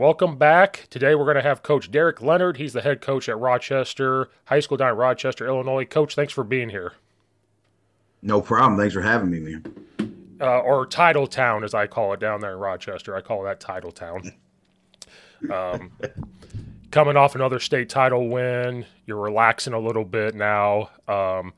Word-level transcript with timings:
Welcome 0.00 0.36
back. 0.36 0.86
Today 0.88 1.14
we're 1.14 1.26
going 1.26 1.36
to 1.36 1.42
have 1.42 1.62
Coach 1.62 1.90
Derek 1.90 2.22
Leonard. 2.22 2.56
He's 2.56 2.72
the 2.72 2.80
head 2.80 3.02
coach 3.02 3.28
at 3.28 3.38
Rochester 3.38 4.30
High 4.46 4.60
School 4.60 4.78
down 4.78 4.92
in 4.92 4.96
Rochester, 4.96 5.46
Illinois. 5.46 5.84
Coach, 5.84 6.14
thanks 6.14 6.32
for 6.32 6.42
being 6.42 6.70
here. 6.70 6.94
No 8.22 8.40
problem. 8.40 8.78
Thanks 8.78 8.94
for 8.94 9.02
having 9.02 9.30
me, 9.30 9.40
man. 9.40 9.74
Uh, 10.40 10.60
or 10.60 10.86
Title 10.86 11.26
Town, 11.26 11.64
as 11.64 11.74
I 11.74 11.86
call 11.86 12.14
it 12.14 12.20
down 12.20 12.40
there 12.40 12.52
in 12.52 12.58
Rochester. 12.58 13.14
I 13.14 13.20
call 13.20 13.42
that 13.42 13.60
Title 13.60 13.92
Town. 13.92 14.32
Um, 15.52 15.92
coming 16.90 17.18
off 17.18 17.34
another 17.34 17.60
state 17.60 17.90
title 17.90 18.28
win, 18.28 18.86
you're 19.04 19.20
relaxing 19.20 19.74
a 19.74 19.78
little 19.78 20.06
bit 20.06 20.34
now. 20.34 20.88
Um, 21.08 21.52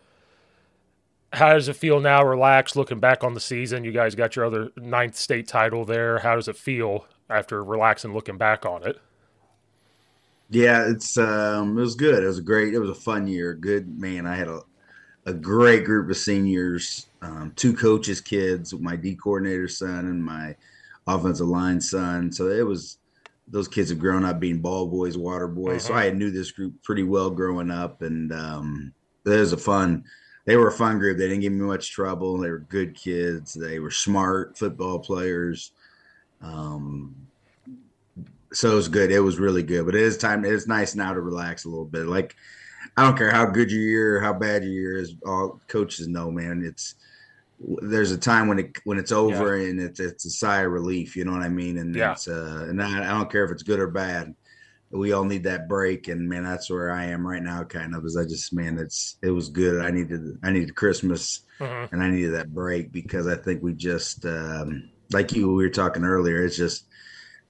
how 1.32 1.52
does 1.52 1.68
it 1.68 1.76
feel 1.76 2.00
now, 2.00 2.24
relaxed, 2.24 2.74
looking 2.74 2.98
back 2.98 3.22
on 3.22 3.34
the 3.34 3.40
season? 3.40 3.84
You 3.84 3.92
guys 3.92 4.16
got 4.16 4.34
your 4.34 4.44
other 4.44 4.70
ninth 4.76 5.14
state 5.14 5.46
title 5.46 5.84
there. 5.84 6.18
How 6.18 6.34
does 6.34 6.48
it 6.48 6.56
feel 6.56 7.06
after 7.32 7.62
relaxing, 7.64 8.14
looking 8.14 8.38
back 8.38 8.64
on 8.66 8.86
it? 8.86 8.98
Yeah, 10.50 10.88
it's 10.88 11.16
um, 11.16 11.78
it 11.78 11.80
was 11.80 11.94
good. 11.94 12.22
It 12.22 12.26
was 12.26 12.38
a 12.38 12.42
great. 12.42 12.74
It 12.74 12.78
was 12.78 12.90
a 12.90 12.94
fun 12.94 13.26
year. 13.26 13.54
Good 13.54 13.98
man. 13.98 14.26
I 14.26 14.36
had 14.36 14.48
a 14.48 14.60
a 15.26 15.32
great 15.32 15.84
group 15.84 16.10
of 16.10 16.16
seniors, 16.16 17.06
um, 17.22 17.52
two 17.56 17.74
coaches' 17.74 18.20
kids, 18.20 18.74
my 18.74 18.96
D 18.96 19.14
coordinator 19.14 19.68
son 19.68 20.06
and 20.06 20.22
my 20.22 20.54
offensive 21.06 21.46
line 21.46 21.80
son. 21.80 22.32
So 22.32 22.48
it 22.48 22.66
was 22.66 22.98
those 23.48 23.68
kids 23.68 23.90
have 23.90 23.98
grown 23.98 24.24
up 24.24 24.40
being 24.40 24.58
ball 24.58 24.86
boys, 24.86 25.16
water 25.16 25.48
boys. 25.48 25.84
So 25.84 25.94
I 25.94 26.10
knew 26.10 26.30
this 26.30 26.50
group 26.50 26.82
pretty 26.82 27.02
well 27.02 27.30
growing 27.30 27.70
up, 27.70 28.02
and 28.02 28.32
um, 28.32 28.92
it 29.24 29.30
was 29.30 29.52
a 29.52 29.58
fun. 29.58 30.04
They 30.44 30.56
were 30.56 30.68
a 30.68 30.72
fun 30.72 30.98
group. 30.98 31.18
They 31.18 31.28
didn't 31.28 31.42
give 31.42 31.52
me 31.52 31.60
much 31.60 31.92
trouble. 31.92 32.38
They 32.38 32.50
were 32.50 32.58
good 32.58 32.96
kids. 32.96 33.54
They 33.54 33.78
were 33.78 33.90
smart 33.90 34.58
football 34.58 34.98
players. 34.98 35.72
Um, 36.42 37.14
so 38.52 38.72
it 38.72 38.74
was 38.74 38.88
good. 38.88 39.10
It 39.10 39.20
was 39.20 39.38
really 39.38 39.62
good. 39.62 39.86
But 39.86 39.94
it 39.94 40.02
is 40.02 40.18
time. 40.18 40.44
It's 40.44 40.66
nice 40.66 40.94
now 40.94 41.14
to 41.14 41.20
relax 41.20 41.64
a 41.64 41.68
little 41.68 41.84
bit. 41.86 42.06
Like 42.06 42.34
I 42.96 43.04
don't 43.04 43.16
care 43.16 43.30
how 43.30 43.46
good 43.46 43.70
your 43.70 43.80
year, 43.80 44.20
how 44.20 44.32
bad 44.34 44.62
your 44.62 44.72
year 44.72 44.96
is. 44.98 45.14
All 45.26 45.60
coaches 45.68 46.08
know, 46.08 46.30
man. 46.30 46.62
It's 46.64 46.94
there's 47.80 48.10
a 48.10 48.18
time 48.18 48.48
when 48.48 48.58
it 48.58 48.76
when 48.84 48.98
it's 48.98 49.12
over 49.12 49.54
and 49.54 49.80
it's 49.80 50.00
it's 50.00 50.26
a 50.26 50.30
sigh 50.30 50.62
of 50.62 50.72
relief. 50.72 51.16
You 51.16 51.24
know 51.24 51.32
what 51.32 51.42
I 51.42 51.48
mean? 51.48 51.78
And 51.78 51.94
Yeah. 51.94 52.12
it's 52.12 52.28
uh, 52.28 52.66
and 52.68 52.82
I, 52.82 53.04
I 53.04 53.10
don't 53.18 53.30
care 53.30 53.44
if 53.44 53.50
it's 53.52 53.62
good 53.62 53.80
or 53.80 53.88
bad. 53.88 54.34
We 54.90 55.12
all 55.12 55.24
need 55.24 55.44
that 55.44 55.68
break, 55.68 56.08
and 56.08 56.28
man, 56.28 56.44
that's 56.44 56.68
where 56.68 56.90
I 56.92 57.06
am 57.06 57.26
right 57.26 57.42
now. 57.42 57.64
Kind 57.64 57.94
of, 57.94 58.04
is 58.04 58.14
I 58.18 58.24
just 58.24 58.52
man, 58.52 58.76
it's 58.78 59.16
it 59.22 59.30
was 59.30 59.48
good. 59.48 59.82
I 59.82 59.90
needed 59.90 60.20
I 60.42 60.50
needed 60.50 60.74
Christmas, 60.74 61.40
Mhm. 61.58 61.90
and 61.92 62.02
I 62.02 62.10
needed 62.10 62.34
that 62.34 62.52
break 62.52 62.92
because 62.92 63.26
I 63.26 63.36
think 63.36 63.62
we 63.62 63.72
just 63.72 64.26
um, 64.26 64.90
like 65.12 65.32
you 65.32 65.52
we 65.52 65.64
were 65.64 65.70
talking 65.70 66.04
earlier. 66.04 66.44
It's 66.44 66.56
just 66.56 66.86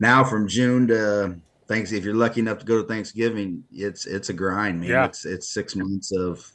now 0.01 0.25
from 0.25 0.49
June 0.49 0.87
to 0.89 1.37
thanks. 1.69 1.93
If 1.93 2.05
you're 2.05 2.15
lucky 2.15 2.41
enough 2.41 2.59
to 2.59 2.65
go 2.65 2.83
to 2.83 2.89
Thanksgiving, 2.89 3.65
it's 3.73 4.07
it's 4.07 4.29
a 4.29 4.33
grind, 4.33 4.81
man. 4.81 4.91
Yeah. 4.91 5.05
It's 5.07 5.25
it's 5.25 5.49
six 5.49 5.77
months 5.77 6.13
of 6.13 6.51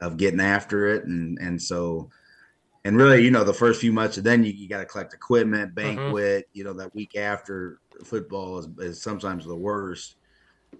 of 0.00 0.16
getting 0.16 0.40
after 0.40 0.86
it, 0.86 1.04
and 1.04 1.38
and 1.38 1.60
so 1.60 2.10
and 2.84 2.96
really, 2.96 3.22
you 3.22 3.30
know, 3.30 3.44
the 3.44 3.52
first 3.52 3.80
few 3.80 3.92
months, 3.92 4.16
then 4.16 4.44
you, 4.44 4.52
you 4.52 4.68
got 4.68 4.78
to 4.78 4.86
collect 4.86 5.12
equipment, 5.12 5.74
banquet. 5.74 6.48
You 6.52 6.64
know, 6.64 6.72
that 6.74 6.94
week 6.94 7.16
after 7.16 7.80
football 8.04 8.58
is, 8.58 8.68
is 8.78 9.02
sometimes 9.02 9.44
the 9.44 9.54
worst, 9.54 10.16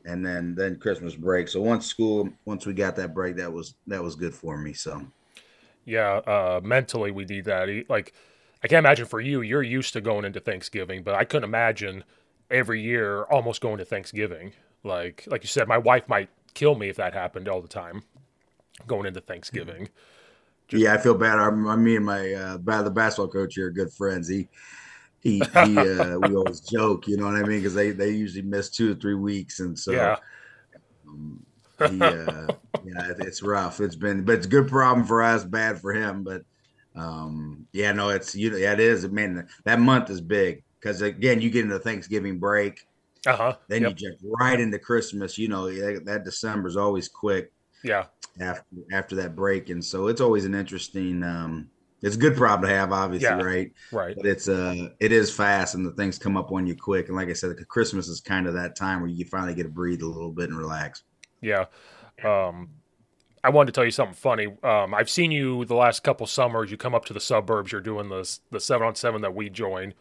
and 0.05 0.25
then 0.25 0.55
then 0.55 0.79
Christmas 0.79 1.15
break. 1.15 1.49
So 1.49 1.61
once 1.61 1.87
school, 1.87 2.29
once 2.45 2.65
we 2.65 2.73
got 2.73 2.97
that 2.97 3.15
break, 3.15 3.37
that 3.37 3.53
was 3.53 3.75
that 3.89 4.03
was 4.03 4.15
good 4.15 4.35
for 4.35 4.57
me. 4.57 4.73
So 4.73 5.07
Yeah, 5.85 6.17
uh, 6.27 6.61
mentally 6.63 7.11
we 7.11 7.25
need 7.25 7.45
that. 7.47 7.69
Like, 7.89 8.15
I 8.63 8.69
can't 8.69 8.85
imagine 8.85 9.07
for 9.07 9.21
you, 9.21 9.41
you're 9.41 9.63
used 9.63 9.93
to 9.93 10.01
going 10.01 10.25
into 10.25 10.41
Thanksgiving, 10.41 11.03
but 11.03 11.15
I 11.15 11.25
couldn't 11.25 11.49
imagine 11.49 12.05
every 12.51 12.83
year 12.83 13.23
almost 13.25 13.61
going 13.61 13.79
to 13.79 13.85
Thanksgiving. 13.85 14.53
Like, 14.83 15.25
like 15.27 15.43
you 15.43 15.49
said, 15.49 15.69
my 15.69 15.79
wife 15.79 16.09
might 16.09 16.29
kill 16.55 16.75
me 16.75 16.89
if 16.89 16.97
that 16.97 17.15
happened 17.15 17.49
all 17.49 17.61
the 17.61 17.69
time, 17.69 18.03
going 18.87 19.07
into 19.07 19.21
Thanksgiving. 19.21 19.89
yeah, 20.71 20.95
I 20.95 20.99
feel 20.99 21.15
bad. 21.15 21.39
I, 21.39 21.47
I 21.47 21.77
me 21.77 21.97
and 21.97 22.05
my 22.05 22.33
uh, 22.33 22.57
the 22.57 22.91
basketball 22.91 23.29
coach 23.29 23.55
here 23.55 23.67
are 23.67 23.71
good 23.71 23.93
friends. 23.93 24.29
He 24.29 24.49
he 25.21 25.39
he. 25.65 25.79
Uh, 25.79 26.19
we 26.19 26.35
always 26.35 26.61
joke, 26.61 27.07
you 27.07 27.17
know 27.17 27.27
what 27.27 27.37
I 27.37 27.43
mean? 27.43 27.59
Because 27.59 27.75
they 27.75 27.91
they 27.91 28.11
usually 28.11 28.43
miss 28.43 28.71
two 28.71 28.93
or 28.93 28.95
three 28.95 29.15
weeks, 29.15 29.61
and 29.61 29.79
so 29.79 29.93
yeah, 29.93 30.17
um, 31.07 31.45
he, 31.91 32.03
uh, 32.03 32.47
yeah, 32.85 33.13
it's 33.19 33.43
rough. 33.43 33.81
It's 33.81 33.97
been, 33.97 34.25
but 34.25 34.37
it's 34.37 34.47
a 34.47 34.51
good 34.51 34.69
problem 34.69 35.07
for 35.07 35.23
us, 35.23 35.45
bad 35.45 35.81
for 35.81 35.93
him. 35.93 36.25
But 36.25 36.43
um, 36.99 37.67
yeah, 37.73 37.93
no, 37.93 38.11
it's 38.11 38.35
you. 38.35 38.57
Yeah, 38.57 38.73
it 38.73 38.81
is. 38.81 39.09
Man, 39.09 39.49
that 39.65 39.81
month 39.81 40.11
is 40.11 40.21
big 40.21 40.65
because 40.81 41.03
again, 41.03 41.41
you 41.41 41.51
get 41.51 41.65
into 41.65 41.79
Thanksgiving 41.79 42.39
break, 42.39 42.87
uh 43.27 43.37
huh. 43.37 43.57
then 43.69 43.83
Yep. 43.83 43.91
you 43.91 43.95
jump 43.95 44.19
right 44.23 44.59
into 44.61 44.79
Christmas. 44.79 45.39
You 45.39 45.49
know, 45.49 45.71
that, 45.71 46.05
that 46.07 46.25
December 46.25 46.69
is 46.69 46.77
always 46.77 47.09
quick 47.09 47.53
Yeah, 47.83 48.07
after 48.41 48.65
after 48.93 49.17
that 49.17 49.37
break, 49.37 49.71
and 49.71 49.85
so 49.85 50.09
it's 50.09 50.21
always 50.21 50.45
an 50.45 50.55
interesting. 50.55 51.23
Um, 51.23 51.71
it's 52.01 52.15
a 52.15 52.19
good 52.19 52.37
problem 52.37 52.69
to 52.71 52.75
have, 52.77 52.93
obviously, 52.93 53.27
Yeah. 53.27 53.43
right? 53.43 53.73
right. 53.91 54.15
But 54.17 54.27
it's 54.27 54.49
uh, 54.49 54.91
it 55.01 55.11
is 55.13 55.35
fast, 55.35 55.75
and 55.75 55.85
the 55.85 55.93
things 55.93 56.19
come 56.19 56.37
up 56.37 56.53
on 56.53 56.67
you 56.67 56.77
quick. 56.77 57.09
And 57.09 57.17
like 57.17 57.29
I 57.29 57.33
said, 57.33 57.57
Christmas 57.69 58.07
is 58.09 58.21
kind 58.21 58.47
of 58.47 58.55
that 58.55 58.77
time 58.77 59.01
where 59.01 59.11
you 59.11 59.25
finally 59.25 59.55
get 59.55 59.65
to 59.65 59.69
breathe 59.69 60.03
a 60.03 60.07
little 60.07 60.31
bit 60.31 60.49
and 60.51 60.59
relax. 60.59 61.03
Yeah. 61.41 61.67
Um, 62.25 62.71
I 63.45 63.51
wanted 63.51 63.67
to 63.67 63.73
tell 63.73 63.85
you 63.85 63.91
something 63.91 64.15
funny. 64.15 64.47
Um, 64.63 64.95
I've 64.95 65.11
seen 65.11 65.31
you 65.31 65.65
the 65.65 65.75
last 65.75 66.03
couple 66.03 66.27
summers. 66.27 66.71
You 66.71 66.77
come 66.77 66.95
up 66.95 67.05
to 67.07 67.13
the 67.13 67.21
suburbs. 67.21 67.73
You're 67.73 67.81
doing 67.81 68.09
the 68.09 68.39
the 68.51 68.61
seven 68.61 68.87
on 68.87 68.95
seven 68.95 69.23
that 69.23 69.35
we 69.35 69.49
joined, 69.49 69.95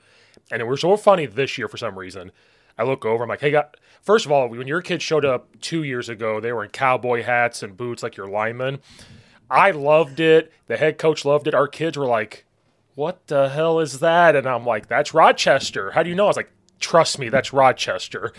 and 0.52 0.62
it 0.62 0.66
was 0.66 0.82
so 0.82 0.98
funny 0.98 1.26
this 1.26 1.58
year 1.58 1.68
for 1.68 1.78
some 1.78 1.98
reason. 1.98 2.32
I 2.78 2.84
look 2.84 3.06
over. 3.06 3.24
I'm 3.24 3.30
like, 3.30 3.42
hey, 3.42 3.50
got, 3.50 3.76
first 4.04 4.26
of 4.26 4.32
all, 4.32 4.50
when 4.50 4.68
your 4.68 4.82
kids 4.84 5.04
showed 5.04 5.26
up 5.26 5.60
two 5.62 5.84
years 5.84 6.10
ago, 6.10 6.40
they 6.40 6.52
were 6.52 6.64
in 6.64 6.70
cowboy 6.70 7.24
hats 7.24 7.64
and 7.64 7.76
boots 7.76 8.04
like 8.04 8.16
your 8.16 8.28
linemen. 8.28 8.80
I 9.50 9.72
loved 9.72 10.20
it. 10.20 10.52
The 10.68 10.78
head 10.78 10.98
coach 10.98 11.26
loved 11.26 11.48
it. 11.48 11.56
Our 11.56 11.68
kids 11.68 11.98
were 11.98 12.06
like, 12.06 12.46
what 12.94 13.28
the 13.28 13.50
hell 13.50 13.80
is 13.80 14.00
that? 14.00 14.36
And 14.36 14.48
I'm 14.48 14.66
like, 14.66 14.88
that's 14.88 15.14
Rochester. 15.14 15.92
How 15.92 16.04
do 16.04 16.10
you 16.10 16.16
know? 16.16 16.26
I 16.26 16.28
was 16.28 16.38
like, 16.38 16.52
trust 16.80 17.18
me, 17.18 17.30
that's 17.30 17.54
Rochester. 17.54 18.32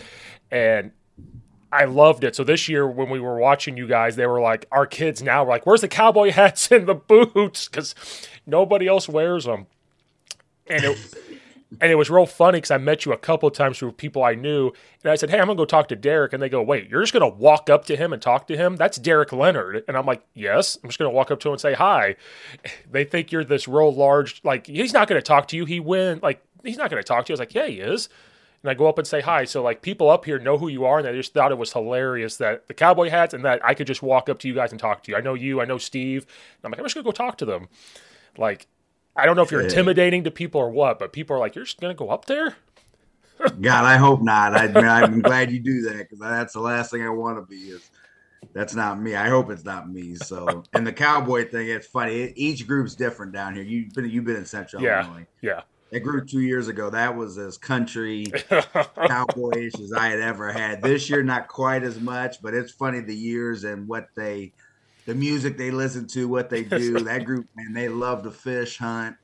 And 0.50 0.92
I 1.70 1.84
loved 1.84 2.24
it. 2.24 2.34
So 2.34 2.44
this 2.44 2.68
year 2.68 2.86
when 2.88 3.10
we 3.10 3.20
were 3.20 3.38
watching 3.38 3.76
you 3.76 3.86
guys, 3.86 4.16
they 4.16 4.26
were 4.26 4.40
like, 4.40 4.66
our 4.72 4.86
kids 4.86 5.22
now 5.22 5.44
were 5.44 5.50
like, 5.50 5.66
where's 5.66 5.82
the 5.82 5.88
cowboy 5.88 6.30
hats 6.32 6.70
and 6.70 6.86
the 6.86 6.94
boots? 6.94 7.68
Because 7.68 7.94
nobody 8.46 8.86
else 8.86 9.08
wears 9.08 9.44
them. 9.44 9.66
And 10.66 10.84
it, 10.84 10.98
and 11.80 11.92
it 11.92 11.96
was 11.96 12.08
real 12.08 12.26
funny 12.26 12.58
because 12.58 12.70
I 12.70 12.78
met 12.78 13.04
you 13.04 13.12
a 13.12 13.18
couple 13.18 13.50
times 13.50 13.78
through 13.78 13.92
people 13.92 14.24
I 14.24 14.34
knew, 14.34 14.72
and 15.02 15.12
I 15.12 15.16
said, 15.16 15.30
"Hey, 15.30 15.38
I'm 15.38 15.46
gonna 15.46 15.56
go 15.56 15.64
talk 15.64 15.88
to 15.88 15.96
Derek," 15.96 16.32
and 16.32 16.42
they 16.42 16.48
go, 16.48 16.62
"Wait, 16.62 16.88
you're 16.88 17.02
just 17.02 17.12
gonna 17.12 17.28
walk 17.28 17.68
up 17.68 17.84
to 17.86 17.96
him 17.96 18.12
and 18.12 18.20
talk 18.22 18.46
to 18.48 18.56
him? 18.56 18.76
That's 18.76 18.98
Derek 18.98 19.32
Leonard." 19.32 19.84
And 19.86 19.96
I'm 19.96 20.06
like, 20.06 20.22
"Yes, 20.34 20.78
I'm 20.82 20.88
just 20.88 20.98
gonna 20.98 21.10
walk 21.10 21.30
up 21.30 21.40
to 21.40 21.48
him 21.48 21.52
and 21.52 21.60
say 21.60 21.74
hi." 21.74 22.16
They 22.90 23.04
think 23.04 23.32
you're 23.32 23.44
this 23.44 23.68
real 23.68 23.92
large, 23.92 24.40
like 24.44 24.66
he's 24.66 24.94
not 24.94 25.08
gonna 25.08 25.22
talk 25.22 25.48
to 25.48 25.56
you. 25.56 25.66
He 25.66 25.78
went, 25.80 26.22
like 26.22 26.42
he's 26.64 26.78
not 26.78 26.90
gonna 26.90 27.02
talk 27.02 27.26
to 27.26 27.30
you. 27.30 27.34
I 27.34 27.36
was 27.36 27.40
like, 27.40 27.54
"Yeah, 27.54 27.66
he 27.66 27.80
is." 27.80 28.08
And 28.62 28.70
I 28.70 28.74
go 28.74 28.88
up 28.88 28.98
and 28.98 29.06
say 29.06 29.20
hi. 29.20 29.44
So 29.44 29.62
like 29.62 29.82
people 29.82 30.10
up 30.10 30.24
here 30.24 30.38
know 30.38 30.58
who 30.58 30.68
you 30.68 30.84
are, 30.84 30.98
and 30.98 31.06
they 31.06 31.12
just 31.12 31.32
thought 31.32 31.52
it 31.52 31.58
was 31.58 31.72
hilarious 31.72 32.36
that 32.38 32.66
the 32.66 32.74
cowboy 32.74 33.08
hats 33.08 33.34
and 33.34 33.44
that 33.44 33.64
I 33.64 33.74
could 33.74 33.86
just 33.86 34.02
walk 34.02 34.28
up 34.28 34.38
to 34.40 34.48
you 34.48 34.54
guys 34.54 34.72
and 34.72 34.80
talk 34.80 35.04
to 35.04 35.12
you. 35.12 35.16
I 35.16 35.20
know 35.20 35.34
you, 35.34 35.60
I 35.60 35.64
know 35.64 35.78
Steve. 35.78 36.26
I'm 36.64 36.70
like, 36.70 36.80
I'm 36.80 36.84
just 36.84 36.94
gonna 36.94 37.04
go 37.04 37.12
talk 37.12 37.38
to 37.38 37.44
them. 37.44 37.68
Like 38.36 38.66
I 39.18 39.26
don't 39.26 39.36
know 39.36 39.42
if 39.42 39.50
you're 39.50 39.62
intimidating 39.62 40.24
to 40.24 40.30
people 40.30 40.60
or 40.60 40.70
what, 40.70 40.98
but 40.98 41.12
people 41.12 41.34
are 41.34 41.40
like, 41.40 41.56
"You're 41.56 41.64
just 41.64 41.80
gonna 41.80 41.94
go 41.94 42.10
up 42.10 42.26
there." 42.26 42.56
God, 43.60 43.84
I 43.84 43.96
hope 43.96 44.22
not. 44.22 44.54
I, 44.54 44.66
I'm 45.02 45.20
glad 45.20 45.50
you 45.50 45.60
do 45.60 45.82
that 45.82 45.98
because 45.98 46.18
that's 46.18 46.52
the 46.54 46.60
last 46.60 46.90
thing 46.90 47.02
I 47.02 47.08
want 47.10 47.38
to 47.38 47.42
be. 47.42 47.70
Is 47.70 47.90
that's 48.52 48.74
not 48.74 49.00
me. 49.00 49.14
I 49.14 49.28
hope 49.28 49.50
it's 49.50 49.64
not 49.64 49.90
me. 49.90 50.14
So, 50.14 50.62
and 50.72 50.86
the 50.86 50.92
cowboy 50.92 51.48
thing, 51.48 51.68
it's 51.68 51.86
funny. 51.86 52.32
Each 52.36 52.66
group's 52.66 52.94
different 52.94 53.32
down 53.32 53.54
here. 53.54 53.64
You've 53.64 53.92
been 53.92 54.08
you've 54.08 54.24
been 54.24 54.36
in 54.36 54.46
Central 54.46 54.82
yeah, 54.82 55.04
Illinois. 55.04 55.26
Yeah. 55.40 55.62
That 55.90 56.00
group 56.00 56.28
two 56.28 56.40
years 56.40 56.68
ago, 56.68 56.90
that 56.90 57.16
was 57.16 57.38
as 57.38 57.56
country 57.56 58.26
cowboyish 58.34 59.80
as 59.80 59.92
I 59.92 60.08
had 60.08 60.20
ever 60.20 60.52
had. 60.52 60.82
This 60.82 61.08
year, 61.08 61.22
not 61.22 61.48
quite 61.48 61.82
as 61.82 61.98
much, 61.98 62.42
but 62.42 62.52
it's 62.52 62.72
funny 62.72 63.00
the 63.00 63.16
years 63.16 63.64
and 63.64 63.88
what 63.88 64.08
they 64.14 64.52
the 65.06 65.14
music 65.14 65.56
they 65.56 65.70
listen 65.70 66.06
to, 66.08 66.28
what 66.28 66.50
they 66.50 66.64
do. 66.64 66.98
that 67.04 67.24
group, 67.24 67.48
man, 67.56 67.72
they 67.72 67.88
love 67.88 68.22
to 68.24 68.30
fish, 68.30 68.76
hunt. 68.76 69.16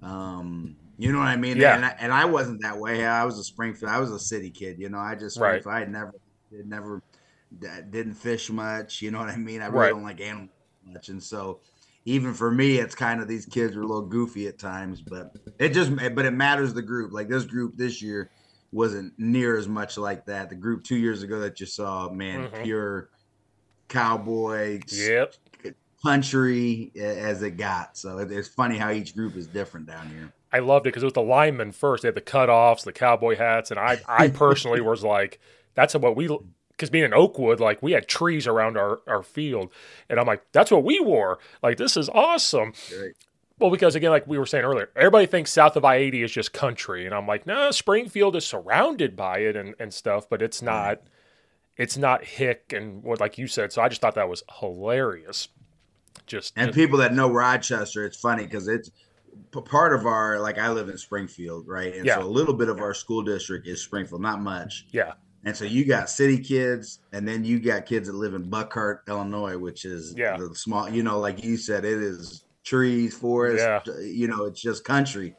Um, 0.00 0.76
you 0.96 1.12
know 1.12 1.18
what 1.18 1.26
I 1.26 1.36
mean? 1.36 1.56
Yeah. 1.56 1.74
And 1.74 1.84
I, 1.84 1.96
and 1.98 2.12
I 2.12 2.24
wasn't 2.24 2.62
that 2.62 2.78
way. 2.78 3.04
I 3.04 3.24
was 3.24 3.36
a 3.38 3.44
Springfield. 3.44 3.90
I 3.90 3.98
was 3.98 4.12
a 4.12 4.18
city 4.20 4.50
kid. 4.50 4.78
You 4.78 4.88
know, 4.88 4.98
I 4.98 5.16
just 5.16 5.38
right. 5.38 5.64
I 5.66 5.84
never, 5.84 6.14
never, 6.52 7.02
didn't 7.58 8.14
fish 8.14 8.50
much. 8.50 9.02
You 9.02 9.10
know 9.10 9.18
what 9.18 9.28
I 9.28 9.36
mean? 9.36 9.60
I 9.60 9.66
really 9.66 9.78
right. 9.78 9.90
don't 9.90 10.04
like 10.04 10.20
animals 10.20 10.50
much, 10.84 11.08
and 11.08 11.22
so 11.22 11.60
even 12.04 12.34
for 12.34 12.50
me, 12.50 12.78
it's 12.78 12.94
kind 12.94 13.20
of 13.20 13.28
these 13.28 13.46
kids 13.46 13.76
are 13.76 13.82
a 13.82 13.86
little 13.86 14.06
goofy 14.06 14.46
at 14.46 14.58
times, 14.58 15.02
but 15.02 15.36
it 15.58 15.70
just 15.70 15.94
but 15.94 16.24
it 16.24 16.32
matters 16.32 16.72
the 16.74 16.82
group. 16.82 17.12
Like 17.12 17.28
this 17.28 17.44
group 17.44 17.76
this 17.76 18.00
year 18.00 18.30
wasn't 18.72 19.12
near 19.18 19.56
as 19.56 19.68
much 19.68 19.98
like 19.98 20.26
that. 20.26 20.48
The 20.48 20.54
group 20.54 20.84
two 20.84 20.96
years 20.96 21.22
ago 21.22 21.40
that 21.40 21.60
you 21.60 21.66
saw, 21.66 22.10
man, 22.10 22.44
mm-hmm. 22.44 22.62
pure 22.62 23.10
cowboy, 23.88 24.80
yep, 24.88 25.34
country 26.02 26.92
as 26.98 27.42
it 27.42 27.56
got. 27.56 27.96
So 27.96 28.18
it's 28.18 28.48
funny 28.48 28.78
how 28.78 28.90
each 28.90 29.14
group 29.14 29.36
is 29.36 29.46
different 29.46 29.86
down 29.86 30.08
here. 30.08 30.32
I 30.52 30.60
loved 30.60 30.86
it 30.86 30.90
because 30.90 31.02
it 31.02 31.06
was 31.06 31.12
the 31.12 31.22
linemen 31.22 31.72
first. 31.72 32.02
They 32.02 32.08
had 32.08 32.14
the 32.14 32.20
cutoffs, 32.22 32.84
the 32.84 32.92
cowboy 32.92 33.36
hats, 33.36 33.70
and 33.70 33.78
I, 33.78 34.00
I 34.08 34.28
personally 34.34 34.80
was 34.80 35.04
like, 35.04 35.40
that's 35.74 35.94
what 35.94 36.16
we. 36.16 36.28
Because 36.78 36.90
being 36.90 37.04
in 37.04 37.12
Oakwood, 37.12 37.58
like 37.58 37.82
we 37.82 37.92
had 37.92 38.06
trees 38.06 38.46
around 38.46 38.78
our, 38.78 39.00
our 39.06 39.22
field, 39.22 39.70
and 40.08 40.20
I'm 40.20 40.26
like, 40.26 40.42
that's 40.52 40.70
what 40.70 40.84
we 40.84 41.00
wore. 41.00 41.38
Like 41.62 41.76
this 41.76 41.96
is 41.96 42.08
awesome. 42.08 42.72
Right. 42.96 43.12
Well, 43.58 43.70
because 43.70 43.96
again, 43.96 44.12
like 44.12 44.28
we 44.28 44.38
were 44.38 44.46
saying 44.46 44.64
earlier, 44.64 44.88
everybody 44.94 45.26
thinks 45.26 45.50
south 45.50 45.76
of 45.76 45.84
I 45.84 45.96
eighty 45.96 46.22
is 46.22 46.30
just 46.30 46.52
country, 46.52 47.04
and 47.04 47.14
I'm 47.14 47.26
like, 47.26 47.46
no, 47.46 47.54
nah, 47.54 47.70
Springfield 47.72 48.36
is 48.36 48.46
surrounded 48.46 49.16
by 49.16 49.38
it 49.38 49.56
and, 49.56 49.74
and 49.80 49.92
stuff, 49.92 50.28
but 50.30 50.40
it's 50.40 50.62
not. 50.62 51.02
It's 51.76 51.96
not 51.96 52.24
hick 52.24 52.72
and 52.74 53.04
what 53.04 53.20
like 53.20 53.38
you 53.38 53.46
said. 53.46 53.72
So 53.72 53.80
I 53.80 53.88
just 53.88 54.00
thought 54.00 54.16
that 54.16 54.28
was 54.28 54.42
hilarious. 54.58 55.46
Just 56.26 56.52
and 56.56 56.68
just, 56.68 56.76
people 56.76 56.98
that 56.98 57.14
know 57.14 57.30
Rochester, 57.30 58.04
it's 58.04 58.18
funny 58.18 58.44
because 58.44 58.66
it's 58.66 58.90
part 59.64 59.92
of 59.92 60.04
our 60.06 60.40
like 60.40 60.58
I 60.58 60.70
live 60.70 60.88
in 60.88 60.98
Springfield, 60.98 61.68
right? 61.68 61.94
And 61.94 62.04
yeah. 62.04 62.16
so 62.16 62.22
a 62.22 62.26
little 62.26 62.54
bit 62.54 62.68
of 62.68 62.80
our 62.80 62.94
school 62.94 63.22
district 63.22 63.68
is 63.68 63.80
Springfield, 63.80 64.20
not 64.20 64.40
much. 64.40 64.86
Yeah. 64.90 65.12
And 65.48 65.56
so 65.56 65.64
you 65.64 65.86
got 65.86 66.10
city 66.10 66.36
kids, 66.36 66.98
and 67.14 67.26
then 67.26 67.42
you 67.42 67.58
got 67.58 67.86
kids 67.86 68.06
that 68.06 68.14
live 68.14 68.34
in 68.34 68.50
Buckhart, 68.50 69.04
Illinois, 69.08 69.56
which 69.56 69.86
is 69.86 70.14
yeah. 70.14 70.36
the 70.36 70.54
small. 70.54 70.90
You 70.90 71.02
know, 71.02 71.18
like 71.18 71.42
you 71.42 71.56
said, 71.56 71.86
it 71.86 72.02
is 72.02 72.44
trees, 72.64 73.16
forest. 73.16 73.64
Yeah. 73.64 73.98
You 73.98 74.28
know, 74.28 74.44
it's 74.44 74.60
just 74.60 74.84
country, 74.84 75.34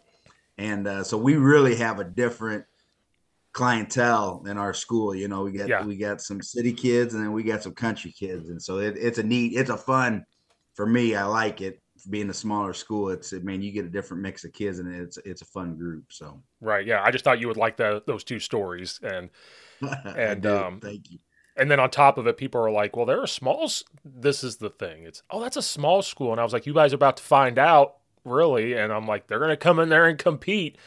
and 0.57 0.87
uh, 0.87 1.03
so 1.03 1.15
we 1.15 1.35
really 1.35 1.75
have 1.75 1.99
a 1.99 2.03
different 2.03 2.65
clientele 3.51 4.43
in 4.47 4.57
our 4.57 4.73
school. 4.73 5.13
You 5.13 5.27
know, 5.27 5.43
we 5.43 5.51
got 5.51 5.69
yeah. 5.69 5.85
we 5.85 5.95
got 5.95 6.21
some 6.21 6.41
city 6.41 6.73
kids 6.73 7.13
and 7.13 7.23
then 7.23 7.31
we 7.31 7.43
got 7.43 7.61
some 7.61 7.75
country 7.75 8.11
kids, 8.11 8.49
and 8.49 8.59
so 8.59 8.79
it, 8.79 8.95
it's 8.97 9.19
a 9.19 9.23
neat, 9.23 9.53
it's 9.55 9.69
a 9.69 9.77
fun 9.77 10.25
for 10.73 10.87
me. 10.87 11.13
I 11.13 11.25
like 11.25 11.61
it 11.61 11.79
being 12.09 12.31
a 12.31 12.33
smaller 12.33 12.73
school. 12.73 13.09
It's 13.09 13.31
I 13.31 13.37
mean, 13.37 13.61
you 13.61 13.71
get 13.71 13.85
a 13.85 13.89
different 13.89 14.23
mix 14.23 14.43
of 14.43 14.53
kids, 14.53 14.79
and 14.79 14.91
it's 14.91 15.19
it's 15.23 15.43
a 15.43 15.45
fun 15.45 15.75
group. 15.75 16.05
So 16.09 16.41
right, 16.61 16.83
yeah. 16.83 17.03
I 17.03 17.11
just 17.11 17.23
thought 17.23 17.39
you 17.39 17.47
would 17.47 17.57
like 17.57 17.77
the, 17.77 18.01
those 18.07 18.23
two 18.23 18.39
stories, 18.39 18.99
and 19.03 19.29
and 20.15 20.45
um, 20.45 20.79
thank 20.79 21.11
you. 21.11 21.19
And 21.55 21.69
then 21.69 21.79
on 21.79 21.89
top 21.89 22.17
of 22.17 22.25
it, 22.25 22.37
people 22.37 22.61
are 22.61 22.71
like, 22.71 22.95
"Well, 22.95 23.05
they're 23.05 23.23
a 23.23 23.27
small." 23.27 23.69
This 24.05 24.43
is 24.43 24.57
the 24.57 24.69
thing. 24.69 25.03
It's 25.03 25.23
oh, 25.29 25.41
that's 25.41 25.57
a 25.57 25.61
small 25.61 26.01
school, 26.01 26.31
and 26.31 26.39
I 26.39 26.43
was 26.43 26.53
like, 26.53 26.65
"You 26.65 26.73
guys 26.73 26.93
are 26.93 26.95
about 26.95 27.17
to 27.17 27.23
find 27.23 27.59
out, 27.59 27.97
really." 28.23 28.73
And 28.73 28.93
I'm 28.93 29.05
like, 29.07 29.27
"They're 29.27 29.39
going 29.39 29.49
to 29.49 29.57
come 29.57 29.79
in 29.79 29.89
there 29.89 30.05
and 30.05 30.17
compete." 30.17 30.77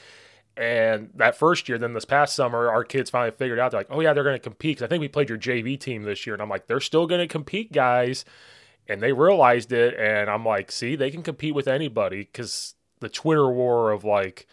And 0.57 1.11
that 1.15 1.37
first 1.37 1.69
year, 1.69 1.79
then 1.79 1.95
this 1.95 2.05
past 2.05 2.37
summer, 2.37 2.69
our 2.69 2.85
kids 2.85 3.09
finally 3.09 3.31
figured 3.31 3.59
out, 3.59 3.71
they're 3.71 3.81
like, 3.81 3.87
oh, 3.91 4.01
yeah, 4.01 4.13
they're 4.13 4.25
going 4.25 4.37
to 4.37 4.39
compete. 4.39 4.77
Because 4.77 4.85
I 4.85 4.89
think 4.89 5.01
we 5.01 5.09
played 5.09 5.31
your 5.31 5.39
JV 5.39 5.81
team 5.81 6.03
this 6.03 6.27
year. 6.27 6.35
And 6.35 6.43
I'm 6.43 6.51
like, 6.51 6.67
they're 6.67 6.81
still 6.81 7.07
going 7.07 7.23
to 7.23 7.27
compete, 7.27 7.73
guys. 7.73 8.25
And 8.87 9.01
they 9.01 9.13
realized 9.13 9.73
it. 9.73 9.95
And 9.99 10.29
I'm 10.29 10.45
like, 10.45 10.71
see, 10.71 10.95
they 10.95 11.11
can 11.11 11.23
compete 11.23 11.55
with 11.55 11.69
anybody. 11.69 12.21
Because 12.21 12.75
the 13.01 13.09
Twitter 13.09 13.51
war 13.51 13.93
of 13.93 14.05
like 14.05 14.47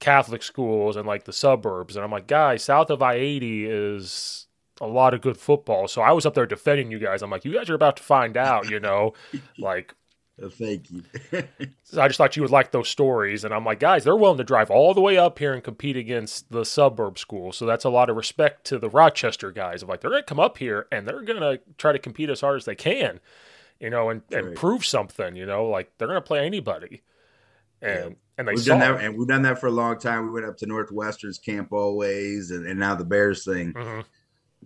Catholic 0.00 0.42
schools 0.42 0.96
and 0.96 1.06
like 1.06 1.24
the 1.24 1.32
suburbs. 1.32 1.94
And 1.94 2.04
I'm 2.04 2.10
like, 2.10 2.26
guys, 2.26 2.64
south 2.64 2.90
of 2.90 3.02
I 3.02 3.14
80 3.14 3.66
is 3.66 4.46
a 4.80 4.86
lot 4.86 5.14
of 5.14 5.20
good 5.20 5.36
football. 5.36 5.86
So 5.86 6.02
I 6.02 6.12
was 6.12 6.26
up 6.26 6.34
there 6.34 6.46
defending 6.46 6.90
you 6.90 6.98
guys. 6.98 7.22
I'm 7.22 7.30
like, 7.30 7.44
you 7.44 7.52
guys 7.52 7.68
are 7.70 7.74
about 7.74 7.98
to 7.98 8.02
find 8.02 8.36
out, 8.36 8.68
you 8.70 8.80
know, 8.80 9.12
like 9.58 9.94
oh, 10.42 10.48
Thank 10.48 10.90
you. 10.90 11.02
so 11.84 12.00
I 12.00 12.08
just 12.08 12.16
thought 12.16 12.34
you 12.34 12.42
would 12.42 12.50
like 12.50 12.70
those 12.70 12.88
stories. 12.88 13.44
And 13.44 13.52
I'm 13.52 13.64
like, 13.64 13.78
guys, 13.78 14.04
they're 14.04 14.16
willing 14.16 14.38
to 14.38 14.44
drive 14.44 14.70
all 14.70 14.94
the 14.94 15.02
way 15.02 15.18
up 15.18 15.38
here 15.38 15.52
and 15.52 15.62
compete 15.62 15.96
against 15.96 16.50
the 16.50 16.64
suburb 16.64 17.18
school. 17.18 17.52
So 17.52 17.66
that's 17.66 17.84
a 17.84 17.90
lot 17.90 18.08
of 18.08 18.16
respect 18.16 18.64
to 18.68 18.78
the 18.78 18.88
Rochester 18.88 19.52
guys. 19.52 19.82
Of 19.82 19.90
like, 19.90 20.00
they're 20.00 20.10
going 20.10 20.22
to 20.22 20.26
come 20.26 20.40
up 20.40 20.56
here 20.56 20.86
and 20.90 21.06
they're 21.06 21.22
going 21.22 21.40
to 21.40 21.60
try 21.76 21.92
to 21.92 21.98
compete 21.98 22.30
as 22.30 22.40
hard 22.40 22.56
as 22.56 22.64
they 22.64 22.74
can, 22.74 23.20
you 23.78 23.90
know, 23.90 24.08
and, 24.08 24.22
and 24.32 24.56
prove 24.56 24.86
something, 24.86 25.36
you 25.36 25.44
know, 25.44 25.66
like 25.66 25.92
they're 25.98 26.08
going 26.08 26.16
to 26.16 26.26
play 26.26 26.46
anybody. 26.46 27.02
And, 27.82 28.10
yeah. 28.10 28.16
And 28.40 28.48
they 28.48 28.54
we've 28.54 28.64
done 28.64 28.80
that, 28.80 29.00
and 29.00 29.16
we've 29.16 29.28
done 29.28 29.42
that 29.42 29.60
for 29.60 29.66
a 29.66 29.70
long 29.70 29.98
time. 29.98 30.24
We 30.24 30.32
went 30.32 30.46
up 30.46 30.56
to 30.58 30.66
Northwestern's 30.66 31.38
camp 31.38 31.72
always, 31.72 32.50
and, 32.50 32.66
and 32.66 32.80
now 32.80 32.94
the 32.94 33.04
Bears 33.04 33.44
thing 33.44 33.74
mm-hmm. 33.74 34.00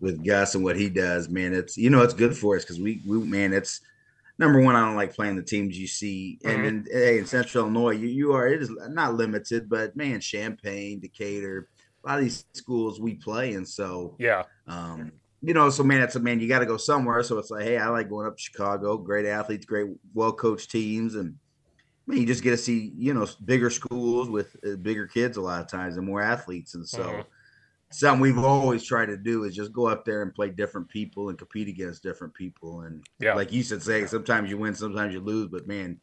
with 0.00 0.24
Gus 0.24 0.54
and 0.54 0.62
what 0.62 0.76
he 0.76 0.88
does, 0.88 1.28
man, 1.28 1.52
it's, 1.52 1.76
you 1.76 1.90
know, 1.90 2.02
it's 2.02 2.14
good 2.14 2.36
for 2.36 2.56
us 2.56 2.62
because 2.62 2.80
we, 2.80 3.02
we, 3.04 3.18
man, 3.18 3.52
it's, 3.52 3.80
number 4.38 4.60
one, 4.60 4.76
I 4.76 4.86
don't 4.86 4.94
like 4.94 5.14
playing 5.14 5.34
the 5.34 5.42
teams 5.42 5.76
you 5.76 5.88
see. 5.88 6.38
And 6.44 6.58
Mm-hmm. 6.58 6.66
in, 6.66 6.86
hey, 6.92 7.18
in 7.18 7.26
Central 7.26 7.64
Illinois, 7.64 7.96
you, 7.96 8.06
you 8.06 8.32
are 8.32 8.46
it 8.46 8.62
is 8.62 8.70
not 8.88 9.14
limited, 9.14 9.68
but 9.68 9.96
man, 9.96 10.20
Champaign, 10.20 11.00
Decatur, 11.00 11.68
a 12.04 12.08
lot 12.08 12.18
of 12.18 12.24
these 12.24 12.44
schools 12.52 13.00
we 13.00 13.14
play, 13.14 13.54
and 13.54 13.66
so 13.66 14.14
yeah, 14.18 14.44
um, 14.68 15.10
you 15.42 15.52
know, 15.52 15.68
so 15.68 15.82
man, 15.82 16.00
it's 16.00 16.16
a 16.16 16.20
man, 16.20 16.38
you 16.38 16.46
got 16.48 16.60
to 16.60 16.66
go 16.66 16.76
somewhere. 16.76 17.22
So 17.22 17.38
it's 17.38 17.50
like, 17.50 17.64
hey, 17.64 17.76
I 17.76 17.88
like 17.88 18.08
going 18.08 18.26
up 18.26 18.36
to 18.36 18.42
Chicago, 18.42 18.96
great 18.98 19.26
athletes, 19.26 19.66
great, 19.66 19.88
well 20.14 20.32
coached 20.32 20.70
teams, 20.70 21.16
and 21.16 21.36
man, 22.06 22.18
you 22.18 22.26
just 22.26 22.42
get 22.42 22.50
to 22.50 22.56
see 22.56 22.92
you 22.96 23.14
know 23.14 23.26
bigger 23.44 23.70
schools 23.70 24.28
with 24.28 24.56
uh, 24.66 24.76
bigger 24.76 25.06
kids 25.06 25.36
a 25.36 25.40
lot 25.40 25.60
of 25.60 25.68
times 25.68 25.96
and 25.96 26.06
more 26.06 26.22
athletes, 26.22 26.74
and 26.74 26.86
so. 26.88 27.02
Mhm. 27.02 27.26
Something 27.90 28.22
we've 28.22 28.38
always 28.38 28.82
tried 28.82 29.06
to 29.06 29.16
do 29.16 29.44
is 29.44 29.54
just 29.54 29.72
go 29.72 29.86
up 29.86 30.04
there 30.04 30.22
and 30.22 30.34
play 30.34 30.50
different 30.50 30.88
people 30.88 31.28
and 31.28 31.38
compete 31.38 31.68
against 31.68 32.02
different 32.02 32.34
people. 32.34 32.80
And 32.80 33.06
Yeah. 33.20 33.34
like 33.34 33.52
you 33.52 33.62
said, 33.62 33.82
say 33.82 34.04
sometimes 34.06 34.50
you 34.50 34.58
win, 34.58 34.74
sometimes 34.74 35.14
you 35.14 35.20
lose, 35.20 35.48
but 35.48 35.68
man, 35.68 36.00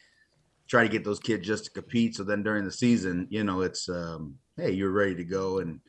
try 0.70 0.84
to 0.84 0.90
get 0.90 1.04
those 1.04 1.20
kids 1.20 1.46
just 1.46 1.66
to 1.66 1.72
compete. 1.72 2.16
So 2.16 2.24
then 2.24 2.44
during 2.44 2.64
the 2.64 2.72
season, 2.72 3.28
you 3.30 3.44
know, 3.44 3.60
it's 3.60 3.90
um, 3.90 4.38
hey, 4.56 4.72
you're 4.72 4.92
ready 4.92 5.16
to 5.16 5.26
go 5.26 5.58
and 5.60 5.82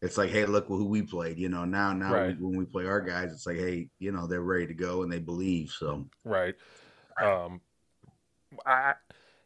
it's 0.00 0.16
like, 0.16 0.30
hey, 0.30 0.46
look 0.46 0.68
who 0.68 0.86
we 0.86 1.02
played. 1.02 1.38
You 1.38 1.50
know, 1.50 1.66
now 1.66 1.92
now 1.92 2.14
Right. 2.14 2.28
we, 2.28 2.46
when 2.46 2.56
we 2.56 2.64
play 2.64 2.86
our 2.86 3.02
guys, 3.02 3.30
it's 3.30 3.46
like, 3.46 3.58
hey, 3.58 3.90
you 3.98 4.10
know, 4.10 4.26
they're 4.26 4.40
ready 4.40 4.68
to 4.68 4.74
go 4.74 5.02
and 5.02 5.12
they 5.12 5.18
believe. 5.18 5.68
So 5.68 6.08
Right. 6.24 6.54
Um, 7.20 7.60
I, 8.64 8.94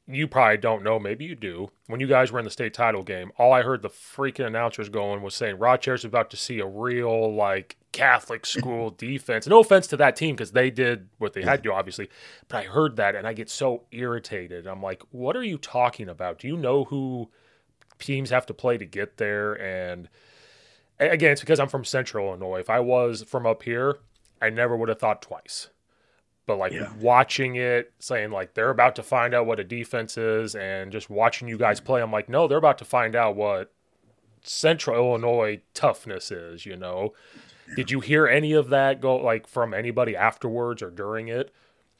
you 0.09 0.29
probably 0.29 0.57
don't 0.57 0.85
know. 0.85 1.01
Maybe 1.01 1.25
you 1.25 1.35
do. 1.35 1.71
When 1.89 2.01
you 2.01 2.07
guys 2.07 2.31
were 2.31 2.39
in 2.39 2.45
the 2.45 2.51
state 2.51 2.73
title 2.73 3.03
game, 3.03 3.33
all 3.39 3.53
I 3.53 3.63
heard 3.63 3.83
the 3.83 3.89
freaking 3.89 4.47
announcers 4.47 4.89
going 4.89 5.21
was 5.23 5.35
saying 5.35 5.59
Rochester's 5.59 6.05
about 6.05 6.31
to 6.31 6.37
see 6.37 6.61
a 6.61 6.67
real 6.67 7.35
like 7.35 7.77
Catholic 7.91 8.47
school 8.47 8.91
defense. 8.97 9.49
No 9.49 9.59
offense 9.59 9.89
to 9.89 9.97
that 9.97 10.15
team 10.15 10.37
because 10.37 10.53
they 10.53 10.71
did 10.71 11.09
what 11.19 11.33
they 11.33 11.43
had 11.43 11.57
to, 11.57 11.71
do, 11.71 11.73
obviously. 11.73 12.09
But 12.47 12.59
I 12.59 12.63
heard 12.65 12.97
that 12.97 13.17
and 13.17 13.27
I 13.27 13.33
get 13.33 13.51
so 13.51 13.83
irritated. 13.91 14.67
I'm 14.67 14.83
like, 14.83 15.03
what 15.11 15.37
are 15.37 15.43
you 15.43 15.59
talking 15.59 16.09
about? 16.09 16.39
Do 16.39 16.47
you 16.47 16.57
know 16.57 16.85
who 16.85 17.29
teams 17.99 18.31
have 18.31 18.47
to 18.47 18.55
play 18.55 18.79
to 18.79 18.87
get 18.87 19.17
there? 19.17 19.55
And 19.55 20.09
again, 21.01 21.33
it's 21.33 21.41
because 21.41 21.59
I'm 21.59 21.69
from 21.69 21.85
Central 21.85 22.29
Illinois. 22.29 22.61
If 22.61 22.71
I 22.71 22.79
was 22.79 23.25
from 23.25 23.45
up 23.45 23.65
here, 23.65 23.99
I 24.41 24.51
never 24.51 24.77
would 24.77 24.89
have 24.89 25.01
thought 25.01 25.21
twice 25.21 25.71
but 26.47 26.57
like 26.57 26.73
Yeah. 26.73 26.93
watching 27.00 27.57
it 27.57 27.93
saying 27.99 28.31
like 28.31 28.55
they're 28.55 28.71
about 28.71 28.97
to 28.97 29.03
find 29.03 29.35
out 29.35 29.47
what 29.47 29.61
a 29.61 29.65
defense 29.65 30.17
is 30.17 30.55
and 30.55 30.93
just 30.93 31.11
watching 31.11 31.49
you 31.49 31.59
guys 31.59 31.81
play 31.81 32.00
i'm 32.00 32.12
like 32.12 32.29
no 32.29 32.47
they're 32.49 32.59
about 32.59 32.79
to 32.79 32.85
find 32.85 33.15
out 33.17 33.37
what 33.37 33.73
central 34.43 34.97
illinois 34.97 35.61
toughness 35.75 36.31
is 36.31 36.65
you 36.65 36.76
know 36.76 37.12
did 37.75 37.91
you 37.91 37.99
hear 38.00 38.26
any 38.29 38.53
of 38.53 38.69
that 38.69 39.00
go 39.00 39.17
like 39.17 39.47
from 39.49 39.75
anybody 39.75 40.15
afterwards 40.17 40.83
or 40.83 40.91
during 40.91 41.29
it 41.29 41.53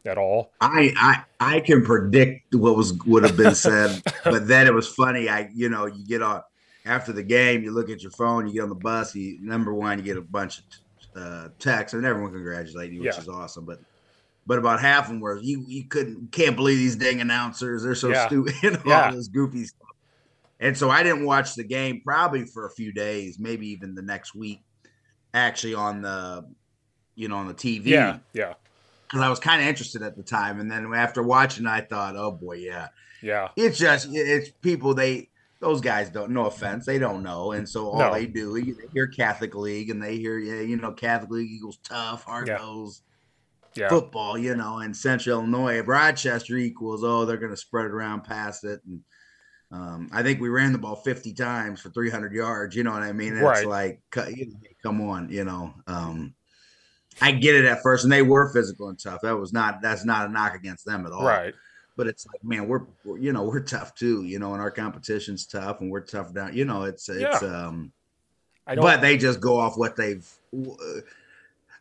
at 0.05 0.17
all 0.17 0.53
I 0.61 0.93
I 0.97 1.57
I 1.57 1.61
can 1.61 1.85
predict 1.85 2.55
what 2.55 2.76
was 2.76 2.93
would 3.07 3.25
have 3.25 3.37
been 3.37 3.57
said, 3.57 4.00
but 4.25 4.47
then 4.47 4.69
it 4.69 4.73
was 4.73 4.87
funny. 4.87 5.29
I 5.29 5.50
you 5.53 5.69
know 5.69 5.87
you 5.87 6.07
get 6.07 6.23
on 6.23 6.43
after 6.85 7.12
the 7.12 7.25
game, 7.25 7.65
you 7.65 7.73
look 7.73 7.91
at 7.91 8.00
your 8.03 8.12
phone, 8.12 8.47
you 8.47 8.55
get 8.55 8.62
on 8.62 8.69
the 8.69 8.76
bus. 8.76 9.17
You 9.17 9.38
number 9.43 9.75
one, 9.75 9.99
you 9.99 10.05
get 10.05 10.17
a 10.17 10.21
bunch 10.21 10.59
of 10.61 10.65
uh, 11.21 11.49
texts, 11.59 11.95
and 11.95 12.07
everyone 12.07 12.31
congratulate 12.31 12.93
you, 12.93 13.00
which 13.03 13.17
Yeah. 13.17 13.21
is 13.21 13.29
awesome. 13.29 13.65
But 13.65 13.81
but 14.47 14.59
about 14.59 14.81
half 14.81 15.05
of 15.05 15.09
them 15.11 15.21
were 15.21 15.38
you 15.43 15.65
you 15.67 15.85
couldn't 15.85 16.31
can't 16.33 16.57
believe 16.57 16.79
these 16.79 16.97
dang 16.97 17.21
announcers. 17.21 17.83
They're 17.83 17.95
so 17.95 18.11
Yeah. 18.11 18.26
stupid. 18.26 18.55
Yeah. 18.87 19.07
all 19.07 19.12
this 19.12 19.29
goofy 19.29 19.65
stuff. 19.65 19.88
And 20.59 20.76
so 20.76 20.88
I 20.88 21.03
didn't 21.03 21.25
watch 21.26 21.55
the 21.55 21.65
game 21.65 22.00
probably 22.05 22.45
for 22.47 22.65
a 22.67 22.71
few 22.71 22.91
days, 22.93 23.38
maybe 23.38 23.69
even 23.69 23.95
the 23.95 24.03
next 24.03 24.35
week. 24.35 24.62
Actually, 25.35 25.75
on 25.75 26.00
the 26.03 26.47
you 27.15 27.29
know 27.29 27.37
on 27.37 27.47
the 27.49 27.55
TV 27.55 27.87
yeah 27.87 28.19
yeah 28.33 28.55
because 29.07 29.21
I 29.21 29.29
was 29.29 29.38
kind 29.38 29.61
of 29.62 29.69
interested 29.69 30.03
at 30.03 30.17
the 30.17 30.23
time. 30.23 30.59
And 30.61 30.71
then 30.71 30.93
after 30.95 31.23
watching, 31.23 31.67
I 31.67 31.81
thought, 31.81 32.17
oh 32.17 32.33
boy, 32.33 32.57
yeah, 32.57 32.88
yeah 33.23 33.49
it's 33.57 33.79
just 33.79 34.09
it's 34.12 34.50
people 34.62 34.95
they 34.95 35.29
those 35.61 35.81
guys 35.81 36.11
don't. 36.11 36.31
No 36.31 36.47
offense, 36.47 36.85
they 36.87 36.99
don't 36.99 37.23
know, 37.23 37.53
and 37.53 37.69
so 37.69 37.88
all 37.88 37.99
No. 37.99 38.12
they 38.12 38.26
do 38.26 38.55
they 38.55 38.73
hear 38.93 39.07
Catholic 39.09 39.55
League 39.55 39.91
and 39.91 40.03
they 40.03 40.17
hear 40.17 40.38
yeah, 40.38 40.61
you 40.62 40.76
know, 40.76 40.93
Catholic 40.93 41.31
League 41.31 41.50
eagles 41.50 41.79
tough, 41.83 42.25
hard 42.25 42.49
Yeah. 42.49 42.59
Yeah 43.76 43.88
football, 43.88 44.38
you 44.38 44.56
know, 44.56 44.80
in 44.80 44.95
Central 44.95 45.40
Illinois, 45.40 45.80
Rochester 45.80 46.56
equals 46.56 47.04
oh 47.04 47.25
they're 47.25 47.37
going 47.37 47.50
to 47.50 47.56
spread 47.56 47.87
it 47.87 47.92
around, 47.92 48.25
past 48.25 48.64
it, 48.64 48.80
and 48.87 49.00
um, 49.73 50.09
I 50.12 50.23
think 50.23 50.40
we 50.40 50.49
ran 50.49 50.73
the 50.73 50.78
ball 50.78 50.97
50 50.97 51.33
times 51.35 51.80
for 51.80 51.90
300 51.90 52.33
yards. 52.33 52.76
You 52.76 52.85
know 52.85 52.92
what 52.92 53.02
I 53.02 53.12
mean? 53.12 53.33
It's 53.35 53.42
Right. 53.42 53.66
like, 53.66 54.00
you 54.28 54.47
know, 54.47 54.59
come 54.83 55.00
on, 55.00 55.28
you 55.28 55.45
know. 55.45 55.75
Um, 55.87 56.35
I 57.21 57.33
get 57.33 57.54
it 57.54 57.64
at 57.64 57.83
first, 57.83 58.04
and 58.04 58.12
they 58.12 58.23
were 58.23 58.52
physical 58.52 58.88
and 58.88 58.99
tough. 58.99 59.23
That 59.23 59.37
was 59.37 59.52
not 59.52 59.80
that's 59.83 60.04
not 60.04 60.28
a 60.28 60.33
knock 60.33 60.54
against 60.54 60.85
them 60.85 61.06
at 61.06 61.12
all. 61.12 61.25
right 61.25 61.54
But 61.97 62.06
it's 62.06 62.26
like, 62.26 62.45
man, 62.45 62.68
we're, 62.68 62.83
we're 63.04 63.18
you 63.18 63.33
know 63.33 63.45
we're 63.45 63.61
tough 63.61 63.95
too, 63.95 64.23
you 64.23 64.38
know, 64.38 64.52
and 64.52 64.61
our 64.61 64.71
competition's 64.71 65.47
tough, 65.47 65.80
and 65.80 65.90
we're 65.90 66.02
tough 66.02 66.33
down. 66.35 66.54
You 66.54 66.64
know, 66.64 66.85
it's 66.85 67.09
it's 67.09 67.42
um, 67.42 67.92
i 68.66 68.75
don't 68.75 68.85
but 68.85 69.00
they 69.00 69.16
just 69.16 69.40
go 69.40 69.59
off 69.59 69.76
what 69.76 69.97
they've. 69.97 70.28
Uh, 70.54 71.00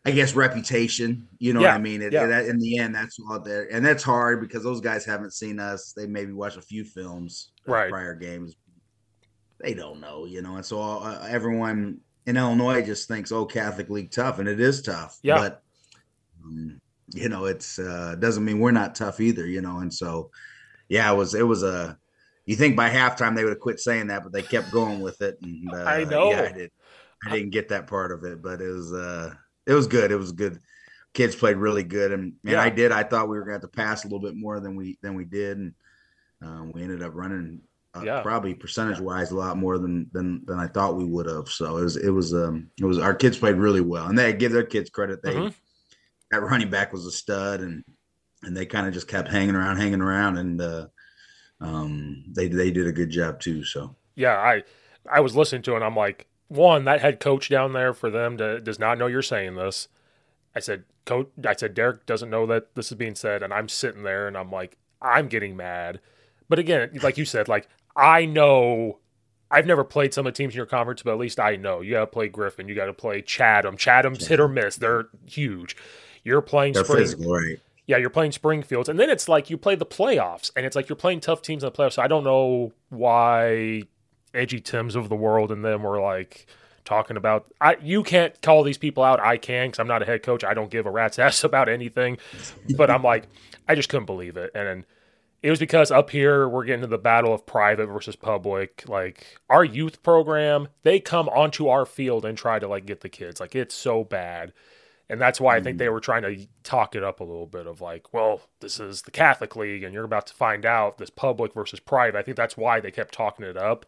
I 0.07 0.12
guess 0.12 0.35
reputation, 0.35 1.27
you 1.39 1.53
know 1.53 1.62
Yeah, 1.62 1.69
what 1.69 1.75
I 1.75 1.79
mean. 1.79 2.01
It, 2.03 2.13
yeah. 2.13 2.27
that- 2.27 2.45
in 2.45 2.59
the 2.59 2.77
end, 2.77 2.93
that's 2.93 3.17
all 3.27 3.39
there, 3.39 3.67
and 3.74 3.83
that's 3.83 4.03
hard 4.03 4.39
because 4.39 4.63
those 4.63 4.79
guys 4.81 5.03
haven't 5.03 5.33
seen 5.33 5.59
us. 5.59 5.93
They 5.93 6.05
maybe 6.05 6.31
watch 6.31 6.57
a 6.57 6.62
few 6.62 6.83
films, 6.83 7.51
Right. 7.65 7.89
prior 7.89 8.13
games. 8.13 8.55
They 9.59 9.74
don't 9.74 10.00
know, 10.00 10.25
you 10.25 10.41
know, 10.41 10.57
and 10.57 10.65
so 10.65 10.77
all, 10.77 11.03
uh, 11.03 11.25
everyone 11.27 12.01
in 12.27 12.38
Illinois 12.38 12.81
just 12.83 13.07
thinks, 13.07 13.31
"Oh, 13.31 13.45
Catholic 13.45 13.89
League 13.89 14.12
tough," 14.12 14.38
and 14.39 14.47
it 14.47 14.59
is 14.59 14.81
tough. 14.81 15.17
Yeah. 15.24 15.38
but 15.38 15.63
um, 16.43 16.79
you 17.13 17.29
know, 17.29 17.45
it's 17.45 17.79
uh, 17.79 18.15
doesn't 18.19 18.43
mean 18.45 18.59
we're 18.59 18.71
not 18.71 18.93
tough 18.95 19.19
either, 19.19 19.45
you 19.47 19.62
know. 19.62 19.79
And 19.79 19.93
so, 19.93 20.29
yeah, 20.89 21.12
it 21.12 21.15
was 21.15 21.33
it 21.33 21.47
was 21.47 21.63
a. 21.63 21.97
You 22.45 22.55
think 22.55 22.75
by 22.75 22.89
halftime 22.91 23.35
they 23.35 23.43
would 23.43 23.53
have 23.53 23.59
quit 23.59 23.79
saying 23.79 24.07
that, 24.07 24.21
but 24.21 24.31
they 24.31 24.43
kept 24.43 24.71
going 24.71 25.00
with 25.01 25.21
it. 25.24 25.39
And 25.41 25.67
uh, 25.74 25.77
I 25.83 26.03
know. 26.03 26.29
Yeah, 26.29 26.41
I 26.43 26.51
did. 26.51 26.71
I 27.25 27.31
didn't 27.31 27.50
get 27.51 27.69
that 27.69 27.88
part 27.88 28.12
of 28.12 28.24
it, 28.24 28.41
but 28.43 28.62
it 28.62 28.67
was 28.69 28.93
uh, 28.93 29.33
it 29.65 29.74
was 29.74 29.88
good. 29.88 30.12
It 30.12 30.17
was 30.17 30.31
good. 30.31 30.60
Kids 31.13 31.36
played 31.36 31.57
really 31.57 31.84
good, 31.84 32.12
and 32.12 32.34
man, 32.43 32.55
Yeah. 32.55 32.62
I 32.62 32.69
did. 32.69 32.91
I 32.91 33.03
thought 33.03 33.29
we 33.29 33.38
were 33.38 33.45
going 33.45 33.60
to 33.60 33.65
have 33.65 33.72
to 33.72 33.77
pass 33.77 34.03
a 34.03 34.07
little 34.07 34.19
bit 34.19 34.36
more 34.36 34.60
than 34.60 34.75
we 34.75 34.98
than 35.01 35.15
we 35.15 35.25
did, 35.25 35.57
and 35.57 35.74
um, 36.41 36.72
we 36.74 36.84
ended 36.84 37.01
up 37.01 37.13
running 37.15 37.62
uh, 37.95 38.01
Yeah. 38.03 38.22
probably 38.22 38.53
percentage 38.53 39.00
wise 39.00 39.31
a 39.31 39.36
lot 39.36 39.57
more 39.57 39.77
than 39.77 40.10
than 40.12 40.43
than 40.45 40.60
I 40.60 40.67
thought 40.67 40.98
we 40.98 41.05
would 41.05 41.27
have. 41.27 41.48
So 41.48 41.77
it 41.77 41.84
was 41.84 41.95
it 41.95 42.10
was 42.10 42.34
um 42.34 42.69
it 42.77 42.86
was 42.86 43.00
our 43.00 43.15
kids 43.15 43.38
played 43.38 43.55
really 43.55 43.81
well, 43.81 44.07
and 44.07 44.17
they 44.19 44.34
give 44.34 44.51
their 44.51 44.65
kids 44.65 44.89
credit. 44.89 45.24
They 45.24 45.36
Mhm. 45.36 45.53
that 46.31 46.41
running 46.41 46.69
back 46.69 46.91
was 46.91 47.05
a 47.05 47.12
stud, 47.12 47.62
and 47.62 47.84
and 48.43 48.55
they 48.55 48.65
kind 48.65 48.86
of 48.86 48.93
just 48.93 49.07
kept 49.07 49.29
hanging 49.29 49.55
around, 49.55 49.77
hanging 49.77 50.01
around, 50.01 50.38
and 50.38 50.62
uh, 50.62 50.88
um 51.62 52.25
they 52.27 52.50
they 52.50 52.72
did 52.72 52.88
a 52.88 52.91
good 52.91 53.10
job 53.10 53.39
too. 53.39 53.63
So 53.63 53.95
yeah 54.17 54.36
i 54.38 54.63
i 55.10 55.19
was 55.22 55.36
listening 55.36 55.62
to 55.62 55.72
it 55.74 55.75
and 55.75 55.84
i'm 55.84 55.95
like 55.95 56.27
one 56.47 56.85
that 56.85 57.01
head 57.01 57.19
coach 57.19 57.49
down 57.49 57.73
there 57.73 57.93
for 57.93 58.09
them 58.09 58.37
to, 58.37 58.59
does 58.61 58.79
not 58.79 58.97
know 58.97 59.07
you're 59.07 59.21
saying 59.21 59.55
this. 59.55 59.87
I 60.55 60.59
said 60.59 60.83
coach 61.05 61.29
i 61.45 61.53
said 61.53 61.73
derek 61.73 62.05
doesn't 62.05 62.29
know 62.29 62.45
that 62.47 62.73
this 62.75 62.91
is 62.91 62.97
being 62.97 63.13
said 63.15 63.43
and 63.43 63.53
i'm 63.53 63.69
sitting 63.69 64.01
there 64.01 64.27
and 64.27 64.35
i'm 64.35 64.51
like 64.51 64.77
i'm 65.01 65.27
getting 65.27 65.55
mad. 65.55 65.99
But 66.49 66.59
again 66.59 66.89
like 67.01 67.17
you 67.17 67.25
said 67.25 67.47
like 67.47 67.67
i 67.95 68.25
know 68.25 68.99
i've 69.51 69.65
never 69.65 69.83
played 69.83 70.13
some 70.13 70.25
of 70.25 70.33
the 70.33 70.37
teams 70.37 70.53
in 70.53 70.57
your 70.57 70.65
conference 70.65 71.03
but 71.03 71.11
at 71.11 71.19
least 71.19 71.39
i 71.39 71.55
know. 71.55 71.81
You 71.81 71.91
got 71.93 71.99
to 72.01 72.07
play 72.07 72.27
griffin 72.27 72.67
you 72.67 72.75
got 72.75 72.85
to 72.85 72.93
play 72.93 73.21
chatham. 73.21 73.77
Chatham's 73.77 74.27
hit 74.27 74.39
or 74.39 74.47
miss. 74.47 74.77
They're 74.77 75.07
huge. 75.25 75.75
You're 76.23 76.41
playing 76.41 76.73
they're 76.73 76.83
spring 76.83 76.99
physical, 76.99 77.35
right? 77.35 77.59
yeah, 77.87 77.97
you're 77.97 78.09
playing 78.09 78.31
Springfields, 78.31 78.89
and 78.89 78.99
then 78.99 79.11
it's 79.11 79.29
like 79.29 79.51
you 79.51 79.57
play 79.57 79.75
the 79.75 79.85
playoffs, 79.85 80.49
and 80.55 80.65
it's 80.65 80.75
like 80.75 80.89
you're 80.89 80.95
playing 80.95 81.19
tough 81.19 81.43
teams 81.43 81.63
in 81.63 81.67
the 81.67 81.71
playoffs. 81.71 81.93
So 81.93 82.01
I 82.01 82.07
don't 82.07 82.23
know 82.23 82.71
why 82.89 83.83
edgy 84.36 84.60
Tims 84.60 84.96
of 84.96 85.10
the 85.10 85.15
world 85.15 85.51
and 85.51 85.63
them 85.63 85.84
were 85.84 86.00
like 86.00 86.48
talking 86.84 87.18
about. 87.18 87.46
I 87.60 87.77
you 87.82 88.04
can't 88.04 88.39
call 88.42 88.63
these 88.63 88.77
people 88.77 89.04
out. 89.04 89.20
I 89.20 89.38
can 89.38 89.68
because 89.68 89.80
I'm 89.80 89.88
not 89.88 90.01
a 90.01 90.06
head 90.06 90.24
coach. 90.24 90.44
I 90.44 90.54
don't 90.54 90.72
give 90.72 90.86
a 90.86 90.92
rat's 90.92 91.20
ass 91.20 91.44
about 91.44 91.70
anything. 91.70 92.18
But 92.75 92.89
I'm 92.89 93.04
like, 93.04 93.27
I 93.68 93.75
just 93.75 93.89
couldn't 93.89 94.06
believe 94.06 94.38
it, 94.38 94.51
and 94.56 94.86
it 95.46 95.51
was 95.51 95.60
because 95.60 95.92
up 95.92 96.10
here 96.10 96.50
we're 96.50 96.65
getting 96.65 96.82
to 96.82 96.88
the 96.88 96.98
battle 96.98 97.32
of 97.32 97.46
private 97.46 97.86
versus 97.86 98.15
public. 98.15 98.84
Like 98.88 99.38
our 99.48 99.63
youth 99.63 100.01
program, 100.01 100.70
they 100.82 101.00
come 101.00 101.30
onto 101.30 101.68
our 101.68 101.86
field 101.86 102.25
and 102.25 102.36
try 102.36 102.58
to 102.58 102.68
like 102.68 102.88
get 102.88 103.01
the 103.01 103.10
kids. 103.10 103.39
Like 103.39 103.54
it's 103.54 103.75
so 103.75 104.04
bad. 104.04 104.54
And 105.08 105.22
that's 105.22 105.39
why 105.39 105.56
I 105.56 105.62
think 105.62 105.77
they 105.77 105.86
mm. 105.86 105.92
were 105.92 106.00
trying 106.00 106.24
to 106.24 106.48
talk 106.63 106.96
it 106.96 107.04
up 107.04 107.20
a 107.20 107.24
little 107.24 107.46
bit 107.46 107.68
of 107.68 107.80
like, 107.80 108.12
well, 108.12 108.42
this 108.60 108.80
is 108.80 109.04
the 109.04 109.12
Catholic 109.12 109.56
League 109.56 109.84
and 109.84 109.94
you're 109.94 110.04
about 110.04 110.25
to 110.25 110.34
find 110.34 110.65
out 110.65 110.98
this 110.98 111.12
public 111.12 111.54
versus 111.54 111.80
private. 111.80 112.18
I 112.18 112.24
think 112.24 112.38
that's 112.38 112.58
why 112.58 112.80
they 112.80 112.89
kept 112.89 113.13
talking 113.13 113.46
it 113.46 113.56
up. 113.56 113.86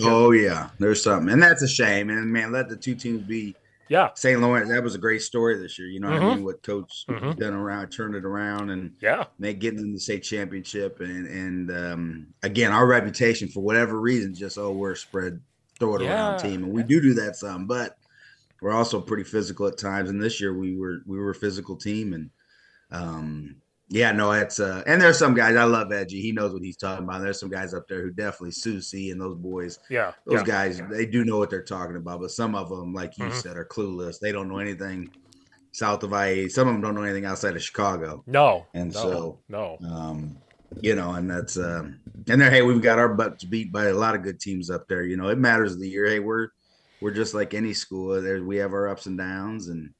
Oh 0.00 0.30
yeah, 0.32 0.70
there's 0.78 1.02
something, 1.02 1.32
and 1.32 1.42
that's 1.42 1.62
a 1.62 1.68
shame. 1.68 2.10
And 2.10 2.32
man, 2.32 2.52
let 2.52 2.68
the 2.68 2.76
two 2.76 2.94
teams 2.94 3.22
be 3.22 3.54
Yeah. 3.88 4.10
St. 4.14 4.40
Lawrence. 4.40 4.68
That 4.68 4.82
was 4.82 4.96
a 4.96 4.98
great 4.98 5.22
story 5.22 5.56
this 5.58 5.78
year. 5.78 5.86
You 5.86 6.00
know 6.00 6.10
what 6.10 6.20
Mhm. 6.20 6.32
I 6.32 6.34
mean? 6.34 6.44
What 6.44 6.62
coach 6.64 7.04
Mhm. 7.08 7.38
done 7.38 7.54
around, 7.54 7.90
turned 7.90 8.16
it 8.16 8.24
around, 8.24 8.70
and 8.70 8.92
Yeah. 9.00 9.24
they 9.38 9.54
getting 9.54 9.78
in 9.78 9.92
the 9.92 10.00
state 10.00 10.24
championship. 10.24 11.00
And 11.00 11.26
and 11.28 11.70
um, 11.70 12.26
again, 12.42 12.72
our 12.72 12.86
reputation 12.86 13.46
for 13.48 13.60
whatever 13.62 14.00
reason, 14.00 14.34
just 14.34 14.58
oh, 14.58 14.72
we're 14.72 14.96
spread, 14.96 15.40
throw 15.78 15.94
it 15.96 16.02
around 16.02 16.38
team, 16.40 16.64
and 16.64 16.72
we 16.72 16.82
do 16.82 17.00
do 17.00 17.14
that 17.14 17.36
some, 17.36 17.66
but 17.66 17.96
we're 18.60 18.72
also 18.72 19.00
pretty 19.00 19.22
physical 19.24 19.66
at 19.68 19.78
times. 19.78 20.10
And 20.10 20.20
this 20.20 20.40
year 20.40 20.52
we 20.52 20.76
were 20.76 20.98
we 21.06 21.18
were 21.18 21.30
a 21.30 21.34
physical 21.34 21.76
team, 21.76 22.12
and 22.12 22.30
um, 22.90 23.56
yeah, 23.88 24.10
no, 24.12 24.32
it's 24.32 24.58
uh, 24.58 24.82
and 24.86 25.00
there's 25.00 25.18
some 25.18 25.34
guys 25.34 25.54
I 25.56 25.64
love 25.64 25.92
Edgy. 25.92 26.20
He 26.20 26.32
knows 26.32 26.52
what 26.52 26.62
he's 26.62 26.76
talking 26.76 27.04
about. 27.04 27.22
There's 27.22 27.38
some 27.40 27.50
guys 27.50 27.72
up 27.74 27.86
there 27.88 28.02
who 28.02 28.10
definitely 28.10 28.50
Susie 28.52 29.10
and 29.10 29.20
those 29.20 29.36
boys 29.36 29.78
Yeah. 29.88 30.12
those 30.26 30.40
yeah. 30.40 30.44
guys 30.44 30.80
they 30.90 31.06
do 31.06 31.24
know 31.24 31.38
what 31.38 31.50
they're 31.50 31.62
talking 31.62 31.96
about 31.96 32.20
but 32.20 32.30
some 32.30 32.54
of 32.54 32.68
them 32.68 32.92
like 32.92 33.16
you 33.18 33.26
Mhm. 33.26 33.32
said 33.42 33.56
are 33.56 33.64
clueless 33.64 34.18
they 34.20 34.32
don't 34.32 34.48
know 34.48 34.58
anything 34.58 35.10
south 35.72 36.02
of 36.02 36.12
i 36.14 36.46
some 36.48 36.66
of 36.66 36.74
them 36.74 36.80
don't 36.82 36.94
know 36.94 37.02
anything 37.02 37.26
outside 37.26 37.54
of 37.54 37.62
chicago 37.62 38.24
No. 38.26 38.66
And 38.74 38.92
no, 38.94 39.00
so- 39.00 39.38
no. 39.48 39.76
um 39.88 40.38
you 40.80 40.94
know 40.96 41.12
and 41.12 41.30
that's 41.30 41.56
uh, 41.56 41.82
and 42.28 42.40
there 42.40 42.50
hey 42.50 42.62
we've 42.62 42.82
got 42.82 42.98
our 42.98 43.14
butts 43.14 43.44
beat 43.44 43.70
by 43.72 43.84
a 43.86 43.94
lot 43.94 44.14
of 44.16 44.22
good 44.22 44.40
teams 44.40 44.68
up 44.70 44.88
there 44.88 45.04
you 45.04 45.16
know 45.16 45.28
it 45.28 45.38
matters 45.38 45.76
the 45.76 45.88
year 45.88 46.06
hey 46.06 46.18
we're 46.18 46.48
we're 47.00 47.12
just 47.12 47.34
like 47.34 47.54
any 47.54 47.72
school 47.72 48.20
there 48.20 48.42
we 48.42 48.56
have 48.56 48.72
our 48.72 48.88
ups 48.88 49.06
and 49.06 49.16
downs 49.18 49.68
and 49.68 49.90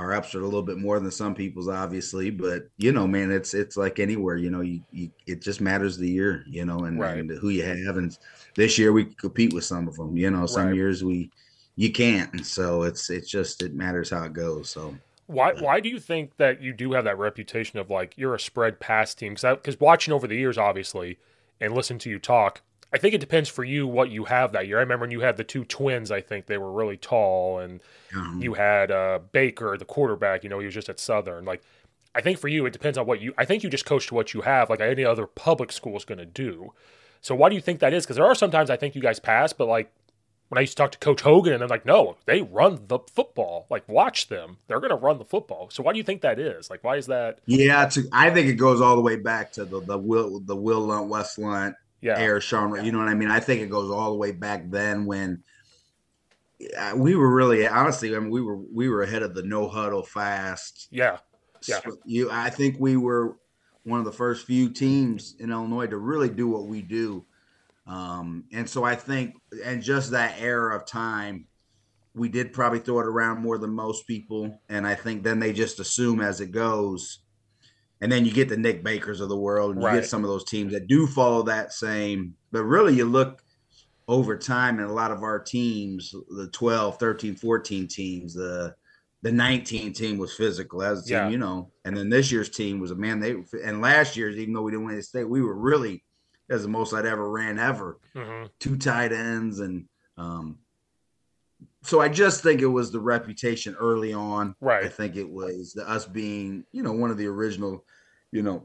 our 0.00 0.12
ups 0.14 0.34
are 0.34 0.40
a 0.40 0.44
little 0.44 0.62
bit 0.62 0.78
more 0.78 0.98
than 1.00 1.10
some 1.10 1.34
people's 1.34 1.68
obviously 1.68 2.30
but 2.30 2.64
you 2.78 2.92
know 2.92 3.06
man 3.06 3.30
it's 3.30 3.54
it's 3.54 3.76
like 3.76 3.98
anywhere 3.98 4.36
you 4.36 4.50
know 4.50 4.60
you, 4.60 4.80
you 4.90 5.10
it 5.26 5.42
just 5.42 5.60
matters 5.60 5.96
the 5.96 6.08
year 6.08 6.44
you 6.48 6.64
know 6.64 6.84
and, 6.84 6.98
Right. 6.98 7.18
and 7.18 7.30
who 7.38 7.50
you 7.50 7.62
have 7.64 7.96
and 7.96 8.16
this 8.56 8.78
year 8.78 8.92
we 8.92 9.04
compete 9.16 9.52
with 9.52 9.64
some 9.64 9.88
of 9.88 9.96
them 9.96 10.16
you 10.16 10.30
know 10.30 10.46
some 10.46 10.66
Right. 10.68 10.74
years 10.74 11.04
we 11.04 11.30
you 11.76 11.90
can't. 11.92 12.32
And 12.34 12.46
so 12.46 12.82
it's 12.82 13.08
it's 13.10 13.30
just 13.30 13.62
it 13.62 13.74
matters 13.74 14.10
how 14.10 14.24
it 14.24 14.32
goes. 14.34 14.70
So 14.70 14.94
why 15.26 15.52
why 15.52 15.80
do 15.80 15.88
you 15.88 16.00
think 16.00 16.36
that 16.36 16.60
you 16.60 16.72
do 16.72 16.92
have 16.92 17.04
that 17.04 17.18
reputation 17.18 17.78
of 17.78 17.88
like 17.90 18.18
you're 18.18 18.34
a 18.34 18.40
spread 18.40 18.80
pass 18.80 19.14
team? 19.14 19.34
Because 19.34 19.56
because 19.56 19.80
watching 19.80 20.12
over 20.12 20.26
the 20.26 20.36
years, 20.36 20.58
obviously, 20.58 21.18
and 21.60 21.74
listening 21.74 22.00
to 22.00 22.10
you 22.10 22.18
talk, 22.18 22.62
I 22.92 22.98
think 22.98 23.14
it 23.14 23.18
depends 23.18 23.48
for 23.48 23.62
you 23.62 23.86
what 23.86 24.10
you 24.10 24.24
have 24.24 24.52
that 24.52 24.66
year. 24.66 24.78
I 24.78 24.80
remember 24.80 25.04
when 25.04 25.12
you 25.12 25.20
had 25.20 25.36
the 25.36 25.44
two 25.44 25.64
twins. 25.64 26.10
I 26.10 26.20
think 26.20 26.46
they 26.46 26.58
were 26.58 26.72
really 26.72 26.96
tall, 26.96 27.58
and 27.58 27.80
mm-hmm. 28.12 28.42
you 28.42 28.54
had 28.54 28.90
uh, 28.90 29.20
Baker, 29.30 29.76
the 29.78 29.84
quarterback. 29.84 30.42
You 30.42 30.50
know, 30.50 30.58
he 30.58 30.64
was 30.64 30.74
just 30.74 30.88
at 30.88 30.98
Southern. 30.98 31.44
Like, 31.44 31.62
I 32.14 32.20
think 32.20 32.38
for 32.38 32.48
you, 32.48 32.66
it 32.66 32.72
depends 32.72 32.98
on 32.98 33.06
what 33.06 33.20
you. 33.20 33.32
I 33.38 33.44
think 33.44 33.62
you 33.62 33.70
just 33.70 33.86
coach 33.86 34.08
to 34.08 34.14
what 34.14 34.34
you 34.34 34.40
have, 34.40 34.70
like 34.70 34.80
any 34.80 35.04
other 35.04 35.26
public 35.26 35.70
school 35.70 35.96
is 35.96 36.04
going 36.04 36.18
to 36.18 36.26
do. 36.26 36.72
So 37.20 37.34
why 37.34 37.48
do 37.48 37.54
you 37.54 37.60
think 37.60 37.80
that 37.80 37.92
is? 37.92 38.04
Because 38.04 38.16
there 38.16 38.26
are 38.26 38.34
sometimes 38.34 38.70
I 38.70 38.76
think 38.76 38.94
you 38.94 39.02
guys 39.02 39.20
pass, 39.20 39.52
but 39.52 39.68
like 39.68 39.92
when 40.48 40.58
I 40.58 40.62
used 40.62 40.76
to 40.76 40.82
talk 40.82 40.90
to 40.90 40.98
Coach 40.98 41.20
Hogan, 41.20 41.52
and 41.52 41.60
they're 41.60 41.68
like, 41.68 41.86
no, 41.86 42.16
they 42.26 42.42
run 42.42 42.80
the 42.88 42.98
football. 42.98 43.66
Like, 43.70 43.88
watch 43.88 44.26
them; 44.26 44.56
they're 44.66 44.80
going 44.80 44.90
to 44.90 44.96
run 44.96 45.18
the 45.18 45.24
football. 45.24 45.70
So 45.70 45.84
why 45.84 45.92
do 45.92 45.98
you 45.98 46.02
think 46.02 46.22
that 46.22 46.40
is? 46.40 46.68
Like, 46.70 46.82
why 46.82 46.96
is 46.96 47.06
that? 47.06 47.38
Yeah, 47.46 47.84
a, 47.84 48.02
I 48.12 48.30
think 48.30 48.48
it 48.48 48.54
goes 48.54 48.80
all 48.80 48.96
the 48.96 49.02
way 49.02 49.14
back 49.14 49.52
to 49.52 49.64
the 49.64 49.80
the 49.80 49.96
Will 49.96 50.40
the 50.40 50.56
Will 50.56 50.80
Lunt 50.80 51.08
Wes 51.08 51.38
Lunt 51.38 51.76
yeah. 52.00 52.18
Air 52.18 52.40
Sean. 52.40 52.74
Yeah. 52.74 52.82
You 52.82 52.92
know 52.92 52.98
what 52.98 53.08
I 53.08 53.14
mean? 53.14 53.30
I 53.30 53.40
think 53.40 53.62
it 53.62 53.70
goes 53.70 53.90
all 53.90 54.10
the 54.10 54.18
way 54.18 54.32
back 54.32 54.70
then 54.70 55.06
when 55.06 55.42
we 56.94 57.14
were 57.14 57.32
really 57.32 57.66
honestly. 57.66 58.14
I 58.14 58.18
mean, 58.18 58.30
we 58.30 58.42
were 58.42 58.56
we 58.56 58.88
were 58.88 59.02
ahead 59.02 59.22
of 59.22 59.34
the 59.34 59.42
no 59.42 59.68
huddle 59.68 60.02
fast. 60.02 60.88
Yeah, 60.90 61.18
yeah. 61.66 61.80
So 61.84 61.96
you, 62.04 62.30
I 62.30 62.50
think 62.50 62.76
we 62.78 62.96
were 62.96 63.36
one 63.84 63.98
of 63.98 64.04
the 64.04 64.12
first 64.12 64.46
few 64.46 64.70
teams 64.70 65.36
in 65.38 65.50
Illinois 65.50 65.86
to 65.86 65.96
really 65.96 66.28
do 66.28 66.48
what 66.48 66.66
we 66.66 66.82
do. 66.82 67.24
Um, 67.86 68.44
and 68.52 68.68
so 68.68 68.84
I 68.84 68.94
think, 68.94 69.34
and 69.64 69.82
just 69.82 70.10
that 70.10 70.36
era 70.38 70.76
of 70.76 70.86
time, 70.86 71.46
we 72.14 72.28
did 72.28 72.52
probably 72.52 72.80
throw 72.80 73.00
it 73.00 73.06
around 73.06 73.40
more 73.40 73.58
than 73.58 73.70
most 73.70 74.06
people. 74.06 74.60
And 74.68 74.86
I 74.86 74.94
think 74.94 75.24
then 75.24 75.40
they 75.40 75.52
just 75.52 75.80
assume 75.80 76.20
as 76.20 76.40
it 76.40 76.52
goes 76.52 77.20
and 78.00 78.10
then 78.10 78.24
you 78.24 78.32
get 78.32 78.48
the 78.48 78.56
Nick 78.56 78.82
Bakers 78.82 79.20
of 79.20 79.28
the 79.28 79.36
world, 79.36 79.72
and 79.72 79.80
you 79.80 79.86
right. 79.86 79.96
get 79.96 80.06
some 80.06 80.24
of 80.24 80.30
those 80.30 80.44
teams 80.44 80.72
that 80.72 80.86
do 80.86 81.06
follow 81.06 81.42
that 81.42 81.72
same. 81.72 82.34
But 82.50 82.64
really, 82.64 82.94
you 82.94 83.04
look 83.04 83.42
over 84.08 84.36
time, 84.36 84.78
and 84.78 84.88
a 84.88 84.92
lot 84.92 85.10
of 85.10 85.22
our 85.22 85.38
teams, 85.38 86.14
the 86.30 86.48
12, 86.52 86.98
13, 86.98 87.34
14 87.36 87.88
teams, 87.88 88.34
the 88.34 88.74
the 89.22 89.30
19 89.30 89.92
team 89.92 90.16
was 90.16 90.34
physical 90.34 90.82
as 90.82 91.00
a 91.00 91.04
team, 91.04 91.12
yeah. 91.12 91.28
you 91.28 91.36
know. 91.36 91.70
And 91.84 91.94
then 91.94 92.08
this 92.08 92.32
year's 92.32 92.48
team 92.48 92.80
was 92.80 92.90
a 92.90 92.94
man. 92.94 93.20
They 93.20 93.36
and 93.64 93.82
last 93.82 94.16
year's, 94.16 94.36
even 94.36 94.54
though 94.54 94.62
we 94.62 94.70
didn't 94.70 94.86
win 94.86 94.96
the 94.96 95.02
state, 95.02 95.28
we 95.28 95.42
were 95.42 95.54
really 95.54 96.02
as 96.48 96.62
the 96.62 96.68
most 96.68 96.92
I'd 96.92 97.06
ever 97.06 97.30
ran 97.30 97.58
ever. 97.58 97.98
Mm-hmm. 98.14 98.46
Two 98.58 98.76
tight 98.76 99.12
ends 99.12 99.60
and 99.60 99.84
um, 100.16 100.58
so 101.82 102.00
I 102.00 102.08
just 102.08 102.42
think 102.42 102.60
it 102.60 102.66
was 102.66 102.90
the 102.90 103.00
reputation 103.00 103.74
early 103.78 104.12
on. 104.12 104.54
Right. 104.60 104.84
I 104.84 104.88
think 104.88 105.16
it 105.16 105.28
was 105.28 105.72
the, 105.72 105.88
us 105.88 106.06
being, 106.06 106.64
you 106.72 106.82
know, 106.82 106.92
one 106.92 107.10
of 107.10 107.16
the 107.16 107.26
original, 107.26 107.84
you 108.32 108.42
know, 108.42 108.64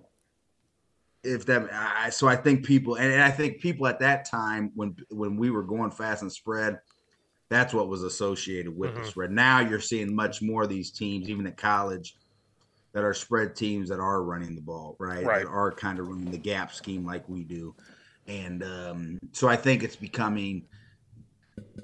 if 1.24 1.46
that. 1.46 1.70
I, 1.72 2.10
so 2.10 2.28
I 2.28 2.36
think 2.36 2.66
people, 2.66 2.96
and, 2.96 3.12
and 3.12 3.22
I 3.22 3.32
think 3.32 3.62
people 3.62 3.88
at 3.88 4.00
that 4.00 4.26
time 4.26 4.72
when 4.76 4.96
when 5.10 5.38
we 5.38 5.50
were 5.50 5.64
going 5.64 5.92
fast 5.92 6.22
and 6.22 6.32
spread, 6.32 6.80
that's 7.50 7.74
what 7.74 7.88
was 7.88 8.04
associated 8.04 8.76
with 8.76 8.92
mm-hmm. 8.92 9.04
the 9.04 9.08
spread. 9.08 9.32
Now 9.32 9.60
you're 9.60 9.80
seeing 9.80 10.14
much 10.14 10.42
more 10.42 10.64
of 10.64 10.70
these 10.70 10.92
teams, 10.92 11.30
even 11.30 11.48
at 11.48 11.58
college, 11.58 12.18
that 12.92 13.04
are 13.04 13.14
spread 13.14 13.56
teams 13.56 13.90
that 13.90 14.00
are 14.00 14.24
running 14.24 14.56
the 14.56 14.62
ball, 14.62 14.98
right? 15.00 15.26
Right. 15.26 15.46
That 15.46 15.50
are 15.50 15.72
kind 15.72 16.00
of 16.00 16.08
running 16.08 16.32
the 16.32 16.38
gap 16.38 16.74
scheme 16.74 17.06
like 17.06 17.28
we 17.30 17.44
do, 17.44 17.74
and 18.28 18.62
um, 18.62 19.20
so 19.32 19.48
I 19.48 19.56
think 19.56 19.84
it's 19.84 19.96
becoming 19.96 20.66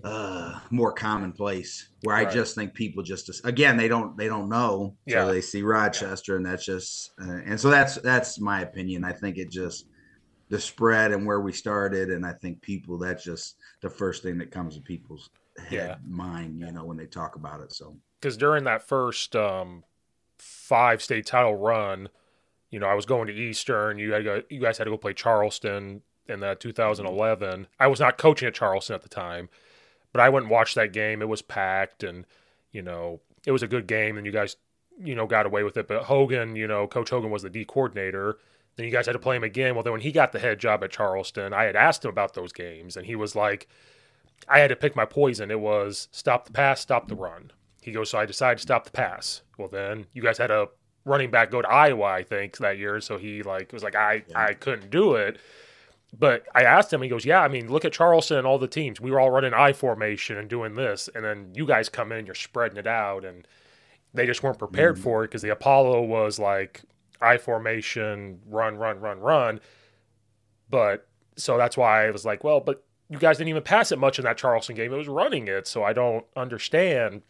uh 0.03 0.57
more 0.69 0.93
commonplace 0.93 1.89
where 2.03 2.15
right. 2.15 2.27
i 2.27 2.31
just 2.31 2.55
think 2.55 2.73
people 2.73 3.03
just 3.03 3.29
again 3.45 3.75
they 3.75 3.87
don't 3.87 4.15
they 4.17 4.27
don't 4.27 4.47
know 4.47 4.95
yeah. 5.05 5.25
so 5.25 5.33
they 5.33 5.41
see 5.41 5.61
rochester 5.61 6.37
and 6.37 6.45
that's 6.45 6.65
just 6.65 7.11
uh, 7.21 7.39
and 7.45 7.59
so 7.59 7.69
that's 7.69 7.95
that's 7.95 8.39
my 8.39 8.61
opinion 8.61 9.03
i 9.03 9.11
think 9.11 9.37
it 9.37 9.51
just 9.51 9.87
the 10.49 10.59
spread 10.59 11.11
and 11.11 11.25
where 11.25 11.41
we 11.41 11.51
started 11.51 12.09
and 12.09 12.25
i 12.25 12.31
think 12.31 12.61
people 12.61 12.97
that's 12.97 13.23
just 13.23 13.57
the 13.81 13.89
first 13.89 14.23
thing 14.23 14.37
that 14.37 14.49
comes 14.49 14.75
to 14.75 14.81
people's 14.81 15.29
head 15.57 15.71
yeah. 15.71 15.95
mind 16.07 16.59
you 16.59 16.71
know 16.71 16.85
when 16.85 16.97
they 16.97 17.05
talk 17.05 17.35
about 17.35 17.61
it 17.61 17.71
so 17.73 17.95
because 18.19 18.37
during 18.37 18.63
that 18.63 18.81
first 18.81 19.35
um 19.35 19.83
five 20.37 21.01
state 21.01 21.25
title 21.25 21.55
run 21.55 22.09
you 22.69 22.79
know 22.79 22.87
i 22.87 22.93
was 22.93 23.05
going 23.05 23.27
to 23.27 23.33
eastern 23.33 23.99
you 23.99 24.13
had 24.13 24.19
to 24.19 24.23
go, 24.23 24.41
you 24.49 24.59
guys 24.59 24.77
had 24.77 24.85
to 24.85 24.89
go 24.89 24.97
play 24.97 25.13
charleston 25.13 26.01
in 26.27 26.39
that 26.39 26.59
2011 26.59 27.67
i 27.79 27.87
was 27.87 27.99
not 27.99 28.17
coaching 28.17 28.47
at 28.47 28.53
charleston 28.53 28.95
at 28.95 29.01
the 29.01 29.09
time 29.09 29.49
but 30.11 30.21
I 30.21 30.29
went 30.29 30.45
and 30.45 30.51
watched 30.51 30.75
that 30.75 30.93
game. 30.93 31.21
It 31.21 31.29
was 31.29 31.41
packed, 31.41 32.03
and 32.03 32.25
you 32.71 32.81
know, 32.81 33.19
it 33.45 33.51
was 33.51 33.63
a 33.63 33.67
good 33.67 33.87
game, 33.87 34.17
and 34.17 34.25
you 34.25 34.31
guys, 34.31 34.55
you 35.01 35.15
know, 35.15 35.27
got 35.27 35.45
away 35.45 35.63
with 35.63 35.77
it. 35.77 35.87
But 35.87 36.03
Hogan, 36.03 36.55
you 36.55 36.67
know, 36.67 36.87
Coach 36.87 37.09
Hogan 37.09 37.31
was 37.31 37.43
the 37.43 37.49
D 37.49 37.65
coordinator. 37.65 38.37
Then 38.75 38.85
you 38.85 38.91
guys 38.91 39.05
had 39.05 39.13
to 39.13 39.19
play 39.19 39.35
him 39.35 39.43
again. 39.43 39.75
Well, 39.75 39.83
then 39.83 39.93
when 39.93 40.01
he 40.01 40.11
got 40.11 40.31
the 40.31 40.39
head 40.39 40.59
job 40.59 40.83
at 40.83 40.91
Charleston, 40.91 41.53
I 41.53 41.63
had 41.65 41.75
asked 41.75 42.05
him 42.05 42.09
about 42.09 42.33
those 42.33 42.53
games, 42.53 42.95
and 42.95 43.05
he 43.05 43.15
was 43.15 43.35
like, 43.35 43.67
I 44.47 44.59
had 44.59 44.69
to 44.69 44.75
pick 44.75 44.95
my 44.95 45.05
poison. 45.05 45.51
It 45.51 45.59
was 45.59 46.07
stop 46.11 46.45
the 46.45 46.53
pass, 46.53 46.79
stop 46.79 47.07
the 47.07 47.15
run. 47.15 47.51
He 47.81 47.91
goes, 47.91 48.09
so 48.09 48.19
I 48.19 48.25
decided 48.25 48.57
to 48.57 48.61
stop 48.61 48.85
the 48.85 48.91
pass. 48.91 49.41
Well, 49.57 49.67
then 49.67 50.05
you 50.13 50.21
guys 50.21 50.37
had 50.37 50.51
a 50.51 50.69
running 51.05 51.31
back 51.31 51.51
go 51.51 51.61
to 51.61 51.67
Iowa, 51.67 52.05
I 52.05 52.23
think, 52.23 52.57
that 52.57 52.77
year. 52.77 53.01
So 53.01 53.17
he 53.17 53.43
like 53.43 53.73
was 53.73 53.83
like, 53.83 53.95
I 53.95 54.23
yeah. 54.27 54.45
I 54.45 54.53
couldn't 54.53 54.89
do 54.89 55.15
it. 55.15 55.37
But 56.17 56.43
I 56.53 56.63
asked 56.63 56.91
him, 56.91 57.01
he 57.01 57.09
goes, 57.09 57.25
Yeah, 57.25 57.41
I 57.41 57.47
mean, 57.47 57.71
look 57.71 57.85
at 57.85 57.93
Charleston 57.93 58.37
and 58.37 58.47
all 58.47 58.59
the 58.59 58.67
teams. 58.67 58.99
We 58.99 59.11
were 59.11 59.19
all 59.19 59.31
running 59.31 59.53
I 59.53 59.73
formation 59.73 60.37
and 60.37 60.49
doing 60.49 60.75
this. 60.75 61.09
And 61.15 61.23
then 61.23 61.51
you 61.55 61.65
guys 61.65 61.89
come 61.89 62.11
in, 62.11 62.25
you're 62.25 62.35
spreading 62.35 62.77
it 62.77 62.87
out. 62.87 63.23
And 63.23 63.47
they 64.13 64.25
just 64.25 64.43
weren't 64.43 64.59
prepared 64.59 64.97
mm 64.97 65.01
for 65.01 65.23
it 65.23 65.27
because 65.29 65.41
the 65.41 65.51
Apollo 65.51 66.03
was 66.03 66.37
like 66.37 66.81
I 67.21 67.37
formation, 67.37 68.39
run, 68.45 68.75
run, 68.77 68.99
run, 68.99 69.19
run. 69.19 69.61
But 70.69 71.07
so 71.37 71.57
that's 71.57 71.77
why 71.77 72.07
I 72.07 72.11
was 72.11 72.25
like, 72.25 72.43
Well, 72.43 72.59
but 72.59 72.83
you 73.09 73.17
guys 73.17 73.37
didn't 73.37 73.49
even 73.49 73.63
pass 73.63 73.91
it 73.91 73.99
much 73.99 74.19
in 74.19 74.25
that 74.25 74.37
Charleston 74.37 74.75
game. 74.75 74.93
It 74.93 74.97
was 74.97 75.07
running 75.07 75.47
it. 75.47 75.67
So 75.67 75.83
I 75.83 75.93
don't 75.93 76.25
understand 76.35 77.21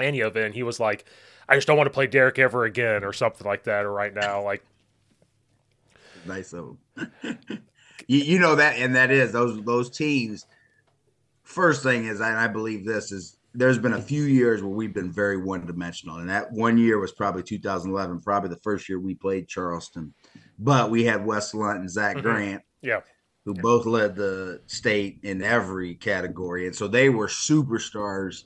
any 0.00 0.20
of 0.20 0.36
it. 0.36 0.44
And 0.44 0.54
he 0.54 0.62
was 0.62 0.80
like, 0.80 1.04
I 1.48 1.54
just 1.54 1.66
don't 1.66 1.76
want 1.76 1.86
to 1.86 1.92
play 1.92 2.06
Derek 2.06 2.38
ever 2.38 2.64
again 2.64 3.04
or 3.04 3.12
something 3.12 3.46
like 3.46 3.64
that. 3.64 3.84
Or 3.84 3.92
right 3.92 4.14
now, 4.14 4.42
like, 4.42 4.64
nice 6.26 6.52
of 6.52 6.76
him. 6.96 7.38
you, 8.06 8.18
you 8.18 8.38
know 8.38 8.56
that, 8.56 8.78
and 8.78 8.94
that 8.96 9.10
is 9.10 9.32
those 9.32 9.62
those 9.64 9.90
teams. 9.90 10.46
First 11.42 11.82
thing 11.82 12.06
is, 12.06 12.20
and 12.20 12.36
I 12.36 12.48
believe 12.48 12.84
this 12.84 13.12
is 13.12 13.36
there's 13.54 13.78
been 13.78 13.94
a 13.94 14.02
few 14.02 14.24
years 14.24 14.62
where 14.62 14.70
we've 14.70 14.92
been 14.92 15.10
very 15.10 15.38
one 15.38 15.66
dimensional, 15.66 16.16
and 16.16 16.28
that 16.28 16.52
one 16.52 16.76
year 16.76 16.98
was 16.98 17.12
probably 17.12 17.42
2011, 17.42 18.20
probably 18.20 18.50
the 18.50 18.56
first 18.56 18.88
year 18.88 19.00
we 19.00 19.14
played 19.14 19.48
Charleston. 19.48 20.12
But 20.58 20.90
we 20.90 21.04
had 21.04 21.24
Wes 21.24 21.54
Lunt 21.54 21.80
and 21.80 21.90
Zach 21.90 22.16
mm-hmm. 22.16 22.26
Grant, 22.26 22.62
yeah, 22.82 23.00
who 23.44 23.54
yeah. 23.54 23.62
both 23.62 23.86
led 23.86 24.14
the 24.14 24.60
state 24.66 25.20
in 25.22 25.42
every 25.42 25.94
category, 25.94 26.66
and 26.66 26.76
so 26.76 26.86
they 26.86 27.08
were 27.08 27.28
superstars 27.28 28.44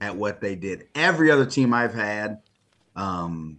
at 0.00 0.16
what 0.16 0.40
they 0.40 0.56
did. 0.56 0.88
Every 0.94 1.30
other 1.30 1.46
team 1.46 1.74
I've 1.74 1.94
had, 1.94 2.38
um, 2.94 3.58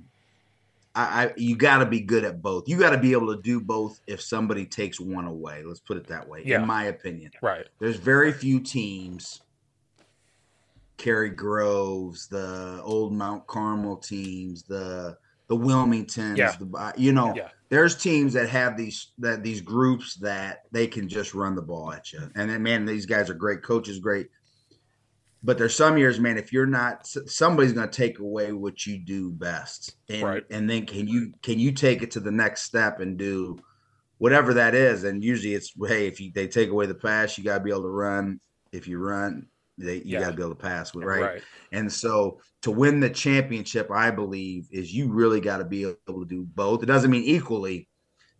I, 0.98 1.26
I 1.26 1.34
you 1.38 1.56
got 1.56 1.78
to 1.78 1.86
be 1.86 2.02
good 2.02 2.24
at 2.24 2.42
both. 2.42 2.68
You 2.68 2.78
got 2.78 2.90
to 2.90 2.98
be 2.98 3.12
able 3.12 3.34
to 3.36 3.42
do 3.42 3.62
both 3.62 4.02
if 4.08 4.20
somebody 4.20 4.66
takes 4.66 5.00
one 5.00 5.26
away. 5.26 5.64
Let's 5.64 5.80
put 5.80 5.98
it 5.98 6.08
that 6.08 6.28
way. 6.28 6.42
Yeah. 6.44 6.62
In 6.62 6.68
my 6.68 6.86
opinion, 6.86 7.32
right? 7.42 7.68
There's 7.80 7.98
very 7.98 8.32
few 8.32 8.60
teams. 8.60 9.42
Cary-Groves, 10.98 12.28
the 12.28 12.82
old 12.84 13.14
Mount 13.14 13.46
Carmel 13.46 13.98
teams, 13.98 14.64
the 14.64 15.16
the 15.48 15.56
Wilmingtons, 15.56 16.38
yeah. 16.38 16.56
the 16.60 16.76
uh, 16.76 16.92
you 16.98 17.12
know, 17.12 17.36
yeah. 17.36 17.50
there's 17.70 17.96
teams 17.96 18.34
that 18.34 18.50
have 18.50 18.76
these 18.76 19.12
that 19.20 19.44
these 19.44 19.62
groups 19.62 20.16
that 20.16 20.64
they 20.72 20.88
can 20.88 21.08
just 21.08 21.36
run 21.36 21.54
the 21.54 21.62
ball 21.62 21.94
at 21.94 22.12
you. 22.12 22.20
And 22.36 22.50
then 22.50 22.64
man, 22.64 22.86
these 22.86 23.06
guys 23.06 23.30
are 23.30 23.36
great 23.36 23.62
coaches, 23.62 24.00
great 24.00 24.30
but 25.48 25.58
there's 25.58 25.74
some 25.74 25.98
years, 25.98 26.20
man, 26.20 26.38
if 26.38 26.52
you're 26.52 26.66
not, 26.66 27.08
somebody's 27.08 27.72
going 27.72 27.88
to 27.88 27.96
take 27.96 28.20
away 28.20 28.52
what 28.52 28.86
you 28.86 28.98
do 28.98 29.32
best, 29.32 29.96
and 30.10 30.22
right. 30.22 30.44
and 30.52 30.70
then 30.70 30.86
can 30.86 31.08
you 31.08 31.32
can 31.42 31.58
you 31.58 31.72
take 31.72 32.04
it 32.04 32.12
to 32.12 32.20
the 32.20 32.34
next 32.34 32.64
step 32.64 33.00
and 33.00 33.18
do 33.18 33.58
whatever 34.18 34.54
that 34.56 34.76
is? 34.76 35.06
And 35.06 35.24
usually 35.24 35.54
it's 35.54 35.72
hey, 35.88 36.06
if 36.06 36.20
you, 36.20 36.34
they 36.36 36.50
take 36.50 36.70
away 36.70 36.86
the 36.86 36.96
pass, 36.96 37.38
you 37.38 37.46
got 37.46 37.60
to 37.60 37.64
be 37.64 37.70
able 37.70 37.84
to 37.84 37.88
run. 37.88 38.42
If 38.74 38.90
you 38.90 39.00
run, 39.00 39.48
they, 39.78 39.96
you 40.00 40.02
yeah. 40.06 40.20
got 40.20 40.32
to 40.32 40.36
be 40.36 40.44
able 40.44 40.56
to 40.56 40.62
pass 40.62 40.94
with 40.94 41.06
right? 41.06 41.22
right. 41.22 41.42
And 41.72 41.90
so 41.90 42.42
to 42.64 42.72
win 42.72 43.00
the 43.00 43.10
championship, 43.10 43.90
I 43.90 44.12
believe 44.12 44.68
is 44.70 44.94
you 44.94 45.10
really 45.14 45.40
got 45.40 45.60
to 45.60 45.66
be 45.66 45.84
able 45.84 45.96
to 46.08 46.26
do 46.26 46.44
both. 46.44 46.84
It 46.84 46.88
doesn't 46.88 47.10
mean 47.10 47.24
equally, 47.24 47.88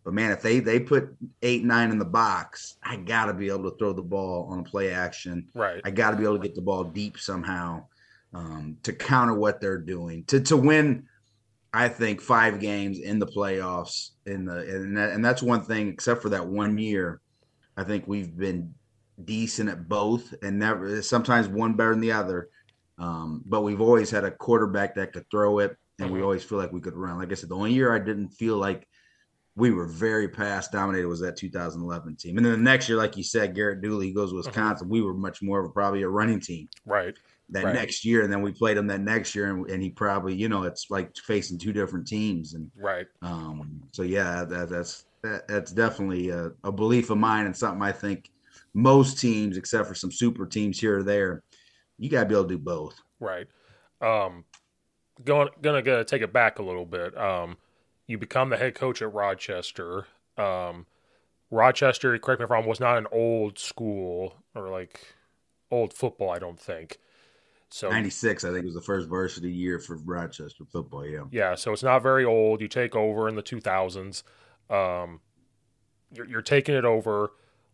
but 0.08 0.14
man, 0.14 0.32
if 0.32 0.40
they 0.40 0.58
they 0.60 0.80
put 0.80 1.14
eight 1.42 1.64
nine 1.64 1.90
in 1.90 1.98
the 1.98 2.04
box, 2.06 2.78
I 2.82 2.96
got 2.96 3.26
to 3.26 3.34
be 3.34 3.48
able 3.50 3.70
to 3.70 3.76
throw 3.76 3.92
the 3.92 4.00
ball 4.00 4.48
on 4.50 4.60
a 4.60 4.62
play 4.62 4.90
action. 4.90 5.46
Right. 5.52 5.82
I 5.84 5.90
got 5.90 6.12
to 6.12 6.16
be 6.16 6.22
able 6.24 6.38
to 6.38 6.42
get 6.42 6.54
the 6.54 6.62
ball 6.62 6.82
deep 6.82 7.18
somehow 7.18 7.84
um, 8.32 8.78
to 8.84 8.94
counter 8.94 9.34
what 9.34 9.60
they're 9.60 9.76
doing 9.76 10.24
to 10.28 10.40
to 10.40 10.56
win. 10.56 11.04
I 11.74 11.90
think 11.90 12.22
five 12.22 12.58
games 12.58 13.00
in 13.00 13.18
the 13.18 13.26
playoffs 13.26 14.12
in 14.24 14.46
the 14.46 14.60
and 14.60 14.96
that, 14.96 15.10
and 15.10 15.22
that's 15.22 15.42
one 15.42 15.60
thing. 15.60 15.88
Except 15.88 16.22
for 16.22 16.30
that 16.30 16.46
one 16.46 16.78
year, 16.78 17.20
I 17.76 17.84
think 17.84 18.08
we've 18.08 18.34
been 18.34 18.72
decent 19.26 19.68
at 19.68 19.90
both, 19.90 20.32
and 20.40 20.58
never 20.58 21.02
sometimes 21.02 21.48
one 21.48 21.74
better 21.74 21.90
than 21.90 22.00
the 22.00 22.12
other. 22.12 22.48
Um, 22.96 23.42
but 23.44 23.60
we've 23.60 23.82
always 23.82 24.10
had 24.10 24.24
a 24.24 24.30
quarterback 24.30 24.94
that 24.94 25.12
could 25.12 25.30
throw 25.30 25.58
it, 25.58 25.76
and 25.98 26.06
mm-hmm. 26.06 26.16
we 26.16 26.22
always 26.22 26.44
feel 26.44 26.56
like 26.56 26.72
we 26.72 26.80
could 26.80 26.96
run. 26.96 27.18
Like 27.18 27.30
I 27.30 27.34
said, 27.34 27.50
the 27.50 27.56
only 27.56 27.74
year 27.74 27.94
I 27.94 27.98
didn't 27.98 28.30
feel 28.30 28.56
like 28.56 28.88
we 29.58 29.72
were 29.72 29.86
very 29.86 30.28
pass 30.28 30.68
dominated 30.68 31.08
was 31.08 31.18
that 31.18 31.36
2011 31.36 32.14
team. 32.14 32.36
And 32.36 32.46
then 32.46 32.52
the 32.52 32.58
next 32.58 32.88
year, 32.88 32.96
like 32.96 33.16
you 33.16 33.24
said, 33.24 33.56
Garret 33.56 33.82
Dooley 33.82 34.06
he 34.06 34.12
goes 34.12 34.30
to 34.30 34.36
mm-hmm. 34.36 34.46
Wisconsin. 34.46 34.86
Mm-hmm. 34.86 34.92
We 34.92 35.02
were 35.02 35.14
much 35.14 35.42
more 35.42 35.58
of 35.58 35.66
a, 35.66 35.68
probably 35.68 36.02
a 36.02 36.08
running 36.08 36.38
team. 36.38 36.68
Right. 36.86 37.18
That 37.50 37.64
right. 37.64 37.74
next 37.74 38.04
year, 38.04 38.22
and 38.22 38.32
then 38.32 38.42
we 38.42 38.52
played 38.52 38.76
him 38.76 38.86
that 38.88 39.00
next 39.00 39.34
year, 39.34 39.50
and, 39.50 39.68
and, 39.70 39.82
he 39.82 39.88
probably, 39.88 40.34
you 40.34 40.50
know, 40.50 40.64
it's 40.64 40.90
like 40.90 41.16
facing 41.16 41.58
two 41.58 41.72
different 41.72 42.06
teams, 42.06 42.52
and 42.52 42.70
right. 42.76 43.06
Um. 43.22 43.80
So 43.90 44.02
yeah, 44.02 44.44
that, 44.44 44.68
that's 44.68 45.06
that, 45.22 45.48
that's 45.48 45.72
definitely 45.72 46.28
a, 46.28 46.50
a 46.62 46.70
belief 46.70 47.08
of 47.08 47.16
mine, 47.16 47.46
and 47.46 47.56
something 47.56 47.80
I 47.80 47.90
think 47.90 48.30
most 48.74 49.18
teams, 49.18 49.56
except 49.56 49.88
for 49.88 49.94
some 49.94 50.12
super 50.12 50.44
teams 50.44 50.78
here 50.78 50.98
or 50.98 51.02
there, 51.02 51.42
you 51.96 52.10
got 52.10 52.24
to 52.24 52.26
be 52.26 52.34
able 52.34 52.44
to 52.44 52.50
do 52.50 52.58
both. 52.58 53.00
Right. 53.18 53.46
Um. 54.02 54.44
Going 55.24 55.48
gonna, 55.62 55.80
gonna 55.80 56.04
take 56.04 56.20
it 56.20 56.34
back 56.34 56.58
a 56.58 56.62
little 56.62 56.84
bit. 56.84 57.16
Um 57.16 57.56
you 58.08 58.18
become 58.18 58.48
the 58.48 58.56
head 58.56 58.74
coach 58.74 59.00
at 59.00 59.12
Rochester. 59.12 60.06
Um, 60.36 60.86
Rochester, 61.50 62.18
correct 62.18 62.40
me 62.40 62.44
if 62.44 62.50
I'm 62.50 62.56
wrong, 62.56 62.66
was 62.66 62.80
not 62.80 62.98
an 62.98 63.06
old 63.12 63.58
school 63.58 64.34
or 64.54 64.68
like 64.70 65.14
old 65.70 65.92
football. 65.92 66.30
I 66.30 66.40
don't 66.40 66.58
think. 66.58 66.98
So 67.70 67.90
'96, 67.90 68.44
I 68.44 68.50
think, 68.50 68.64
was 68.64 68.74
the 68.74 68.80
first 68.80 69.08
varsity 69.08 69.50
year 69.50 69.78
for 69.78 69.96
Rochester 69.98 70.64
football. 70.64 71.06
Yeah. 71.06 71.24
Yeah, 71.30 71.54
so 71.54 71.72
it's 71.72 71.82
not 71.82 72.02
very 72.02 72.24
old. 72.24 72.62
You 72.62 72.68
take 72.68 72.96
over 72.96 73.28
in 73.28 73.36
the 73.36 73.42
2000s. 73.42 74.22
Um, 74.70 75.20
you're, 76.12 76.26
you're 76.26 76.42
taking 76.42 76.74
it 76.74 76.86
over. 76.86 77.30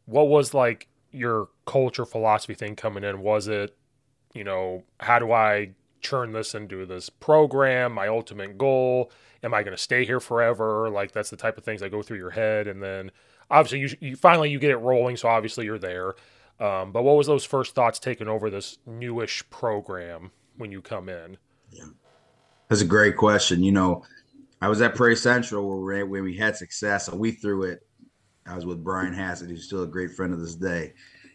What 0.07 0.29
was 0.29 0.53
like 0.53 0.89
your 1.13 1.49
culture 1.65 2.05
philosophy 2.05 2.55
thing 2.55 2.75
coming 2.75 3.05
in? 3.05 3.21
Was 3.21 3.47
it, 3.47 3.77
you 4.35 4.43
know, 4.43 4.83
how 4.99 5.21
do 5.21 5.31
I 5.31 5.71
turn 6.03 6.33
this 6.33 6.57
into 6.57 6.85
this 6.87 7.09
program? 7.09 7.93
My 7.93 8.09
ultimate 8.09 8.59
goal 8.59 9.13
am 9.45 9.55
I 9.55 9.63
going 9.63 9.77
to 9.77 9.83
stay 9.83 10.05
here 10.05 10.21
forever? 10.21 10.91
Like 10.91 11.13
that's 11.13 11.31
the 11.31 11.37
type 11.37 11.59
of 11.59 11.65
things 11.65 11.81
that 11.81 11.91
go 11.91 12.03
through 12.03 12.17
your 12.17 12.31
head. 12.31 12.67
And 12.67 12.83
then 12.83 13.11
obviously 13.51 13.81
you, 13.81 13.89
you 14.01 14.17
finally 14.17 14.51
you 14.51 14.59
get 14.59 14.71
it 14.71 14.79
rolling, 14.79 15.17
so 15.17 15.29
obviously 15.29 15.67
you're 15.67 15.79
there. 15.79 16.15
Um, 16.59 16.93
but 16.93 17.03
what 17.03 17.17
was 17.17 17.27
those 17.27 17.45
first 17.45 17.75
thoughts 17.75 17.99
taking 17.99 18.29
over 18.29 18.49
this 18.49 18.79
newish 18.87 19.49
program 19.51 20.31
when 20.57 20.73
you 20.73 20.81
come 20.81 21.09
in? 21.09 21.37
Yeah, 21.71 21.85
that's 22.69 22.81
a 22.81 22.87
great 22.87 23.17
question. 23.17 23.63
You 23.63 23.73
know, 23.73 24.05
I 24.63 24.69
was 24.69 24.81
at 24.81 24.95
Prairie 24.95 25.17
Central 25.17 25.85
where 25.85 26.07
we, 26.07 26.37
had 26.37 26.57
success, 26.57 27.09
and 27.09 27.19
we 27.19 27.33
threw 27.33 27.65
it. 27.65 27.87
I 28.47 28.55
was 28.55 28.65
with 28.67 28.85
Brian 28.85 29.13
Hassett, 29.13 29.49
who's 29.49 29.65
still 29.65 29.83
a 29.83 29.87
great 29.87 30.13
friend 30.13 30.33
of 30.33 30.41
this 30.41 30.55
day 30.55 30.93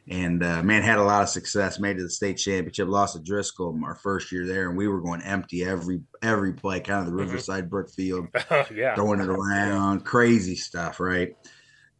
and 0.09 0.43
uh, 0.43 0.63
man 0.63 0.81
had 0.81 0.97
a 0.97 1.03
lot 1.03 1.21
of 1.21 1.29
success. 1.29 1.79
Made 1.79 1.91
it 1.91 1.99
to 1.99 2.03
the 2.03 2.09
state 2.09 2.37
championship 2.37 2.87
lost 2.87 3.15
to 3.15 3.21
driscoll 3.21 3.79
our 3.83 3.95
first 3.95 4.31
year 4.31 4.45
there 4.45 4.67
and 4.67 4.77
we 4.77 4.87
were 4.87 5.01
going 5.01 5.21
empty 5.21 5.63
every 5.63 6.01
every 6.23 6.51
play 6.51 6.79
kind 6.79 7.01
of 7.01 7.05
the 7.05 7.11
mm-hmm. 7.11 7.29
riverside 7.29 7.69
brookfield 7.69 8.27
yeah. 8.73 8.95
throwing 8.95 9.21
it 9.21 9.29
around 9.29 10.03
crazy 10.05 10.55
stuff 10.55 10.99
right? 10.99 11.35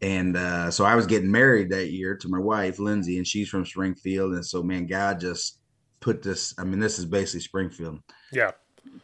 And 0.02 0.38
uh, 0.38 0.72
so 0.72 0.86
i 0.86 0.95
was 0.95 1.06
getting 1.06 1.30
married 1.30 1.69
that 1.72 1.91
year 1.91 2.15
to 2.15 2.30
my 2.30 2.39
wife 2.39 2.80
lindsay 2.80 3.17
and 3.17 3.28
she's 3.28 3.50
from 3.50 3.65
springfield 3.65 4.34
and 4.34 4.45
so 4.45 4.63
man 4.63 4.86
god 4.86 5.19
just 5.19 5.60
put 6.00 6.24
this 6.24 6.54
i 6.58 6.63
mean 6.63 6.80
this 6.80 7.00
is 7.00 7.06
basically 7.06 7.41
springfield. 7.41 8.00
Yeah. 8.32 8.52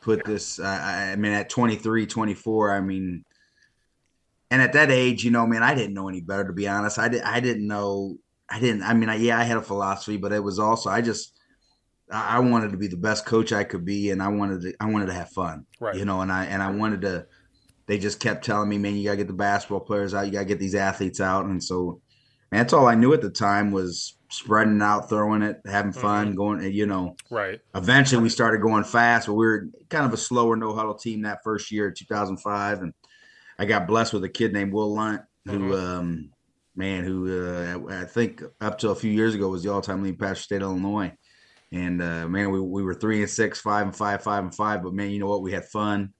Put 0.02 0.24
this 0.24 0.58
uh, 0.58 0.82
i 1.12 1.15
mean 1.15 1.34
at 1.34 1.50
23 1.50 2.08
24 2.08 2.72
i 2.72 2.80
mean 2.80 3.26
and 4.52 4.62
at 4.62 4.74
that 4.74 4.91
age, 4.91 5.24
you 5.24 5.32
know, 5.32 5.48
man, 5.48 5.63
I 5.63 5.74
didn't 5.74 5.96
know 5.96 6.08
any 6.08 6.22
better 6.22 6.46
to 6.46 6.54
be 6.54 6.68
honest. 6.68 7.00
I 7.00 7.10
did 7.10 7.24
I 7.24 7.39
didn't 7.39 7.68
know 7.68 8.20
I 8.49 8.60
didn't. 8.60 8.84
I 8.84 8.93
mean, 8.93 9.10
I, 9.10 9.15
yeah, 9.15 9.39
I 9.39 9.43
had 9.43 9.58
a 9.58 9.62
philosophy, 9.62 10.17
but 10.17 10.31
it 10.31 10.43
was 10.43 10.60
also 10.60 10.89
I 10.89 11.01
just 11.01 11.34
I 12.12 12.39
wanted 12.39 12.71
to 12.71 12.77
be 12.77 12.88
the 12.88 12.97
best 12.97 13.25
coach 13.25 13.51
I 13.51 13.63
could 13.63 13.84
be, 13.84 14.12
and 14.12 14.21
I 14.21 14.27
wanted 14.27 14.62
to 14.62 14.73
I 14.79 14.86
wanted 14.86 15.08
to 15.08 15.13
have 15.13 15.29
fun, 15.29 15.65
right? 15.79 15.95
You 15.95 16.05
know, 16.05 16.21
and 16.21 16.31
I 16.31 16.45
and 16.45 16.62
I 16.62 16.71
wanted 16.71 17.01
to. 17.01 17.25
They 17.88 17.99
just 17.99 18.19
kept 18.19 18.43
telling 18.43 18.69
me, 18.69 18.77
man, 18.77 18.95
you 18.95 19.03
gotta 19.03 19.17
get 19.17 19.27
the 19.27 19.34
basketball 19.34 19.79
players 19.79 20.13
out, 20.13 20.25
you 20.25 20.31
gotta 20.31 20.45
get 20.45 20.60
these 20.60 20.75
athletes 20.75 21.21
out, 21.21 21.45
and 21.45 21.63
so 21.63 22.01
man, 22.51 22.62
that's 22.62 22.73
all 22.73 22.88
I 22.88 22.95
knew 22.95 23.13
at 23.13 23.21
the 23.21 23.29
time 23.29 23.71
was 23.71 24.17
spreading 24.29 24.81
out, 24.81 25.10
throwing 25.10 25.41
it, 25.41 25.62
having 25.65 25.91
fun, 25.91 26.27
mm-hmm. 26.27 26.36
going, 26.36 26.73
you 26.73 26.86
know. 26.86 27.15
Right. 27.29 27.60
Eventually, 27.73 28.21
we 28.21 28.29
started 28.29 28.62
going 28.62 28.84
fast, 28.84 29.27
but 29.27 29.34
we 29.34 29.45
were 29.45 29.69
kind 29.89 30.05
of 30.05 30.13
a 30.13 30.17
slower 30.17 30.55
no 30.55 30.73
huddle 30.75 30.95
team 30.95 31.23
that 31.23 31.43
first 31.43 31.71
year, 31.71 31.91
2005, 31.91 32.81
and 32.81 32.93
I 33.58 33.65
got 33.65 33.88
blessed 33.88 34.13
with 34.13 34.23
a 34.23 34.29
kid 34.29 34.53
named 34.53 34.73
Will 34.73 34.93
Lunt 34.93 35.21
who. 35.45 35.60
Mm-hmm. 35.60 35.73
um 35.73 36.31
man 36.75 37.03
who 37.03 37.47
uh, 37.47 38.01
I 38.01 38.05
think 38.05 38.43
up 38.61 38.77
to 38.79 38.89
a 38.89 38.95
few 38.95 39.11
years 39.11 39.35
ago 39.35 39.49
was 39.49 39.63
the 39.63 39.71
all-time 39.71 40.03
leading 40.03 40.19
passer 40.19 40.41
state 40.41 40.61
Illinois. 40.61 41.11
And 41.71 42.01
uh, 42.01 42.27
man, 42.27 42.51
we, 42.51 42.59
we 42.59 42.83
were 42.83 42.93
three 42.93 43.21
and 43.21 43.29
six, 43.29 43.59
five 43.59 43.88
and 43.88 43.95
five, 43.95 44.23
five 44.23 44.43
and 44.43 44.53
five. 44.53 44.83
But 44.83 44.93
man, 44.93 45.09
you 45.09 45.19
know 45.19 45.27
what? 45.27 45.41
We 45.41 45.51
had 45.51 45.65
fun, 45.65 46.13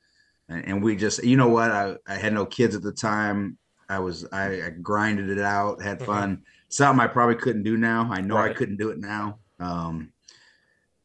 and, 0.50 0.66
and 0.68 0.84
we 0.84 0.96
just, 0.96 1.24
you 1.24 1.38
know 1.38 1.50
what? 1.50 1.72
I, 1.72 1.96
I 2.08 2.16
had 2.16 2.34
no 2.34 2.46
kids 2.46 2.76
at 2.76 2.82
the 2.82 2.92
time. 2.92 3.58
I 3.88 4.00
was 4.00 4.26
I, 4.32 4.66
I 4.66 4.70
grinded 4.70 5.30
it 5.30 5.40
out, 5.40 5.82
had 5.82 5.98
mm-hmm. 5.98 6.06
fun. 6.06 6.32
Mm-hmm. 6.32 6.44
Something 6.70 7.00
I 7.00 7.08
probably 7.08 7.36
couldn't 7.36 7.64
do 7.64 7.78
now. 7.78 8.10
I 8.12 8.22
know 8.22 8.36
right. 8.36 8.52
I 8.52 8.54
couldn't 8.54 8.78
do 8.78 8.90
it 8.90 8.98
now. 8.98 9.40
Um, 9.60 10.12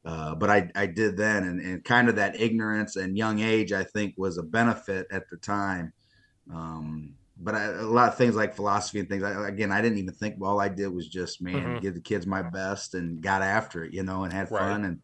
uh, 0.04 0.34
but 0.34 0.48
I, 0.48 0.70
I 0.74 0.86
did 0.86 1.16
then, 1.16 1.44
and, 1.44 1.60
and 1.60 1.84
kind 1.84 2.08
of 2.08 2.16
that 2.16 2.40
ignorance 2.40 2.96
and 2.96 3.16
young 3.16 3.40
age, 3.40 3.72
I 3.72 3.84
think, 3.84 4.14
was 4.16 4.38
a 4.38 4.42
benefit 4.42 5.06
at 5.12 5.28
the 5.28 5.36
time. 5.36 5.92
Um, 6.52 7.14
but 7.42 7.54
I, 7.54 7.64
a 7.64 7.82
lot 7.82 8.08
of 8.08 8.16
things 8.16 8.36
like 8.36 8.54
philosophy 8.54 9.00
and 9.00 9.08
things. 9.08 9.22
I, 9.22 9.48
again, 9.48 9.72
I 9.72 9.80
didn't 9.80 9.98
even 9.98 10.14
think. 10.14 10.36
All 10.40 10.60
I 10.60 10.68
did 10.68 10.88
was 10.88 11.08
just 11.08 11.40
man, 11.40 11.54
mm-hmm. 11.54 11.78
give 11.78 11.94
the 11.94 12.00
kids 12.00 12.26
my 12.26 12.42
best 12.42 12.94
and 12.94 13.20
got 13.20 13.42
after 13.42 13.84
it, 13.84 13.94
you 13.94 14.02
know, 14.02 14.24
and 14.24 14.32
had 14.32 14.50
right. 14.50 14.60
fun. 14.60 14.84
And 14.84 14.98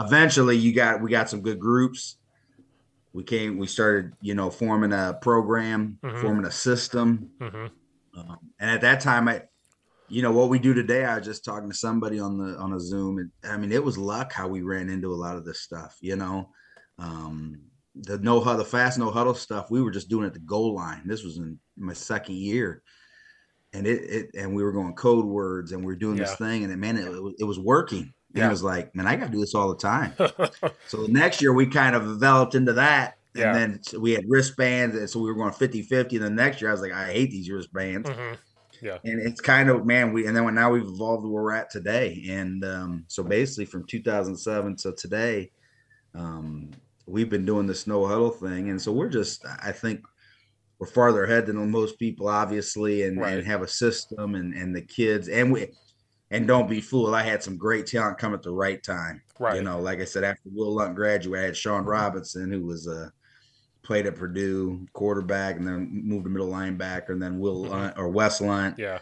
eventually, 0.00 0.56
you 0.56 0.74
got 0.74 1.00
we 1.00 1.10
got 1.10 1.30
some 1.30 1.42
good 1.42 1.60
groups. 1.60 2.16
We 3.12 3.22
came, 3.24 3.56
we 3.56 3.66
started, 3.66 4.12
you 4.20 4.34
know, 4.34 4.50
forming 4.50 4.92
a 4.92 5.16
program, 5.22 5.98
mm-hmm. 6.02 6.20
forming 6.20 6.44
a 6.44 6.50
system. 6.50 7.30
Mm-hmm. 7.40 7.66
Um, 8.18 8.38
and 8.60 8.70
at 8.70 8.82
that 8.82 9.00
time, 9.00 9.26
I, 9.26 9.42
you 10.08 10.20
know, 10.20 10.32
what 10.32 10.50
we 10.50 10.58
do 10.58 10.74
today. 10.74 11.04
I 11.04 11.16
was 11.16 11.24
just 11.24 11.44
talking 11.44 11.70
to 11.70 11.76
somebody 11.76 12.18
on 12.18 12.36
the 12.36 12.58
on 12.58 12.72
a 12.72 12.80
Zoom, 12.80 13.18
and 13.18 13.30
I 13.44 13.56
mean, 13.56 13.72
it 13.72 13.82
was 13.82 13.96
luck 13.96 14.32
how 14.32 14.48
we 14.48 14.62
ran 14.62 14.90
into 14.90 15.12
a 15.12 15.16
lot 15.16 15.36
of 15.36 15.44
this 15.44 15.60
stuff, 15.60 15.96
you 16.00 16.16
know. 16.16 16.50
Um, 16.98 17.60
the 17.94 18.18
no 18.18 18.40
huddle, 18.40 18.58
the 18.58 18.64
fast 18.64 18.98
no 18.98 19.10
huddle 19.10 19.34
stuff, 19.34 19.70
we 19.70 19.82
were 19.82 19.90
just 19.90 20.08
doing 20.08 20.24
it 20.24 20.28
at 20.28 20.34
the 20.34 20.40
goal 20.40 20.74
line. 20.74 21.02
This 21.06 21.22
was 21.22 21.38
in 21.38 21.58
my 21.76 21.92
second 21.92 22.36
year, 22.36 22.82
and 23.72 23.86
it, 23.86 24.02
it 24.02 24.30
and 24.34 24.54
we 24.54 24.62
were 24.62 24.72
going 24.72 24.94
code 24.94 25.24
words 25.24 25.72
and 25.72 25.84
we 25.84 25.92
are 25.92 25.96
doing 25.96 26.16
yeah. 26.16 26.24
this 26.24 26.36
thing, 26.36 26.64
and 26.64 26.72
it, 26.72 26.76
man, 26.76 26.96
it, 26.96 27.34
it 27.38 27.44
was 27.44 27.58
working. 27.58 28.12
And 28.34 28.42
yeah. 28.42 28.48
it 28.48 28.50
was 28.50 28.62
like, 28.62 28.94
man, 28.94 29.06
I 29.06 29.16
got 29.16 29.26
to 29.26 29.32
do 29.32 29.40
this 29.40 29.54
all 29.54 29.68
the 29.68 29.78
time. 29.78 30.12
so 30.88 31.06
the 31.06 31.08
next 31.08 31.40
year 31.40 31.54
we 31.54 31.66
kind 31.66 31.96
of 31.96 32.02
developed 32.02 32.54
into 32.54 32.74
that. 32.74 33.16
And 33.34 33.40
yeah. 33.40 33.52
then 33.52 33.80
we 33.98 34.12
had 34.12 34.24
wristbands. 34.28 34.94
And 34.94 35.08
so 35.08 35.20
we 35.20 35.28
were 35.28 35.34
going 35.34 35.52
50 35.52 35.80
50. 35.80 36.16
And 36.16 36.24
then 36.24 36.34
next 36.34 36.60
year 36.60 36.68
I 36.68 36.74
was 36.74 36.82
like, 36.82 36.92
I 36.92 37.12
hate 37.12 37.30
these 37.30 37.48
wristbands. 37.48 38.10
Mm-hmm. 38.10 38.34
Yeah. 38.82 38.98
And 39.04 39.26
it's 39.26 39.40
kind 39.40 39.70
of, 39.70 39.86
man, 39.86 40.12
we, 40.12 40.26
and 40.26 40.36
then 40.36 40.54
now 40.54 40.70
we've 40.70 40.82
evolved 40.82 41.24
where 41.24 41.44
we're 41.44 41.52
at 41.52 41.70
today. 41.70 42.26
And 42.28 42.62
um, 42.62 43.04
so 43.08 43.22
basically 43.22 43.64
from 43.64 43.86
2007 43.86 44.76
to 44.76 44.92
today, 44.92 45.50
um, 46.14 46.72
we've 47.06 47.30
been 47.30 47.44
doing 47.44 47.66
the 47.66 47.74
snow 47.74 48.06
huddle 48.06 48.30
thing, 48.30 48.70
and 48.70 48.80
so 48.80 48.92
we're 48.92 49.08
just 49.08 49.44
I 49.62 49.72
think 49.72 50.04
we're 50.78 50.86
farther 50.86 51.24
ahead 51.24 51.46
than 51.46 51.70
most 51.70 51.98
people, 51.98 52.28
obviously, 52.28 53.04
and, 53.04 53.20
right. 53.20 53.34
and 53.34 53.46
have 53.46 53.62
a 53.62 53.68
system 53.68 54.34
and 54.34 54.54
and 54.54 54.74
the 54.74 54.82
kids 54.82 55.28
and 55.28 55.52
we 55.52 55.68
and 56.30 56.46
don't 56.46 56.68
be 56.68 56.80
fooled. 56.80 57.14
I 57.14 57.22
had 57.22 57.42
some 57.42 57.56
great 57.56 57.86
talent 57.86 58.18
come 58.18 58.34
at 58.34 58.42
the 58.42 58.50
right 58.50 58.82
time. 58.82 59.22
Right. 59.38 59.56
You 59.56 59.62
know, 59.62 59.80
like 59.80 60.00
I 60.00 60.04
said, 60.04 60.24
after 60.24 60.48
Will 60.52 60.74
Lunt 60.74 60.96
graduated, 60.96 61.44
I 61.44 61.46
had 61.46 61.56
Sean 61.56 61.84
Robinson, 61.84 62.50
who 62.50 62.66
was 62.66 62.86
a 62.86 63.02
uh, 63.02 63.08
played 63.82 64.06
at 64.06 64.16
Purdue 64.16 64.84
quarterback, 64.92 65.56
and 65.56 65.66
then 65.66 66.02
moved 66.04 66.24
to 66.24 66.30
middle 66.30 66.48
linebacker, 66.48 67.10
and 67.10 67.22
then 67.22 67.38
Will 67.38 67.62
mm-hmm. 67.62 67.72
Lunt, 67.72 67.94
or 67.96 68.08
Wes 68.08 68.40
Lunt. 68.40 68.78
Yeah 68.78 68.98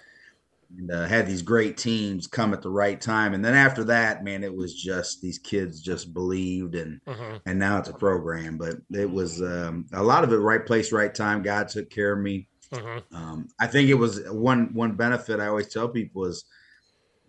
and 0.79 0.91
uh, 0.91 1.07
had 1.07 1.27
these 1.27 1.43
great 1.43 1.77
teams 1.77 2.27
come 2.27 2.53
at 2.53 2.63
the 2.63 2.71
right 2.71 3.01
time. 3.01 3.35
And 3.35 3.45
then 3.45 3.55
after 3.55 3.85
that, 3.85 4.25
man, 4.25 4.45
it 4.45 4.55
was 4.55 4.75
just 4.75 5.21
these 5.21 5.39
kids 5.39 5.81
just 5.81 6.13
believed, 6.13 6.75
and 6.75 7.01
mm-hmm. 7.07 7.37
and 7.47 7.59
now 7.59 7.79
it's 7.79 7.89
a 7.89 7.95
program. 7.95 8.59
But 8.59 8.77
it 8.91 9.11
was 9.11 9.41
um, 9.43 9.87
a 9.93 10.03
lot 10.03 10.25
of 10.25 10.33
it 10.33 10.37
right 10.37 10.65
place, 10.65 10.93
right 10.93 11.15
time. 11.15 11.43
God 11.43 11.69
took 11.69 11.91
care 11.91 12.13
of 12.13 12.21
me. 12.21 12.49
Mm-hmm. 12.73 13.17
Um, 13.17 13.49
I 13.61 13.67
think 13.67 13.89
it 13.89 13.95
was 13.95 14.23
one 14.29 14.75
one 14.75 14.97
benefit 14.97 15.41
I 15.41 15.49
always 15.49 15.69
tell 15.69 15.89
people 15.89 16.25
is, 16.25 16.45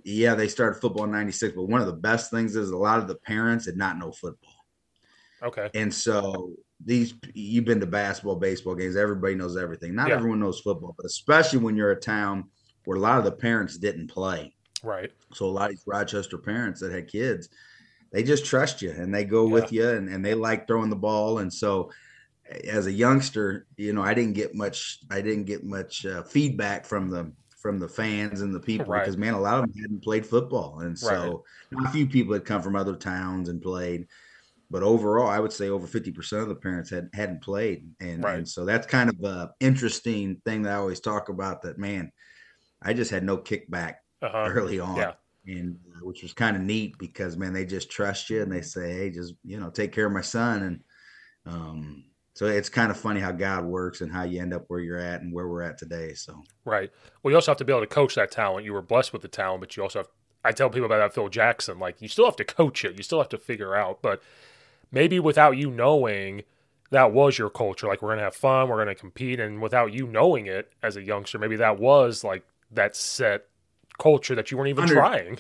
yeah, 0.04 0.36
they 0.36 0.48
started 0.48 0.80
football 0.80 1.06
in 1.06 1.12
'96, 1.12 1.56
but 1.56 1.64
one 1.64 1.82
of 1.82 1.88
the 1.88 1.94
best 1.94 2.32
things 2.32 2.56
is 2.56 2.70
a 2.70 2.78
lot 2.78 3.00
of 3.00 3.08
the 3.08 3.16
parents 3.16 3.66
did 3.66 3.78
not 3.78 3.98
know 3.98 4.12
football. 4.12 4.54
Okay, 5.44 5.70
and 5.74 5.94
so 5.94 6.54
these 6.84 7.14
you've 7.34 7.66
been 7.66 7.80
to 7.80 7.86
basketball, 7.86 8.36
baseball 8.36 8.76
games. 8.76 8.96
Everybody 8.96 9.36
knows 9.36 9.58
everything. 9.58 9.96
Not 9.96 10.10
yeah. 10.10 10.16
everyone 10.16 10.40
knows 10.40 10.60
football, 10.60 10.94
but 10.98 11.06
especially 11.06 11.60
when 11.60 11.76
you're 11.76 11.92
a 11.92 12.00
town 12.00 12.46
where 12.86 12.98
a 12.98 13.02
lot 13.02 13.19
of 13.19 13.26
the 13.26 13.32
parents 13.32 13.78
didn't 13.78 14.08
play. 14.08 14.54
Right. 14.84 15.12
So 15.34 15.45
a 15.45 15.48
lot 15.48 15.65
of 15.65 15.71
these 15.71 15.84
Rochester 15.86 16.38
parents 16.38 16.80
that 16.82 16.91
had 16.91 17.08
kids, 17.08 17.50
they 18.12 18.24
just 18.24 18.45
trust 18.45 18.82
you 18.82 18.91
and 18.91 19.13
they 19.13 19.26
go 19.26 19.48
yeah. 19.48 19.54
with 19.54 19.71
you 19.71 19.89
and, 19.89 20.10
and 20.10 20.24
they 20.24 20.34
like 20.34 20.67
throwing 20.67 20.89
the 20.89 20.95
ball. 20.95 21.39
And 21.39 21.54
so 21.54 21.91
as 22.63 22.86
a 22.88 22.91
youngster, 22.91 23.65
you 23.78 23.93
know, 23.93 24.04
I 24.04 24.13
didn't 24.13 24.34
get 24.34 24.54
much, 24.56 25.00
I 25.10 25.21
didn't 25.21 25.45
get 25.45 25.63
much 25.63 26.06
uh, 26.06 26.24
feedback 26.24 26.86
from 26.86 27.10
the, 27.10 27.32
from 27.58 27.80
the 27.80 27.88
fans 27.88 28.41
and 28.41 28.54
the 28.54 28.60
people 28.60 28.86
Right. 28.86 29.00
because 29.00 29.17
man, 29.17 29.34
a 29.34 29.41
lot 29.41 29.56
of 29.56 29.62
them 29.62 29.82
hadn't 29.82 30.04
played 30.04 30.24
football, 30.24 30.82
and 30.82 30.95
so 30.95 31.43
a 31.76 31.89
few 31.89 32.06
people 32.06 32.32
had 32.32 32.45
come 32.45 32.62
from 32.62 32.76
other 32.76 32.95
towns 32.95 33.50
and 33.50 33.60
played. 33.60 34.06
But 34.69 34.84
overall, 34.84 35.28
I 35.28 35.39
would 35.39 35.52
say 35.52 35.69
over 35.69 35.88
fifty 35.88 36.12
percent 36.12 36.43
of 36.43 36.50
the 36.50 36.56
parents 36.56 36.91
had 36.91 37.10
hadn't 37.15 37.41
played, 37.41 37.89
and, 38.00 38.24
Right. 38.24 38.38
and 38.38 38.48
so 38.48 38.65
that's 38.65 38.86
kind 38.86 39.10
of 39.10 39.15
a 39.24 39.52
interesting 39.60 40.39
thing 40.45 40.62
that 40.62 40.74
I 40.74 40.76
always 40.76 41.00
talk 41.00 41.30
about. 41.30 41.63
That 41.63 41.80
man, 41.80 42.12
I 42.86 42.93
just 42.93 43.12
had 43.12 43.24
no 43.24 43.38
kickback 43.38 43.95
Uh-huh. 44.21 44.45
early 44.50 44.80
on, 44.80 44.98
Yeah. 44.98 45.13
and 45.48 45.78
uh, 45.95 46.06
which 46.06 46.21
was 46.24 46.34
kind 46.34 46.56
of 46.56 46.62
neat 46.63 46.98
because 46.98 47.36
man, 47.36 47.52
they 47.54 47.65
just 47.65 47.89
trust 47.91 48.30
you 48.30 48.41
and 48.41 48.52
they 48.52 48.62
say, 48.62 48.93
hey, 48.93 49.10
just 49.10 49.34
you 49.43 49.60
know, 49.60 49.69
take 49.69 49.91
care 49.91 50.06
of 50.06 50.13
my 50.13 50.21
son, 50.21 50.63
and 50.63 50.80
um, 51.45 52.06
so 52.34 52.45
it's 52.48 52.69
kind 52.69 52.91
of 52.91 52.98
funny 52.98 53.19
how 53.19 53.32
God 53.32 53.65
works 53.65 54.02
and 54.02 54.12
how 54.12 54.24
you 54.24 54.41
end 54.41 54.54
up 54.54 54.65
where 54.67 54.80
you're 54.80 55.00
at 55.00 55.21
and 55.21 55.34
where 55.34 55.48
we're 55.48 55.62
at 55.62 55.78
today. 55.78 56.13
So 56.13 56.43
Right. 56.65 56.91
Well, 57.21 57.32
you 57.32 57.36
also 57.38 57.52
have 57.52 57.58
to 57.60 57.65
be 57.65 57.71
able 57.74 57.82
to 57.82 57.88
coach 57.88 58.15
that 58.15 58.32
talent. 58.32 58.65
You 58.65 58.74
were 58.74 58.82
blessed 58.82 59.13
with 59.13 59.21
the 59.21 59.28
talent, 59.28 59.62
but 59.62 59.76
you 59.78 59.84
also 59.84 60.00
have. 60.00 60.08
I 60.43 60.52
tell 60.52 60.69
people 60.69 60.86
about 60.86 61.00
that 61.00 61.13
Phil 61.13 61.30
Jackson. 61.30 61.80
Like 61.80 62.02
you 62.02 62.08
still 62.08 62.26
have 62.26 62.36
to 62.38 62.43
coach 62.43 62.84
it. 62.86 62.98
You 62.98 63.04
still 63.04 63.19
have 63.19 63.30
to 63.30 63.38
figure 63.38 63.76
out. 63.76 64.02
But 64.02 64.21
maybe 64.91 65.19
without 65.19 65.58
you 65.58 65.69
knowing 65.71 66.43
that 66.91 67.12
was 67.12 67.38
your 67.38 67.50
culture. 67.50 67.88
Like 67.88 68.02
we're 68.02 68.10
gonna 68.10 68.21
have 68.24 68.36
fun. 68.36 68.69
We're 68.69 68.78
gonna 68.78 68.95
compete, 68.95 69.39
and 69.39 69.62
without 69.62 69.93
you 69.93 70.08
knowing 70.08 70.45
it 70.48 70.71
as 70.84 70.98
a 70.98 71.02
youngster, 71.04 71.39
maybe 71.39 71.56
that 71.58 71.80
was 71.80 72.24
like 72.24 72.43
that 72.76 72.96
set 72.96 73.46
culture 73.98 74.36
that 74.36 74.52
you 74.52 74.58
weren't 74.58 74.70
even 74.70 74.84
Hundred- 74.84 74.96
trying. 74.96 75.40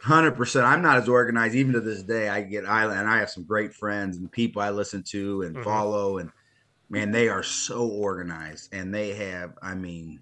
Hundred 0.00 0.32
percent. 0.32 0.66
I'm 0.66 0.82
not 0.82 0.96
as 0.98 1.08
organized 1.08 1.54
even 1.54 1.72
to 1.74 1.80
this 1.80 2.02
day. 2.02 2.28
I 2.28 2.42
get 2.42 2.66
I 2.68 2.84
and 2.84 3.08
I 3.08 3.18
have 3.18 3.30
some 3.30 3.44
great 3.44 3.72
friends 3.72 4.16
and 4.16 4.30
people 4.30 4.60
I 4.60 4.70
listen 4.70 5.04
to 5.10 5.42
and 5.42 5.54
Mhm. 5.56 5.62
follow, 5.62 6.18
and 6.18 6.30
man, 6.90 7.12
they 7.12 7.28
are 7.28 7.44
so 7.44 7.86
organized, 7.86 8.74
and 8.74 8.92
they 8.92 9.14
have. 9.14 9.52
I 9.62 9.76
mean, 9.76 10.20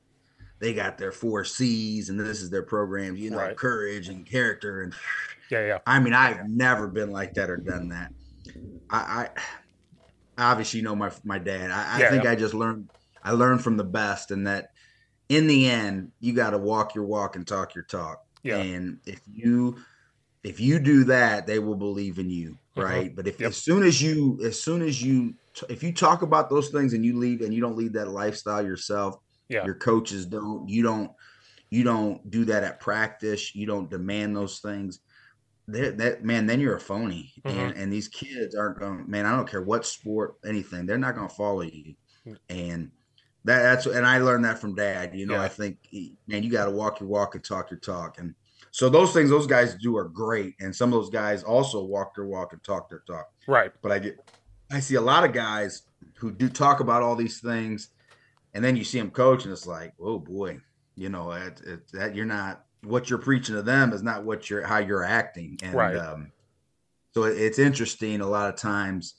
they 0.59 0.75
got 0.75 0.99
their 0.99 1.13
four 1.13 1.45
C's, 1.47 2.11
and 2.11 2.21
this 2.21 2.43
is 2.43 2.51
their 2.51 2.63
program. 2.63 3.17
You 3.17 3.31
know, 3.31 3.39
Right. 3.39 3.57
courage 3.57 4.09
and 4.11 4.27
character, 4.27 4.83
and 4.83 4.93
Yeah, 5.49 5.67
yeah, 5.67 5.79
I 5.87 5.99
mean, 5.99 6.13
I've 6.13 6.47
never 6.47 6.87
been 6.87 7.11
like 7.11 7.33
that 7.35 7.49
or 7.49 7.57
done 7.57 7.89
that. 7.89 8.13
I, 8.91 9.29
I 10.37 10.53
obviously 10.53 10.81
you 10.81 10.85
know 10.85 10.95
my 10.95 11.11
my 11.25 11.39
dad. 11.39 11.71
I, 11.71 11.97
I 11.97 12.01
Yeah, 12.01 12.11
think 12.11 12.25
yeah. 12.25 12.33
I 12.33 12.35
just 12.35 12.53
learned. 12.53 12.91
I 13.25 13.33
learned 13.33 13.65
from 13.65 13.79
the 13.79 13.85
best, 13.85 14.31
and 14.31 14.47
that 14.47 14.73
in 15.31 15.47
the 15.47 15.67
end, 15.71 16.11
you 16.21 16.33
got 16.35 16.51
to 16.51 16.59
walk 16.59 16.95
your 16.95 17.05
walk 17.05 17.37
and 17.37 17.47
talk 17.47 17.75
your 17.75 17.85
talk. 17.85 18.23
Yeah. 18.43 18.57
And 18.59 18.99
if 19.07 19.21
you 19.33 19.79
if 20.43 20.59
you 20.59 20.79
do 20.79 21.05
that, 21.05 21.47
they 21.47 21.59
will 21.59 21.77
believe 21.77 22.19
in 22.19 22.31
you, 22.31 22.57
Mhm. 22.77 22.83
right? 22.83 23.15
But 23.17 23.27
if 23.29 23.39
Yep. 23.41 23.51
as 23.51 23.57
soon 23.59 23.83
as 23.83 24.01
you 24.03 24.39
as 24.45 24.61
soon 24.61 24.83
as 24.83 25.03
you 25.03 25.35
if 25.69 25.83
you 25.83 25.93
talk 25.93 26.23
about 26.23 26.49
those 26.51 26.71
things 26.71 26.93
and 26.95 27.05
you 27.05 27.19
lead 27.19 27.43
and 27.43 27.53
you 27.55 27.61
don't 27.61 27.77
lead 27.77 27.93
that 27.95 28.09
lifestyle 28.11 28.65
yourself, 28.65 29.17
yeah, 29.49 29.65
your 29.65 29.75
coaches 29.75 30.27
don't 30.27 30.69
you 30.69 30.83
don't 30.83 31.11
you 31.71 31.85
don't 31.85 32.29
do 32.31 32.45
that 32.47 32.65
at 32.65 32.81
practice 32.81 33.55
you 33.55 33.65
don't 33.67 33.89
demand 33.91 34.35
those 34.37 34.59
things 34.61 35.01
that, 35.69 35.99
that 35.99 36.25
man 36.25 36.47
then 36.47 36.59
you're 36.59 36.75
a 36.77 36.81
phony 36.81 37.33
Mm-hmm. 37.45 37.59
and, 37.59 37.77
and 37.77 37.93
these 37.93 38.09
kids 38.09 38.57
aren't 38.57 38.79
going 38.81 39.05
man 39.09 39.25
i 39.27 39.31
don't 39.37 39.49
care 39.49 39.63
what 39.63 39.87
sport 39.87 40.35
anything 40.45 40.85
they're 40.87 40.99
not 40.99 41.15
going 41.15 41.29
to 41.29 41.35
follow 41.35 41.63
you 41.63 41.95
Mm. 42.27 42.37
and 42.49 42.91
that, 43.45 43.63
that's 43.63 43.87
and 43.87 44.07
i 44.07 44.19
learned 44.19 44.45
that 44.45 44.59
from 44.59 44.75
dad 44.75 45.15
you 45.15 45.27
know 45.27 45.35
Yeah. 45.35 45.43
i 45.43 45.49
think 45.49 45.79
man 46.27 46.43
you 46.43 46.51
got 46.51 46.67
to 46.67 46.71
walk 46.71 47.01
your 47.01 47.09
walk 47.09 47.35
and 47.35 47.45
talk 47.45 47.71
your 47.71 47.81
talk 47.81 48.19
and 48.19 48.35
so 48.71 48.89
those 48.89 49.13
things 49.13 49.31
those 49.31 49.47
guys 49.47 49.75
do 49.77 49.97
are 49.97 50.05
great 50.09 50.55
and 50.61 50.75
some 50.75 50.93
of 50.93 51.01
those 51.01 51.11
guys 51.11 51.43
also 51.43 51.83
walk 51.83 52.15
their 52.15 52.27
walk 52.27 52.53
and 52.53 52.63
talk 52.63 52.89
their 52.89 53.03
talk 53.07 53.31
right. 53.47 53.73
but 53.83 53.91
I 53.93 53.99
get 53.99 54.19
I 54.73 54.79
see 54.81 54.95
a 54.95 55.01
lot 55.01 55.25
of 55.25 55.33
guys 55.33 55.83
who 56.15 56.31
do 56.31 56.49
talk 56.49 56.79
about 56.79 57.03
all 57.03 57.17
these 57.17 57.41
things, 57.41 57.89
and 58.55 58.63
then 58.63 58.77
you 58.77 58.85
see 58.85 58.99
them 59.01 59.11
coach, 59.11 59.43
and 59.45 59.53
it's 59.53 59.67
like, 59.67 59.93
oh 60.01 60.19
boy, 60.21 60.61
you 60.95 61.09
know, 61.09 61.33
it, 61.33 61.61
it, 61.67 61.91
that 61.93 62.15
you're 62.15 62.25
not 62.25 62.65
what 62.85 63.11
you're 63.11 63.19
preaching 63.19 63.57
to 63.57 63.63
them 63.63 63.93
is 63.93 64.03
not 64.05 64.25
what 64.25 64.49
you're 64.49 64.65
how 64.65 64.79
you're 64.79 65.03
acting, 65.03 65.59
and 65.63 65.75
Right. 65.75 65.97
um, 65.97 66.31
so 67.13 67.25
it, 67.25 67.37
it's 67.37 67.59
interesting 67.59 68.21
a 68.21 68.27
lot 68.29 68.49
of 68.49 68.55
times. 68.55 69.15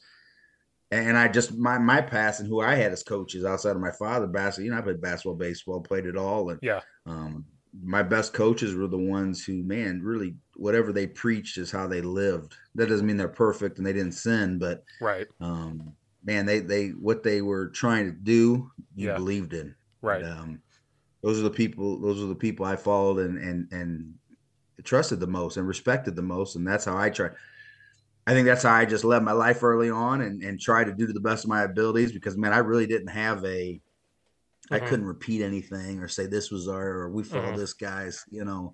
And 0.92 1.18
I 1.18 1.30
just 1.30 1.58
my 1.58 1.78
my 1.78 2.02
past 2.02 2.42
and 2.42 2.50
who 2.50 2.60
I 2.60 2.76
had 2.76 2.92
as 2.92 3.02
coaches 3.04 3.46
outside 3.46 3.76
of 3.78 3.82
my 3.82 3.92
father, 3.92 4.28
basketball. 4.28 4.66
You 4.66 4.72
know, 4.72 4.78
I 4.78 4.82
played 4.82 5.02
basketball, 5.02 5.36
baseball, 5.36 5.82
played 5.82 6.06
it 6.06 6.18
all, 6.18 6.50
and 6.50 6.60
Yeah. 6.62 6.82
um, 7.06 7.46
my 7.82 8.04
best 8.04 8.34
coaches 8.34 8.76
were 8.76 8.88
the 8.88 8.98
ones 8.98 9.46
who, 9.46 9.64
man, 9.64 10.02
really 10.04 10.36
whatever 10.58 10.92
they 10.92 11.08
preached 11.08 11.58
is 11.58 11.72
how 11.72 11.88
they 11.88 12.02
lived. 12.02 12.54
That 12.76 12.90
doesn't 12.90 13.08
mean 13.08 13.16
they're 13.16 13.30
perfect 13.30 13.78
and 13.78 13.88
they 13.88 13.94
didn't 13.94 14.12
sin, 14.12 14.60
but 14.60 14.84
Right. 15.00 15.28
um, 15.40 15.96
man, 16.24 16.46
they 16.46 16.60
they 16.60 16.90
what 16.90 17.24
they 17.24 17.42
were 17.42 17.70
trying 17.70 18.06
to 18.08 18.12
do, 18.12 18.70
you 18.94 19.08
Yeah. 19.08 19.16
believed 19.16 19.54
in. 19.54 19.76
Right. 20.02 20.22
And, 20.24 20.32
um, 20.34 20.62
those 21.24 21.40
are 21.40 21.44
the 21.44 21.52
people. 21.52 22.02
Those 22.02 22.22
are 22.22 22.28
the 22.28 22.36
people 22.36 22.66
I 22.66 22.76
followed 22.76 23.20
and 23.20 23.38
and 23.38 23.72
and 23.72 24.16
trusted 24.84 25.20
the 25.20 25.28
most 25.28 25.58
and 25.58 25.68
respected 25.68 26.16
the 26.16 26.22
most, 26.22 26.56
and 26.56 26.68
that's 26.68 26.86
how 26.86 26.98
I 26.98 27.10
try. 27.10 27.30
I 28.32 28.34
think 28.34 28.46
that's 28.48 28.64
how 28.64 28.74
I 28.74 28.86
just 28.86 29.04
led 29.04 29.24
my 29.24 29.34
life 29.34 29.62
early 29.64 29.90
on 29.90 30.22
and 30.22 30.42
and 30.42 30.60
try 30.60 30.84
to 30.84 30.94
do 30.94 31.06
to 31.08 31.14
the 31.14 31.20
best 31.20 31.44
of 31.44 31.50
my 31.50 31.64
abilities 31.64 32.12
because 32.12 32.38
man, 32.38 32.54
I 32.54 32.60
really 32.60 32.88
didn't 32.88 33.10
have 33.10 33.44
a. 33.46 33.82
I 34.72 34.80
Mhm. 34.80 34.88
couldn't 34.88 35.06
repeat 35.06 35.42
anything 35.42 36.00
or 36.00 36.08
say 36.08 36.28
this 36.28 36.50
was 36.50 36.68
our 36.68 36.88
or 36.88 37.10
we 37.12 37.24
follow 37.24 37.52
Mhm. 37.52 37.58
this 37.58 37.74
guy's. 37.74 38.24
You 38.30 38.46
know, 38.46 38.74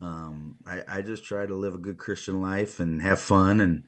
um, 0.00 0.56
I 0.66 0.82
I 0.88 1.02
just 1.02 1.24
try 1.24 1.44
to 1.46 1.54
live 1.54 1.74
a 1.74 1.78
good 1.78 1.98
Christian 1.98 2.40
life 2.40 2.80
and 2.80 3.02
have 3.02 3.20
fun 3.20 3.60
and. 3.60 3.84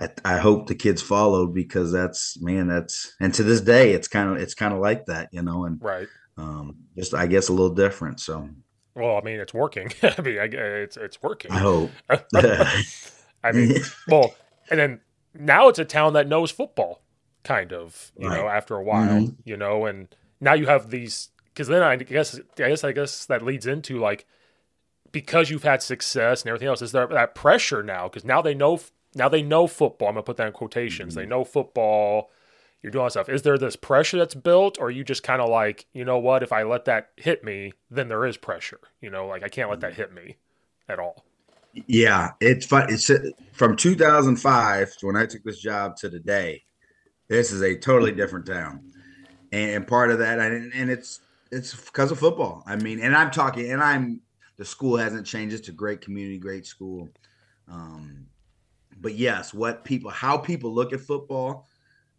I, 0.00 0.10
I 0.24 0.38
hope 0.38 0.68
the 0.68 0.76
kids 0.76 1.02
followed 1.02 1.52
because 1.52 1.90
that's 1.90 2.40
man 2.40 2.68
that's 2.68 3.16
and 3.20 3.34
to 3.34 3.42
this 3.42 3.60
day 3.60 3.90
it's 3.94 4.06
kind 4.06 4.30
of 4.30 4.36
it's 4.36 4.54
kind 4.54 4.72
of 4.72 4.78
like 4.78 5.06
that 5.06 5.28
you 5.32 5.42
know 5.42 5.64
and 5.64 5.82
Right. 5.82 6.06
um 6.36 6.76
just 6.96 7.14
i 7.14 7.26
guess 7.26 7.48
a 7.48 7.52
little 7.52 7.74
different 7.74 8.20
so 8.20 8.48
Well, 8.94 9.16
I 9.16 9.22
mean, 9.22 9.40
it's 9.40 9.52
working. 9.52 9.90
I 10.04 10.20
mean, 10.22 10.38
I, 10.38 10.44
it's 10.44 10.96
it's 10.96 11.20
working. 11.20 11.50
i 11.50 11.58
hope 11.58 11.90
I 13.44 13.52
mean, 13.52 13.76
well, 14.08 14.34
and 14.70 14.78
then 14.80 15.00
now 15.34 15.68
it's 15.68 15.78
a 15.78 15.84
town 15.84 16.12
that 16.14 16.26
knows 16.28 16.50
football, 16.50 17.02
kind 17.44 17.72
of. 17.72 18.12
You 18.18 18.28
know, 18.28 18.48
after 18.48 18.74
a 18.76 18.82
while, 18.82 19.08
Mhm. 19.22 19.36
you 19.44 19.56
know, 19.56 19.86
and 19.86 20.08
now 20.40 20.54
you 20.54 20.66
have 20.66 20.90
these 20.90 21.30
because 21.46 21.68
then 21.68 21.82
I 21.82 21.96
guess 21.96 22.38
I 22.38 22.40
guess 22.68 22.84
I 22.84 22.92
guess 22.92 23.26
that 23.26 23.42
leads 23.42 23.66
into 23.66 23.98
like 23.98 24.26
because 25.12 25.50
you've 25.50 25.62
had 25.64 25.82
success 25.82 26.42
and 26.42 26.48
everything 26.50 26.68
else. 26.68 26.82
Is 26.82 26.92
there 26.92 27.06
that 27.06 27.34
pressure 27.34 27.82
now? 27.82 28.08
Because 28.08 28.24
now 28.24 28.42
they 28.42 28.54
know 28.54 28.80
now 29.14 29.28
they 29.28 29.42
know 29.42 29.66
football. 29.66 30.08
I'm 30.08 30.14
gonna 30.14 30.22
put 30.22 30.36
that 30.36 30.46
in 30.48 30.52
quotations. 30.52 31.12
Mm-hmm. 31.14 31.20
They 31.20 31.26
know 31.26 31.44
football. 31.44 32.30
You're 32.82 32.92
doing 32.92 33.10
stuff. 33.10 33.28
Is 33.28 33.42
there 33.42 33.58
this 33.58 33.74
pressure 33.74 34.18
that's 34.18 34.36
built, 34.36 34.78
or 34.78 34.86
are 34.86 34.90
you 34.90 35.02
just 35.02 35.24
kind 35.24 35.42
of 35.42 35.48
like, 35.48 35.86
you 35.92 36.04
know 36.04 36.18
what? 36.18 36.44
If 36.44 36.52
I 36.52 36.62
let 36.62 36.84
that 36.84 37.10
hit 37.16 37.42
me, 37.42 37.72
then 37.90 38.06
there 38.06 38.24
is 38.24 38.36
pressure. 38.36 38.78
You 39.00 39.10
know, 39.10 39.26
like 39.26 39.42
I 39.42 39.48
can't 39.48 39.68
let 39.68 39.80
that 39.80 39.94
hit 39.94 40.12
me 40.14 40.36
at 40.88 41.00
all. 41.00 41.24
Yeah 41.86 42.32
it's 42.40 42.66
fun. 42.66 42.86
It's 42.88 43.08
uh, 43.10 43.18
from 43.52 43.76
2005 43.76 44.96
when 45.02 45.16
i 45.16 45.26
took 45.26 45.42
this 45.44 45.60
job 45.60 45.96
to 45.96 46.10
today 46.10 46.62
this 47.28 47.52
is 47.52 47.62
a 47.62 47.76
totally 47.76 48.12
different 48.12 48.46
town. 48.46 48.80
And, 49.52 49.86
part 49.86 50.10
of 50.10 50.18
that 50.18 50.38
and, 50.38 50.72
and 50.74 50.90
it's 50.90 51.20
it's 51.50 51.74
because 51.74 52.10
of 52.10 52.18
football. 52.18 52.62
I 52.66 52.76
mean 52.76 53.00
and 53.00 53.16
i'm 53.16 53.30
talking 53.30 53.70
and 53.70 53.82
i'm 53.82 54.20
the 54.56 54.64
school 54.64 54.96
hasn't 54.96 55.26
changed. 55.26 55.54
It's 55.54 55.68
a 55.68 55.72
great 55.72 56.00
community 56.00 56.38
great 56.38 56.66
school. 56.66 57.08
Um 57.70 58.26
but 59.00 59.14
yes 59.14 59.54
what 59.54 59.84
people 59.84 60.10
how 60.10 60.36
people 60.36 60.74
look 60.74 60.92
at 60.92 61.00
football 61.00 61.68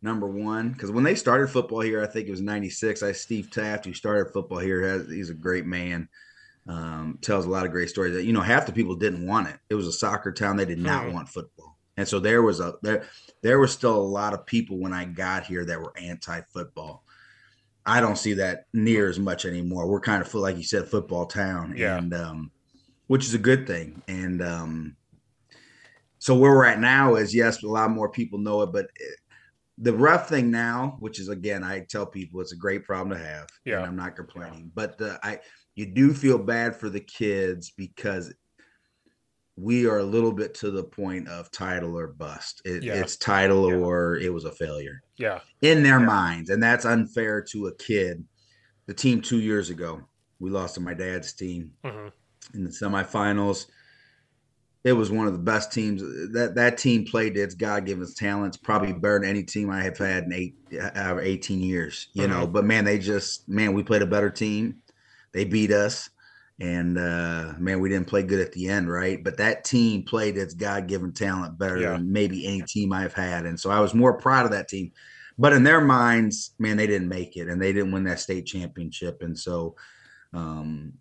number 0.01 0.27
one 0.27 0.71
because 0.71 0.91
when 0.91 1.03
they 1.03 1.15
started 1.15 1.49
football 1.49 1.81
here 1.81 2.01
i 2.01 2.07
think 2.07 2.27
it 2.27 2.31
was 2.31 2.39
96 2.39 3.03
i 3.03 3.11
steve 3.11 3.51
taft 3.51 3.85
who 3.85 3.93
started 3.93 4.31
football 4.31 4.59
here 4.59 4.81
has 4.87 5.09
he's 5.09 5.29
a 5.29 5.33
great 5.33 5.65
man 5.65 6.07
um, 6.69 7.17
tells 7.21 7.45
a 7.45 7.49
lot 7.49 7.65
of 7.65 7.71
great 7.71 7.89
stories 7.89 8.13
that 8.13 8.23
you 8.25 8.31
know 8.33 8.41
half 8.41 8.65
the 8.65 8.71
people 8.71 8.95
didn't 8.95 9.25
want 9.25 9.47
it. 9.47 9.57
It 9.69 9.75
was 9.75 9.87
a 9.87 9.91
soccer 9.91 10.31
town. 10.31 10.55
They 10.55 10.65
did 10.65 10.79
not 10.79 11.05
Hmm. 11.07 11.13
want 11.13 11.29
football. 11.29 11.77
And 11.97 12.07
so 12.07 12.19
there 12.19 12.41
was 12.43 12.59
a 12.61 12.75
there 12.81 13.05
there 13.41 13.59
was 13.59 13.71
still 13.73 13.95
a 13.95 14.11
lot 14.19 14.33
of 14.33 14.45
people 14.45 14.77
when 14.77 14.93
i 14.93 15.03
got 15.03 15.45
here 15.45 15.65
that 15.65 15.79
were 15.79 15.93
anti-football. 15.97 17.03
I 17.85 17.99
don't 18.01 18.17
see 18.17 18.33
that 18.35 18.65
near 18.73 19.09
as 19.09 19.17
much 19.19 19.45
anymore. 19.45 19.87
We're 19.89 19.99
kind 19.99 20.21
of 20.21 20.33
like 20.33 20.55
you 20.57 20.63
said 20.63 20.87
football 20.87 21.25
town. 21.25 21.73
Yeah. 21.75 21.97
and 21.97 22.13
um 22.13 22.51
which 23.07 23.25
is 23.25 23.33
a 23.33 23.39
good 23.39 23.65
thing. 23.67 24.01
And 24.07 24.41
um 24.41 24.95
so 26.19 26.35
where 26.37 26.51
we're 26.51 26.65
at 26.65 26.79
now 26.79 27.15
is 27.15 27.33
yes 27.33 27.63
a 27.63 27.67
lot 27.67 27.89
more 27.91 28.09
people 28.09 28.37
know 28.39 28.61
it 28.61 28.71
but 28.71 28.85
it, 28.95 29.15
the 29.77 29.93
rough 29.93 30.27
thing 30.27 30.51
now 30.51 30.97
which 30.99 31.17
is 31.19 31.29
again 31.29 31.63
i 31.63 31.79
tell 31.79 32.05
people 32.05 32.41
it's 32.41 32.51
a 32.51 32.57
great 32.57 32.83
problem 32.83 33.17
to 33.17 33.23
have 33.23 33.47
Yeah. 33.63 33.77
and 33.77 33.85
i'm 33.85 33.95
not 33.95 34.17
complaining 34.17 34.69
but 34.75 34.97
the, 34.97 35.17
i 35.23 35.39
you 35.79 35.85
do 35.85 36.13
feel 36.13 36.37
bad 36.37 36.75
for 36.75 36.89
the 36.89 36.99
kids 36.99 37.71
because 37.71 38.33
we 39.55 39.87
are 39.87 39.99
a 39.99 40.03
little 40.03 40.33
bit 40.33 40.53
to 40.55 40.71
the 40.71 40.83
point 40.83 41.29
of 41.29 41.49
title 41.51 41.97
or 41.97 42.07
bust 42.07 42.61
it, 42.65 42.83
Yeah. 42.83 42.95
it's 42.95 43.15
title 43.15 43.69
Yeah. 43.69 43.77
or 43.77 44.17
it 44.17 44.33
was 44.33 44.43
a 44.43 44.51
failure 44.51 45.01
Yeah. 45.15 45.39
in 45.61 45.81
their 45.81 46.01
Yeah. 46.01 46.05
minds 46.05 46.49
and 46.49 46.61
that's 46.61 46.83
unfair 46.83 47.41
to 47.51 47.67
a 47.67 47.75
kid 47.75 48.25
the 48.87 48.93
team 48.93 49.21
two 49.21 49.39
years 49.39 49.69
ago 49.69 50.01
we 50.39 50.49
lost 50.49 50.75
to 50.75 50.81
my 50.81 50.93
dad's 50.93 51.31
team 51.33 51.71
hmm 51.83 52.09
in 52.53 52.63
the 52.63 52.69
semifinals. 52.71 53.67
It 54.85 54.93
was 54.93 55.11
one 55.11 55.27
of 55.27 55.33
the 55.33 55.39
best 55.39 55.71
teams 55.73 56.01
that 56.31 56.53
that 56.55 56.77
team 56.77 57.05
played 57.05 57.37
its 57.37 57.53
God 57.53 57.85
given 57.85 58.07
talents, 58.15 58.57
probably 58.57 58.91
better 58.93 59.19
than 59.19 59.29
any 59.29 59.43
team 59.43 59.69
I 59.69 59.83
have 59.83 59.97
had 59.97 60.23
in 60.23 60.33
eight 60.33 60.55
of 60.95 61.19
18 61.19 61.59
years, 61.59 62.07
you 62.13 62.27
know. 62.27 62.47
But 62.47 62.63
man, 62.65 62.85
they 62.85 62.97
just 62.97 63.47
man, 63.49 63.73
we 63.73 63.83
played 63.83 64.01
a 64.01 64.07
better 64.07 64.29
team. 64.31 64.81
They 65.33 65.45
beat 65.45 65.71
us 65.71 66.09
and 66.61 66.97
uh, 66.97 67.53
man, 67.57 67.79
we 67.79 67.89
didn't 67.89 68.07
play 68.07 68.21
good 68.23 68.41
at 68.41 68.51
the 68.51 68.67
end, 68.67 68.91
right? 68.91 69.23
But 69.23 69.37
that 69.37 69.63
team 69.63 70.03
played 70.03 70.37
its 70.37 70.53
God-given 70.53 71.13
talent 71.13 71.57
better 71.57 71.79
yeah. 71.79 71.91
than 71.91 72.11
maybe 72.11 72.45
any 72.45 72.61
team 72.63 72.91
I've 72.91 73.13
had, 73.13 73.45
and 73.45 73.59
so 73.59 73.69
I 73.69 73.79
was 73.79 73.93
more 73.93 74.17
proud 74.17 74.45
of 74.45 74.51
that 74.51 74.67
team. 74.67 74.91
But 75.37 75.53
in 75.53 75.63
their 75.63 75.79
minds, 75.79 76.51
man, 76.59 76.75
they 76.75 76.87
didn't 76.87 77.07
make 77.07 77.37
it, 77.37 77.47
and 77.47 77.61
they 77.61 77.71
didn't 77.71 77.93
win 77.93 78.03
that 78.05 78.19
state 78.19 78.45
championship, 78.45 79.21
and 79.21 79.37
so, 79.37 79.75
um, 80.33 80.93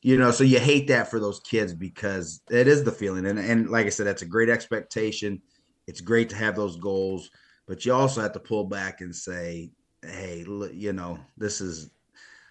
you 0.00 0.16
know, 0.16 0.30
so 0.30 0.44
you 0.44 0.60
hate 0.60 0.86
that 0.88 1.10
for 1.10 1.18
those 1.18 1.40
kids 1.40 1.74
because 1.74 2.40
it 2.48 2.68
is 2.68 2.84
the 2.84 2.92
feeling, 2.92 3.26
and 3.26 3.38
and 3.38 3.68
like 3.68 3.86
I 3.86 3.90
said, 3.90 4.06
that's 4.06 4.22
a 4.22 4.26
great 4.26 4.48
expectation. 4.48 5.42
It's 5.88 6.00
great 6.00 6.28
to 6.30 6.36
have 6.36 6.54
those 6.54 6.76
goals, 6.76 7.30
but 7.66 7.84
you 7.84 7.92
also 7.92 8.20
have 8.20 8.32
to 8.34 8.40
pull 8.40 8.64
back 8.64 9.00
and 9.00 9.14
say, 9.14 9.72
hey, 10.02 10.44
you 10.72 10.92
know, 10.92 11.18
this 11.36 11.60
is 11.60 11.90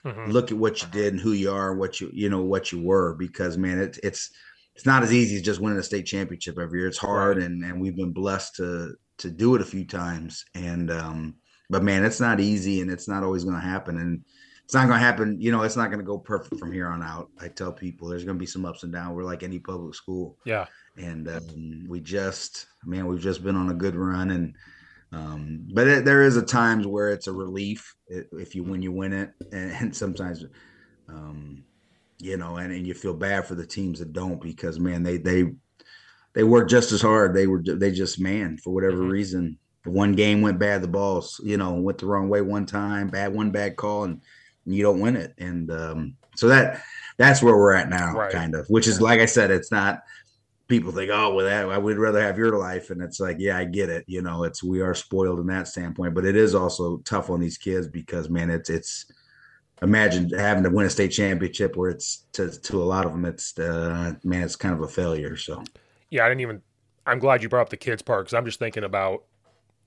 mm-hmm. 0.05 0.31
look 0.31 0.51
at 0.51 0.57
what 0.57 0.81
you 0.81 0.87
did 0.89 1.13
and 1.13 1.21
who 1.21 1.31
you 1.31 1.51
are 1.51 1.71
and 1.71 1.79
what 1.79 1.99
you 1.99 2.09
you 2.13 2.29
know 2.29 2.43
what 2.43 2.71
you 2.71 2.81
were 2.81 3.15
because 3.15 3.57
man 3.57 3.79
it, 3.79 3.99
it's 4.03 4.31
it's 4.75 4.85
not 4.85 5.03
as 5.03 5.13
easy 5.13 5.35
as 5.35 5.41
just 5.41 5.59
winning 5.59 5.77
a 5.77 5.83
state 5.83 6.05
championship 6.05 6.57
every 6.57 6.79
year. 6.79 6.87
It's 6.87 6.97
hard 6.97 7.37
right. 7.37 7.45
and 7.45 7.63
and 7.63 7.81
we've 7.81 7.97
been 7.97 8.13
blessed 8.13 8.55
to 8.57 8.95
to 9.17 9.29
do 9.29 9.55
it 9.55 9.61
a 9.61 9.65
few 9.65 9.85
times 9.85 10.45
and 10.55 10.89
um 10.89 11.35
but 11.69 11.83
man 11.83 12.05
it's 12.05 12.21
not 12.21 12.39
easy 12.39 12.79
and 12.79 12.89
it's 12.89 13.07
not 13.07 13.23
always 13.23 13.43
going 13.43 13.57
to 13.57 13.61
happen 13.61 13.97
and 13.97 14.23
it's 14.63 14.73
not 14.73 14.87
going 14.87 14.97
to 14.97 15.05
happen 15.05 15.35
you 15.41 15.51
know 15.51 15.63
it's 15.63 15.75
not 15.75 15.87
going 15.87 15.99
to 15.99 16.05
go 16.05 16.17
perfect 16.17 16.59
from 16.59 16.71
here 16.71 16.87
on 16.87 17.03
out. 17.03 17.29
I 17.41 17.49
tell 17.49 17.73
people 17.73 18.07
there's 18.07 18.23
going 18.23 18.37
to 18.37 18.39
be 18.39 18.45
some 18.45 18.65
ups 18.65 18.83
and 18.83 18.93
downs. 18.93 19.15
We're 19.15 19.23
like 19.23 19.43
any 19.43 19.59
public 19.59 19.95
school. 19.95 20.37
Yeah. 20.45 20.67
And 20.95 21.27
um, 21.27 21.85
we 21.89 21.99
just 21.99 22.67
man 22.85 23.07
we've 23.07 23.19
just 23.19 23.43
been 23.43 23.55
on 23.57 23.69
a 23.69 23.73
good 23.73 23.95
run 23.95 24.31
and 24.31 24.55
um, 25.11 25.67
but 25.73 25.87
it, 25.87 26.05
there 26.05 26.23
is 26.23 26.37
a 26.37 26.41
times 26.41 26.85
where 26.85 27.09
it's 27.09 27.27
a 27.27 27.31
relief 27.31 27.95
if 28.07 28.55
you 28.55 28.63
when 28.63 28.81
you 28.81 28.91
win 28.91 29.13
it, 29.13 29.31
and, 29.51 29.71
and 29.79 29.95
sometimes, 29.95 30.45
um, 31.07 31.63
you 32.19 32.37
know, 32.37 32.57
and, 32.57 32.71
and 32.71 32.85
you 32.85 32.93
feel 32.93 33.13
bad 33.13 33.45
for 33.45 33.55
the 33.55 33.65
teams 33.65 33.99
that 33.99 34.13
don't 34.13 34.41
because 34.41 34.79
man, 34.79 35.03
they 35.03 35.17
they 35.17 35.45
they 36.33 36.43
work 36.43 36.69
just 36.69 36.91
as 36.91 37.01
hard. 37.01 37.33
They 37.33 37.47
were 37.47 37.63
they 37.63 37.91
just 37.91 38.19
man 38.19 38.57
for 38.57 38.73
whatever 38.73 38.97
mm-hmm. 38.97 39.09
reason. 39.09 39.57
One 39.85 40.11
game 40.11 40.41
went 40.41 40.59
bad, 40.59 40.81
the 40.81 40.87
balls 40.87 41.39
you 41.43 41.57
know 41.57 41.73
went 41.73 41.97
the 41.97 42.05
wrong 42.05 42.29
way 42.29 42.41
one 42.41 42.65
time, 42.65 43.07
bad 43.07 43.33
one 43.33 43.51
bad 43.51 43.77
call, 43.77 44.03
and, 44.03 44.21
and 44.65 44.75
you 44.75 44.83
don't 44.83 44.99
win 44.99 45.15
it. 45.15 45.33
And 45.37 45.71
um, 45.71 46.15
so 46.35 46.47
that 46.49 46.83
that's 47.17 47.41
where 47.41 47.55
we're 47.55 47.73
at 47.73 47.89
now, 47.89 48.13
right. 48.13 48.31
kind 48.31 48.53
of. 48.53 48.67
Which 48.67 48.87
is 48.87 49.01
like 49.01 49.19
I 49.19 49.25
said, 49.25 49.49
it's 49.49 49.71
not 49.71 50.03
people 50.69 50.91
think, 50.91 51.11
oh, 51.11 51.33
well, 51.33 51.45
that 51.45 51.67
I 51.67 51.77
would 51.77 51.97
rather 51.97 52.21
have 52.21 52.37
your 52.37 52.57
life, 52.57 52.91
and 52.91 53.01
it's 53.01 53.19
like, 53.19 53.37
yeah, 53.39 53.57
I 53.57 53.65
get 53.65 53.89
it. 53.89 54.05
You 54.07 54.21
know, 54.21 54.43
it's 54.45 54.63
we 54.63 54.79
are 54.79 54.93
spoiled 54.93 55.39
in 55.39 55.47
that 55.47 55.67
standpoint, 55.67 56.13
but 56.13 56.25
it 56.25 56.37
is 56.37 56.55
also 56.55 56.97
tough 56.99 57.29
on 57.29 57.41
these 57.41 57.57
kids 57.57 57.87
because 57.87 58.29
man, 58.29 58.49
it's 58.49 58.69
it's 58.69 59.05
imagine 59.81 60.29
having 60.29 60.63
to 60.63 60.69
win 60.69 60.85
a 60.85 60.89
state 60.89 61.09
championship 61.09 61.75
where 61.75 61.89
it's 61.89 62.25
to 62.33 62.51
to 62.61 62.81
a 62.81 62.85
lot 62.85 63.05
of 63.05 63.11
them, 63.11 63.25
it's 63.25 63.57
uh, 63.59 64.13
man, 64.23 64.43
it's 64.43 64.55
kind 64.55 64.73
of 64.73 64.81
a 64.81 64.87
failure. 64.87 65.35
So 65.35 65.63
yeah, 66.09 66.25
I 66.25 66.29
didn't 66.29 66.41
even. 66.41 66.61
I'm 67.05 67.19
glad 67.19 67.41
you 67.41 67.49
brought 67.49 67.63
up 67.63 67.69
the 67.69 67.77
kids 67.77 68.03
part 68.03 68.25
because 68.25 68.35
I'm 68.35 68.45
just 68.45 68.59
thinking 68.59 68.83
about 68.83 69.23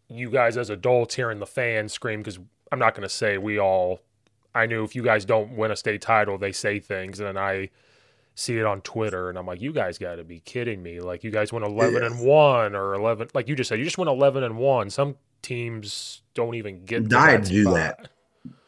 you 0.09 0.29
guys 0.29 0.57
as 0.57 0.71
adults 0.71 1.15
hearing 1.15 1.39
the 1.39 1.47
fans 1.47 1.93
scream 1.93 2.21
because 2.21 2.39
I'm 2.73 2.81
not 2.81 2.95
going 2.95 3.09
to 3.09 3.15
say 3.15 3.39
we 3.39 3.59
all. 3.59 4.01
I 4.55 4.67
knew 4.67 4.85
if 4.85 4.95
you 4.95 5.03
guys 5.03 5.25
don't 5.25 5.57
win 5.57 5.71
a 5.71 5.77
state 5.77 6.03
title, 6.03 6.37
they 6.37 6.53
say 6.53 6.79
things, 6.81 7.21
and 7.21 7.39
I 7.39 7.71
see 8.35 8.59
it 8.59 8.65
on 8.65 8.81
Twitter, 8.81 9.29
and 9.29 9.39
I'm 9.39 9.47
like, 9.47 9.61
you 9.61 9.73
guys 9.73 9.99
got 9.99 10.17
to 10.17 10.25
be 10.25 10.41
kidding 10.41 10.83
me! 10.83 11.01
Like 11.01 11.25
you 11.25 11.31
guys 11.31 11.53
went 11.53 11.65
11 11.65 12.03
and 12.03 12.21
one 12.21 12.75
or 12.75 12.95
11, 12.95 13.29
like 13.35 13.49
you 13.49 13.57
just 13.57 13.69
said, 13.69 13.79
you 13.79 13.85
just 13.85 13.99
went 13.99 14.09
11 14.09 14.43
and 14.43 14.57
one. 14.57 14.91
Some 14.91 15.17
teams 15.43 16.23
don't 16.35 16.55
even 16.55 16.85
get 16.85 17.09
died 17.09 17.45
to 17.45 17.51
do 17.51 17.65
that. 17.75 18.09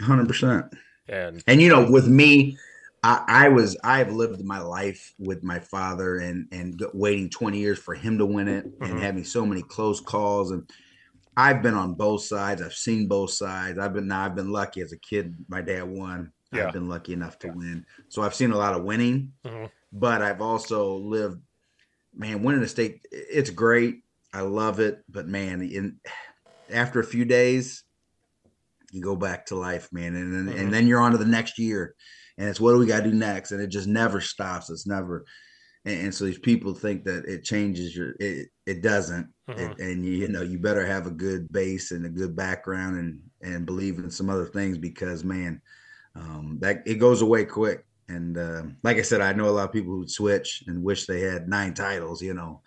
Hundred 0.00 0.28
percent. 0.28 0.66
And 1.08 1.42
and 1.46 1.60
you 1.60 1.68
know, 1.68 1.90
with 1.90 2.08
me, 2.08 2.56
I, 3.02 3.24
I 3.26 3.48
was 3.48 3.76
I've 3.84 4.12
lived 4.12 4.44
my 4.44 4.60
life 4.60 5.14
with 5.18 5.42
my 5.42 5.58
father 5.58 6.18
and 6.18 6.46
and 6.52 6.82
waiting 6.92 7.30
20 7.30 7.58
years 7.58 7.78
for 7.78 7.94
him 7.94 8.18
to 8.18 8.26
win 8.26 8.48
it, 8.48 8.66
mm-hmm. 8.66 8.84
and 8.84 9.02
having 9.02 9.24
so 9.24 9.44
many 9.46 9.62
close 9.62 10.00
calls 10.00 10.50
and. 10.50 10.68
I've 11.36 11.62
been 11.62 11.74
on 11.74 11.94
both 11.94 12.22
sides. 12.22 12.62
I've 12.62 12.74
seen 12.74 13.08
both 13.08 13.32
sides. 13.32 13.76
I've 13.76 13.92
been 13.92 14.06
now. 14.06 14.24
I've 14.24 14.36
been 14.36 14.52
lucky 14.52 14.82
as 14.82 14.92
a 14.92 14.96
kid. 14.96 15.34
My 15.48 15.62
dad 15.62 15.82
won 15.82 16.30
yeah. 16.52 16.66
I've 16.66 16.72
been 16.72 16.88
lucky 16.88 17.12
enough 17.12 17.38
to 17.40 17.48
win. 17.48 17.86
So 18.08 18.22
I've 18.22 18.34
seen 18.34 18.52
a 18.52 18.58
lot 18.58 18.74
of 18.74 18.84
winning, 18.84 19.32
mm-hmm. 19.44 19.66
but 19.92 20.22
I've 20.22 20.40
also 20.40 20.96
lived, 20.96 21.40
man, 22.14 22.42
winning 22.42 22.62
a 22.62 22.68
state, 22.68 23.06
it's 23.10 23.50
great. 23.50 24.02
I 24.32 24.42
love 24.42 24.80
it. 24.80 25.02
But 25.08 25.28
man, 25.28 25.62
in 25.62 25.98
after 26.72 27.00
a 27.00 27.04
few 27.04 27.24
days, 27.24 27.84
you 28.92 29.00
go 29.02 29.16
back 29.16 29.46
to 29.46 29.56
life, 29.56 29.88
man. 29.92 30.14
And 30.14 30.32
then, 30.32 30.46
mm-hmm. 30.46 30.60
and 30.60 30.72
then 30.72 30.86
you're 30.86 31.00
on 31.00 31.12
to 31.12 31.18
the 31.18 31.24
next 31.24 31.58
year. 31.58 31.94
And 32.38 32.48
it's 32.48 32.60
what 32.60 32.72
do 32.72 32.78
we 32.78 32.86
got 32.86 33.04
to 33.04 33.10
do 33.10 33.16
next? 33.16 33.52
And 33.52 33.60
it 33.60 33.68
just 33.68 33.88
never 33.88 34.20
stops. 34.20 34.70
It's 34.70 34.86
never. 34.86 35.24
And, 35.84 36.06
and 36.06 36.14
so 36.14 36.24
these 36.24 36.38
people 36.38 36.74
think 36.74 37.04
that 37.04 37.24
it 37.26 37.44
changes 37.44 37.96
your, 37.96 38.14
it, 38.20 38.48
it 38.66 38.82
doesn't. 38.82 39.28
Mm-hmm. 39.48 39.60
It, 39.60 39.78
and 39.78 40.04
you, 40.04 40.12
you 40.12 40.28
know, 40.28 40.42
you 40.42 40.58
better 40.58 40.86
have 40.86 41.06
a 41.06 41.12
good 41.12 41.52
base 41.52 41.90
and 41.90 42.06
a 42.06 42.08
good 42.08 42.34
background 42.36 42.98
and, 42.98 43.20
and 43.42 43.66
believe 43.66 43.98
in 43.98 44.10
some 44.10 44.30
other 44.30 44.46
things 44.46 44.78
because, 44.78 45.24
man, 45.24 45.60
um, 46.16 46.58
that 46.60 46.82
it 46.86 46.94
goes 46.96 47.22
away 47.22 47.44
quick. 47.44 47.84
And 48.08 48.36
uh, 48.36 48.62
like 48.82 48.98
I 48.98 49.02
said, 49.02 49.20
I 49.20 49.32
know 49.32 49.48
a 49.48 49.50
lot 49.50 49.64
of 49.64 49.72
people 49.72 49.94
who 49.94 50.06
switch 50.06 50.64
and 50.66 50.82
wish 50.82 51.06
they 51.06 51.20
had 51.20 51.48
nine 51.48 51.74
titles, 51.74 52.22
you 52.22 52.34
know. 52.34 52.60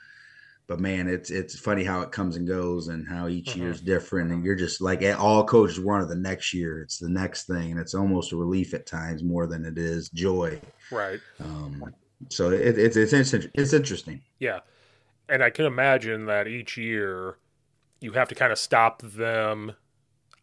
But 0.68 0.82
man, 0.82 1.08
it's 1.08 1.30
it's 1.30 1.58
funny 1.58 1.86
how 1.86 2.02
it 2.02 2.12
comes 2.12 2.36
and 2.36 2.46
goes, 2.48 2.90
and 2.90 3.08
how 3.08 3.28
each 3.28 3.52
mm-hmm. 3.52 3.62
year 3.62 3.70
is 3.72 3.80
different. 3.80 4.32
And 4.32 4.44
you're 4.44 4.56
just 4.56 4.82
like 4.82 5.02
all 5.18 5.46
coaches 5.46 5.80
want 5.80 6.04
it 6.04 6.10
the 6.10 6.16
next 6.16 6.54
year. 6.54 6.82
It's 6.82 6.98
the 6.98 7.08
next 7.08 7.46
thing, 7.46 7.72
and 7.72 7.80
it's 7.80 7.94
almost 7.94 8.34
a 8.34 8.36
relief 8.36 8.74
at 8.74 8.86
times 8.86 9.24
more 9.24 9.48
than 9.48 9.64
it 9.64 9.78
is 9.78 10.10
joy. 10.10 10.60
Right. 10.92 11.22
Um, 11.40 11.94
so 12.30 12.50
it, 12.50 12.78
it's 12.78 12.98
it's 12.98 13.14
it's 13.14 13.74
interesting. 13.74 14.22
Yeah, 14.40 14.60
and 15.30 15.42
I 15.42 15.52
can 15.52 15.66
imagine 15.66 16.26
that 16.26 16.48
each 16.48 16.76
year 16.76 17.38
you 18.02 18.12
have 18.14 18.28
to 18.30 18.36
kind 18.36 18.52
of 18.52 18.60
stop 18.60 19.02
them 19.02 19.74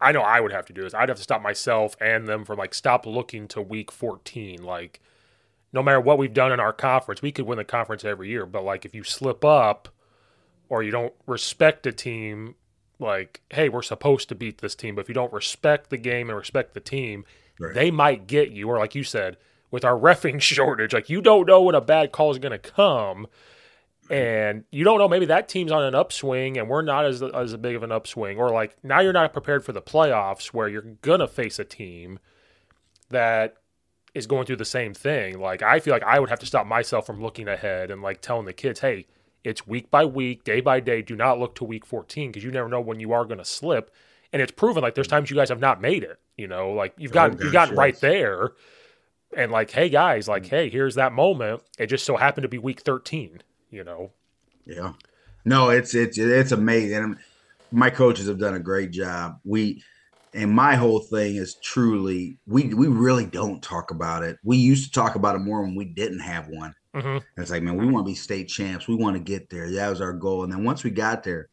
I 0.04 0.12
know 0.12 0.20
I 0.20 0.38
would 0.40 0.52
have 0.52 0.66
to 0.66 0.74
do 0.74 0.82
this. 0.82 0.92
I'd 0.92 1.08
have 1.08 1.16
to 1.16 1.24
stop 1.24 1.40
myself 1.40 1.96
and 1.98 2.28
them 2.28 2.44
from 2.44 2.58
like 2.58 2.74
stop 2.74 3.06
looking 3.06 3.48
to 3.48 3.62
week 3.62 3.90
14. 3.90 4.62
Like, 4.62 5.00
no 5.72 5.82
matter 5.82 6.00
what 6.00 6.18
we've 6.18 6.34
done 6.34 6.52
in 6.52 6.60
our 6.60 6.74
conference, 6.74 7.22
we 7.22 7.32
could 7.32 7.46
win 7.46 7.56
the 7.56 7.64
conference 7.64 8.04
every 8.04 8.28
year. 8.28 8.44
But 8.44 8.64
like, 8.64 8.84
if 8.84 8.94
you 8.94 9.02
slip 9.02 9.44
up 9.46 9.88
or 10.68 10.82
you 10.82 10.90
don't 10.90 11.14
respect 11.26 11.86
a 11.86 11.92
team, 11.92 12.54
like, 12.98 13.40
hey, 13.50 13.70
we're 13.70 13.80
supposed 13.80 14.28
to 14.28 14.34
beat 14.34 14.58
this 14.58 14.74
team, 14.74 14.94
but 14.94 15.02
if 15.02 15.08
you 15.08 15.14
don't 15.14 15.32
respect 15.32 15.88
the 15.88 15.96
game 15.96 16.28
and 16.28 16.38
respect 16.38 16.74
the 16.74 16.80
team, 16.80 17.24
right. 17.58 17.74
they 17.74 17.90
might 17.90 18.26
get 18.26 18.50
you. 18.50 18.68
Or 18.68 18.78
like 18.78 18.94
you 18.94 19.04
said, 19.04 19.38
with 19.70 19.86
our 19.86 19.98
refing 19.98 20.38
shortage, 20.38 20.92
like 20.92 21.08
you 21.08 21.22
don't 21.22 21.46
know 21.46 21.62
when 21.62 21.74
a 21.74 21.80
bad 21.80 22.12
call 22.12 22.30
is 22.30 22.38
going 22.38 22.52
to 22.52 22.58
come 22.58 23.26
and 24.10 24.64
you 24.70 24.84
don't 24.84 24.98
know 24.98 25.08
maybe 25.08 25.26
that 25.26 25.48
team's 25.48 25.72
on 25.72 25.82
an 25.82 25.94
upswing 25.94 26.58
and 26.58 26.68
we're 26.68 26.82
not 26.82 27.06
as 27.06 27.22
as 27.22 27.56
big 27.56 27.74
of 27.74 27.82
an 27.82 27.90
upswing 27.90 28.38
or 28.38 28.50
like 28.50 28.76
now 28.84 29.00
you're 29.00 29.12
not 29.12 29.32
prepared 29.32 29.64
for 29.64 29.72
the 29.72 29.80
playoffs 29.80 30.48
where 30.48 30.68
you're 30.68 30.82
gonna 30.82 31.26
face 31.26 31.58
a 31.58 31.64
team 31.64 32.18
that 33.10 33.54
is 34.14 34.26
going 34.26 34.46
through 34.46 34.56
the 34.56 34.64
same 34.64 34.92
thing. 34.92 35.38
Like 35.40 35.62
i 35.62 35.80
feel 35.80 35.92
like 35.92 36.02
i 36.02 36.20
would 36.20 36.28
have 36.28 36.40
to 36.40 36.46
stop 36.46 36.66
myself 36.66 37.06
from 37.06 37.22
looking 37.22 37.48
ahead 37.48 37.90
and 37.90 38.02
like 38.02 38.20
telling 38.20 38.44
the 38.44 38.52
kids 38.52 38.80
hey 38.80 39.06
it's 39.42 39.66
week 39.66 39.90
by 39.90 40.04
week 40.04 40.44
day 40.44 40.60
by 40.60 40.80
day 40.80 41.02
do 41.02 41.16
not 41.16 41.38
look 41.38 41.54
to 41.56 41.64
week 41.64 41.84
14 41.86 42.30
because 42.30 42.44
you 42.44 42.50
never 42.50 42.68
know 42.68 42.80
when 42.80 43.00
you 43.00 43.12
are 43.12 43.26
going 43.26 43.38
to 43.38 43.44
slip. 43.44 43.90
And 44.32 44.40
it's 44.40 44.50
proven 44.50 44.82
like 44.82 44.94
there's 44.94 45.06
times 45.06 45.30
you 45.30 45.36
guys 45.36 45.50
have 45.50 45.60
not 45.60 45.80
made 45.80 46.02
it 46.02 46.18
you 46.36 46.48
know? 46.48 46.72
Like 46.72 46.94
you've 46.96 47.12
oh, 47.12 47.14
got 47.14 47.30
oh, 47.32 47.36
you've 47.42 47.52
gotten 47.52 47.76
right 47.76 47.98
there 48.00 48.52
and 49.36 49.50
like 49.50 49.70
hey 49.70 49.88
guys 49.88 50.28
like 50.28 50.44
mm. 50.44 50.50
hey 50.50 50.68
here's 50.68 50.94
that 50.96 51.12
moment. 51.12 51.62
It 51.78 51.86
just 51.86 52.04
so 52.04 52.16
happened 52.16 52.42
to 52.42 52.48
be 52.48 52.58
week 52.58 52.80
13 52.80 53.42
you 53.74 53.84
know. 53.84 54.12
Yeah. 54.64 54.92
No, 55.44 55.68
it's 55.68 55.94
it's 55.94 56.16
it's 56.16 56.52
amazing. 56.52 57.18
My 57.70 57.90
coaches 57.90 58.28
have 58.28 58.38
done 58.38 58.54
a 58.54 58.60
great 58.60 58.92
job. 58.92 59.40
We 59.44 59.82
and 60.32 60.50
my 60.50 60.76
whole 60.76 61.00
thing 61.00 61.36
is 61.36 61.56
truly 61.56 62.38
we 62.46 62.72
we 62.72 62.86
really 62.86 63.26
don't 63.26 63.62
talk 63.62 63.90
about 63.90 64.22
it. 64.22 64.38
We 64.44 64.56
used 64.56 64.86
to 64.86 65.00
talk 65.00 65.16
about 65.16 65.36
it 65.36 65.40
more 65.40 65.62
when 65.62 65.74
we 65.74 65.84
didn't 65.84 66.20
have 66.20 66.48
one. 66.48 66.74
Mm-hmm. 66.94 67.40
It's 67.40 67.50
like, 67.50 67.62
man, 67.62 67.76
we 67.76 67.86
want 67.86 68.06
to 68.06 68.10
be 68.10 68.14
state 68.14 68.48
champs. 68.48 68.86
We 68.86 68.94
want 68.94 69.16
to 69.16 69.20
get 69.20 69.50
there. 69.50 69.70
That 69.70 69.90
was 69.90 70.00
our 70.00 70.12
goal. 70.12 70.44
And 70.44 70.52
then 70.52 70.62
once 70.62 70.84
we 70.84 70.90
got 70.90 71.24
there, 71.24 71.48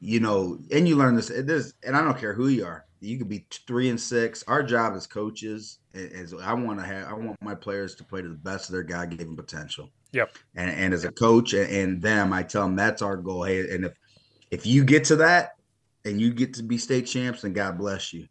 you 0.00 0.18
know, 0.18 0.58
and 0.72 0.88
you 0.88 0.96
learn 0.96 1.14
this. 1.14 1.28
This, 1.28 1.74
and 1.84 1.96
I 1.96 2.02
don't 2.02 2.18
care 2.18 2.34
who 2.34 2.48
you 2.48 2.66
are. 2.66 2.84
You 3.00 3.18
could 3.18 3.28
be 3.28 3.46
three 3.66 3.88
and 3.88 4.00
six. 4.00 4.44
Our 4.46 4.62
job 4.62 4.94
as 4.94 5.06
coaches 5.06 5.78
is 5.94 6.34
I 6.34 6.52
want 6.52 6.78
to 6.78 6.84
have. 6.84 7.08
I 7.08 7.14
want 7.14 7.40
my 7.42 7.54
players 7.54 7.94
to 7.96 8.04
play 8.04 8.22
to 8.22 8.28
the 8.28 8.34
best 8.34 8.68
of 8.68 8.72
their 8.72 8.82
God 8.82 9.16
given 9.16 9.36
potential. 9.36 9.90
Yep. 10.12 10.36
And, 10.54 10.70
and 10.70 10.92
as 10.92 11.04
a 11.04 11.12
coach 11.12 11.54
and, 11.54 11.70
and 11.70 12.02
them, 12.02 12.32
I 12.32 12.42
tell 12.42 12.62
them 12.62 12.76
that's 12.76 13.00
our 13.00 13.16
goal. 13.16 13.44
Hey, 13.44 13.74
and 13.74 13.84
if 13.86 13.92
if 14.50 14.66
you 14.66 14.84
get 14.84 15.04
to 15.04 15.16
that 15.16 15.52
and 16.04 16.20
you 16.20 16.32
get 16.32 16.54
to 16.54 16.62
be 16.62 16.78
state 16.78 17.06
champs, 17.06 17.42
then 17.42 17.52
God 17.52 17.78
bless 17.78 18.12
you. 18.12 18.26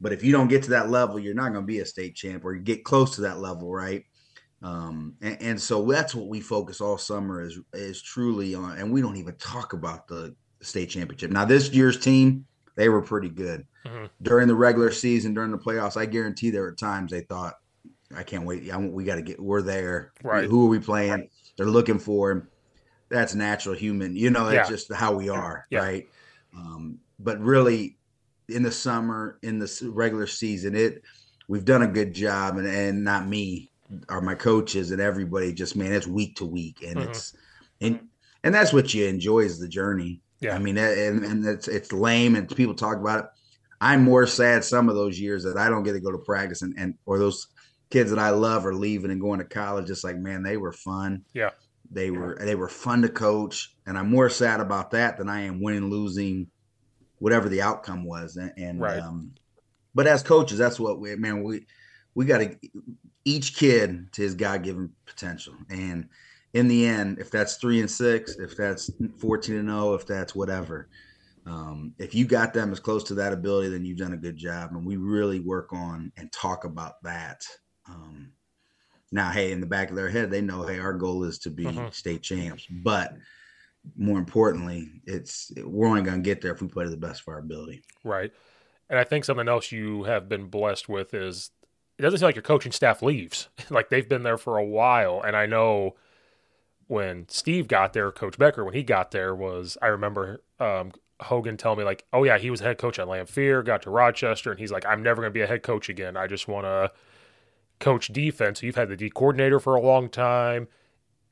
But 0.00 0.12
if 0.12 0.24
you 0.24 0.32
don't 0.32 0.48
get 0.48 0.64
to 0.64 0.70
that 0.70 0.90
level, 0.90 1.18
you're 1.18 1.34
not 1.34 1.52
going 1.52 1.62
to 1.62 1.66
be 1.66 1.78
a 1.78 1.86
state 1.86 2.16
champ 2.16 2.44
or 2.44 2.54
you 2.54 2.60
get 2.60 2.84
close 2.84 3.14
to 3.14 3.20
that 3.22 3.38
level, 3.38 3.72
right? 3.72 4.04
Um, 4.62 5.14
and, 5.22 5.40
and, 5.40 5.60
so 5.60 5.84
that's 5.84 6.14
what 6.14 6.28
we 6.28 6.40
focus 6.40 6.80
all 6.80 6.96
summer 6.96 7.42
is 7.42 7.58
is 7.72 8.00
truly 8.00 8.54
on. 8.54 8.78
And 8.78 8.92
we 8.92 9.00
don't 9.00 9.16
even 9.16 9.34
talk 9.36 9.72
about 9.72 10.06
the 10.06 10.36
state 10.60 10.90
championship. 10.90 11.32
Now, 11.32 11.44
this 11.44 11.70
year's 11.70 11.98
team, 11.98 12.46
they 12.74 12.88
were 12.88 13.02
pretty 13.02 13.28
good 13.28 13.66
mm-hmm. 13.84 14.06
during 14.22 14.48
the 14.48 14.54
regular 14.54 14.90
season, 14.90 15.34
during 15.34 15.50
the 15.50 15.58
playoffs. 15.58 15.96
I 15.96 16.06
guarantee 16.06 16.50
there 16.50 16.62
were 16.62 16.72
times 16.72 17.10
they 17.10 17.20
thought 17.20 17.54
I 18.14 18.22
can't 18.22 18.44
wait. 18.44 18.70
I, 18.70 18.76
we 18.76 19.04
got 19.04 19.16
to 19.16 19.22
get. 19.22 19.40
We're 19.40 19.62
there. 19.62 20.12
Right. 20.22 20.44
Who 20.44 20.66
are 20.66 20.68
we 20.68 20.78
playing? 20.78 21.28
They're 21.56 21.66
looking 21.66 21.98
for 21.98 22.30
him. 22.30 22.48
That's 23.08 23.34
natural 23.34 23.74
human. 23.74 24.16
You 24.16 24.30
know, 24.30 24.46
that's 24.46 24.68
Yeah. 24.68 24.76
just 24.76 24.92
how 24.92 25.14
we 25.14 25.28
are, 25.28 25.66
Yeah. 25.70 25.80
right? 25.80 26.08
Um, 26.56 26.98
but 27.18 27.40
really, 27.40 27.96
in 28.48 28.62
the 28.62 28.72
summer, 28.72 29.38
in 29.42 29.58
the 29.58 29.90
regular 29.92 30.26
season, 30.26 30.74
it 30.74 31.02
we've 31.48 31.64
done 31.64 31.82
a 31.82 31.86
good 31.88 32.14
job, 32.14 32.58
and 32.58 32.66
and 32.66 33.04
not 33.04 33.28
me, 33.28 33.70
or 34.08 34.20
my 34.20 34.34
coaches, 34.34 34.90
and 34.90 35.00
everybody. 35.00 35.52
Just 35.52 35.76
man, 35.76 35.92
it's 35.92 36.06
week 36.06 36.36
to 36.36 36.44
week, 36.44 36.82
and 36.86 36.96
Mhm. 36.96 37.08
it's 37.08 37.34
and 37.80 38.00
and 38.44 38.54
that's 38.54 38.72
what 38.72 38.92
you 38.92 39.06
enjoy 39.06 39.40
is 39.40 39.58
the 39.58 39.68
journey. 39.68 40.20
Yeah. 40.42 40.54
I 40.54 40.58
mean, 40.58 40.76
and 40.76 41.24
and 41.24 41.46
it's 41.46 41.68
it's 41.68 41.92
lame, 41.92 42.34
and 42.36 42.48
people 42.54 42.74
talk 42.74 42.98
about 42.98 43.20
it. 43.20 43.26
I'm 43.80 44.02
more 44.02 44.26
sad 44.26 44.64
some 44.64 44.88
of 44.88 44.94
those 44.94 45.18
years 45.18 45.42
that 45.44 45.56
I 45.56 45.68
don't 45.68 45.82
get 45.82 45.92
to 45.92 46.00
go 46.00 46.12
to 46.12 46.18
practice, 46.18 46.62
and 46.62 46.74
and 46.76 46.94
or 47.06 47.18
those 47.18 47.46
kids 47.90 48.10
that 48.10 48.18
I 48.18 48.30
love 48.30 48.66
are 48.66 48.74
leaving 48.74 49.10
and 49.10 49.20
going 49.20 49.38
to 49.38 49.44
college. 49.44 49.86
Just 49.86 50.04
like 50.04 50.16
man, 50.16 50.42
they 50.42 50.56
were 50.56 50.72
fun. 50.72 51.24
Yeah. 51.32 51.50
they 51.90 52.10
were 52.10 52.36
they 52.40 52.54
were 52.54 52.68
fun 52.68 53.02
to 53.02 53.08
coach, 53.08 53.74
and 53.86 53.96
I'm 53.98 54.10
more 54.10 54.28
sad 54.30 54.60
about 54.60 54.90
that 54.92 55.16
than 55.18 55.28
I 55.28 55.42
am 55.42 55.60
winning, 55.62 55.90
losing, 55.90 56.48
whatever 57.18 57.48
the 57.48 57.62
outcome 57.62 58.04
was. 58.04 58.36
And, 58.36 58.52
and 58.56 58.80
Right. 58.80 58.98
um, 59.00 59.32
but 59.94 60.06
as 60.06 60.22
coaches, 60.22 60.58
that's 60.58 60.80
what 60.80 61.00
we 61.00 61.14
man 61.16 61.42
we 61.42 61.66
we 62.14 62.24
got 62.24 62.38
to 62.38 62.56
each 63.24 63.56
kid 63.56 64.12
to 64.12 64.22
his 64.22 64.34
God 64.34 64.62
given 64.62 64.90
potential, 65.06 65.54
and 65.70 66.08
in 66.54 66.68
the 66.68 66.86
end, 66.86 67.18
if 67.18 67.30
that's 67.30 67.56
three 67.56 67.80
and 67.80 67.90
six, 67.90 68.36
if 68.38 68.56
that's 68.56 68.90
fourteen 69.18 69.56
and 69.56 69.68
zero, 69.68 69.94
if 69.94 70.06
that's 70.06 70.34
whatever, 70.34 70.88
um, 71.46 71.94
if 71.98 72.14
you 72.14 72.24
got 72.24 72.52
them 72.52 72.72
as 72.72 72.80
close 72.80 73.02
to 73.04 73.14
that 73.14 73.32
ability, 73.32 73.68
then 73.68 73.84
you've 73.84 73.98
done 73.98 74.12
a 74.12 74.18
good 74.18 74.36
job. 74.36 74.72
And 74.72 74.86
we 74.86 74.96
really 74.96 75.40
work 75.40 75.72
on 75.72 76.12
and 76.16 76.30
talk 76.30 76.64
about 76.64 77.02
that. 77.02 77.44
Um, 77.88 78.32
now, 79.10 79.30
hey, 79.30 79.52
in 79.52 79.60
the 79.60 79.66
back 79.66 79.90
of 79.90 79.96
their 79.96 80.08
head, 80.08 80.30
they 80.30 80.40
know, 80.40 80.62
hey, 80.62 80.78
our 80.78 80.94
goal 80.94 81.24
is 81.24 81.38
to 81.40 81.50
be 81.50 81.64
Mhm. 81.64 81.92
state 81.92 82.22
champs. 82.22 82.66
But 82.70 83.16
more 83.96 84.18
importantly, 84.18 85.02
it's 85.06 85.52
we're 85.64 85.88
only 85.88 86.02
going 86.02 86.22
to 86.22 86.22
get 86.22 86.40
there 86.40 86.52
if 86.52 86.62
we 86.62 86.68
play 86.68 86.84
to 86.84 86.90
the 86.90 86.96
best 86.96 87.22
of 87.22 87.28
our 87.28 87.38
ability. 87.38 87.82
Right. 88.04 88.32
And 88.88 88.98
I 88.98 89.04
think 89.04 89.24
something 89.24 89.48
else 89.48 89.72
you 89.72 90.04
have 90.04 90.28
been 90.28 90.48
blessed 90.48 90.88
with 90.88 91.14
is 91.14 91.50
it 91.98 92.02
doesn't 92.02 92.18
seem 92.18 92.26
like 92.26 92.36
your 92.36 92.42
coaching 92.42 92.72
staff 92.72 93.02
leaves. 93.02 93.48
like 93.70 93.88
they've 93.88 94.08
been 94.08 94.22
there 94.22 94.38
for 94.38 94.58
a 94.58 94.64
while. 94.64 95.20
And 95.22 95.36
I 95.36 95.46
know 95.46 95.96
when 96.92 97.26
Steve 97.28 97.68
got 97.68 97.94
there, 97.94 98.12
Coach 98.12 98.36
Becker, 98.36 98.64
when 98.66 98.74
he 98.74 98.82
got 98.82 99.12
there, 99.12 99.34
was 99.34 99.78
I 99.80 99.86
remember 99.86 100.42
um, 100.60 100.92
Hogan 101.20 101.56
telling 101.56 101.78
me, 101.78 101.84
like, 101.84 102.04
oh, 102.12 102.22
yeah, 102.22 102.36
he 102.36 102.50
was 102.50 102.60
head 102.60 102.76
coach 102.76 102.98
at 102.98 103.08
Lanphier, 103.08 103.62
got 103.62 103.80
to 103.82 103.90
Rochester, 103.90 104.50
and 104.50 104.60
he's 104.60 104.70
like, 104.70 104.84
I'm 104.84 105.02
never 105.02 105.22
going 105.22 105.30
to 105.30 105.34
be 105.34 105.40
a 105.40 105.46
head 105.46 105.62
coach 105.62 105.88
again. 105.88 106.18
I 106.18 106.26
just 106.26 106.48
want 106.48 106.66
to 106.66 106.92
coach 107.80 108.08
defense. 108.08 108.62
You've 108.62 108.76
had 108.76 108.90
the 108.90 108.96
D 108.96 109.08
coordinator 109.08 109.58
for 109.58 109.74
a 109.74 109.80
long 109.80 110.10
time, 110.10 110.68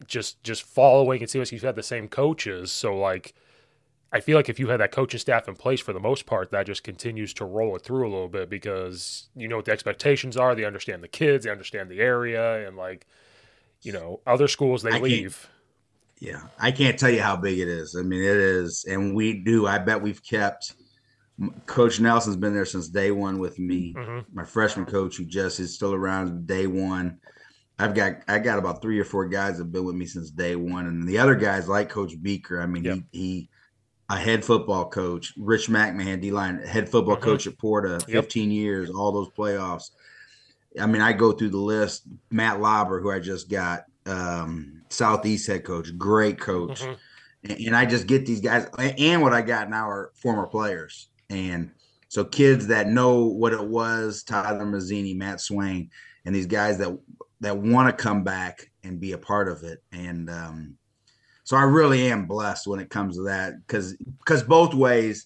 just 0.06 0.42
just 0.42 0.62
following 0.62 1.20
and 1.20 1.28
seeing 1.28 1.44
you've 1.50 1.60
had 1.60 1.76
the 1.76 1.82
same 1.82 2.08
coaches. 2.08 2.72
So, 2.72 2.96
like, 2.96 3.34
I 4.10 4.20
feel 4.20 4.38
like 4.38 4.48
if 4.48 4.58
you 4.58 4.68
had 4.68 4.80
that 4.80 4.92
coaching 4.92 5.20
staff 5.20 5.46
in 5.46 5.56
place 5.56 5.80
for 5.80 5.92
the 5.92 6.00
most 6.00 6.24
part, 6.24 6.50
that 6.52 6.64
just 6.64 6.82
continues 6.82 7.34
to 7.34 7.44
roll 7.44 7.76
it 7.76 7.82
through 7.82 8.08
a 8.08 8.10
little 8.10 8.28
bit 8.28 8.48
because 8.48 9.28
you 9.36 9.46
know 9.46 9.56
what 9.56 9.66
the 9.66 9.72
expectations 9.72 10.38
are. 10.38 10.54
They 10.54 10.64
understand 10.64 11.02
the 11.02 11.08
kids, 11.08 11.44
they 11.44 11.50
understand 11.50 11.90
the 11.90 12.00
area, 12.00 12.66
and 12.66 12.78
like, 12.78 13.06
you 13.82 13.92
know, 13.92 14.20
other 14.26 14.48
schools 14.48 14.82
they 14.82 14.92
I 14.92 14.98
leave. 14.98 15.48
Yeah, 16.18 16.42
I 16.58 16.70
can't 16.70 16.98
tell 16.98 17.10
you 17.10 17.22
how 17.22 17.36
big 17.36 17.58
it 17.58 17.68
is. 17.68 17.96
I 17.96 18.02
mean, 18.02 18.20
it 18.22 18.36
is, 18.36 18.84
and 18.88 19.14
we 19.14 19.32
do. 19.42 19.66
I 19.66 19.78
bet 19.78 20.02
we've 20.02 20.22
kept. 20.22 20.74
Coach 21.64 21.98
Nelson's 22.00 22.36
been 22.36 22.52
there 22.52 22.66
since 22.66 22.88
day 22.88 23.10
one 23.10 23.38
with 23.38 23.58
me. 23.58 23.94
Mhm. 23.96 24.26
My 24.34 24.44
freshman 24.44 24.84
coach, 24.84 25.16
who 25.16 25.24
just 25.24 25.58
is 25.58 25.74
still 25.74 25.94
around 25.94 26.46
day 26.46 26.66
one. 26.66 27.18
I've 27.78 27.94
got 27.94 28.16
I 28.28 28.38
got 28.38 28.58
about 28.58 28.82
three 28.82 28.98
or 29.00 29.04
four 29.04 29.26
guys 29.26 29.56
that 29.56 29.64
have 29.64 29.72
been 29.72 29.86
with 29.86 29.94
me 29.94 30.04
since 30.04 30.30
day 30.30 30.54
one, 30.56 30.86
and 30.86 31.08
the 31.08 31.16
other 31.16 31.34
guys 31.34 31.66
like 31.66 31.88
Coach 31.88 32.20
Beaker. 32.22 32.60
I 32.60 32.66
mean, 32.66 32.84
Yep. 32.84 32.98
he 33.12 33.18
he 33.18 33.48
a 34.10 34.16
head 34.16 34.44
football 34.44 34.90
coach, 34.90 35.32
Rich 35.38 35.68
McMahon, 35.68 36.20
D 36.20 36.32
line 36.32 36.58
head 36.58 36.90
football 36.90 37.16
Mhm. 37.16 37.22
coach 37.22 37.46
at 37.46 37.56
Porta, 37.56 37.92
Yep. 38.08 38.24
15 38.24 38.50
years, 38.50 38.90
all 38.90 39.12
those 39.12 39.30
playoffs. 39.30 39.92
I 40.78 40.86
mean, 40.86 41.02
I 41.02 41.12
go 41.12 41.32
through 41.32 41.50
the 41.50 41.58
list. 41.58 42.02
Matt 42.30 42.60
Lauber, 42.60 43.00
who 43.00 43.10
I 43.10 43.18
just 43.18 43.50
got, 43.50 43.84
um, 44.06 44.82
Southeast 44.88 45.46
head 45.46 45.64
coach, 45.64 45.96
great 45.96 46.38
coach. 46.38 46.82
Mhm. 46.82 46.96
And, 47.44 47.60
and 47.60 47.76
I 47.76 47.86
just 47.86 48.06
get 48.06 48.26
these 48.26 48.40
guys, 48.40 48.66
and 48.78 49.22
what 49.22 49.32
I 49.32 49.42
got 49.42 49.70
now 49.70 49.88
are 49.88 50.12
former 50.14 50.46
players. 50.46 51.08
And 51.30 51.70
so 52.08 52.24
kids 52.24 52.66
that 52.66 52.88
know 52.88 53.24
what 53.24 53.52
it 53.52 53.64
was, 53.64 54.22
Tyler 54.22 54.66
Mazzini, 54.66 55.16
Matt 55.16 55.40
Swain, 55.40 55.90
and 56.24 56.34
these 56.34 56.46
guys 56.46 56.78
that 56.78 56.98
that 57.40 57.56
want 57.56 57.88
to 57.88 58.02
come 58.02 58.22
back 58.22 58.70
and 58.84 59.00
be 59.00 59.12
a 59.12 59.18
part 59.18 59.48
of 59.48 59.62
it. 59.62 59.82
And 59.92 60.28
um, 60.28 60.76
so 61.44 61.56
I 61.56 61.62
really 61.62 62.10
am 62.10 62.26
blessed 62.26 62.66
when 62.66 62.80
it 62.80 62.90
comes 62.90 63.16
to 63.16 63.22
that 63.22 63.54
because 63.66 63.94
because 64.18 64.42
both 64.42 64.74
ways, 64.74 65.24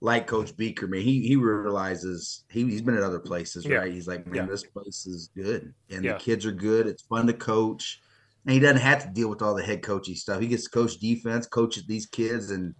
like 0.00 0.26
Coach 0.26 0.56
Beaker, 0.56 0.86
man, 0.86 1.02
he 1.02 1.26
he 1.26 1.36
realizes 1.36 2.44
he, 2.50 2.64
he's 2.64 2.82
been 2.82 2.96
at 2.96 3.02
other 3.02 3.20
places, 3.20 3.66
Yeah. 3.66 3.78
right? 3.78 3.92
He's 3.92 4.08
like, 4.08 4.26
man, 4.26 4.44
Yeah. 4.44 4.50
this 4.50 4.64
place 4.64 5.06
is 5.06 5.30
good, 5.36 5.74
and 5.90 6.04
Yeah. 6.04 6.14
the 6.14 6.18
kids 6.18 6.46
are 6.46 6.52
good. 6.52 6.86
It's 6.86 7.02
fun 7.02 7.26
to 7.26 7.34
coach, 7.34 8.00
and 8.44 8.54
he 8.54 8.60
doesn't 8.60 8.80
have 8.80 9.02
to 9.04 9.10
deal 9.10 9.28
with 9.28 9.42
all 9.42 9.54
the 9.54 9.62
head 9.62 9.82
coachy 9.82 10.14
stuff. 10.14 10.40
He 10.40 10.48
gets 10.48 10.64
to 10.64 10.70
coach 10.70 10.98
defense, 10.98 11.46
coach 11.46 11.86
these 11.86 12.06
kids, 12.06 12.50
and 12.50 12.74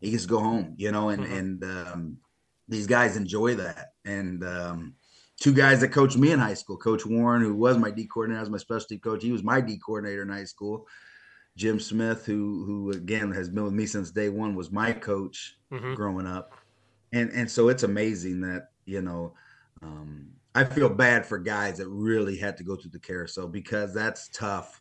he 0.00 0.10
gets 0.10 0.22
to 0.24 0.28
go 0.28 0.40
home, 0.40 0.74
you 0.78 0.90
know. 0.90 1.10
And 1.10 1.24
Mhm. 1.24 1.38
and 1.38 1.64
um, 1.64 2.16
these 2.66 2.86
guys 2.86 3.16
enjoy 3.16 3.56
that. 3.56 3.88
And 4.06 4.42
um, 4.42 4.94
two 5.38 5.52
guys 5.52 5.80
that 5.80 5.88
coached 5.88 6.16
me 6.16 6.32
in 6.32 6.38
high 6.38 6.54
school, 6.54 6.78
Coach 6.78 7.04
Warren, 7.04 7.42
who 7.42 7.54
was 7.54 7.76
my 7.76 7.90
D 7.90 8.06
coordinator, 8.06 8.40
was 8.40 8.50
my 8.50 8.56
specialty 8.58 8.98
coach. 8.98 9.22
He 9.22 9.32
was 9.32 9.42
my 9.42 9.60
D 9.60 9.78
coordinator 9.84 10.22
in 10.22 10.30
high 10.30 10.44
school. 10.44 10.86
Jim 11.56 11.78
Smith, 11.78 12.26
who 12.26 12.64
who 12.64 12.90
again 12.92 13.30
has 13.32 13.48
been 13.48 13.64
with 13.64 13.72
me 13.72 13.86
since 13.86 14.10
day 14.10 14.28
one, 14.28 14.54
was 14.54 14.70
my 14.72 14.92
coach 14.92 15.56
Mhm. 15.72 15.94
growing 15.94 16.26
up. 16.26 16.52
And 17.12 17.30
and 17.30 17.50
so 17.50 17.68
it's 17.68 17.84
amazing 17.84 18.40
that, 18.40 18.70
you 18.86 19.02
know, 19.02 19.34
um, 19.82 20.30
I 20.54 20.64
feel 20.64 20.88
bad 20.88 21.26
for 21.26 21.38
guys 21.38 21.78
that 21.78 21.88
really 21.88 22.36
had 22.36 22.56
to 22.56 22.64
go 22.64 22.76
through 22.76 22.90
the 22.90 22.98
carousel 22.98 23.48
because 23.48 23.94
that's 23.94 24.28
tough 24.28 24.80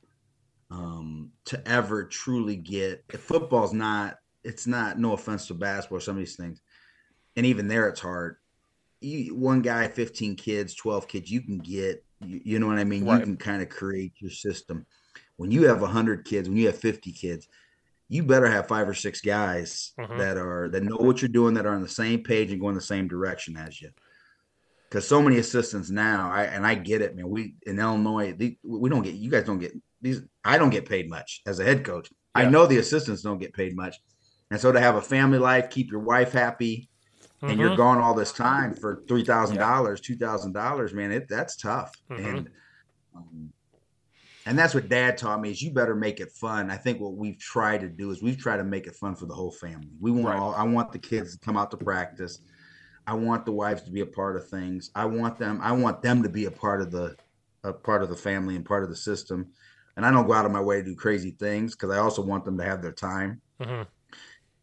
um, 0.72 1.32
to 1.46 1.68
ever 1.68 2.04
truly 2.06 2.56
get. 2.56 3.04
If 3.14 3.22
football's 3.22 3.74
not, 3.74 4.18
it's 4.44 4.66
not. 4.66 4.98
No 4.98 5.14
offense 5.14 5.46
to 5.48 5.54
basketball, 5.54 5.98
or 5.98 6.02
some 6.02 6.16
of 6.16 6.20
these 6.20 6.36
things, 6.36 6.62
and 7.36 7.46
even 7.46 7.68
there, 7.68 7.88
it's 7.88 8.00
hard. 8.00 8.38
You, 9.00 9.36
one 9.36 9.62
guy, 9.62 9.88
fifteen 9.88 10.36
kids, 10.36 10.74
twelve 10.74 11.08
kids, 11.08 11.30
you 11.30 11.42
can 11.42 11.60
get. 11.60 12.04
You, 12.22 12.42
you 12.44 12.60
know 12.60 12.68
what 12.68 12.80
I 12.80 12.84
mean? 12.84 13.06
Right. 13.06 13.20
You 13.20 13.26
can 13.26 13.38
kind 13.38 13.62
of 13.62 13.70
create 13.70 14.14
your 14.18 14.32
system. 14.32 14.88
When 15.38 15.52
you 15.52 15.64
have 15.68 15.82
hundred 15.82 16.26
kids, 16.26 16.48
when 16.48 16.58
you 16.58 16.68
have 16.68 16.78
fifty 16.78 17.12
kids, 17.12 17.48
you 18.10 18.24
better 18.24 18.48
have 18.48 18.68
five 18.68 18.88
or 18.88 18.94
six 18.94 19.22
guys 19.22 19.94
Mhm. 19.98 20.18
that 20.18 20.38
are 20.38 20.70
that 20.70 20.84
know 20.84 20.98
what 20.98 21.22
you're 21.22 21.30
doing, 21.30 21.56
that 21.56 21.66
are 21.66 21.74
on 21.74 21.82
the 21.82 21.88
same 21.88 22.24
page 22.24 22.52
and 22.52 22.62
going 22.62 22.76
the 22.76 22.82
same 22.82 23.08
direction 23.08 23.58
as 23.58 23.82
you. 23.82 23.90
Because 24.90 25.08
so 25.08 25.22
many 25.22 25.38
assistants 25.38 25.90
now, 25.90 26.32
I 26.32 26.44
and 26.44 26.66
I 26.68 26.76
get 26.76 27.02
it, 27.02 27.16
man. 27.16 27.30
We 27.30 27.56
in 27.64 27.80
Illinois, 27.80 28.34
the, 28.34 28.58
we 28.64 28.90
don't 28.90 29.02
get 29.02 29.16
you 29.16 29.32
guys 29.32 29.46
don't 29.46 29.60
get 29.60 29.74
these. 30.02 30.22
I 30.44 30.58
don't 30.58 30.70
get 30.70 30.88
paid 30.88 31.10
much 31.10 31.42
as 31.48 31.60
a 31.60 31.64
head 31.64 31.84
coach. 31.84 32.10
I 32.36 32.46
know 32.46 32.66
the 32.66 32.78
assistants 32.78 33.22
don't 33.22 33.40
get 33.40 33.54
paid 33.54 33.76
much, 33.76 33.98
and 34.52 34.60
so 34.60 34.72
to 34.72 34.80
have 34.80 34.96
a 34.96 35.02
family 35.02 35.38
life, 35.40 35.70
keep 35.70 35.90
your 35.92 36.02
wife 36.02 36.32
happy, 36.32 36.90
and 37.42 37.60
you're 37.60 37.72
Mhm. 37.72 37.78
gone 37.78 37.98
all 38.00 38.14
this 38.14 38.32
time 38.34 38.74
for 38.76 39.04
three 39.08 39.24
thousand 39.24 39.58
dollars, 39.58 40.02
two 40.02 40.16
thousand 40.16 40.54
dollars, 40.54 40.94
man, 40.94 41.12
it 41.12 41.28
that's 41.28 41.56
tough. 41.56 41.92
Mhm. 42.10 42.26
And 42.26 42.50
um, 43.16 43.53
and 44.46 44.58
that's 44.58 44.74
what 44.74 44.90
Dad 44.90 45.18
taught 45.18 45.42
me 45.42 45.52
is 45.52 45.62
you 45.62 45.72
better 45.72 45.96
make 45.96 46.20
it 46.20 46.32
fun. 46.32 46.70
I 46.70 46.78
think 46.78 47.00
what 47.00 47.16
we've 47.16 47.38
tried 47.38 47.82
to 47.82 47.90
do 47.90 48.12
is 48.12 48.22
we've 48.22 48.38
tried 48.38 48.58
to 48.58 48.64
make 48.64 48.88
it 48.88 48.96
fun 48.96 49.16
for 49.16 49.26
the 49.26 49.34
whole 49.34 49.52
family. 49.52 49.90
We 50.00 50.12
want 50.12 50.26
Right. 50.28 50.40
all. 50.40 50.54
I 50.54 50.64
want 50.64 50.92
the 50.92 51.00
kids 51.00 51.34
to 51.38 51.46
come 51.46 51.58
out 51.58 51.72
to 51.72 51.78
practice. 51.78 52.40
I 53.06 53.14
want 53.16 53.46
the 53.46 53.52
wives 53.52 53.82
to 53.84 53.92
be 53.92 54.02
a 54.02 54.06
part 54.06 54.36
of 54.38 54.48
things. 54.48 54.90
I 54.96 55.06
want 55.06 55.38
them. 55.38 55.60
I 55.62 55.72
want 55.74 56.02
them 56.02 56.24
to 56.24 56.30
be 56.30 56.46
a 56.46 56.52
part 56.52 56.82
of 56.82 56.92
the 56.92 57.16
a 57.66 57.72
part 57.72 58.04
of 58.04 58.10
the 58.10 58.16
family 58.16 58.58
and 58.58 58.66
part 58.66 58.84
of 58.84 58.90
the 58.90 58.96
system. 58.96 59.48
And 59.96 60.06
I 60.06 60.12
don't 60.12 60.28
go 60.28 60.34
out 60.34 60.46
of 60.46 60.52
my 60.52 60.60
way 60.60 60.78
to 60.80 60.84
do 60.84 60.96
crazy 60.96 61.32
things 61.32 61.76
because 61.76 61.92
I 61.92 62.00
also 62.00 62.22
want 62.22 62.44
them 62.44 62.58
to 62.58 62.64
have 62.66 62.82
their 62.82 62.92
time. 62.92 63.42
Mhm. 63.62 63.88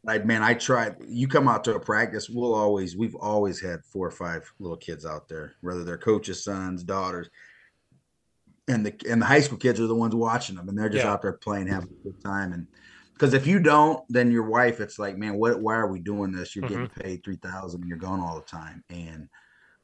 Like 0.04 0.26
man, 0.26 0.42
I 0.42 0.54
tried. 0.54 0.96
You 1.06 1.28
come 1.28 1.48
out 1.48 1.64
to 1.64 1.74
a 1.74 1.80
practice, 1.80 2.28
we'll 2.28 2.54
always 2.54 2.96
we've 2.96 3.14
always 3.16 3.60
had 3.60 3.84
four 3.84 4.06
or 4.06 4.10
five 4.10 4.50
little 4.58 4.76
kids 4.76 5.06
out 5.06 5.28
there, 5.28 5.52
whether 5.60 5.84
they're 5.84 5.98
coaches' 5.98 6.44
sons, 6.44 6.82
daughters, 6.82 7.28
and 8.68 8.86
the 8.86 8.94
and 9.08 9.20
the 9.20 9.26
high 9.26 9.40
school 9.40 9.58
kids 9.58 9.80
are 9.80 9.86
the 9.86 9.94
ones 9.94 10.14
watching 10.14 10.56
them, 10.56 10.68
and 10.68 10.78
they're 10.78 10.88
just 10.88 11.04
Yeah. 11.04 11.12
out 11.12 11.22
there 11.22 11.32
playing, 11.32 11.66
having 11.66 11.88
a 11.90 12.04
good 12.04 12.22
time. 12.22 12.52
And 12.52 12.66
because 13.14 13.34
if 13.34 13.46
you 13.46 13.58
don't, 13.58 14.02
then 14.08 14.30
your 14.30 14.44
wife, 14.44 14.80
it's 14.80 14.98
like, 14.98 15.16
man, 15.16 15.34
what? 15.34 15.60
Why 15.60 15.74
are 15.76 15.88
we 15.90 15.98
doing 16.00 16.32
this? 16.32 16.54
You're 16.54 16.68
getting 16.68 16.88
paid 16.88 17.24
three 17.24 17.36
thousand, 17.36 17.80
and 17.82 17.88
you're 17.88 17.98
gone 17.98 18.20
all 18.20 18.36
the 18.36 18.46
time, 18.46 18.84
and 18.90 19.28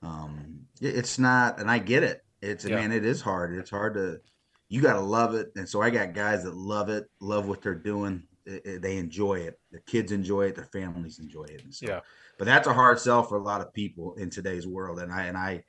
um, 0.03 0.66
it- 0.81 0.97
it's 0.97 1.18
not. 1.18 1.59
And 1.61 1.70
I 1.70 1.79
get 1.79 2.03
it. 2.03 2.22
It's 2.43 2.64
Yeah. 2.64 2.77
man, 2.77 2.93
it 2.93 3.05
is 3.05 3.20
hard. 3.20 3.55
It's 3.57 3.70
hard 3.70 3.95
to. 3.95 4.20
You 4.68 4.83
got 4.83 4.95
to 4.95 5.01
love 5.01 5.35
it, 5.35 5.53
and 5.57 5.68
so 5.68 5.81
I 5.81 5.91
got 5.91 6.12
guys 6.12 6.43
that 6.45 6.55
love 6.55 6.89
it, 6.89 7.09
love 7.20 7.47
what 7.49 7.62
they're 7.62 7.74
doing. 7.74 8.24
It- 8.45 8.66
it- 8.66 8.83
they 8.83 8.97
enjoy 8.99 9.41
it. 9.41 9.59
The 9.72 9.81
kids 9.81 10.12
enjoy 10.12 10.47
it. 10.49 10.55
Their 10.57 10.64
families 10.66 11.18
enjoy 11.18 11.45
it. 11.45 11.64
And 11.64 11.74
so, 11.74 11.87
Yeah. 11.87 12.01
but 12.39 12.45
that's 12.47 12.66
a 12.68 12.72
hard 12.74 12.99
sell 13.01 13.22
for 13.22 13.39
a 13.39 13.43
lot 13.43 13.61
of 13.61 13.72
people 13.72 14.14
in 14.16 14.29
today's 14.31 14.66
world. 14.66 15.01
And 15.01 15.12
I 15.12 15.24
and 15.27 15.37
I, 15.37 15.64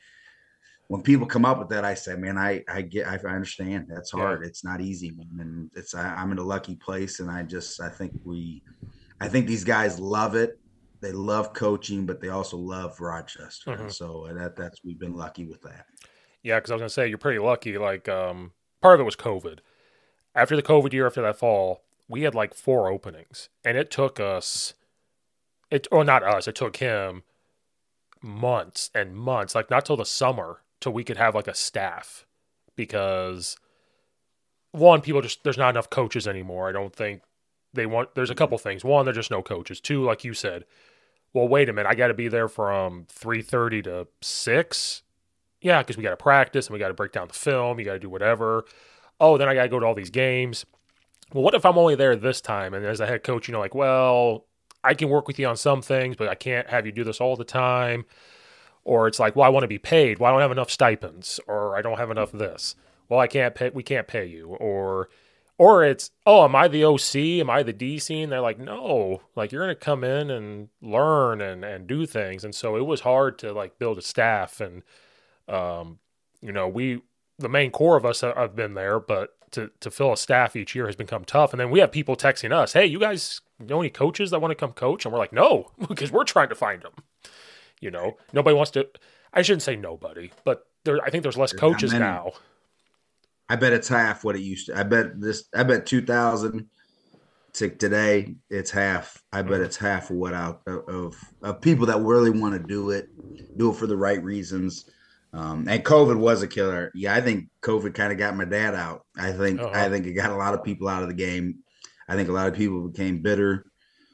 when 0.88 1.02
people 1.02 1.28
come 1.28 1.46
up 1.46 1.60
with 1.60 1.70
that, 1.70 1.84
I 1.84 1.94
say, 1.94 2.16
man, 2.16 2.38
I 2.38 2.64
I 2.68 2.82
get, 2.82 3.08
I, 3.08 3.18
understand. 3.18 3.88
That's 3.90 4.12
hard. 4.12 4.42
Yeah. 4.42 4.48
It's 4.48 4.64
not 4.64 4.82
easy, 4.82 5.12
man. 5.12 5.40
and 5.40 5.72
it's 5.76 5.94
I, 5.94 6.16
I'm 6.16 6.32
in 6.32 6.38
a 6.38 6.44
lucky 6.44 6.76
place, 6.76 7.20
and 7.20 7.30
I 7.30 7.44
just 7.44 7.82
I 7.82 7.90
think 7.90 8.14
we, 8.24 8.64
I 9.20 9.28
think 9.28 9.48
these 9.48 9.64
guys 9.64 10.00
love 10.00 10.36
it. 10.36 10.60
They 11.02 11.12
love 11.12 11.54
coaching, 11.54 12.06
but 12.06 12.22
they 12.22 12.30
also 12.30 12.58
love 12.58 13.00
Rochester. 13.00 13.72
Mm-hmm. 13.72 13.90
so 13.90 14.28
that 14.34 14.56
that's 14.56 14.84
we've 14.84 15.00
been 15.00 15.16
lucky 15.16 15.46
with 15.46 15.62
that. 15.64 15.86
Yeah, 16.42 16.56
because 16.56 16.72
I 16.72 16.76
was 16.76 16.82
gonna 16.82 16.90
say 16.90 17.08
you're 17.08 17.18
pretty 17.18 17.40
lucky. 17.40 17.78
Like 17.78 18.08
um, 18.08 18.52
part 18.82 18.96
of 18.96 19.02
it 19.02 19.06
was 19.06 19.16
COVID. 19.16 19.60
After 20.34 20.56
the 20.56 20.64
COVID 20.64 20.94
year, 20.94 21.08
after 21.08 21.22
that 21.22 21.38
fall, 21.38 21.84
we 22.08 22.22
had 22.22 22.34
like 22.34 22.54
four 22.54 22.90
openings, 22.90 23.50
and 23.66 23.78
it 23.78 23.92
took 23.92 24.20
us, 24.20 24.74
it 25.70 25.88
or 25.92 26.06
not 26.06 26.24
us, 26.24 26.48
it 26.48 26.56
took 26.56 26.78
him 26.78 27.24
months 28.22 28.90
and 28.96 29.16
months, 29.16 29.54
like 29.54 29.70
not 29.70 29.86
till 29.86 29.98
the 29.98 30.06
summer, 30.06 30.62
till 30.80 30.94
we 30.94 31.04
could 31.04 31.18
have 31.18 31.36
like 31.36 31.48
a 31.48 31.54
staff, 31.54 32.26
because 32.76 33.58
one, 34.72 35.02
people 35.02 35.22
just 35.22 35.44
there's 35.44 35.58
not 35.58 35.70
enough 35.70 35.90
coaches 35.90 36.28
anymore. 36.28 36.70
I 36.70 36.72
don't 36.72 36.96
think 36.96 37.22
they 37.74 37.86
want. 37.86 38.16
There's 38.16 38.30
a 38.30 38.34
mm-hmm. 38.34 38.40
couple 38.40 38.58
things. 38.58 38.84
One, 38.84 39.06
there's 39.06 39.18
just 39.18 39.32
no 39.32 39.42
coaches. 39.42 39.80
Two, 39.80 40.04
like 40.04 40.24
you 40.24 40.34
said, 40.34 40.66
well, 41.34 41.48
wait 41.48 41.70
a 41.70 41.74
minute, 41.74 41.90
I 41.90 41.96
got 41.96 42.08
to 42.08 42.14
be 42.14 42.28
there 42.28 42.48
from 42.48 43.06
three 43.10 43.42
thirty 43.42 43.82
to 43.84 44.08
six. 44.22 45.04
Yeah, 45.62 45.82
because 45.82 45.98
we 45.98 46.04
got 46.04 46.12
to 46.12 46.18
practice 46.18 46.68
and 46.68 46.74
we 46.74 46.80
got 46.80 46.90
to 46.90 46.94
break 46.94 47.12
down 47.12 47.28
the 47.28 47.34
film. 47.34 47.80
You 47.80 47.86
got 47.86 47.94
to 47.94 48.00
do 48.00 48.10
whatever. 48.10 48.66
Oh, 49.20 49.38
then 49.38 49.50
I 49.50 49.56
got 49.56 49.64
to 49.64 49.70
go 49.70 49.80
to 49.80 49.86
all 49.88 49.96
these 49.96 50.12
games 50.12 50.66
well, 51.34 51.44
what 51.44 51.54
if 51.54 51.66
I'm 51.66 51.78
only 51.78 51.96
there 51.96 52.16
this 52.16 52.42
time? 52.42 52.74
And 52.74 52.86
as 52.86 53.00
a 53.00 53.08
head 53.08 53.24
coach, 53.24 53.48
you 53.48 53.52
know, 53.52 53.60
like, 53.60 53.76
well, 53.76 54.46
I 54.84 54.94
can 54.94 55.10
work 55.10 55.28
with 55.28 55.40
you 55.40 55.48
on 55.48 55.58
some 55.58 55.82
things, 55.82 56.16
but 56.16 56.30
I 56.30 56.36
can't 56.36 56.70
have 56.70 56.86
you 56.86 56.92
do 56.92 57.04
this 57.04 57.20
all 57.20 57.36
the 57.36 57.44
time. 57.44 58.06
Or 58.88 59.06
it's 59.06 59.20
like, 59.20 59.36
well, 59.36 59.46
I 59.46 59.50
want 59.50 59.66
to 59.66 59.68
be 59.68 59.78
paid. 59.78 60.18
Well, 60.18 60.30
I 60.30 60.32
don't 60.32 60.42
have 60.42 60.52
enough 60.52 60.72
stipends, 60.72 61.42
or 61.46 61.76
I 61.76 61.82
don't 61.82 61.98
have 61.98 62.10
enough 62.10 62.34
of 62.34 62.40
this. 62.40 62.74
Well, 63.10 63.20
I 63.20 63.28
can't 63.28 63.54
pay. 63.54 63.70
We 63.70 63.84
can't 63.84 64.08
pay 64.08 64.26
you. 64.26 64.48
Or, 64.48 65.10
or 65.58 65.84
it's, 65.84 66.12
oh, 66.26 66.46
am 66.46 66.56
I 66.56 66.70
the 66.70 66.86
OC? 66.86 67.16
Am 67.42 67.50
I 67.50 67.64
the 67.64 67.74
DC? 67.74 68.24
And 68.24 68.32
they're 68.32 68.40
like, 68.40 68.58
no, 68.58 69.24
like 69.36 69.52
you're 69.52 69.68
to 69.68 69.76
come 69.76 70.06
in 70.06 70.32
and 70.32 70.70
learn 70.82 71.42
and 71.42 71.66
and 71.66 71.86
do 71.86 72.06
things. 72.06 72.46
And 72.46 72.56
so 72.56 72.78
it 72.78 72.86
was 72.86 73.02
hard 73.02 73.38
to 73.40 73.52
like 73.52 73.78
build 73.78 73.98
a 73.98 74.02
staff. 74.02 74.62
And, 74.62 74.84
um, 75.50 76.00
you 76.42 76.54
know, 76.54 76.70
we 76.70 77.02
the 77.38 77.50
main 77.50 77.72
core 77.72 77.98
of 77.98 78.06
us 78.06 78.22
have 78.22 78.56
been 78.56 78.74
there, 78.74 79.02
but 79.02 79.36
to 79.52 79.70
to 79.82 79.92
fill 79.92 80.14
a 80.14 80.18
staff 80.18 80.56
each 80.56 80.76
year 80.76 80.86
has 80.86 80.96
become 80.96 81.26
tough. 81.26 81.52
And 81.52 81.60
then 81.60 81.72
we 81.72 81.82
have 81.82 81.92
people 81.92 82.16
texting 82.16 82.54
us, 82.54 82.72
"Hey, 82.72 82.86
you 82.86 83.00
guys 83.00 83.42
know 83.60 83.82
any 83.82 83.90
coaches 83.90 84.32
that 84.32 84.40
want 84.40 84.52
to 84.52 84.56
come 84.56 84.72
coach?" 84.72 85.04
And 85.06 85.12
we're 85.12 85.20
like, 85.20 85.34
"No," 85.34 85.72
because 85.90 86.10
we're 86.10 86.24
trying 86.24 86.50
to 86.50 86.56
find 86.56 86.82
them. 86.82 86.94
You 87.82 87.92
know, 87.92 88.18
nobody 88.34 88.56
wants 88.56 88.72
to. 88.72 88.88
I 89.34 89.42
shouldn't 89.42 89.64
say 89.64 89.76
nobody, 89.76 90.32
but 90.44 90.66
there. 90.84 91.00
I 91.04 91.10
think 91.10 91.24
there's 91.24 91.38
less 91.38 91.54
coaches 91.54 91.94
now. 91.94 92.32
I 93.50 93.56
bet 93.56 93.74
it's 93.74 93.88
half 93.88 94.24
what 94.24 94.36
it 94.36 94.42
used 94.42 94.68
to. 94.68 94.78
I 94.78 94.84
bet 94.84 95.20
this. 95.20 95.46
I 95.56 95.64
bet 95.64 95.86
two 95.86 96.02
thousand 96.02 96.68
to 97.54 97.70
today 97.70 98.36
it's 98.50 98.72
half. 98.72 99.24
I 99.32 99.42
bet 99.42 99.54
mm-hmm. 99.54 99.64
it's 99.64 99.78
half 99.78 100.10
of 100.10 100.18
what 100.18 100.34
out 100.34 100.62
of, 100.68 101.16
of 101.42 101.62
people 101.62 101.86
that 101.88 102.02
really 102.02 102.30
want 102.30 102.54
to 102.54 102.68
do 102.68 102.92
it, 102.92 103.10
do 103.58 103.72
it 103.72 103.76
for 103.76 103.88
the 103.88 103.98
right 103.98 104.24
reasons 104.24 104.90
um, 105.34 105.68
and 105.68 105.84
COVID 105.84 106.18
was 106.18 106.42
a 106.42 106.48
killer. 106.48 106.92
Yeah, 106.96 107.14
I 107.14 107.22
think 107.22 107.50
COVID 107.62 107.94
kind 107.94 108.12
of 108.12 108.18
got 108.18 108.36
my 108.36 108.46
dad 108.46 108.74
out. 108.74 109.06
I 109.18 109.32
think 109.32 109.60
uh-huh. 109.60 109.72
I 109.74 109.90
think 109.90 110.06
it 110.06 110.14
got 110.14 110.32
a 110.32 110.36
lot 110.36 110.54
of 110.54 110.64
people 110.64 110.88
out 110.88 111.04
of 111.04 111.10
the 111.10 111.14
game. 111.14 111.60
I 112.08 112.16
think 112.16 112.30
a 112.30 112.34
lot 112.34 112.48
of 112.48 112.54
people 112.54 112.88
became 112.88 113.22
bitter 113.22 113.66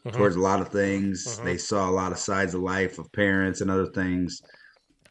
uh-huh. 0.05 0.17
towards 0.17 0.35
a 0.35 0.39
lot 0.41 0.61
of 0.61 0.69
things. 0.69 1.25
Uh-huh. 1.27 1.45
They 1.45 1.57
saw 1.57 1.89
a 1.89 1.91
lot 1.91 2.11
of 2.11 2.17
sides 2.17 2.53
of 2.53 2.61
life 2.61 2.99
of 2.99 3.11
parents 3.11 3.61
and 3.61 3.71
other 3.71 3.87
things. 3.87 4.41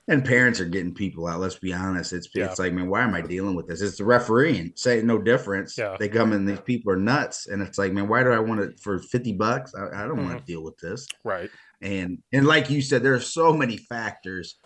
And 0.08 0.24
parents 0.24 0.58
are 0.58 0.64
getting 0.64 0.92
people 0.92 1.28
out. 1.28 1.38
Let's 1.38 1.58
be 1.58 1.72
honest. 1.72 2.12
It's 2.12 2.28
yeah. 2.34 2.46
it's 2.46 2.58
like, 2.58 2.72
man, 2.72 2.90
why 2.90 3.02
am 3.02 3.14
I 3.14 3.20
dealing 3.20 3.54
with 3.54 3.68
this? 3.68 3.80
It's 3.80 3.98
the 3.98 4.04
referee 4.04 4.58
and 4.58 4.72
say 4.76 5.00
no 5.00 5.16
difference. 5.16 5.78
Yeah. 5.78 5.96
They 5.98 6.08
come 6.08 6.32
in, 6.32 6.44
these 6.44 6.60
people 6.60 6.92
are 6.92 6.96
nuts, 6.96 7.46
and 7.46 7.62
it's 7.62 7.78
like, 7.78 7.92
man, 7.92 8.08
why 8.08 8.24
do 8.24 8.30
I 8.30 8.40
want 8.40 8.60
it 8.60 8.80
for 8.80 8.98
fifty 8.98 9.32
bucks? 9.32 9.72
I, 9.76 10.02
I 10.02 10.08
don't 10.08 10.16
want 10.16 10.30
to 10.30 10.36
mm-hmm. 10.38 10.44
deal 10.44 10.64
with 10.64 10.76
this. 10.78 11.06
Right. 11.22 11.48
And 11.82 12.18
and 12.32 12.46
like 12.46 12.68
you 12.68 12.82
said, 12.82 13.04
there 13.04 13.14
are 13.14 13.20
so 13.20 13.52
many 13.52 13.76
factors 13.76 14.58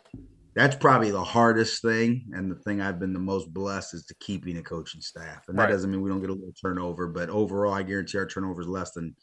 that's 0.57 0.75
probably 0.75 1.11
the 1.11 1.23
hardest 1.23 1.83
thing 1.83 2.25
and 2.33 2.51
the 2.51 2.57
thing 2.57 2.81
I've 2.81 2.99
been 2.99 3.13
the 3.13 3.19
most 3.19 3.53
blessed 3.53 3.93
is 3.93 4.07
to 4.07 4.15
keeping 4.21 4.57
a 4.57 4.63
coaching 4.63 5.03
staff. 5.03 5.43
And 5.49 5.59
that 5.59 5.65
right. 5.65 5.71
doesn't 5.71 5.91
mean 5.91 6.01
we 6.01 6.09
don't 6.09 6.23
get 6.23 6.31
a 6.31 6.33
little 6.33 6.55
turnover, 6.59 7.09
but 7.09 7.29
overall 7.29 7.75
I 7.75 7.83
guarantee 7.83 8.17
our 8.17 8.27
turnover 8.27 8.63
is 8.63 8.67
less 8.67 8.93
than 8.93 9.15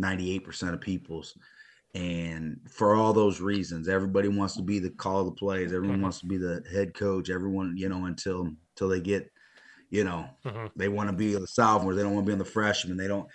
98% 0.00 0.72
of 0.72 0.80
people's. 0.80 1.36
And 1.94 2.60
for 2.68 2.94
all 2.94 3.12
those 3.12 3.40
reasons, 3.40 3.88
everybody 3.88 4.28
wants 4.28 4.54
to 4.56 4.62
be 4.62 4.78
the 4.78 4.90
call 4.90 5.20
of 5.20 5.26
the 5.26 5.32
plays. 5.32 5.72
Everyone 5.72 5.96
mm-hmm. 5.96 6.02
wants 6.02 6.20
to 6.20 6.26
be 6.26 6.36
the 6.36 6.62
head 6.70 6.92
coach. 6.92 7.30
Everyone, 7.30 7.74
you 7.76 7.88
know, 7.88 8.04
until 8.04 8.50
until 8.74 8.88
they 8.88 9.00
get, 9.00 9.30
you 9.88 10.04
know, 10.04 10.28
mm-hmm. 10.44 10.66
they 10.76 10.88
want 10.88 11.08
to 11.08 11.16
be 11.16 11.34
the 11.34 11.46
sophomore. 11.46 11.94
They 11.94 12.02
don't 12.02 12.14
want 12.14 12.26
to 12.26 12.28
be 12.28 12.34
on 12.34 12.38
the 12.38 12.44
freshman. 12.44 12.98
They 12.98 13.08
don't. 13.08 13.26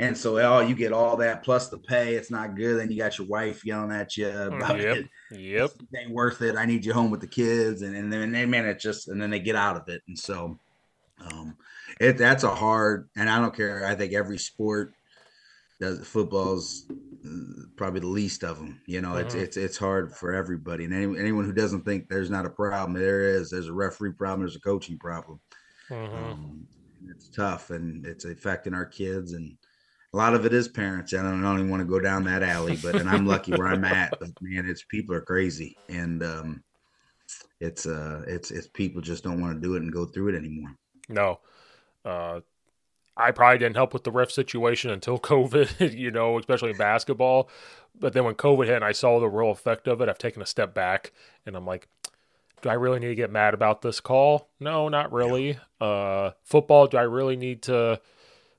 And 0.00 0.16
so, 0.16 0.38
oh, 0.38 0.60
you 0.60 0.74
get 0.74 0.92
all 0.92 1.16
that 1.18 1.44
plus 1.44 1.68
the 1.68 1.78
pay. 1.78 2.14
It's 2.14 2.30
not 2.30 2.56
good. 2.56 2.78
Then 2.78 2.90
you 2.90 2.98
got 2.98 3.18
your 3.18 3.26
wife 3.26 3.64
yelling 3.64 3.92
at 3.92 4.16
you 4.16 4.26
mm, 4.26 4.56
about 4.56 4.80
yep. 4.80 4.96
it. 4.96 5.06
Yep. 5.30 5.70
It 5.92 5.98
ain't 5.98 6.10
worth 6.12 6.42
it. 6.42 6.56
I 6.56 6.66
need 6.66 6.84
you 6.84 6.92
home 6.92 7.10
with 7.10 7.20
the 7.20 7.26
kids. 7.26 7.82
And, 7.82 7.96
and 7.96 8.12
then, 8.12 8.32
man, 8.32 8.66
it 8.66 8.78
just, 8.78 9.08
and 9.08 9.20
then 9.20 9.30
they 9.30 9.40
get 9.40 9.56
out 9.56 9.76
of 9.76 9.88
it. 9.88 10.02
And 10.06 10.16
so, 10.16 10.58
um, 11.20 11.56
it, 12.00 12.16
that's 12.16 12.44
a 12.44 12.54
hard, 12.54 13.08
and 13.16 13.28
I 13.28 13.40
don't 13.40 13.54
care. 13.54 13.84
I 13.86 13.96
think 13.96 14.12
every 14.12 14.38
sport 14.38 14.94
does 15.80 16.06
football's 16.06 16.86
uh, 17.24 17.62
probably 17.76 18.00
the 18.00 18.06
least 18.06 18.44
of 18.44 18.58
them. 18.58 18.80
You 18.86 19.00
know, 19.00 19.16
it's, 19.16 19.34
uh-huh. 19.34 19.44
it's, 19.44 19.56
it's 19.56 19.76
hard 19.76 20.14
for 20.14 20.32
everybody. 20.32 20.84
And 20.84 20.94
any, 20.94 21.18
anyone 21.18 21.44
who 21.44 21.52
doesn't 21.52 21.84
think 21.84 22.08
there's 22.08 22.30
not 22.30 22.46
a 22.46 22.50
problem, 22.50 22.98
there 22.98 23.22
is, 23.22 23.50
there's 23.50 23.68
a 23.68 23.72
referee 23.72 24.12
problem. 24.12 24.40
There's 24.40 24.56
a 24.56 24.60
coaching 24.60 24.98
problem. 24.98 25.40
Uh-huh. 25.90 26.30
Um, 26.30 26.66
it's 27.08 27.28
tough 27.28 27.70
and 27.70 28.04
it's 28.04 28.24
affecting 28.24 28.74
our 28.74 28.86
kids 28.86 29.32
and, 29.32 29.56
a 30.12 30.16
lot 30.16 30.34
of 30.34 30.46
it 30.46 30.54
is 30.54 30.68
parents. 30.68 31.12
I 31.12 31.22
don't, 31.22 31.44
I 31.44 31.48
don't 31.48 31.58
even 31.58 31.70
want 31.70 31.82
to 31.82 31.88
go 31.88 32.00
down 32.00 32.24
that 32.24 32.42
alley, 32.42 32.78
but 32.82 32.96
and 32.96 33.08
I'm 33.08 33.26
lucky 33.26 33.52
where 33.52 33.68
I'm 33.68 33.84
at. 33.84 34.18
But 34.18 34.30
man, 34.40 34.66
it's 34.66 34.82
people 34.84 35.14
are 35.14 35.20
crazy, 35.20 35.76
and 35.88 36.22
um, 36.22 36.62
it's 37.60 37.86
uh, 37.86 38.22
it's 38.26 38.50
it's 38.50 38.68
people 38.68 39.02
just 39.02 39.22
don't 39.22 39.40
want 39.40 39.54
to 39.54 39.60
do 39.60 39.74
it 39.74 39.82
and 39.82 39.92
go 39.92 40.06
through 40.06 40.28
it 40.28 40.34
anymore. 40.34 40.74
No, 41.08 41.40
uh, 42.04 42.40
I 43.18 43.32
probably 43.32 43.58
didn't 43.58 43.76
help 43.76 43.92
with 43.92 44.04
the 44.04 44.12
ref 44.12 44.30
situation 44.30 44.90
until 44.90 45.18
COVID. 45.18 45.96
You 45.96 46.10
know, 46.10 46.38
especially 46.38 46.70
in 46.70 46.76
basketball. 46.76 47.50
But 47.98 48.12
then 48.12 48.24
when 48.24 48.34
COVID 48.34 48.66
hit 48.66 48.76
and 48.76 48.84
I 48.84 48.92
saw 48.92 49.18
the 49.18 49.28
real 49.28 49.50
effect 49.50 49.88
of 49.88 50.00
it, 50.00 50.08
I've 50.08 50.18
taken 50.18 50.40
a 50.40 50.46
step 50.46 50.72
back 50.72 51.12
and 51.44 51.56
I'm 51.56 51.66
like, 51.66 51.88
do 52.62 52.68
I 52.68 52.74
really 52.74 53.00
need 53.00 53.08
to 53.08 53.14
get 53.16 53.30
mad 53.30 53.54
about 53.54 53.82
this 53.82 53.98
call? 53.98 54.48
No, 54.60 54.88
not 54.88 55.12
really. 55.12 55.58
Yeah. 55.80 55.86
Uh, 55.86 56.32
football, 56.44 56.86
do 56.86 56.96
I 56.96 57.02
really 57.02 57.36
need 57.36 57.62
to? 57.62 58.00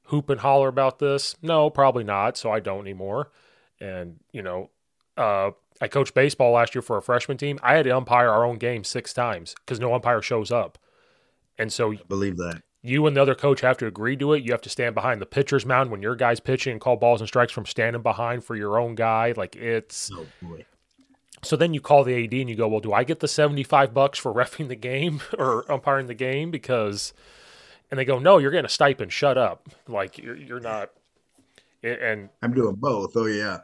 hoop 0.10 0.30
and 0.30 0.40
holler 0.40 0.68
about 0.68 1.00
this? 1.00 1.36
No, 1.42 1.70
probably 1.70 2.04
not. 2.04 2.38
So 2.38 2.52
I 2.52 2.60
don't 2.60 2.82
anymore. 2.82 3.32
And, 3.80 4.20
you 4.32 4.42
know, 4.42 4.70
uh, 5.16 5.52
I 5.82 5.88
coached 5.88 6.14
baseball 6.14 6.52
last 6.52 6.76
year 6.76 6.82
for 6.82 6.98
a 6.98 7.02
freshman 7.02 7.38
team. 7.38 7.60
I 7.64 7.76
had 7.76 7.86
to 7.86 7.96
umpire 7.96 8.30
our 8.30 8.44
own 8.44 8.58
game 8.58 8.84
six 8.84 9.14
times 9.14 9.56
because 9.60 9.80
no 9.80 9.94
umpire 9.94 10.22
shows 10.22 10.52
up. 10.52 10.78
And 11.58 11.72
so, 11.72 11.94
I 11.94 12.00
believe 12.08 12.38
that 12.38 12.62
you 12.82 13.06
and 13.08 13.16
the 13.16 13.22
other 13.22 13.36
coach 13.36 13.62
have 13.62 13.78
to 13.78 13.88
agree 13.88 14.16
to 14.18 14.34
it. 14.34 14.44
You 14.44 14.52
have 14.52 14.62
to 14.62 14.70
stand 14.70 14.96
behind 14.96 15.22
the 15.22 15.26
pitcher's 15.26 15.66
mound 15.66 15.92
when 15.92 16.02
your 16.02 16.16
guy's 16.16 16.40
pitching 16.40 16.72
and 16.72 16.82
call 16.82 16.96
balls 16.96 17.22
and 17.22 17.28
strikes 17.28 17.52
from 17.52 17.66
standing 17.66 18.02
behind 18.02 18.44
for 18.44 18.56
your 18.56 18.80
own 18.80 18.96
guy. 18.96 19.34
Like 19.36 19.56
it's. 19.56 20.12
Oh 20.14 20.26
boy. 20.42 20.66
So 21.42 21.56
then 21.56 21.74
you 21.74 21.80
call 21.80 22.04
the 22.04 22.26
AD 22.26 22.34
and 22.34 22.50
you 22.50 22.56
go, 22.56 22.68
well, 22.68 22.82
do 22.82 22.92
I 22.92 23.04
get 23.04 23.20
the 23.20 23.28
seventy-five 23.28 23.94
bucks 23.94 24.20
for 24.20 24.34
refing 24.36 24.68
the 24.68 24.76
game 24.76 25.22
or 25.38 25.70
umpiring 25.72 26.08
the 26.08 26.14
game 26.14 26.52
because 26.52 27.14
and 27.92 28.00
they 28.00 28.06
go, 28.06 28.20
"No, 28.20 28.38
you're 28.38 28.52
getting 28.52 28.66
a 28.66 28.70
stipend. 28.70 29.12
Shut 29.12 29.38
up. 29.38 29.68
Like 29.88 30.18
you're 30.18 30.36
you're 30.36 30.60
not." 30.60 30.92
And 31.82 32.30
I'm 32.42 32.54
doing 32.54 32.76
both. 32.76 33.16
Oh 33.16 33.26
yeah, 33.26 33.60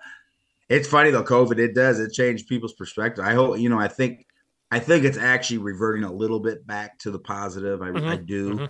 it's 0.69 0.87
funny 0.87 1.11
though. 1.11 1.23
COVID 1.23 1.59
it 1.59 1.75
does 1.75 1.99
it 1.99 2.13
changed 2.13 2.47
people's 2.47 2.73
perspective. 2.73 3.25
I 3.25 3.33
hope 3.33 3.59
you 3.59 3.69
know. 3.69 3.79
I 3.79 3.87
think 3.87 4.25
I 4.71 4.79
think 4.79 5.03
it's 5.03 5.17
actually 5.17 5.59
reverting 5.59 6.03
a 6.03 6.11
little 6.11 6.39
bit 6.39 6.65
back 6.65 6.97
to 6.99 7.11
the 7.11 7.19
positive. 7.19 7.81
I, 7.81 7.89
mm-hmm. 7.89 8.07
I 8.07 8.15
do. 8.15 8.53
Mm-hmm. 8.53 8.65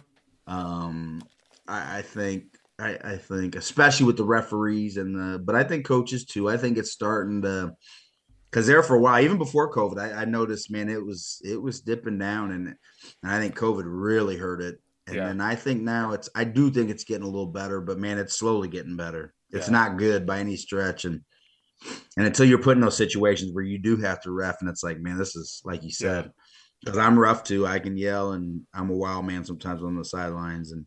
Um, 0.48 1.22
I, 1.68 2.00
I 2.00 2.02
think 2.02 2.46
I, 2.78 2.98
I, 3.04 3.18
think 3.18 3.56
especially 3.56 4.06
with 4.06 4.18
the 4.18 4.26
referees 4.26 4.98
and 4.98 5.16
the, 5.16 5.40
but 5.40 5.56
I 5.56 5.64
think 5.64 5.86
coaches 5.86 6.26
too. 6.26 6.50
I 6.50 6.58
think 6.58 6.78
it's 6.78 6.92
starting 6.92 7.42
to 7.44 7.76
because 8.56 8.68
there 8.68 8.84
for 8.84 8.96
a 8.96 9.00
while, 9.00 9.22
even 9.22 9.38
before 9.38 9.74
COVID, 9.74 10.00
I, 10.00 10.22
I, 10.22 10.26
noticed, 10.26 10.72
man, 10.72 10.88
it 10.88 11.04
was 11.04 11.42
it 11.44 11.62
was 11.62 11.82
dipping 11.82 12.18
down, 12.18 12.52
and, 12.52 12.68
and 12.68 13.32
I 13.32 13.40
think 13.40 13.56
COVID 13.56 13.84
really 13.86 14.38
hurt 14.38 14.62
it. 14.62 14.80
And 15.08 15.16
yeah. 15.18 15.28
then 15.28 15.42
I 15.42 15.56
think 15.56 15.82
now 15.82 16.14
it's 16.14 16.30
I 16.36 16.46
do 16.46 16.72
think 16.72 16.90
it's 16.90 17.04
getting 17.04 17.24
a 17.24 17.30
little 17.30 17.48
better, 17.48 17.82
but 17.82 18.00
man, 18.00 18.18
it's 18.18 18.38
slowly 18.38 18.68
getting 18.68 18.96
better. 18.96 19.34
It's 19.52 19.68
yeah. 19.68 19.74
not 19.74 19.98
good 19.98 20.26
by 20.26 20.40
any 20.40 20.56
stretch. 20.56 21.06
And 21.06 21.22
and 22.18 22.26
until 22.26 22.46
you're 22.46 22.58
put 22.58 22.78
in 22.78 22.82
those 22.82 22.98
situations 22.98 23.54
where 23.54 23.64
you 23.64 23.78
do 23.78 23.98
have 23.98 24.22
to 24.22 24.32
ref, 24.32 24.62
and 24.62 24.70
it's 24.70 24.84
like, 24.84 25.00
man, 25.00 25.18
this 25.18 25.36
is 25.36 25.62
like 25.66 25.84
you 25.84 25.92
said, 25.92 26.32
because. 26.86 26.98
I'm 26.98 27.20
rough 27.20 27.44
too. 27.44 27.66
I 27.66 27.80
can 27.80 27.98
yell, 27.98 28.32
and 28.32 28.62
I'm 28.74 28.90
a 28.90 28.96
wild 28.96 29.26
man 29.26 29.44
sometimes 29.44 29.84
on 29.84 29.96
the 29.96 30.06
sidelines, 30.06 30.72
and 30.72 30.86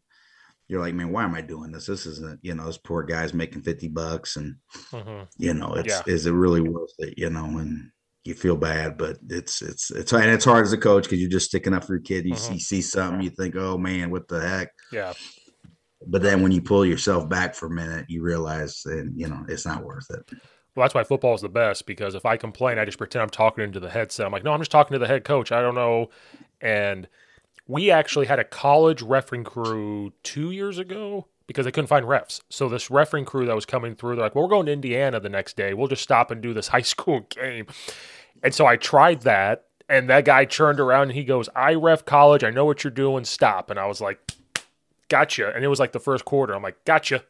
you're 0.69 0.81
like, 0.81 0.95
man, 0.95 1.13
why 1.13 1.25
am 1.25 1.35
I 1.35 1.41
doing 1.41 1.73
this? 1.73 1.87
This 1.87 2.07
isn't, 2.07 2.41
you 2.43 2.55
know, 2.55 2.67
this 2.67 2.79
poor 2.79 3.03
guy's 3.03 3.35
making 3.35 3.63
fifty 3.63 3.89
bucks, 3.89 4.37
and 4.37 4.57
mm-hmm. 4.93 5.25
you 5.37 5.55
know, 5.55 5.75
it's 5.75 6.07
is 6.07 6.27
it 6.27 6.33
really 6.33 6.61
worth 6.61 6.95
it? 6.99 7.15
You 7.17 7.31
know, 7.31 7.59
and 7.59 7.91
you 8.25 8.35
feel 8.35 8.57
bad, 8.57 8.99
but 8.99 9.19
it's 9.29 9.63
it's 9.63 9.91
it's 9.91 10.13
and 10.13 10.25
it's 10.25 10.45
hard 10.45 10.67
as 10.67 10.73
a 10.73 10.79
coach 10.79 11.05
because 11.05 11.19
you're 11.19 11.31
just 11.31 11.47
sticking 11.47 11.73
up 11.73 11.85
for 11.85 11.95
your 11.95 12.03
kid. 12.03 12.27
You 12.27 12.35
Mhm. 12.35 12.39
see 12.39 12.59
see 12.59 12.83
something, 12.83 13.23
you 13.23 13.31
think, 13.31 13.57
oh 13.57 13.79
man, 13.79 14.11
what 14.11 14.29
the 14.29 14.41
heck? 14.41 14.71
Yeah. 14.93 15.15
But 16.07 16.23
then 16.23 16.43
when 16.43 16.53
you 16.53 16.63
pull 16.63 16.85
yourself 16.85 17.29
back 17.29 17.55
for 17.55 17.67
a 17.67 17.71
minute, 17.71 18.07
you 18.09 18.23
realize, 18.23 18.83
and 18.85 19.19
you 19.19 19.29
know, 19.29 19.45
it's 19.49 19.67
not 19.67 19.85
worth 19.85 20.07
it. 20.11 20.39
Well, 20.79 20.85
that's 20.85 20.95
why 20.95 21.03
football 21.03 21.35
is 21.35 21.41
the 21.41 21.49
best 21.49 21.87
because 21.87 22.15
if 22.15 22.25
I 22.25 22.37
complain, 22.37 22.79
I 22.79 22.85
just 22.85 22.99
pretend 22.99 23.25
I'm 23.25 23.31
talking 23.31 23.65
into 23.65 23.81
the 23.81 23.91
headset. 23.91 24.25
I'm 24.25 24.31
like, 24.31 24.45
no, 24.45 24.53
I'm 24.53 24.61
just 24.61 24.71
talking 24.71 24.95
to 24.95 24.99
the 25.01 25.09
head 25.09 25.25
coach. 25.25 25.51
I 25.51 25.61
don't 25.61 25.75
know. 25.75 26.09
And 26.61 27.09
we 27.67 27.91
actually 27.91 28.27
had 28.27 28.39
a 28.39 28.45
college 28.45 29.03
refereeing 29.03 29.43
crew 29.43 30.13
two 30.23 30.53
years 30.53 30.79
ago 30.79 31.27
because 31.49 31.65
they 31.65 31.73
couldn't 31.73 31.89
find 31.89 32.07
refs. 32.07 32.43
So 32.49 32.69
this 32.69 32.93
refereeing 32.93 33.25
crew 33.25 33.45
that 33.47 33.57
was 33.57 33.67
coming 33.67 33.97
through, 33.97 34.15
they're 34.15 34.27
like, 34.27 34.37
well, 34.37 34.45
we're 34.45 34.51
going 34.51 34.67
to 34.67 34.73
Indiana 34.73 35.19
the 35.19 35.29
next 35.29 35.57
day. 35.57 35.75
We'll 35.75 35.89
just 35.89 36.05
stop 36.05 36.31
and 36.31 36.41
do 36.41 36.55
this 36.55 36.69
high 36.69 36.83
school 36.83 37.27
game. 37.29 37.67
And 38.45 38.55
so 38.55 38.65
I 38.65 38.77
tried 38.77 39.23
that. 39.23 39.65
And 39.89 40.09
that 40.11 40.25
guy 40.27 40.45
turned 40.45 40.79
around 40.79 41.09
and 41.09 41.13
he 41.13 41.25
goes, 41.25 41.49
I 41.57 41.75
ref 41.75 42.05
college. 42.05 42.45
I 42.45 42.51
know 42.51 42.65
what 42.65 42.85
you're 42.85 42.93
doing. 42.93 43.25
Stop. 43.25 43.69
And 43.69 43.81
I 43.81 43.87
was 43.87 44.01
like, 44.01 44.21
gotcha. 45.09 45.53
And 45.53 45.65
it 45.65 45.69
was 45.69 45.81
like 45.81 45.91
the 45.91 45.99
first 45.99 46.25
quarter. 46.25 46.55
I'm 46.55 46.63
like, 46.63 46.85
gotcha. 46.85 47.25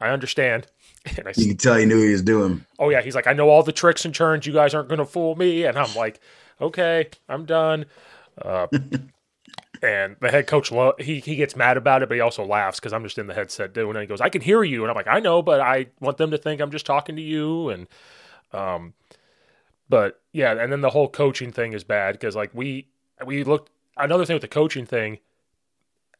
I 0.00 0.10
understand. 0.10 0.68
And 1.18 1.28
I 1.28 1.32
You 1.36 1.48
can 1.48 1.56
tell 1.56 1.74
he 1.76 1.84
knew 1.86 2.00
he 2.02 2.12
was 2.12 2.22
doing. 2.22 2.64
oh 2.78 2.88
yeah 2.90 3.02
he's 3.02 3.14
like 3.14 3.26
i 3.26 3.32
know 3.32 3.48
all 3.50 3.62
the 3.62 3.72
tricks 3.72 4.04
and 4.04 4.14
turns. 4.14 4.46
You 4.46 4.52
guys 4.52 4.74
aren't 4.74 4.88
going 4.88 4.98
to 4.98 5.04
fool 5.04 5.36
me. 5.36 5.64
And 5.64 5.78
i'm 5.78 5.94
like 5.94 6.20
okay 6.60 7.08
i'm 7.28 7.44
done. 7.44 7.86
Uh, 8.40 8.66
and 9.82 10.16
the 10.20 10.30
head 10.30 10.46
coach 10.46 10.72
lo- 10.72 10.94
he, 10.98 11.20
he 11.20 11.36
gets 11.36 11.54
mad 11.56 11.76
about 11.76 12.02
it 12.02 12.08
but 12.08 12.14
he 12.14 12.20
also 12.20 12.44
laughs 12.44 12.80
because 12.80 12.92
i'm 12.92 13.02
just 13.04 13.18
in 13.18 13.26
the 13.26 13.34
headset 13.34 13.72
doing 13.74 13.96
it. 13.96 14.00
He 14.00 14.06
goes 14.06 14.20
i 14.20 14.28
can 14.28 14.40
hear 14.42 14.62
you. 14.64 14.82
And 14.82 14.90
i'm 14.90 14.96
like 14.96 15.08
i 15.08 15.20
know 15.20 15.42
but 15.42 15.60
i 15.60 15.86
want 16.00 16.16
them 16.16 16.30
to 16.30 16.38
think 16.38 16.60
i'm 16.60 16.70
just 16.70 16.86
talking 16.86 17.16
to 17.16 17.22
you. 17.22 17.68
And 17.68 17.86
um 18.52 18.94
but 19.88 20.20
yeah 20.32 20.52
and 20.52 20.72
then 20.72 20.80
the 20.80 20.90
whole 20.90 21.08
coaching 21.08 21.52
thing 21.52 21.72
is 21.74 21.84
bad 21.84 22.12
because 22.12 22.34
like 22.34 22.50
we 22.54 22.86
we 23.26 23.44
looked 23.44 23.70
another 23.96 24.24
thing 24.24 24.34
with 24.34 24.42
the 24.42 24.48
coaching 24.48 24.86
thing 24.86 25.18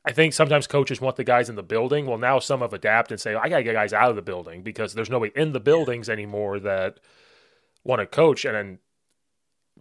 I 0.04 0.12
think 0.12 0.34
sometimes 0.34 0.66
coaches 0.66 1.00
want 1.00 1.16
the 1.16 1.24
guys 1.24 1.48
in 1.48 1.56
the 1.56 1.62
building. 1.62 2.06
Well, 2.06 2.18
now 2.18 2.38
some 2.38 2.60
have 2.60 2.74
adapted 2.74 3.12
and 3.12 3.20
say, 3.20 3.34
I 3.34 3.48
got 3.48 3.58
to 3.58 3.62
get 3.62 3.72
guys 3.72 3.94
out 3.94 4.10
of 4.10 4.16
the 4.16 4.22
building 4.22 4.62
because 4.62 4.92
there's 4.92 5.08
nobody 5.08 5.32
in 5.34 5.52
the 5.52 5.60
buildings 5.60 6.10
anymore 6.10 6.60
that 6.60 7.00
want 7.84 8.00
to 8.00 8.06
coach. 8.06 8.44
And 8.44 8.54
then 8.54 8.78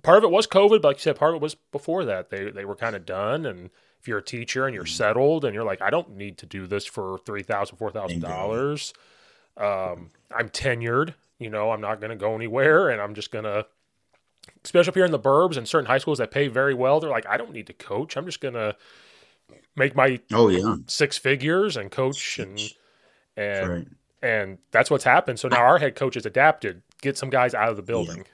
part 0.02 0.20
of 0.20 0.24
it 0.24 0.32
was 0.32 0.48
COVID, 0.48 0.82
but 0.82 0.86
like 0.86 0.98
you 0.98 1.02
said, 1.02 1.18
part 1.18 1.32
of 1.32 1.42
it 1.42 1.44
was 1.44 1.56
before 1.56 2.06
that. 2.06 2.30
They, 2.30 2.50
they 2.52 2.64
were 2.64 2.76
kind 2.76 2.96
of 2.96 3.06
done. 3.06 3.46
And 3.46 3.70
if 4.00 4.08
you're 4.08 4.20
a 4.20 4.24
teacher 4.24 4.66
and 4.66 4.74
you're 4.74 4.86
settled 4.86 5.44
and 5.44 5.54
you're 5.54 5.66
like, 5.66 5.82
I 5.82 5.90
don't 5.90 6.16
need 6.16 6.38
to 6.38 6.46
do 6.46 6.68
this 6.68 6.86
for 6.86 7.18
$3,000, 7.20 7.78
$4,000. 7.78 8.94
Um, 9.56 10.12
I'm 10.34 10.50
tenured, 10.50 11.16
you 11.38 11.50
know, 11.50 11.72
I'm 11.72 11.82
not 11.82 12.00
going 12.00 12.12
to 12.12 12.16
go 12.16 12.34
anywhere 12.34 12.90
and 12.90 13.02
I'm 13.02 13.14
just 13.14 13.30
going 13.30 13.44
to, 13.44 13.66
especially 14.64 14.90
up 14.90 14.96
here 14.96 15.06
in 15.06 15.12
the 15.12 15.20
burbs 15.20 15.58
and 15.58 15.68
certain 15.68 15.86
high 15.86 15.98
schools 15.98 16.18
that 16.20 16.32
pay 16.32 16.48
very 16.48 16.74
well, 16.74 17.02
they're 17.02 17.10
like, 17.10 17.28
I 17.28 17.36
don't 17.36 17.52
need 17.52 17.68
to 17.68 17.74
coach. 17.74 18.16
I'm 18.16 18.26
just 18.26 18.40
going 18.40 18.56
to 18.56 18.76
make 19.76 19.96
my 19.96 20.20
Oh 20.32 20.50
yeah, 20.50 20.76
six 20.88 21.18
figures 21.18 21.78
and 21.78 21.92
coach 21.92 22.40
and 22.40 22.60
and 23.38 23.70
right. 23.70 23.88
and 24.22 24.58
that's 24.72 24.92
what's 24.92 25.04
happened. 25.04 25.40
So 25.40 25.48
now 25.48 25.58
our 25.58 25.78
head 25.78 25.96
coach 25.96 26.16
has 26.16 26.26
adapted, 26.26 26.82
get 27.02 27.18
some 27.18 27.30
guys 27.30 27.54
out 27.54 27.70
of 27.70 27.76
the 27.76 27.84
building. 27.84 28.26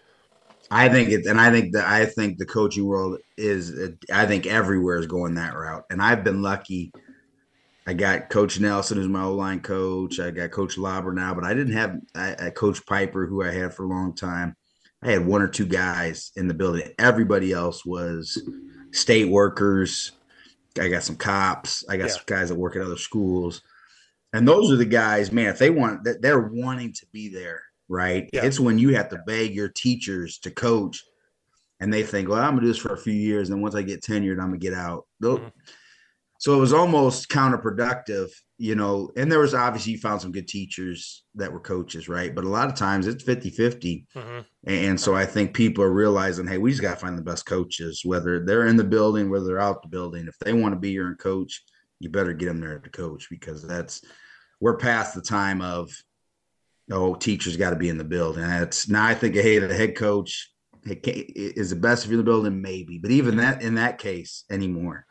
I 0.71 0.87
think 0.89 1.09
it, 1.09 1.25
and 1.25 1.41
I 1.41 1.51
think 1.51 1.73
that 1.73 1.87
I 1.87 2.05
think 2.05 2.37
the 2.37 2.45
coaching 2.45 2.85
world 2.85 3.19
is. 3.37 3.95
I 4.13 4.25
think 4.25 4.45
everywhere 4.45 4.97
is 4.97 5.07
going 5.07 5.35
that 5.35 5.55
route, 5.55 5.85
and 5.89 6.01
I've 6.01 6.23
been 6.23 6.41
lucky. 6.41 6.91
I 7.87 7.93
got 7.93 8.29
Coach 8.29 8.59
Nelson, 8.59 8.97
who's 8.97 9.07
my 9.07 9.23
O 9.23 9.33
line 9.33 9.61
coach. 9.61 10.19
I 10.19 10.29
got 10.29 10.51
Coach 10.51 10.77
Lauber 10.77 11.11
now, 11.11 11.33
but 11.33 11.43
I 11.43 11.55
didn't 11.55 11.73
have 11.73 11.97
I, 12.13 12.35
I 12.39 12.49
Coach 12.51 12.85
Piper, 12.85 13.25
who 13.25 13.43
I 13.43 13.51
had 13.51 13.73
for 13.73 13.83
a 13.83 13.89
long 13.89 14.13
time. 14.13 14.55
I 15.01 15.11
had 15.11 15.25
one 15.25 15.41
or 15.41 15.47
two 15.47 15.65
guys 15.65 16.31
in 16.35 16.47
the 16.47 16.53
building. 16.53 16.91
Everybody 16.99 17.51
else 17.51 17.83
was 17.85 18.39
state 18.91 19.29
workers. 19.29 20.11
I 20.77 20.89
got 20.89 21.03
some 21.03 21.15
cops. 21.15 21.83
I 21.89 21.97
got 21.97 22.07
Yeah. 22.07 22.13
some 22.13 22.23
guys 22.25 22.49
that 22.49 22.55
work 22.55 22.75
at 22.75 22.81
other 22.81 22.97
schools, 22.97 23.61
and 24.33 24.47
those 24.47 24.71
are 24.71 24.75
the 24.75 24.85
guys. 24.85 25.31
Man, 25.31 25.47
if 25.47 25.57
they 25.59 25.69
want, 25.69 26.03
that 26.03 26.21
they're 26.21 26.39
wanting 26.39 26.93
to 26.93 27.05
be 27.11 27.29
there, 27.29 27.61
right? 27.87 28.29
Yeah. 28.33 28.45
It's 28.45 28.59
when 28.59 28.77
you 28.77 28.93
have 28.95 29.09
to 29.09 29.17
beg 29.25 29.55
your 29.55 29.69
teachers 29.69 30.37
to 30.39 30.51
coach, 30.51 31.03
and 31.79 31.91
they 31.91 32.03
think, 32.03 32.29
"Well, 32.29 32.39
I'm 32.39 32.51
gonna 32.51 32.61
do 32.61 32.67
this 32.67 32.77
for 32.77 32.93
a 32.93 32.97
few 32.97 33.13
years, 33.13 33.49
and 33.49 33.61
once 33.61 33.73
I 33.75 33.81
get 33.81 34.01
tenured, 34.01 34.39
I'm 34.39 34.49
gonna 34.49 34.57
get 34.57 34.73
out." 34.73 35.07
Mhm. 35.21 35.51
So 36.39 36.55
it 36.55 36.59
was 36.59 36.73
almost 36.73 37.29
counterproductive, 37.29 38.29
you 38.59 38.75
know. 38.75 39.09
And 39.15 39.31
there 39.31 39.39
was 39.39 39.55
obviously 39.55 39.93
you 39.93 39.97
found 39.97 40.21
some 40.21 40.31
good 40.31 40.47
teachers 40.47 41.23
that 41.35 41.51
were 41.51 41.59
coaches, 41.59 42.07
right? 42.07 42.35
But 42.35 42.43
a 42.43 42.49
lot 42.49 42.67
of 42.67 42.75
times 42.75 43.07
it's 43.07 43.23
50 43.23 43.49
50. 43.49 44.05
Mhm. 44.15 44.45
And 44.65 44.99
so 44.99 45.15
I 45.15 45.25
think 45.25 45.55
people 45.55 45.83
are 45.83 45.91
realizing, 45.91 46.45
hey, 46.45 46.59
we 46.59 46.69
just 46.69 46.81
got 46.81 46.95
to 46.95 46.99
find 46.99 47.17
the 47.17 47.23
best 47.23 47.45
coaches, 47.45 48.01
whether 48.05 48.45
they're 48.45 48.67
in 48.67 48.77
the 48.77 48.83
building, 48.83 49.29
whether 49.29 49.45
they're 49.45 49.59
out 49.59 49.81
the 49.81 49.87
building. 49.87 50.27
If 50.27 50.37
they 50.39 50.53
want 50.53 50.75
to 50.75 50.79
be 50.79 50.91
your 50.91 51.15
coach, 51.15 51.63
you 51.99 52.09
better 52.09 52.33
get 52.33 52.45
them 52.45 52.59
there 52.59 52.77
to 52.77 52.89
coach 52.89 53.27
because 53.29 53.65
that's 53.65 54.01
we're 54.59 54.77
past 54.77 55.15
the 55.15 55.21
time 55.21 55.61
of 55.61 55.91
oh, 56.91 57.15
teachers 57.15 57.57
got 57.57 57.69
to 57.69 57.75
be 57.75 57.89
in 57.89 57.97
the 57.97 58.03
building. 58.03 58.43
That's 58.43 58.89
now 58.89 59.05
I 59.05 59.15
think, 59.15 59.35
hey, 59.35 59.59
the 59.59 59.73
head 59.73 59.95
coach 59.95 60.51
is 60.85 61.69
the 61.69 61.75
best 61.75 62.03
if 62.03 62.11
you're 62.11 62.19
in 62.19 62.25
the 62.25 62.31
building, 62.31 62.61
maybe, 62.61 62.97
but 62.97 63.11
even 63.11 63.37
that 63.37 63.61
in 63.61 63.75
that 63.75 63.99
case 63.99 64.43
anymore, 64.49 65.05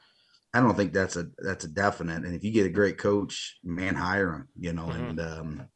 I 0.54 0.60
don't 0.60 0.74
think 0.76 0.92
that's 0.92 1.16
a 1.16 1.26
that's 1.38 1.64
a 1.64 1.68
definite. 1.68 2.24
And 2.24 2.34
if 2.34 2.42
you 2.42 2.50
get 2.52 2.66
a 2.66 2.70
great 2.70 2.98
coach, 2.98 3.58
man, 3.62 3.94
hire 3.94 4.32
him. 4.32 4.48
You 4.58 4.72
know, 4.72 4.86
Mhm. 4.86 5.10
and 5.10 5.20
um, 5.20 5.68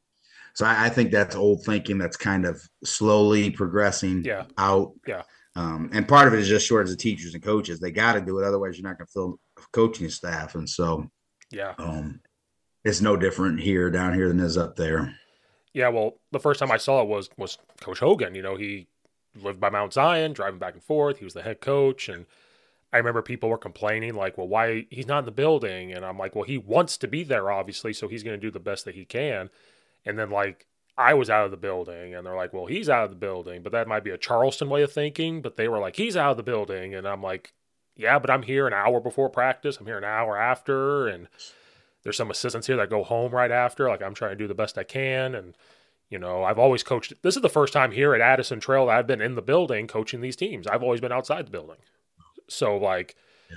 so 0.55 0.65
I, 0.67 0.87
I 0.87 0.89
think 0.89 1.11
that's 1.13 1.37
old 1.37 1.65
thinking 1.65 1.99
that's 1.99 2.17
kind 2.17 2.45
of 2.47 2.61
slowly 2.85 3.51
progressing 3.51 4.25
Yeah. 4.25 4.45
out. 4.59 4.93
Yeah. 5.07 5.23
Um, 5.55 5.91
and 5.93 6.09
part 6.09 6.27
of 6.29 6.35
it 6.35 6.41
is 6.41 6.49
just 6.49 6.67
short 6.67 6.85
as 6.85 6.91
the 6.91 6.97
teachers 6.97 7.35
and 7.35 7.43
coaches. 7.43 7.79
They 7.81 7.91
got 7.91 8.15
to 8.15 8.21
do 8.23 8.39
it. 8.39 8.45
Otherwise, 8.45 8.79
you're 8.79 8.89
not 8.89 8.97
going 8.99 9.07
to 9.07 9.13
fill 9.13 9.41
coaching 9.73 10.09
staff. 10.09 10.55
And 10.55 10.69
so 10.69 11.11
Yeah. 11.51 11.75
um, 11.79 12.21
it's 12.85 13.03
no 13.03 13.17
different 13.17 13.61
here 13.61 13.91
down 13.91 14.15
here 14.15 14.29
than 14.29 14.41
it 14.41 14.45
is 14.45 14.57
up 14.57 14.77
there. 14.77 15.15
Yeah, 15.75 15.89
well, 15.89 16.19
the 16.33 16.41
first 16.41 16.61
time 16.61 16.71
I 16.71 16.77
saw 16.79 17.03
it 17.03 17.09
was 17.09 17.29
was 17.37 17.59
Coach 17.81 17.99
Hogan. 18.01 18.35
You 18.35 18.43
know, 18.43 18.57
he 18.57 18.89
lived 19.43 19.61
by 19.61 19.71
Mount 19.71 19.93
Zion, 19.93 20.33
driving 20.33 20.59
back 20.59 20.75
and 20.75 20.83
forth. 20.83 21.19
He 21.19 21.25
was 21.25 21.35
the 21.35 21.43
head 21.43 21.61
coach, 21.61 22.09
and 22.09 22.27
I 22.93 22.99
remember 22.99 23.23
people 23.23 23.49
were 23.49 23.59
complaining, 23.59 24.15
like, 24.15 24.37
"Well, 24.37 24.49
why 24.49 24.87
he's 24.91 25.07
not 25.07 25.21
in 25.21 25.25
the 25.25 25.31
building?" 25.31 25.93
And 25.93 26.05
I'm 26.05 26.19
like, 26.19 26.35
"Well, 26.35 26.45
he 26.45 26.59
wants 26.59 26.97
to 26.99 27.09
be 27.09 27.25
there, 27.25 27.51
obviously, 27.51 27.93
so 27.93 28.09
he's 28.09 28.23
going 28.23 28.39
to 28.39 28.47
do 28.47 28.51
the 28.51 28.61
best 28.61 28.85
that 28.85 28.95
he 28.95 29.05
can." 29.05 29.51
And 30.05 30.19
then 30.19 30.31
like 30.31 30.67
I 30.99 31.15
was 31.15 31.31
out 31.31 31.45
of 31.45 31.51
the 31.51 31.57
building, 31.57 32.15
and 32.15 32.27
they're 32.27 32.37
like, 32.37 32.53
"Well, 32.53 32.67
he's 32.67 32.91
out 32.91 33.05
of 33.05 33.11
the 33.11 33.17
building," 33.17 33.63
but 33.63 33.73
that 33.73 33.89
might 33.89 34.05
be 34.05 34.11
a 34.11 34.19
Charleston 34.19 34.69
way 34.69 34.83
of 34.83 34.93
thinking. 34.93 35.43
But 35.43 35.57
they 35.57 35.69
were 35.69 35.79
like, 35.79 35.97
"He's 35.97 36.17
out 36.17 36.33
of 36.33 36.37
the 36.37 36.43
building," 36.43 36.95
and 36.95 37.07
I'm 37.09 37.23
like, 37.23 37.55
"Yeah, 37.97 38.19
but 38.19 38.31
I'm 38.31 38.43
here 38.43 38.67
an 38.67 38.75
hour 38.75 39.01
before 39.01 39.31
practice. 39.31 39.79
I'm 39.79 39.87
here 39.87 39.99
an 39.99 40.05
hour 40.05 40.37
after, 40.37 41.09
and." 41.09 41.29
There's 42.03 42.17
some 42.17 42.31
assistants 42.31 42.67
here 42.67 42.77
that 42.77 42.91
go 42.91 43.05
home 43.05 43.33
right 43.33 43.51
after. 43.51 43.89
Like 43.89 44.03
I'm 44.03 44.15
trying 44.15 44.33
to 44.33 44.37
do 44.37 44.49
the 44.49 44.55
best 44.55 44.77
I 44.77 44.83
can, 44.85 45.35
and 45.35 45.57
you 46.09 46.19
know, 46.19 46.43
I've 46.43 46.59
always 46.59 46.83
coached. 46.83 47.15
This 47.23 47.37
is 47.37 47.43
the 47.43 47.49
first 47.49 47.73
time 47.73 47.93
here 47.93 48.15
at 48.15 48.21
Addison 48.21 48.61
Trail 48.61 48.87
that 48.87 48.99
I've 48.99 49.07
been 49.07 49.23
in 49.23 49.35
the 49.35 49.43
building 49.43 49.87
coaching 49.87 50.21
these 50.21 50.37
teams. 50.37 50.67
I've 50.67 50.83
always 50.83 51.01
been 51.01 51.13
outside 51.13 51.47
the 51.47 51.51
building. 51.51 51.77
So, 52.53 52.77
like, 52.77 53.17
Yeah. 53.51 53.57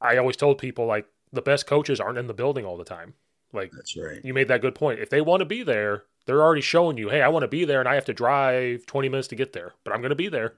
I 0.00 0.16
always 0.16 0.36
told 0.36 0.58
people, 0.58 0.86
like, 0.86 1.06
the 1.32 1.42
best 1.42 1.66
coaches 1.66 2.00
aren't 2.00 2.18
in 2.18 2.26
the 2.26 2.34
building 2.34 2.64
all 2.64 2.76
the 2.76 2.84
time. 2.84 3.14
Like, 3.52 3.70
That's 3.72 3.96
right. 3.96 4.24
you 4.24 4.32
made 4.34 4.48
that 4.48 4.60
good 4.62 4.74
point. 4.74 5.00
If 5.00 5.10
they 5.10 5.20
want 5.20 5.40
to 5.40 5.44
be 5.46 5.62
there, 5.62 6.04
they're 6.26 6.42
already 6.42 6.60
showing 6.60 6.96
you, 6.98 7.08
hey, 7.08 7.22
I 7.22 7.28
want 7.28 7.42
to 7.42 7.48
be 7.48 7.64
there 7.64 7.80
and 7.80 7.88
I 7.88 7.94
have 7.94 8.04
to 8.06 8.12
drive 8.12 8.86
20 8.86 9.08
minutes 9.08 9.28
to 9.28 9.36
get 9.36 9.52
there, 9.52 9.72
but 9.84 9.92
I'm 9.92 10.00
going 10.00 10.10
to 10.10 10.14
be 10.16 10.28
there. 10.28 10.54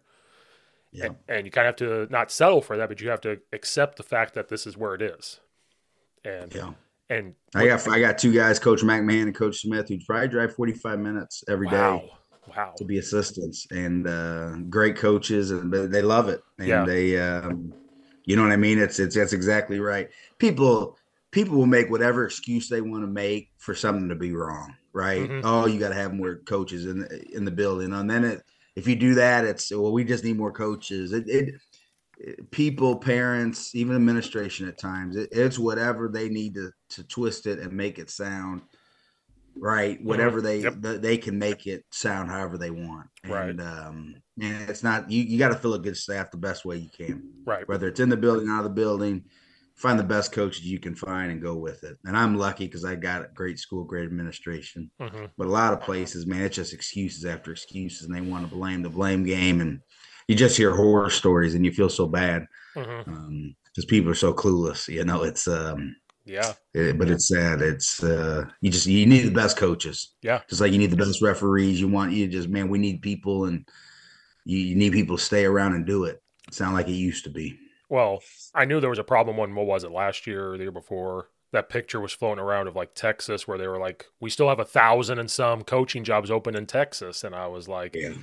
Yeah. 0.92 1.06
And, 1.06 1.16
and 1.28 1.46
you 1.46 1.50
kind 1.50 1.66
of 1.66 1.78
have 1.78 2.08
to 2.08 2.12
not 2.12 2.30
settle 2.30 2.60
for 2.60 2.76
that, 2.76 2.88
but 2.88 3.00
you 3.00 3.08
have 3.08 3.20
to 3.22 3.40
accept 3.52 3.96
the 3.96 4.02
fact 4.02 4.34
that 4.34 4.48
this 4.48 4.66
is 4.66 4.76
where 4.76 4.94
it 4.94 5.00
is. 5.02 5.40
And, 6.24 6.54
Yeah. 6.54 6.72
and 7.08 7.34
I 7.54 7.66
got 7.66 7.86
I 7.88 7.98
got 8.00 8.18
two 8.18 8.32
guys, 8.34 8.58
Coach 8.58 8.82
McMahon 8.82 9.22
and 9.22 9.34
Coach 9.34 9.60
Smith, 9.62 9.88
who 9.88 9.98
probably 10.06 10.28
drive 10.28 10.54
45 10.54 10.98
minutes 10.98 11.42
every 11.48 11.68
day 11.68 12.12
wow. 12.46 12.78
To 12.78 12.84
be 12.86 12.98
assistants 12.98 13.66
and 13.70 14.06
uh, 14.08 14.56
great 14.70 14.96
coaches, 14.96 15.50
and 15.50 15.72
they 15.72 16.00
love 16.00 16.28
it. 16.30 16.40
And 16.58 16.86
Yeah. 16.86 16.86
they, 16.86 17.18
um, 17.20 17.76
you 18.24 18.34
know 18.34 18.42
what 18.42 18.52
I 18.52 18.56
mean? 18.56 18.78
It's 18.78 18.98
it's 18.98 19.14
that's 19.14 19.34
exactly 19.34 19.78
right. 19.78 20.08
People 20.38 20.96
people 21.32 21.58
will 21.58 21.66
make 21.66 21.90
whatever 21.90 22.24
excuse 22.24 22.68
they 22.68 22.80
want 22.80 23.02
to 23.04 23.08
make 23.08 23.50
for 23.58 23.74
something 23.74 24.08
to 24.08 24.14
be 24.14 24.32
wrong, 24.32 24.74
right? 24.94 25.32
Mhm. 25.32 25.42
Oh, 25.42 25.66
you 25.66 25.78
got 25.78 25.90
to 25.90 25.94
have 25.94 26.14
more 26.14 26.36
coaches 26.46 26.86
in 26.86 27.00
the, 27.00 27.24
in 27.36 27.44
the 27.44 27.50
building, 27.50 27.92
and 27.92 28.08
then 28.10 28.24
it 28.24 28.42
if 28.74 28.88
you 28.88 28.96
do 28.96 29.16
that, 29.16 29.44
it's 29.44 29.70
well, 29.70 29.92
we 29.92 30.02
just 30.04 30.24
need 30.24 30.38
more 30.38 30.52
coaches. 30.52 31.12
It, 31.12 31.28
it 31.28 31.54
it- 32.18 32.50
people, 32.50 32.98
parents, 32.98 33.74
even 33.74 33.96
administration 33.96 34.68
at 34.68 34.78
times, 34.78 35.16
it, 35.16 35.28
it's 35.32 35.58
whatever 35.58 36.08
they 36.08 36.28
need 36.28 36.54
to 36.54 36.70
to 36.90 37.04
twist 37.04 37.46
it 37.46 37.58
and 37.58 37.72
make 37.72 37.98
it 37.98 38.10
sound 38.10 38.62
right. 39.56 40.02
Whatever 40.02 40.40
they 40.40 40.62
Mm-hmm. 40.62 40.82
Yep. 40.82 40.82
th- 40.82 41.00
they 41.00 41.16
can 41.18 41.38
make 41.38 41.66
it 41.66 41.84
sound 41.90 42.30
however 42.30 42.58
they 42.58 42.70
want. 42.70 43.08
Right. 43.26 43.50
And 43.50 43.60
um, 43.60 44.14
and 44.40 44.68
it's 44.70 44.82
not 44.82 45.10
you. 45.10 45.22
You 45.22 45.38
got 45.38 45.48
to 45.48 45.54
fill 45.56 45.74
a 45.74 45.78
good 45.78 45.96
staff 45.96 46.30
the 46.30 46.36
best 46.38 46.64
way 46.64 46.76
you 46.76 46.88
can, 46.96 47.22
Right. 47.44 47.66
whether 47.68 47.88
it's 47.88 48.00
in 48.00 48.08
the 48.08 48.16
building, 48.16 48.48
out 48.48 48.58
of 48.58 48.64
the 48.64 48.70
building. 48.70 49.24
Find 49.76 49.98
the 49.98 50.04
best 50.04 50.32
coaches 50.32 50.64
you 50.66 50.78
can 50.78 50.94
find 50.94 51.32
and 51.32 51.40
go 51.40 51.56
with 51.56 51.82
it. 51.82 51.96
And 52.04 52.14
I'm 52.16 52.36
lucky 52.36 52.66
because 52.66 52.84
I 52.84 52.94
got 52.94 53.22
a 53.24 53.28
great 53.34 53.58
school, 53.58 53.84
great 53.84 54.04
administration. 54.04 54.90
hmm 55.00 55.24
But 55.38 55.46
a 55.46 55.50
lot 55.50 55.72
of 55.72 55.80
places, 55.80 56.26
man, 56.26 56.42
it's 56.42 56.56
just 56.56 56.74
excuses 56.74 57.24
after 57.24 57.50
excuses, 57.52 58.06
and 58.06 58.14
they 58.14 58.20
want 58.20 58.48
to 58.48 58.54
blame 58.54 58.82
the 58.82 58.90
blame 58.90 59.24
game. 59.24 59.60
And 59.62 59.80
you 60.28 60.36
just 60.36 60.58
hear 60.58 60.74
horror 60.76 61.08
stories 61.10 61.54
and 61.54 61.64
you 61.64 61.72
feel 61.72 61.88
so 61.88 62.06
bad 62.06 62.46
Mhm. 62.76 63.08
um 63.08 63.54
because 63.64 63.84
people 63.86 64.10
are 64.10 64.14
so 64.14 64.32
clueless 64.32 64.86
you 64.88 65.04
know 65.04 65.22
it's 65.24 65.48
um 65.48 65.96
Yeah. 66.24 66.52
it- 66.74 66.98
but 66.98 67.08
it's 67.10 67.28
sad 67.28 67.62
it's 67.62 68.02
uh 68.02 68.44
you 68.60 68.70
just 68.70 68.86
you 68.86 69.06
need 69.06 69.26
the 69.26 69.30
best 69.30 69.56
coaches 69.56 70.14
Yeah. 70.22 70.40
just 70.48 70.60
like 70.60 70.72
you 70.72 70.78
need 70.78 70.90
the 70.90 70.96
best 70.96 71.20
referees 71.22 71.80
you 71.80 71.88
want 71.88 72.12
you 72.12 72.28
just 72.28 72.48
man 72.48 72.68
we 72.68 72.78
need 72.78 73.02
people 73.02 73.46
and 73.46 73.66
you, 74.44 74.58
you 74.58 74.74
need 74.76 74.92
people 74.92 75.16
to 75.16 75.22
stay 75.22 75.44
around 75.44 75.74
and 75.74 75.86
do 75.86 76.04
it 76.04 76.22
sound 76.50 76.74
like 76.74 76.88
it 76.88 76.92
used 76.92 77.24
to 77.24 77.30
be 77.30 77.58
Well, 77.88 78.20
I 78.54 78.64
knew 78.64 78.80
there 78.80 78.90
was 78.90 78.98
a 78.98 79.04
problem 79.04 79.36
when 79.36 79.54
what 79.54 79.66
was 79.66 79.84
it 79.84 79.90
last 79.92 80.26
year 80.26 80.52
or 80.52 80.56
the 80.56 80.64
year 80.64 80.72
before? 80.72 81.28
That 81.52 81.68
picture 81.68 82.00
was 82.00 82.12
floating 82.12 82.42
around 82.42 82.66
of 82.66 82.74
like 82.74 82.94
Texas, 82.94 83.46
where 83.46 83.58
they 83.58 83.66
were 83.68 83.78
like, 83.78 84.06
"We 84.20 84.30
still 84.30 84.48
have 84.48 84.58
a 84.58 84.64
thousand 84.64 85.18
and 85.18 85.30
some 85.30 85.62
coaching 85.64 86.02
jobs 86.02 86.30
open 86.30 86.56
in 86.56 86.64
Texas," 86.66 87.22
and 87.24 87.34
I 87.34 87.46
was 87.48 87.68
like, 87.68 87.94
yeah 87.94 88.14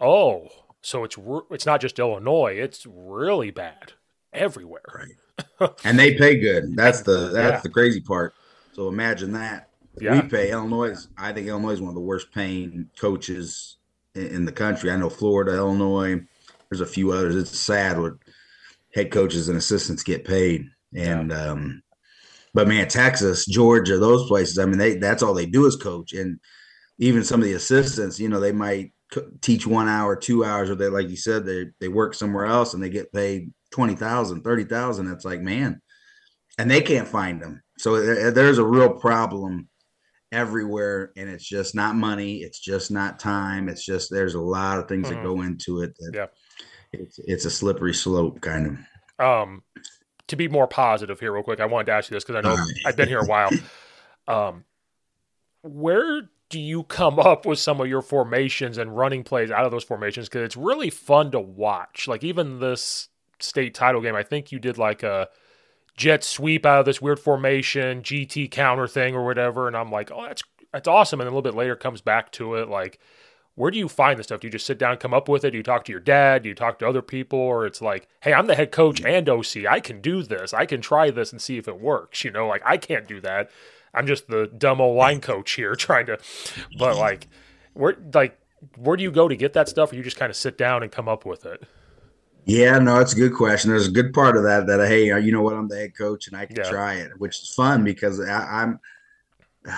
"Oh, 0.00 0.48
so 0.80 1.04
it's 1.04 1.18
it's 1.50 1.66
not 1.66 1.82
just 1.82 1.98
Illinois; 1.98 2.54
it's 2.58 2.86
really 2.86 3.50
bad 3.50 3.92
everywhere." 4.32 4.80
Right. 4.94 5.12
and 5.84 5.98
they 5.98 6.14
pay 6.14 6.38
good. 6.38 6.76
That's 6.76 7.02
the 7.02 7.30
that's 7.32 7.56
Yeah. 7.56 7.60
the 7.60 7.68
crazy 7.68 8.00
part. 8.00 8.34
So 8.72 8.88
imagine 8.88 9.32
that. 9.32 9.68
Yeah. 10.00 10.14
We 10.14 10.28
pay 10.28 10.50
Illinois. 10.50 10.96
I 11.18 11.32
think 11.32 11.48
Illinois 11.48 11.72
is 11.72 11.80
one 11.80 11.88
of 11.90 11.94
the 11.94 12.00
worst 12.00 12.32
paying 12.32 12.88
coaches 12.98 13.76
in, 14.14 14.26
in 14.28 14.44
the 14.44 14.52
country. 14.52 14.90
I 14.90 14.96
know 14.96 15.10
Florida, 15.10 15.54
Illinois. 15.54 16.20
There's 16.70 16.80
a 16.80 16.86
few 16.86 17.12
others. 17.12 17.34
It's 17.36 17.58
sad 17.58 17.98
what 18.00 18.14
head 18.94 19.10
coaches 19.10 19.48
and 19.48 19.58
assistants 19.58 20.02
get 20.02 20.24
paid. 20.24 20.66
And 20.94 21.32
um, 21.32 21.82
but 22.54 22.68
man, 22.68 22.88
Texas, 22.88 23.44
Georgia, 23.46 23.98
those 23.98 24.26
places. 24.28 24.58
I 24.58 24.64
mean, 24.66 24.78
they 24.78 24.96
that's 24.96 25.22
all 25.22 25.34
they 25.34 25.46
do 25.46 25.66
is 25.66 25.76
coach. 25.76 26.12
And 26.12 26.38
even 26.98 27.24
some 27.24 27.40
of 27.40 27.46
the 27.46 27.54
assistants, 27.54 28.18
you 28.20 28.28
know, 28.28 28.40
they 28.40 28.52
might 28.52 28.92
co- 29.12 29.30
teach 29.40 29.66
one 29.66 29.88
hour, 29.88 30.16
two 30.16 30.44
hours, 30.44 30.70
or 30.70 30.74
they 30.74 30.88
like 30.88 31.08
you 31.08 31.16
said, 31.16 31.44
they 31.44 31.66
they 31.80 31.88
work 31.88 32.14
somewhere 32.14 32.46
else 32.46 32.74
and 32.74 32.82
they 32.82 32.90
get 32.90 33.12
paid 33.12 33.52
20,000, 33.70 34.42
30,000. 34.42 35.10
It's 35.12 35.24
like, 35.24 35.40
man, 35.40 35.80
and 36.58 36.70
they 36.70 36.80
can't 36.82 37.08
find 37.08 37.40
them. 37.40 37.62
So 37.78 38.00
there- 38.00 38.30
there's 38.30 38.58
a 38.58 38.64
real 38.64 38.90
problem 38.90 39.68
everywhere. 40.32 41.12
And 41.16 41.28
it's 41.28 41.44
just 41.48 41.74
not 41.74 41.96
money. 41.96 42.38
It's 42.38 42.58
just 42.60 42.90
not 42.90 43.18
time. 43.18 43.68
It's 43.68 43.84
just, 43.84 44.10
there's 44.10 44.34
a 44.34 44.40
lot 44.40 44.78
of 44.78 44.86
things 44.88 45.08
Mhm. 45.08 45.10
that 45.10 45.22
go 45.24 45.42
into 45.42 45.80
it. 45.82 45.96
That 45.98 46.12
Yeah. 46.14 46.26
It's, 46.92 47.18
it's 47.20 47.44
a 47.44 47.50
slippery 47.50 47.94
slope 47.94 48.40
kind 48.40 48.66
of. 49.18 49.24
Um, 49.24 49.62
to 50.28 50.36
be 50.36 50.48
more 50.48 50.66
positive 50.66 51.18
here, 51.20 51.32
real 51.32 51.42
quick, 51.42 51.60
I 51.60 51.66
wanted 51.66 51.86
to 51.86 51.92
ask 51.92 52.10
you 52.10 52.14
this 52.16 52.24
because 52.24 52.36
I 52.44 52.48
know 52.48 52.54
right. 52.56 52.74
I've 52.86 52.96
been 52.96 53.08
here 53.08 53.20
a 53.20 53.26
while. 53.26 53.50
Um, 54.28 54.64
where 55.62 56.28
do 56.50 56.60
you 56.60 56.84
come 56.84 57.18
up 57.18 57.46
with 57.46 57.58
some 57.58 57.80
of 57.80 57.88
your 57.88 58.02
formations 58.02 58.78
and 58.78 58.96
running 58.96 59.24
plays 59.24 59.50
out 59.50 59.64
of 59.64 59.72
those 59.72 59.82
formations? 59.82 60.28
Because 60.28 60.42
it's 60.42 60.56
really 60.56 60.90
fun 60.90 61.32
to 61.32 61.40
watch. 61.40 62.06
Like 62.06 62.22
even 62.22 62.60
this 62.60 63.08
state 63.42 63.74
title 63.74 64.00
game, 64.00 64.14
I 64.14 64.22
think 64.22 64.52
you 64.52 64.58
did 64.58 64.78
like 64.78 65.02
a 65.02 65.28
jet 65.96 66.24
sweep 66.24 66.64
out 66.64 66.80
of 66.80 66.86
this 66.86 67.02
weird 67.02 67.20
formation, 67.20 68.02
GT 68.02 68.50
counter 68.50 68.86
thing 68.86 69.14
or 69.14 69.24
whatever, 69.24 69.66
and 69.66 69.76
I'm 69.76 69.90
like, 69.90 70.10
oh, 70.10 70.22
that's 70.22 70.42
that's 70.72 70.88
awesome. 70.88 71.20
And 71.20 71.26
then 71.26 71.32
a 71.32 71.36
little 71.36 71.50
bit 71.50 71.56
later 71.56 71.76
comes 71.76 72.00
back 72.00 72.32
to 72.32 72.56
it, 72.56 72.68
like. 72.68 72.98
Where 73.56 73.72
do 73.72 73.78
you 73.78 73.88
find 73.88 74.18
this 74.18 74.28
stuff? 74.28 74.40
Do 74.40 74.46
you 74.46 74.52
just 74.52 74.64
sit 74.64 74.78
down 74.78 74.96
come 74.96 75.12
up 75.12 75.28
with 75.28 75.44
it? 75.44 75.50
Do 75.50 75.58
you 75.58 75.62
talk 75.62 75.84
to 75.84 75.92
your 75.92 76.00
dad? 76.00 76.44
Do 76.44 76.48
you 76.48 76.54
talk 76.54 76.78
to 76.78 76.88
other 76.88 77.02
people? 77.02 77.38
Or 77.38 77.66
it's 77.66 77.82
like, 77.82 78.08
hey, 78.20 78.32
I'm 78.32 78.46
the 78.46 78.54
head 78.54 78.72
coach 78.72 79.02
and 79.02 79.28
OC. 79.28 79.66
I 79.68 79.80
can 79.80 80.00
do 80.00 80.22
this. 80.22 80.54
I 80.54 80.64
can 80.64 80.80
try 80.80 81.10
this 81.10 81.30
and 81.30 81.42
see 81.42 81.58
if 81.58 81.68
it 81.68 81.78
works. 81.78 82.24
You 82.24 82.30
know, 82.30 82.46
like 82.46 82.62
I 82.64 82.78
can't 82.78 83.06
do 83.06 83.20
that. 83.20 83.50
I'm 83.92 84.06
just 84.06 84.28
the 84.28 84.46
dumb 84.46 84.80
old 84.80 84.96
line 84.96 85.20
coach 85.20 85.50
here 85.52 85.74
trying 85.76 86.06
to, 86.06 86.18
but 86.78 86.96
like, 86.96 87.28
where 87.74 87.96
like 88.14 88.38
where 88.76 88.96
do 88.96 89.02
you 89.02 89.10
go 89.10 89.28
to 89.28 89.36
get 89.36 89.52
that 89.54 89.68
stuff? 89.68 89.92
Or 89.92 89.96
you 89.96 90.02
just 90.02 90.16
kind 90.16 90.30
of 90.30 90.36
sit 90.36 90.58
down 90.58 90.82
and 90.82 90.92
come 90.92 91.08
up 91.08 91.24
with 91.24 91.46
it? 91.46 91.64
Yeah, 92.44 92.78
no, 92.78 92.98
it's 93.00 93.12
a 93.12 93.16
good 93.16 93.34
question. 93.34 93.70
There's 93.70 93.86
a 93.88 93.92
good 93.92 94.12
part 94.12 94.36
of 94.36 94.42
that 94.44 94.66
that 94.66 94.86
hey, 94.88 95.10
uh, 95.10 95.18
you 95.18 95.32
know 95.32 95.42
what, 95.42 95.54
I'm 95.54 95.68
the 95.68 95.76
head 95.76 95.96
coach 95.96 96.26
and 96.28 96.36
I 96.36 96.46
can 96.46 96.56
Yeah. 96.56 96.70
try 96.70 96.94
it, 96.94 97.10
which 97.18 97.42
is 97.42 97.54
fun 97.54 97.84
because 97.84 98.20
I, 98.20 98.62
I'm. 98.62 98.80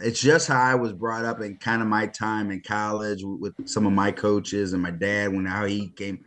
It's 0.00 0.20
just 0.20 0.46
how 0.46 0.60
I 0.60 0.76
was 0.76 0.92
brought 0.92 1.24
up 1.24 1.40
in 1.40 1.56
kind 1.56 1.82
of 1.82 1.88
my 1.88 2.06
time 2.06 2.52
in 2.52 2.60
college 2.60 3.22
with, 3.24 3.52
some 3.68 3.84
of 3.84 3.92
my 3.92 4.12
coaches 4.12 4.72
and 4.72 4.80
my 4.80 4.92
dad 4.92 5.32
when 5.34 5.44
how 5.44 5.64
he 5.64 5.88
came. 5.88 6.20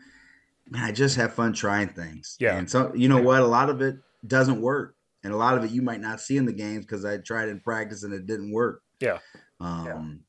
Man, 0.70 0.84
I 0.84 0.92
just 0.92 1.16
have 1.16 1.34
fun 1.34 1.54
trying 1.54 1.88
things. 1.88 2.36
Yeah. 2.38 2.58
and 2.58 2.70
so 2.70 2.92
you 2.94 3.08
know 3.08 3.22
what, 3.22 3.40
a 3.40 3.46
lot 3.48 3.70
of 3.70 3.82
it 3.82 3.96
doesn't 4.28 4.60
work, 4.62 4.98
and 5.24 5.32
a 5.32 5.38
lot 5.38 5.58
of 5.58 5.64
it 5.64 5.72
you 5.72 5.82
might 5.82 6.02
not 6.02 6.20
see 6.20 6.36
in 6.36 6.46
the 6.46 6.52
games 6.52 6.86
because 6.86 7.06
I 7.06 7.20
tried 7.20 7.48
in 7.48 7.62
practice 7.62 8.04
and 8.04 8.14
it 8.14 8.28
didn't 8.28 8.52
work. 8.52 8.82
Yeah. 9.00 9.20
Um, 9.62 10.20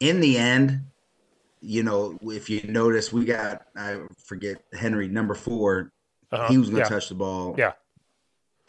in 0.00 0.20
the 0.20 0.38
end, 0.38 0.86
you 1.64 1.82
know, 1.82 2.18
if 2.22 2.50
you 2.50 2.62
notice, 2.64 3.12
we 3.12 3.24
got 3.24 3.62
I 3.76 4.00
forget 4.26 4.62
Henry 4.72 5.08
number 5.08 5.34
four. 5.34 5.92
Uh-huh. 6.30 6.48
He 6.48 6.58
was 6.58 6.68
going 6.68 6.82
to 6.82 6.88
yeah, 6.88 6.94
touch 6.94 7.08
the 7.08 7.14
ball, 7.14 7.54
Yeah. 7.56 7.72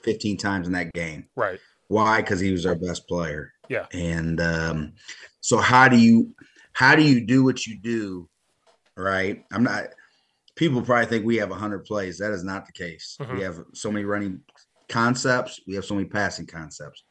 15 0.03 0.37
times 0.37 0.67
in 0.67 0.73
that 0.73 0.93
game. 0.93 1.27
right. 1.35 1.59
Why? 1.87 2.21
Because 2.21 2.39
he 2.39 2.51
was 2.51 2.65
our 2.65 2.75
best 2.75 3.07
player. 3.07 3.53
Yeah. 3.69 3.85
And 3.93 4.41
um, 4.41 4.93
so, 5.41 5.57
how 5.57 5.87
do 5.87 5.97
you 5.97 6.33
how 6.73 6.95
do 6.95 7.03
you 7.03 7.21
do 7.21 7.43
what 7.43 7.67
you 7.67 7.77
do? 7.77 8.27
Right. 8.97 9.43
I'm 9.51 9.63
not. 9.63 9.85
People 10.55 10.81
probably 10.81 11.05
think 11.05 11.25
we 11.25 11.35
have 11.37 11.49
100 11.49 11.85
plays. 11.85 12.17
That 12.19 12.31
is 12.31 12.43
not 12.43 12.65
the 12.65 12.71
case. 12.71 13.17
Mhm. 13.19 13.37
We 13.37 13.43
have 13.43 13.59
so 13.73 13.91
many 13.91 14.05
running 14.05 14.41
concepts. 14.89 15.59
We 15.67 15.75
have 15.75 15.85
so 15.85 15.93
many 15.95 16.07
passing 16.07 16.47
concepts. 16.47 17.03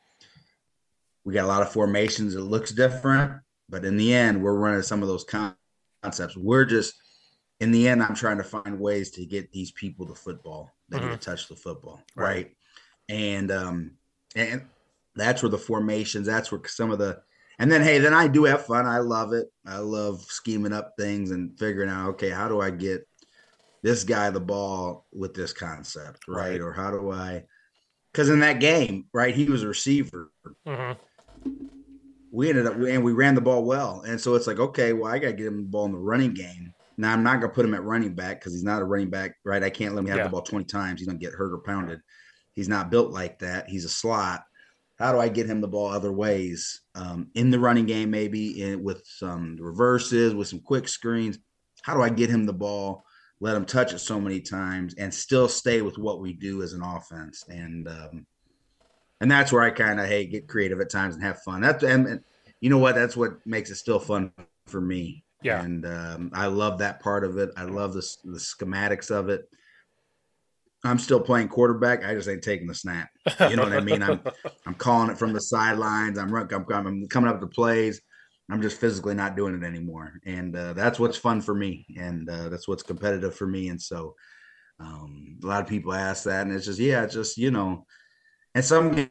We 1.24 1.34
got 1.34 1.44
a 1.44 1.48
lot 1.48 1.62
of 1.62 1.70
formations. 1.72 2.34
It 2.34 2.40
looks 2.40 2.72
different, 2.72 3.40
but 3.68 3.84
in 3.84 3.96
the 3.96 4.12
end, 4.12 4.42
we're 4.42 4.54
running 4.54 4.82
some 4.82 5.02
of 5.02 5.08
those 5.08 5.24
con- 5.24 5.54
concepts. 6.04 6.36
We're 6.36 6.64
just 6.64 6.94
in 7.60 7.70
the 7.72 7.88
end. 7.88 8.02
I'm 8.02 8.14
trying 8.14 8.38
to 8.38 8.44
find 8.44 8.78
ways 8.78 9.10
to 9.12 9.24
get 9.26 9.50
these 9.52 9.72
people 9.72 10.06
the 10.06 10.14
football. 10.14 10.70
They 10.88 11.00
need 11.00 11.06
Mhm. 11.06 11.12
to 11.12 11.18
touch 11.18 11.48
the 11.48 11.56
football, 11.56 12.02
Right. 12.14 12.26
right? 12.46 12.56
And 13.08 13.50
um, 13.50 13.92
and 14.36 14.68
that's 15.14 15.42
where 15.42 15.50
the 15.50 15.58
formations. 15.58 16.26
That's 16.26 16.50
where 16.52 16.60
some 16.66 16.90
of 16.90 16.98
the 16.98 17.22
and 17.58 17.70
then 17.70 17.82
hey, 17.82 17.98
then 17.98 18.12
I 18.12 18.26
do 18.28 18.44
have 18.44 18.66
fun. 18.66 18.86
I 18.86 18.98
love 18.98 19.32
it. 19.32 19.46
I 19.66 19.78
love 19.78 20.22
scheming 20.24 20.72
up 20.72 20.94
things 20.98 21.30
and 21.30 21.58
figuring 21.58 21.90
out 21.90 22.10
okay, 22.10 22.30
how 22.30 22.48
do 22.48 22.60
I 22.60 22.70
get 22.70 23.06
this 23.82 24.02
guy 24.04 24.30
the 24.30 24.40
ball 24.40 25.06
with 25.12 25.34
this 25.34 25.52
concept, 25.52 26.26
right? 26.26 26.52
Right. 26.52 26.60
Or 26.60 26.72
how 26.72 26.90
do 26.90 27.10
I? 27.12 27.44
Because 28.12 28.30
in 28.30 28.40
that 28.40 28.60
game, 28.60 29.06
right, 29.12 29.34
he 29.34 29.46
was 29.46 29.62
a 29.62 29.68
receiver. 29.68 30.30
hmm 30.66 30.92
We 32.34 32.48
ended 32.48 32.66
up 32.66 32.74
and 32.74 33.04
we 33.04 33.12
ran 33.12 33.34
the 33.34 33.40
ball 33.40 33.64
well, 33.64 34.02
and 34.06 34.20
so 34.20 34.34
it's 34.34 34.46
like 34.46 34.58
okay, 34.58 34.92
well, 34.92 35.12
I 35.12 35.18
got 35.18 35.28
to 35.28 35.32
get 35.34 35.46
him 35.46 35.58
the 35.58 35.68
ball 35.68 35.86
in 35.86 35.92
the 35.92 35.98
running 35.98 36.34
game. 36.34 36.74
Now 36.96 37.12
I'm 37.12 37.22
not 37.22 37.40
gonna 37.40 37.52
put 37.52 37.64
him 37.64 37.74
at 37.74 37.84
running 37.84 38.14
back 38.14 38.40
because 38.40 38.52
he's 38.52 38.64
not 38.64 38.82
a 38.82 38.84
running 38.84 39.10
back, 39.10 39.36
right? 39.44 39.62
I 39.62 39.70
can't 39.70 39.94
let 39.94 40.00
him 40.00 40.06
have 40.08 40.18
Yeah. 40.18 40.24
the 40.24 40.30
ball 40.30 40.42
20 40.42 40.64
times. 40.64 41.00
He's 41.00 41.06
gonna 41.06 41.18
get 41.18 41.32
hurt 41.32 41.52
or 41.52 41.58
pounded. 41.58 42.00
He's 42.52 42.68
not 42.68 42.90
built 42.90 43.10
like 43.10 43.38
that. 43.40 43.68
He's 43.68 43.84
a 43.84 43.88
slot. 43.88 44.44
How 44.96 45.12
do 45.12 45.18
I 45.18 45.28
get 45.28 45.46
him 45.46 45.60
the 45.60 45.68
ball 45.68 45.88
other 45.88 46.12
ways 46.12 46.82
um, 46.94 47.28
in 47.34 47.50
the 47.50 47.58
running 47.58 47.86
game, 47.86 48.10
maybe 48.10 48.62
in, 48.62 48.82
with 48.84 49.02
some 49.06 49.56
reverses, 49.60 50.34
with 50.34 50.46
some 50.48 50.60
quick 50.60 50.86
screens? 50.86 51.38
How 51.82 51.94
do 51.94 52.02
I 52.02 52.10
get 52.10 52.30
him 52.30 52.46
the 52.46 52.52
ball, 52.52 53.04
let 53.40 53.56
him 53.56 53.64
touch 53.64 53.92
it 53.92 53.98
so 53.98 54.20
many 54.20 54.40
times, 54.40 54.94
and 54.94 55.12
still 55.12 55.48
stay 55.48 55.82
with 55.82 55.98
what 55.98 56.20
we 56.20 56.32
do 56.32 56.62
as 56.62 56.72
an 56.74 56.82
offense? 56.82 57.44
And 57.48 57.88
um, 57.88 58.26
and 59.20 59.30
that's 59.30 59.52
where 59.52 59.62
I 59.62 59.70
kind 59.70 60.00
of 60.00 60.06
hey 60.06 60.26
get 60.26 60.48
creative 60.48 60.80
at 60.80 60.90
times 60.90 61.14
and 61.14 61.24
have 61.24 61.42
fun. 61.42 61.60
That's 61.60 61.82
and, 61.82 62.06
and 62.06 62.20
you 62.60 62.70
know 62.70 62.78
what? 62.78 62.94
That's 62.94 63.16
what 63.16 63.44
makes 63.46 63.70
it 63.70 63.76
still 63.76 63.98
fun 63.98 64.32
for 64.66 64.80
me. 64.80 65.24
Yeah. 65.42 65.62
and 65.62 65.84
um, 65.84 66.30
I 66.32 66.46
love 66.46 66.78
that 66.78 67.00
part 67.00 67.22
of 67.22 67.36
it. 67.36 67.50
I 67.56 67.64
love 67.64 67.92
the 67.92 68.06
the 68.24 68.38
schematics 68.38 69.10
of 69.10 69.28
it. 69.28 69.46
I'm 70.84 70.98
still 70.98 71.20
playing 71.20 71.48
quarterback. 71.48 72.04
I 72.04 72.14
just 72.14 72.28
ain't 72.28 72.42
taking 72.42 72.66
the 72.66 72.74
snap. 72.74 73.08
You 73.48 73.56
know 73.56 73.62
what 73.62 73.72
I 73.72 73.80
mean? 73.80 74.02
I'm 74.02 74.20
I'm 74.66 74.74
calling 74.74 75.10
it 75.10 75.18
from 75.18 75.32
the 75.32 75.40
sidelines. 75.40 76.18
I'm 76.18 76.32
run- 76.32 76.48
I'm, 76.52 76.86
I'm 76.86 77.08
coming 77.08 77.30
up 77.30 77.40
to 77.40 77.46
plays. 77.46 78.00
I'm 78.50 78.60
just 78.60 78.78
physically 78.78 79.14
not 79.14 79.36
doing 79.36 79.54
it 79.54 79.64
anymore, 79.64 80.20
and 80.26 80.54
uh, 80.54 80.74
that's 80.74 80.98
what's 80.98 81.16
fun 81.16 81.40
for 81.40 81.54
me, 81.54 81.86
and 81.98 82.28
uh, 82.28 82.50
that's 82.50 82.68
what's 82.68 82.82
competitive 82.82 83.34
for 83.34 83.46
me. 83.46 83.68
And 83.68 83.80
so, 83.80 84.14
um, 84.78 85.38
a 85.42 85.46
lot 85.46 85.62
of 85.62 85.68
people 85.68 85.94
ask 85.94 86.24
that, 86.24 86.46
and 86.46 86.54
it's 86.54 86.66
just 86.66 86.78
yeah, 86.78 87.04
it's 87.04 87.14
just 87.14 87.38
you 87.38 87.50
know, 87.50 87.86
and 88.54 88.64
some 88.64 89.08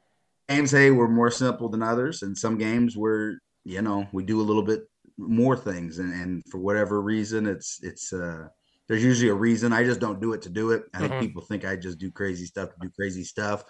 games, 0.49 0.71
hey, 0.71 0.91
we're 0.91 1.07
more 1.07 1.31
simple 1.31 1.69
than 1.69 1.83
others, 1.83 2.21
and 2.21 2.37
some 2.37 2.57
games 2.57 2.95
we're 2.97 3.37
you 3.65 3.81
know 3.81 4.07
we 4.13 4.23
do 4.23 4.41
a 4.41 4.43
little 4.43 4.63
bit 4.63 4.81
more 5.17 5.57
things, 5.57 5.99
and 5.99 6.13
and 6.13 6.43
for 6.49 6.59
whatever 6.59 7.01
reason, 7.01 7.47
it's 7.47 7.79
it's 7.83 8.13
uh 8.13 8.47
there's 8.87 9.03
usually 9.03 9.29
a 9.29 9.35
reason. 9.35 9.73
I 9.73 9.83
just 9.83 9.99
don't 9.99 10.21
do 10.21 10.33
it 10.33 10.41
to 10.43 10.49
do 10.49 10.71
it. 10.71 10.83
I 10.93 10.99
think 10.99 11.13
Mhm. 11.13 11.19
people 11.19 11.41
think 11.41 11.65
I 11.65 11.75
just 11.75 11.99
do 11.99 12.11
crazy 12.11 12.45
stuff 12.45 12.69
to 12.69 12.75
do 12.81 12.89
crazy 12.89 13.23
stuff. 13.23 13.63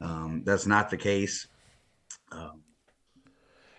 Um, 0.00 0.42
that's 0.44 0.66
not 0.66 0.90
the 0.90 0.96
case. 0.96 1.48
Um, 2.32 2.62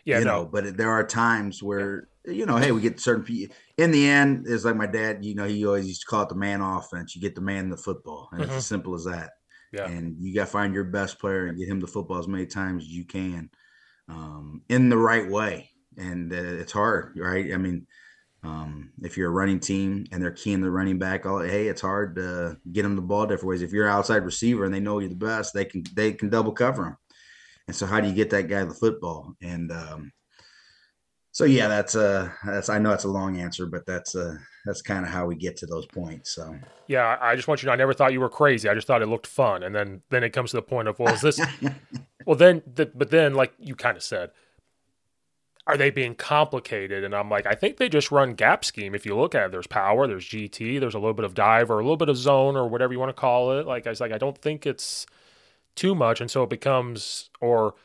Yeah, 0.06 0.20
you 0.20 0.26
no. 0.26 0.32
know, 0.32 0.46
but 0.46 0.78
there 0.78 0.92
are 0.92 1.06
times 1.06 1.62
where 1.62 2.08
you 2.26 2.46
know, 2.46 2.58
hey, 2.58 2.72
we 2.74 2.82
get 2.82 3.00
certain 3.00 3.24
people. 3.24 3.56
In 3.78 3.92
the 3.92 4.08
end, 4.08 4.46
it's 4.48 4.66
like 4.66 4.76
my 4.76 4.88
dad. 4.88 5.24
You 5.24 5.36
know, 5.36 5.46
he 5.48 5.66
always 5.66 5.88
used 5.88 6.02
to 6.02 6.08
call 6.08 6.24
it 6.24 6.30
the 6.30 6.36
man 6.36 6.62
offense. 6.62 7.16
You 7.16 7.22
get 7.22 7.36
the 7.36 7.42
man 7.42 7.70
the 7.70 7.78
football, 7.78 8.30
and 8.32 8.44
it's 8.44 8.52
Mhm. 8.52 8.58
as 8.58 8.68
simple 8.68 8.96
as 8.96 9.06
that. 9.06 9.32
Yeah. 9.74 9.88
And 9.88 10.16
you 10.20 10.34
got 10.34 10.46
to 10.46 10.52
find 10.52 10.74
your 10.74 10.86
best 10.86 11.20
player 11.20 11.48
and 11.48 11.58
get 11.58 11.68
him 11.68 11.80
the 11.80 11.88
football 11.88 12.20
as 12.20 12.28
many 12.28 12.46
times 12.46 12.84
as 12.84 12.90
you 12.90 13.06
can, 13.06 13.50
um, 14.10 14.62
in 14.70 14.90
the 14.90 14.98
right 14.98 15.30
way. 15.30 15.72
And 15.98 16.32
uh, 16.32 16.36
it's 16.36 16.72
hard, 16.72 17.18
right? 17.18 17.54
I 17.54 17.58
mean, 17.58 17.88
Um, 18.44 18.92
if 19.02 19.18
you're 19.18 19.30
a 19.30 19.34
running 19.34 19.60
team 19.60 20.06
and 20.12 20.22
they're 20.22 20.32
keying 20.32 20.62
the 20.62 20.72
running 20.72 21.00
back, 21.00 21.26
all 21.26 21.42
hey, 21.42 21.68
it's 21.68 21.82
hard 21.82 22.16
to 22.16 22.56
get 22.72 22.84
them 22.84 22.96
the 22.96 23.02
ball 23.02 23.26
different 23.26 23.50
ways. 23.50 23.62
If 23.64 23.74
you're 23.74 23.88
an 23.88 23.98
outside 23.98 24.24
receiver 24.24 24.64
and 24.64 24.74
they 24.74 24.80
know 24.80 25.00
you're 25.00 25.10
the 25.10 25.16
best, 25.16 25.54
they 25.54 25.66
can 25.66 25.84
they 25.96 26.14
can 26.14 26.30
double 26.30 26.54
cover 26.54 26.84
them. 26.84 26.98
And 27.68 27.76
so, 27.76 27.86
how 27.88 28.00
do 28.00 28.08
you 28.08 28.14
get 28.14 28.30
that 28.30 28.48
guy 28.48 28.64
the 28.64 28.74
football? 28.74 29.34
And 29.42 29.72
um, 29.72 30.12
so, 31.38 31.46
yeah, 31.46 31.68
that's 31.68 31.94
a 31.94 32.34
that's 32.46 32.68
I 32.68 32.80
know 32.80 32.90
that's 32.90 33.04
a 33.04 33.10
long 33.10 33.40
answer, 33.40 33.68
but 33.68 33.86
that's 33.86 34.16
a 34.16 34.40
that's 34.66 34.82
kind 34.82 35.06
of 35.06 35.12
how 35.12 35.28
we 35.28 35.36
get 35.36 35.56
to 35.58 35.68
those 35.68 35.86
points. 35.86 36.34
So 36.34 36.58
yeah, 36.88 37.16
I 37.22 37.36
just 37.36 37.48
want 37.48 37.62
you 37.62 37.66
to 37.66 37.68
know 37.68 37.74
I 37.74 37.76
never 37.76 37.94
thought 37.94 38.12
you 38.12 38.20
were 38.20 38.28
crazy. 38.28 38.68
I 38.68 38.74
just 38.74 38.88
thought 38.88 39.04
it 39.04 39.08
looked 39.08 39.28
fun, 39.28 39.62
and 39.62 39.76
then 39.76 40.02
then 40.10 40.24
it 40.24 40.32
comes 40.32 40.50
to 40.50 40.58
the 40.58 40.64
point 40.64 40.88
of 40.88 40.98
well, 40.98 41.14
is 41.14 41.22
this? 41.22 41.40
well, 42.26 42.36
then 42.36 42.64
the, 42.66 42.88
but 42.88 43.12
then 43.12 43.36
like 43.36 43.54
you 43.60 43.76
kind 43.76 43.96
of 43.96 44.02
said, 44.02 44.32
are 45.68 45.78
they 45.78 45.92
being 45.92 46.16
complicated? 46.16 47.04
And 47.04 47.14
I'm 47.14 47.30
like, 47.30 47.46
I 47.46 47.54
think 47.54 47.78
they 47.78 47.88
just 47.88 48.10
run 48.10 48.34
gap 48.34 48.66
scheme. 48.66 48.96
If 48.96 49.06
you 49.06 49.16
look 49.16 49.36
at 49.36 49.46
it, 49.46 49.52
there's 49.52 49.68
power, 49.68 50.08
there's 50.08 50.26
GT, 50.26 50.80
there's 50.80 50.96
a 50.96 51.00
little 51.00 51.14
bit 51.14 51.26
of 51.26 51.36
dive 51.36 51.70
or 51.70 51.76
a 51.80 51.84
little 51.84 51.98
bit 51.98 52.10
of 52.10 52.18
zone 52.18 52.56
or 52.56 52.68
whatever 52.68 52.94
you 52.94 53.00
want 53.00 53.10
to 53.10 53.22
call 53.22 53.60
it. 53.60 53.68
Like 53.68 53.86
I 53.86 53.92
was 53.92 54.02
like, 54.02 54.12
I 54.12 54.18
don't 54.18 54.40
think 54.40 54.66
it's 54.66 55.06
too 55.76 55.94
much, 55.94 56.20
and 56.20 56.32
so 56.32 56.42
it 56.42 56.50
becomes 56.50 57.30
or 57.40 57.76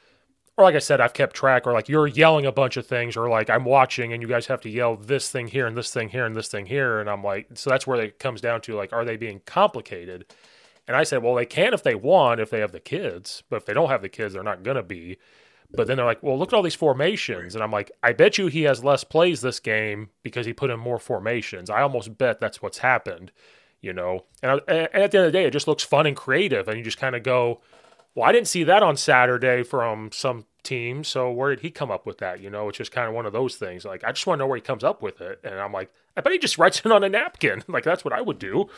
or 0.56 0.64
like 0.64 0.74
I 0.74 0.80
said, 0.80 1.00
I've 1.00 1.14
kept 1.14 1.34
track, 1.34 1.66
or 1.66 1.72
like 1.72 1.88
you're 1.88 2.06
yelling 2.06 2.44
a 2.46 2.52
bunch 2.52 2.76
of 2.76 2.86
things, 2.86 3.16
or 3.16 3.28
like 3.28 3.48
I'm 3.48 3.64
watching 3.64 4.12
and 4.12 4.22
you 4.22 4.28
guys 4.28 4.46
have 4.46 4.60
to 4.62 4.70
yell 4.70 4.96
this 4.96 5.30
thing 5.30 5.48
here 5.48 5.66
and 5.66 5.76
this 5.76 5.92
thing 5.92 6.10
here 6.10 6.26
and 6.26 6.36
this 6.36 6.48
thing 6.48 6.66
here. 6.66 7.00
And 7.00 7.08
I'm 7.08 7.24
like, 7.24 7.48
so 7.54 7.70
that's 7.70 7.86
where 7.86 8.00
it 8.00 8.18
comes 8.18 8.40
down 8.40 8.60
to 8.62 8.74
like, 8.74 8.92
are 8.92 9.04
they 9.04 9.16
being 9.16 9.40
complicated? 9.46 10.26
And 10.86 10.96
I 10.96 11.04
said, 11.04 11.22
well, 11.22 11.34
they 11.34 11.46
can 11.46 11.72
if 11.74 11.82
they 11.82 11.94
want, 11.94 12.40
if 12.40 12.50
they 12.50 12.60
have 12.60 12.72
the 12.72 12.80
kids, 12.80 13.42
but 13.48 13.56
if 13.56 13.66
they 13.66 13.72
don't 13.72 13.88
have 13.88 14.02
the 14.02 14.08
kids, 14.08 14.34
they're 14.34 14.42
not 14.42 14.62
going 14.62 14.76
to 14.76 14.82
be. 14.82 15.16
But 15.74 15.86
then 15.86 15.96
they're 15.96 16.04
like, 16.04 16.22
well, 16.22 16.38
look 16.38 16.52
at 16.52 16.56
all 16.56 16.62
these 16.62 16.74
formations. 16.74 17.54
And 17.54 17.64
I'm 17.64 17.70
like, 17.70 17.90
I 18.02 18.12
bet 18.12 18.36
you 18.36 18.48
he 18.48 18.64
has 18.64 18.84
less 18.84 19.04
plays 19.04 19.40
this 19.40 19.58
game 19.58 20.10
because 20.22 20.44
he 20.44 20.52
put 20.52 20.70
in 20.70 20.78
more 20.78 20.98
formations. 20.98 21.70
I 21.70 21.80
almost 21.80 22.18
bet 22.18 22.40
that's 22.40 22.60
what's 22.60 22.78
happened, 22.78 23.32
you 23.80 23.94
know? 23.94 24.26
And, 24.42 24.50
I, 24.50 24.54
and 24.70 25.02
at 25.02 25.12
the 25.12 25.18
end 25.18 25.26
of 25.26 25.32
the 25.32 25.38
day, 25.38 25.44
it 25.44 25.52
just 25.52 25.68
looks 25.68 25.82
fun 25.82 26.06
and 26.06 26.16
creative. 26.16 26.68
And 26.68 26.76
you 26.76 26.84
just 26.84 26.98
kind 26.98 27.16
of 27.16 27.22
go, 27.22 27.62
well, 28.14 28.28
I 28.28 28.32
didn't 28.32 28.48
see 28.48 28.64
that 28.64 28.82
on 28.82 28.96
Saturday 28.96 29.62
from 29.62 30.10
some 30.12 30.44
team. 30.62 31.04
So 31.04 31.30
where 31.30 31.50
did 31.50 31.60
he 31.60 31.70
come 31.70 31.90
up 31.90 32.06
with 32.06 32.18
that? 32.18 32.40
You 32.40 32.50
know, 32.50 32.68
it's 32.68 32.78
just 32.78 32.92
kind 32.92 33.08
of 33.08 33.14
one 33.14 33.26
of 33.26 33.32
those 33.32 33.56
things. 33.56 33.84
Like, 33.84 34.04
I 34.04 34.12
just 34.12 34.26
want 34.26 34.38
to 34.38 34.44
know 34.44 34.46
where 34.46 34.56
he 34.56 34.62
comes 34.62 34.84
up 34.84 35.02
with 35.02 35.20
it. 35.20 35.40
And 35.44 35.54
I'm 35.54 35.72
like, 35.72 35.90
I 36.16 36.20
bet 36.20 36.32
he 36.32 36.38
just 36.38 36.58
writes 36.58 36.80
it 36.84 36.92
on 36.92 37.04
a 37.04 37.08
napkin. 37.08 37.62
like, 37.68 37.84
that's 37.84 38.04
what 38.04 38.12
I 38.12 38.20
would 38.20 38.38
do. 38.38 38.68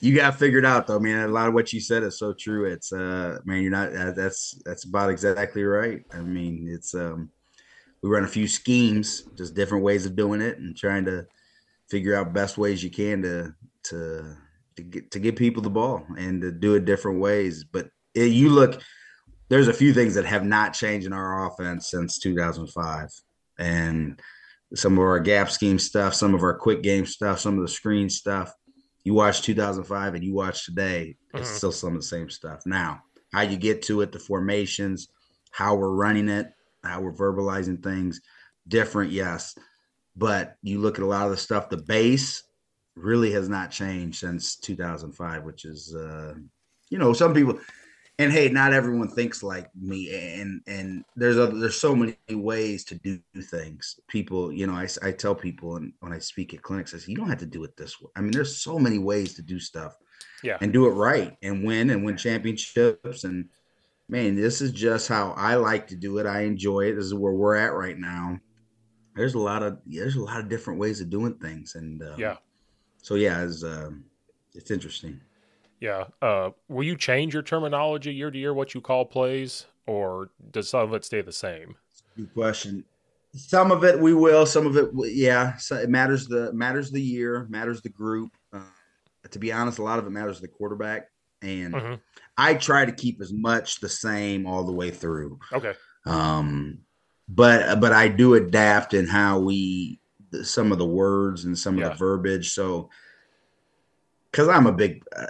You 0.00 0.14
got 0.14 0.38
figured 0.38 0.64
out 0.64 0.86
though, 0.86 1.00
man. 1.00 1.28
A 1.28 1.32
lot 1.32 1.48
of 1.48 1.54
what 1.54 1.72
you 1.72 1.80
said 1.80 2.04
is 2.04 2.18
so 2.18 2.32
true. 2.32 2.70
It's 2.70 2.92
uh, 2.92 3.38
man, 3.44 3.62
you're 3.62 3.70
not. 3.72 3.94
Uh, 3.94 4.12
that's 4.12 4.60
that's 4.64 4.84
about 4.84 5.10
exactly 5.10 5.64
right. 5.64 6.04
I 6.12 6.20
mean, 6.20 6.68
it's 6.70 6.94
um, 6.94 7.30
we 8.02 8.08
run 8.08 8.22
a 8.22 8.28
few 8.28 8.46
schemes, 8.46 9.24
just 9.36 9.54
different 9.54 9.82
ways 9.82 10.06
of 10.06 10.14
doing 10.14 10.40
it, 10.40 10.58
and 10.58 10.76
trying 10.76 11.04
to 11.06 11.26
figure 11.90 12.14
out 12.14 12.32
best 12.32 12.58
ways 12.58 12.82
you 12.82 12.90
can 12.90 13.22
to 13.22 13.54
to 13.84 14.36
to 14.78 14.84
get 14.84 15.10
to 15.10 15.18
get 15.18 15.36
people 15.36 15.60
the 15.60 15.70
ball 15.70 16.06
and 16.16 16.40
to 16.40 16.52
do 16.52 16.74
it 16.74 16.84
different 16.84 17.20
ways. 17.20 17.64
But 17.64 17.88
it, 18.14 18.32
you 18.32 18.50
look, 18.50 18.80
there's 19.48 19.66
a 19.66 19.72
few 19.72 19.92
things 19.92 20.14
that 20.14 20.24
have 20.24 20.44
not 20.44 20.72
changed 20.72 21.06
in 21.06 21.12
our 21.12 21.46
offense 21.46 21.90
since 21.90 22.18
2005, 22.20 23.08
and 23.58 24.20
some 24.74 24.92
of 24.92 25.00
our 25.00 25.18
gap 25.18 25.50
scheme 25.50 25.80
stuff, 25.80 26.14
some 26.14 26.32
of 26.32 26.42
our 26.42 26.54
quick 26.54 26.82
game 26.82 27.06
stuff, 27.06 27.40
some 27.40 27.56
of 27.56 27.62
the 27.62 27.68
screen 27.68 28.08
stuff. 28.08 28.52
You 29.02 29.14
watch 29.14 29.42
2005 29.42 30.14
and 30.14 30.24
you 30.24 30.34
watch 30.34 30.64
today, 30.64 31.16
it's 31.34 31.48
mm-hmm. 31.48 31.56
still 31.56 31.72
some 31.72 31.94
of 31.94 32.00
the 32.00 32.06
same 32.06 32.30
stuff. 32.30 32.66
Now, 32.66 33.00
how 33.32 33.42
you 33.42 33.56
get 33.56 33.82
to 33.82 34.02
it, 34.02 34.12
the 34.12 34.18
formations, 34.18 35.08
how 35.50 35.74
we're 35.74 35.94
running 35.94 36.28
it, 36.28 36.52
how 36.84 37.00
we're 37.00 37.14
verbalizing 37.14 37.82
things, 37.82 38.20
different, 38.68 39.10
yes. 39.10 39.56
But 40.14 40.56
you 40.62 40.78
look 40.78 40.98
at 40.98 41.04
a 41.04 41.06
lot 41.06 41.24
of 41.24 41.30
the 41.30 41.36
stuff, 41.36 41.70
the 41.70 41.78
base 41.78 42.42
really 42.98 43.32
has 43.32 43.48
not 43.48 43.70
changed 43.70 44.18
since 44.18 44.56
2005, 44.56 45.44
which 45.44 45.64
is, 45.64 45.94
uh, 45.94 46.34
you 46.90 46.98
know, 46.98 47.12
some 47.12 47.34
people, 47.34 47.58
and 48.18 48.32
hey, 48.32 48.48
not 48.48 48.72
everyone 48.72 49.08
thinks 49.08 49.42
like 49.42 49.68
me, 49.76 50.12
and 50.40 50.60
and 50.66 51.04
there's 51.14 51.36
a, 51.36 51.46
there's 51.46 51.80
so 51.80 51.94
many 51.94 52.16
ways 52.30 52.84
to 52.86 52.96
do 52.96 53.20
things. 53.40 54.00
People, 54.08 54.52
you 54.52 54.66
know, 54.66 54.72
I, 54.72 54.88
I 55.02 55.12
tell 55.12 55.34
people, 55.34 55.76
and 55.76 55.92
when 56.00 56.12
I 56.12 56.18
speak 56.18 56.52
at 56.52 56.62
clinics, 56.62 56.94
I 56.94 56.98
say 56.98 57.12
you 57.12 57.16
don't 57.16 57.28
have 57.28 57.38
to 57.38 57.46
do 57.46 57.62
it 57.62 57.76
this 57.76 58.00
way. 58.00 58.10
I 58.16 58.20
mean, 58.20 58.32
there's 58.32 58.60
so 58.60 58.78
many 58.78 58.98
ways 58.98 59.34
to 59.34 59.42
do 59.42 59.60
stuff, 59.60 59.96
yeah, 60.42 60.58
and 60.60 60.72
do 60.72 60.86
it 60.86 60.92
right 60.92 61.36
and 61.42 61.64
win 61.64 61.90
and 61.90 62.04
win 62.04 62.16
championships. 62.16 63.22
And 63.22 63.48
man, 64.08 64.34
this 64.34 64.60
is 64.60 64.72
just 64.72 65.06
how 65.06 65.32
I 65.36 65.54
like 65.54 65.86
to 65.88 65.96
do 65.96 66.18
it. 66.18 66.26
I 66.26 66.40
enjoy 66.40 66.86
it. 66.86 66.94
This 66.96 67.04
is 67.04 67.14
where 67.14 67.32
we're 67.32 67.56
at 67.56 67.74
right 67.74 67.98
now. 67.98 68.40
There's 69.14 69.34
a 69.34 69.38
lot 69.38 69.62
of 69.62 69.78
there's 69.86 70.16
a 70.16 70.22
lot 70.22 70.40
of 70.40 70.48
different 70.48 70.80
ways 70.80 71.00
of 71.00 71.08
doing 71.08 71.34
things, 71.34 71.76
and 71.76 72.02
uh, 72.02 72.16
yeah 72.18 72.36
so 73.08 73.14
yeah, 73.14 73.42
it's 73.42 73.64
uh, 73.64 73.88
it's 74.54 74.70
interesting. 74.70 75.18
Yeah. 75.80 76.04
Uh, 76.20 76.50
will 76.68 76.84
you 76.84 76.94
change 76.94 77.32
your 77.32 77.42
terminology 77.42 78.12
year 78.12 78.30
to 78.30 78.38
year? 78.38 78.52
What 78.52 78.74
you 78.74 78.82
call 78.82 79.06
plays, 79.06 79.64
or 79.86 80.28
does 80.50 80.68
some 80.68 80.82
of 80.82 80.92
it 80.92 81.06
stay 81.06 81.22
the 81.22 81.32
same? 81.32 81.76
Good 82.18 82.34
question. 82.34 82.84
Some 83.34 83.72
of 83.72 83.82
it 83.82 83.98
we 83.98 84.12
will. 84.12 84.44
Some 84.44 84.66
of 84.66 84.76
it, 84.76 84.90
yeah. 85.06 85.56
So 85.56 85.76
it 85.76 85.88
matters 85.88 86.26
the 86.26 86.52
matters 86.52 86.90
the 86.90 87.00
year, 87.00 87.46
matters 87.48 87.80
the 87.80 87.88
group. 87.88 88.30
Uh, 88.52 88.60
to 89.30 89.38
be 89.38 89.52
honest, 89.52 89.78
a 89.78 89.82
lot 89.82 89.98
of 89.98 90.06
it 90.06 90.10
matters 90.10 90.42
the 90.42 90.48
quarterback, 90.48 91.08
and 91.40 91.72
mm-hmm. 91.72 91.94
I 92.36 92.56
try 92.56 92.84
to 92.84 92.92
keep 92.92 93.22
as 93.22 93.32
much 93.32 93.80
the 93.80 93.88
same 93.88 94.46
all 94.46 94.64
the 94.64 94.72
way 94.72 94.90
through. 94.90 95.38
Okay. 95.50 95.72
Um, 96.04 96.80
but 97.26 97.80
but 97.80 97.94
I 97.94 98.08
do 98.08 98.34
adapt 98.34 98.92
in 98.92 99.06
how 99.06 99.38
we 99.38 99.98
the, 100.30 100.44
some 100.44 100.72
of 100.72 100.78
the 100.78 100.86
words 100.86 101.44
and 101.44 101.58
some 101.58 101.78
yeah. 101.78 101.86
of 101.86 101.92
the 101.92 101.98
verbiage. 101.98 102.50
So, 102.50 102.90
because 104.30 104.48
I'm 104.48 104.66
a 104.66 104.72
big 104.72 105.02
uh, 105.16 105.26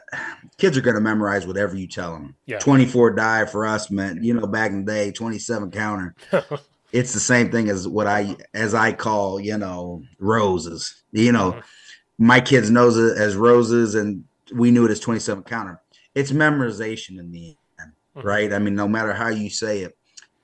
kids 0.57 0.77
are 0.77 0.83
going 0.83 0.97
to 0.97 1.01
memorize 1.01 1.47
whatever 1.47 1.77
you 1.77 1.87
tell 1.87 2.13
them. 2.13 2.35
Yeah. 2.47 2.59
24 2.59 3.13
die 3.13 3.47
for 3.47 3.65
us 3.67 3.91
meant, 3.91 4.23
you 4.23 4.35
know, 4.35 4.47
back 4.47 4.71
in 4.71 4.85
the 4.85 4.93
day, 4.93 5.13
27 5.13 5.71
counter. 5.71 6.15
it's 6.93 7.13
the 7.13 7.21
same 7.21 7.51
thing 7.51 7.69
as 7.69 7.87
what 7.87 8.07
I 8.07 8.37
as 8.55 8.75
I 8.75 8.93
call, 8.93 9.41
you 9.41 9.57
know, 9.59 10.03
roses. 10.19 11.03
You 11.13 11.33
know, 11.33 11.53
mm-hmm. 11.53 12.27
my 12.27 12.41
kids 12.41 12.71
knows 12.71 12.97
it 12.97 13.19
as 13.19 13.37
roses, 13.37 13.95
and 13.95 14.25
we 14.55 14.71
knew 14.71 14.85
it 14.85 14.91
as 14.91 15.01
27 15.01 15.45
counter. 15.45 15.81
It's 16.15 16.33
memorization 16.33 17.19
in 17.19 17.31
the 17.31 17.57
end, 17.81 17.93
mm-hmm. 18.17 18.27
right? 18.27 18.53
I 18.53 18.59
mean, 18.59 18.75
no 18.75 18.89
matter 18.89 19.13
how 19.13 19.29
you 19.29 19.51
say 19.51 19.81
it, 19.81 19.97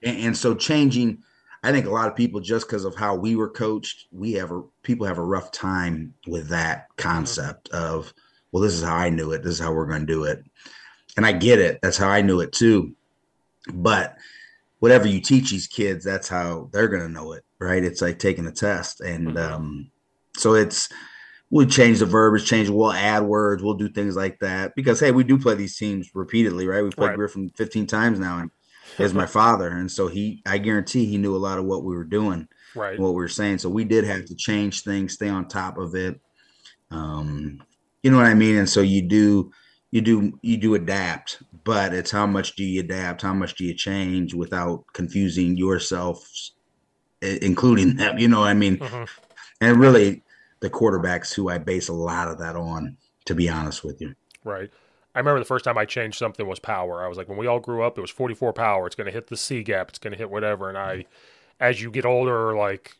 and, 0.03 0.19
and 0.19 0.37
so 0.37 0.55
changing 0.55 1.23
I 1.65 1.73
think 1.73 1.87
a 1.87 1.91
lot 1.91 2.09
of 2.09 2.15
people, 2.15 2.41
just 2.41 2.67
because 2.67 2.85
of 2.85 2.95
how 2.95 3.15
we 3.15 3.37
were 3.37 3.49
coached, 3.49 4.07
we 4.12 4.33
have 4.35 4.51
a, 4.51 4.62
people 4.83 5.07
have 5.07 5.17
a 5.17 5.25
rough 5.25 5.51
time 5.51 6.12
with 6.27 6.49
that 6.49 6.89
concept 6.97 7.71
of, 7.71 8.12
well, 8.53 8.62
this 8.62 8.75
is 8.75 8.83
how 8.83 8.95
I 8.95 9.09
knew 9.09 9.33
it. 9.33 9.43
This 9.43 9.55
is 9.55 9.61
how 9.61 9.73
we're 9.73 9.87
going 9.87 10.07
to 10.07 10.07
do 10.07 10.25
it. 10.25 10.45
And 11.17 11.25
I 11.25 11.33
get 11.33 11.59
it. 11.59 11.81
That's 11.81 11.97
how 11.97 12.09
I 12.11 12.21
knew 12.21 12.41
it 12.41 12.53
too. 12.53 12.95
But 13.73 14.15
whatever 14.81 15.09
you 15.09 15.23
teach 15.23 15.51
these 15.51 15.67
kids, 15.67 16.05
that's 16.05 16.29
how 16.29 16.69
they're 16.71 16.89
going 16.89 17.03
to 17.03 17.09
know 17.09 17.33
it, 17.33 17.47
right? 17.59 17.83
It's 17.83 18.03
like 18.03 18.19
taking 18.19 18.47
a 18.47 18.53
test. 18.53 19.01
And 19.01 19.29
mm-hmm. 19.29 19.55
um, 19.55 19.91
so 20.37 20.53
it's, 20.53 20.91
we'll 21.51 21.67
change 21.67 22.01
the 22.01 22.07
verbiage, 22.07 22.45
change, 22.47 22.69
we'll 22.69 22.93
add 22.93 23.23
words, 23.23 23.62
we'll 23.62 23.73
do 23.73 23.89
things 23.89 24.17
like 24.17 24.39
that 24.41 24.75
because, 24.75 25.01
hey, 25.01 25.12
we 25.12 25.25
do 25.25 25.39
play 25.39 25.55
these 25.55 25.79
teams 25.79 26.11
repeatedly, 26.15 26.67
right? 26.67 26.83
We've 26.83 26.93
played 26.93 27.09
right. 27.09 27.17
Griffin 27.17 27.49
15 27.57 27.87
times 27.87 28.19
now. 28.19 28.41
And 28.41 28.51
is 28.99 29.15
my 29.15 29.27
father, 29.27 29.69
and 29.69 29.91
so 29.91 30.09
he, 30.09 30.43
I 30.47 30.59
guarantee, 30.59 31.07
he 31.07 31.19
knew 31.19 31.35
a 31.35 31.39
lot 31.39 31.59
of 31.59 31.65
what 31.65 31.85
we 31.85 31.95
were 31.95 32.05
doing, 32.05 32.49
right? 32.75 32.99
What 32.99 33.11
we 33.11 33.17
were 33.17 33.29
saying. 33.29 33.59
So 33.59 33.69
we 33.69 33.85
did 33.85 34.05
have 34.05 34.25
to 34.27 34.35
change 34.35 34.83
things, 34.83 35.15
stay 35.15 35.29
on 35.29 35.49
top 35.49 35.79
of 35.79 35.95
it. 35.95 36.21
Um, 36.91 37.63
you 38.03 38.11
know 38.11 38.19
what 38.19 38.27
I 38.27 38.35
mean? 38.35 38.57
And 38.57 38.69
so 38.69 38.81
you 38.81 39.03
do, 39.03 39.53
you 39.91 40.01
do, 40.01 40.39
you 40.43 40.57
do 40.57 40.75
adapt, 40.75 41.43
but 41.65 41.95
it's 41.95 42.11
how 42.11 42.27
much 42.27 42.57
do 42.57 42.65
you 42.65 42.81
adapt? 42.81 43.23
How 43.23 43.35
much 43.35 43.55
do 43.55 43.65
you 43.65 43.75
change 43.75 44.35
without 44.35 44.85
confusing 44.93 45.57
yourself, 45.57 46.29
including 47.21 47.97
them? 47.97 48.19
You 48.19 48.29
know 48.29 48.41
what 48.41 48.49
I 48.49 48.55
mean? 48.55 48.79
Mm-hmm. 48.79 49.05
And 49.61 49.81
really, 49.81 50.23
the 50.61 50.71
quarterbacks 50.71 51.35
who 51.35 51.49
I 51.49 51.59
base 51.59 51.89
a 51.89 51.95
lot 51.95 52.29
of 52.29 52.39
that 52.39 52.57
on, 52.57 52.97
to 53.27 53.35
be 53.35 53.49
honest 53.49 53.85
with 53.85 54.01
you. 54.01 54.15
Right. 54.45 54.71
I 55.15 55.21
remember 55.21 55.39
the 55.39 55.45
first 55.45 55.65
time 55.65 55.79
I 55.79 55.85
changed 55.85 56.19
something 56.19 56.47
was 56.47 56.59
power. 56.59 57.05
I 57.05 57.09
was 57.09 57.17
like, 57.17 57.29
when 57.29 57.39
we 57.39 57.47
all 57.47 57.61
grew 57.61 57.83
up, 57.83 57.97
it 57.97 58.01
was 58.01 58.11
44 58.11 58.53
power. 58.53 58.87
It's 58.87 58.97
going 58.97 59.07
to 59.07 59.12
hit 59.12 59.29
the 59.29 59.37
C 59.37 59.62
gap. 59.62 59.89
It's 59.89 59.99
going 59.99 60.12
to 60.12 60.19
hit 60.19 60.31
whatever. 60.31 60.69
And 60.69 60.77
I, 60.77 61.05
as 61.61 61.81
you 61.81 61.91
get 61.91 62.05
older, 62.05 62.55
like 62.57 62.97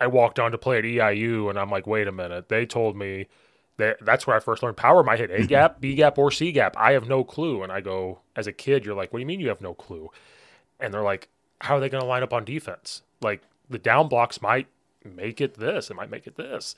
I 0.00 0.08
walked 0.08 0.40
on 0.40 0.50
to 0.52 0.58
play 0.58 0.78
at 0.78 0.84
EIU 0.84 1.48
and 1.48 1.58
I'm 1.58 1.70
like, 1.70 1.86
wait 1.86 2.08
a 2.08 2.12
minute. 2.12 2.48
They 2.48 2.66
told 2.66 2.96
me 2.96 3.28
that 3.76 3.98
that's 4.04 4.26
where 4.26 4.36
I 4.36 4.40
first 4.40 4.62
learned 4.62 4.76
power 4.76 5.04
might 5.04 5.20
hit 5.20 5.30
A 5.30 5.46
gap, 5.46 5.80
B 5.80 5.94
gap, 5.94 6.18
or 6.18 6.32
C 6.32 6.50
gap. 6.50 6.76
I 6.76 6.92
have 6.92 7.08
no 7.08 7.22
clue. 7.22 7.62
And 7.62 7.70
I 7.70 7.80
go, 7.80 8.20
as 8.34 8.48
a 8.48 8.52
kid, 8.52 8.84
you're 8.84 8.96
like, 8.96 9.12
what 9.12 9.18
do 9.18 9.20
you 9.20 9.26
mean 9.26 9.40
you 9.40 9.48
have 9.48 9.60
no 9.60 9.74
clue? 9.74 10.10
And 10.80 10.92
they're 10.92 11.02
like, 11.02 11.28
how 11.60 11.76
are 11.76 11.80
they 11.80 11.88
going 11.88 12.02
to 12.02 12.08
line 12.08 12.22
up 12.24 12.32
on 12.32 12.44
defense? 12.44 13.02
Like 13.22 13.42
the 13.70 13.78
down 13.78 14.08
blocks 14.08 14.42
might 14.42 14.66
make 15.04 15.40
it 15.40 15.54
this, 15.54 15.90
it 15.90 15.94
might 15.94 16.10
make 16.10 16.26
it 16.26 16.36
this. 16.36 16.74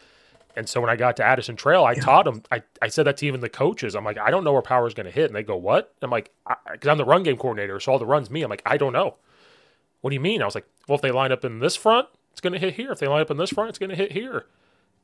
And 0.59 0.69
so 0.69 0.81
when 0.81 0.91
I 0.91 0.97
got 0.97 1.17
to 1.19 1.25
Addison 1.25 1.55
Trail, 1.55 1.85
I 1.85 1.93
yeah. 1.93 2.01
taught 2.01 2.25
them. 2.25 2.43
I, 2.51 2.63
I 2.83 2.89
said 2.89 3.05
that 3.05 3.17
to 3.19 3.27
even 3.27 3.41
the 3.41 3.49
coaches. 3.49 3.95
I'm 3.95 4.05
like, 4.05 4.19
I 4.19 4.33
don't 4.33 4.43
know 4.43 4.53
where 4.53 4.61
power 4.61 4.89
is 4.89 4.93
going 4.93 5.07
to 5.07 5.13
hit. 5.13 5.27
And 5.27 5.35
they 5.37 5.45
go, 5.45 5.57
what? 5.57 5.95
I'm 6.03 6.11
like, 6.11 6.33
because 6.73 6.89
I'm 6.89 6.99
the 6.99 7.05
run 7.05 7.23
game 7.23 7.37
coordinator. 7.37 7.79
So 7.79 7.93
all 7.93 7.99
the 8.01 8.07
runs 8.07 8.29
me. 8.29 8.43
I'm 8.43 8.51
like, 8.51 8.63
I 8.67 8.77
don't 8.77 8.93
know. 8.93 9.15
What 10.01 10.11
do 10.11 10.15
you 10.15 10.21
mean? 10.21 10.43
I 10.43 10.47
was 10.47 10.57
like, 10.57 10.67
well, 10.89 10.97
if 10.97 11.03
they 11.03 11.13
line 11.13 11.31
up 11.31 11.45
in 11.45 11.61
this 11.61 11.77
front, 11.77 12.09
it's 12.33 12.41
going 12.41 12.55
to 12.55 12.59
hit 12.59 12.75
here. 12.75 12.91
If 12.91 12.99
they 12.99 13.07
line 13.07 13.21
up 13.21 13.31
in 13.31 13.37
this 13.37 13.51
front, 13.51 13.69
it's 13.69 13.79
going 13.79 13.91
to 13.91 13.97
hit 13.97 14.13
here. 14.13 14.47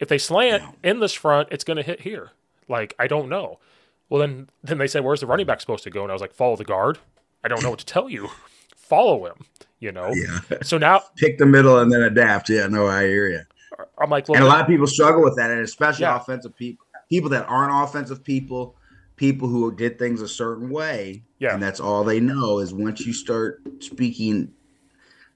If 0.01 0.09
they 0.09 0.19
slant 0.19 0.63
yeah. 0.63 0.91
in 0.91 0.99
this 0.99 1.13
front, 1.13 1.49
it's 1.53 1.65
going 1.65 1.77
to 1.77 1.85
hit 1.85 2.01
here. 2.01 2.33
Like 2.69 2.95
I 2.99 3.07
don't 3.07 3.29
know. 3.29 3.61
Well, 4.09 4.21
then 4.21 4.49
then 4.63 4.79
they 4.79 4.87
said, 4.87 5.05
"Where's 5.05 5.21
the 5.21 5.27
running 5.27 5.47
back 5.47 5.61
supposed 5.61 5.85
to 5.85 5.91
go?" 5.91 6.03
And 6.03 6.11
I 6.11 6.15
was 6.15 6.23
like, 6.23 6.33
"Follow 6.33 6.57
the 6.57 6.65
guard." 6.65 6.99
I 7.43 7.49
don't 7.49 7.63
know 7.63 7.71
what 7.71 7.79
to 7.81 7.87
tell 7.87 8.09
you. 8.09 8.31
Follow 8.77 9.27
him. 9.27 9.45
You 9.81 9.93
know. 9.93 10.13
Yeah. 10.13 10.59
So 10.63 10.79
now 10.79 11.03
pick 11.17 11.39
the 11.39 11.47
middle 11.47 11.79
and 11.79 11.93
then 11.93 12.03
adapt. 12.03 12.49
Yeah. 12.49 12.67
No, 12.67 12.87
I 12.87 13.05
hear 13.05 13.29
you. 13.29 13.43
I'm 13.99 14.11
like, 14.11 14.29
and 14.29 14.43
a 14.43 14.47
lot 14.47 14.61
of 14.61 14.67
people 14.67 14.87
struggle 14.87 15.23
with 15.23 15.37
that, 15.37 15.51
and 15.51 15.61
especially 15.61 16.03
yeah. 16.03 16.17
offensive 16.17 16.57
people, 16.57 16.85
people 17.09 17.31
that 17.31 17.47
aren't 17.47 17.73
offensive 17.89 18.25
people, 18.25 18.77
people 19.17 19.49
who 19.49 19.75
did 19.75 19.99
things 19.99 20.21
a 20.21 20.29
certain 20.29 20.71
way. 20.71 21.23
Yeah. 21.39 21.55
And 21.55 21.63
that's 21.63 21.81
all 21.81 22.05
they 22.05 22.21
know 22.21 22.59
is 22.59 22.75
once 22.75 23.07
you 23.07 23.13
start 23.13 23.63
speaking, 23.81 24.53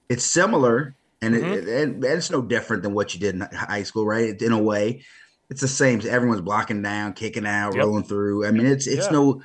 it's 0.09 0.25
similar, 0.25 0.95
and, 1.21 1.35
mm-hmm. 1.35 1.53
it, 1.53 1.67
it, 1.67 2.03
it's 2.03 2.31
no 2.31 2.41
different 2.41 2.83
than 2.83 2.93
what 2.93 3.13
you 3.13 3.19
did 3.19 3.35
in 3.35 3.41
high 3.41 3.83
school, 3.83 4.05
right? 4.05 4.41
In 4.41 4.51
a 4.51 4.61
way, 4.61 5.03
it's 5.49 5.61
the 5.61 5.67
same. 5.67 6.01
Everyone's 6.07 6.41
blocking 6.41 6.81
down, 6.81 7.13
kicking 7.13 7.45
out, 7.45 7.75
yep. 7.75 7.85
rolling 7.85 8.03
through. 8.03 8.45
I 8.45 8.51
mean, 8.51 8.67
it's 8.67 8.87
it's 8.87 9.07
yeah. 9.07 9.11
no 9.11 9.41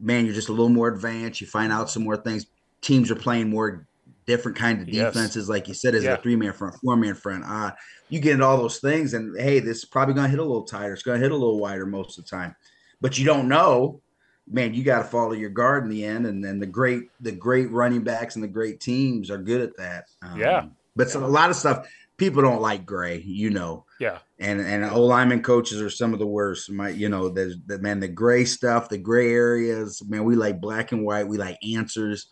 man. 0.00 0.26
You're 0.26 0.34
just 0.34 0.48
a 0.48 0.52
little 0.52 0.68
more 0.68 0.88
advanced. 0.88 1.40
You 1.40 1.46
find 1.46 1.72
out 1.72 1.90
some 1.90 2.04
more 2.04 2.16
things. 2.16 2.46
Teams 2.82 3.10
are 3.10 3.16
playing 3.16 3.48
more 3.48 3.86
different 4.26 4.56
kind 4.56 4.80
of 4.80 4.86
defenses, 4.86 5.44
yes. 5.44 5.48
like 5.48 5.68
you 5.68 5.74
said, 5.74 5.94
as 5.94 6.04
yeah. 6.04 6.14
a 6.14 6.16
three 6.18 6.36
man 6.36 6.52
front, 6.52 6.74
four 6.76 6.96
man 6.96 7.14
front. 7.14 7.44
Uh, 7.44 7.72
you 8.08 8.20
get 8.20 8.34
into 8.34 8.44
all 8.44 8.56
those 8.56 8.78
things, 8.78 9.14
and 9.14 9.38
hey, 9.38 9.58
this 9.58 9.78
is 9.78 9.84
probably 9.84 10.14
going 10.14 10.26
to 10.26 10.30
hit 10.30 10.38
a 10.38 10.44
little 10.44 10.64
tighter. 10.64 10.92
It's 10.92 11.02
going 11.02 11.18
to 11.18 11.22
hit 11.22 11.32
a 11.32 11.36
little 11.36 11.58
wider 11.58 11.86
most 11.86 12.18
of 12.18 12.24
the 12.24 12.30
time, 12.30 12.54
but 13.00 13.18
you 13.18 13.24
don't 13.24 13.48
know. 13.48 14.00
Man, 14.50 14.74
you 14.74 14.82
got 14.82 14.98
to 14.98 15.04
follow 15.04 15.32
your 15.32 15.50
guard 15.50 15.84
in 15.84 15.90
the 15.90 16.04
end, 16.04 16.26
and 16.26 16.44
then 16.44 16.58
the 16.58 16.66
great 16.66 17.10
the 17.20 17.32
great 17.32 17.70
running 17.70 18.02
backs 18.02 18.34
and 18.34 18.42
the 18.42 18.48
great 18.48 18.80
teams 18.80 19.30
are 19.30 19.38
good 19.38 19.60
at 19.60 19.76
that. 19.76 20.06
Um, 20.20 20.38
yeah, 20.38 20.64
but 20.96 21.10
so 21.10 21.24
a 21.24 21.26
lot 21.26 21.50
of 21.50 21.56
stuff 21.56 21.86
people 22.22 22.42
don't 22.42 22.60
like 22.60 22.86
gray, 22.86 23.18
you 23.18 23.50
know. 23.50 23.84
Yeah. 23.98 24.18
And 24.38 24.60
and 24.60 24.84
O 24.84 25.04
lineman 25.04 25.42
coaches 25.42 25.80
are 25.80 25.90
some 25.90 26.12
of 26.12 26.18
the 26.18 26.26
worst. 26.26 26.70
My, 26.70 26.90
you 26.90 27.08
know, 27.08 27.28
the, 27.28 27.60
the 27.66 27.78
man, 27.78 28.00
the 28.00 28.08
gray 28.08 28.44
stuff, 28.44 28.88
the 28.88 28.98
gray 28.98 29.32
areas. 29.32 30.02
Man, 30.06 30.24
we 30.24 30.36
like 30.36 30.60
black 30.60 30.92
and 30.92 31.04
white. 31.04 31.26
We 31.26 31.36
like 31.36 31.58
answers. 31.74 32.26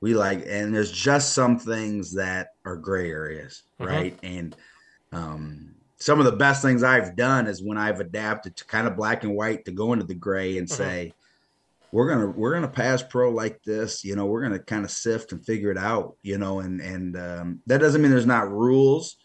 We 0.00 0.14
like, 0.14 0.44
and 0.46 0.74
there's 0.74 0.92
just 0.92 1.34
some 1.34 1.58
things 1.58 2.14
that 2.14 2.54
are 2.64 2.76
gray 2.76 3.10
areas, 3.10 3.62
mm-hmm. 3.78 3.90
right? 3.90 4.18
And 4.22 4.56
um, 5.12 5.74
some 5.98 6.18
of 6.18 6.24
the 6.24 6.32
best 6.32 6.62
things 6.62 6.82
I've 6.82 7.16
done 7.16 7.46
is 7.46 7.62
when 7.62 7.76
I've 7.76 8.00
adapted 8.00 8.56
to 8.56 8.64
kind 8.64 8.86
of 8.86 8.96
black 8.96 9.24
and 9.24 9.34
white 9.34 9.66
to 9.66 9.72
go 9.72 9.92
into 9.92 10.06
the 10.06 10.14
gray 10.14 10.58
and 10.58 10.66
mm-hmm. 10.66 10.82
say, 10.82 11.14
we're 11.92 12.08
gonna 12.08 12.28
we're 12.28 12.54
gonna 12.54 12.68
pass 12.68 13.02
pro 13.02 13.30
like 13.30 13.62
this 13.64 14.04
you 14.04 14.14
know 14.14 14.26
we're 14.26 14.42
gonna 14.42 14.58
kind 14.58 14.84
of 14.84 14.90
sift 14.90 15.32
and 15.32 15.44
figure 15.44 15.70
it 15.70 15.76
out 15.76 16.14
you 16.22 16.38
know 16.38 16.60
and 16.60 16.80
and 16.80 17.16
um, 17.16 17.60
that 17.66 17.78
doesn't 17.78 18.00
mean 18.00 18.10
there's 18.10 18.26
not 18.26 18.50
rules 18.50 19.16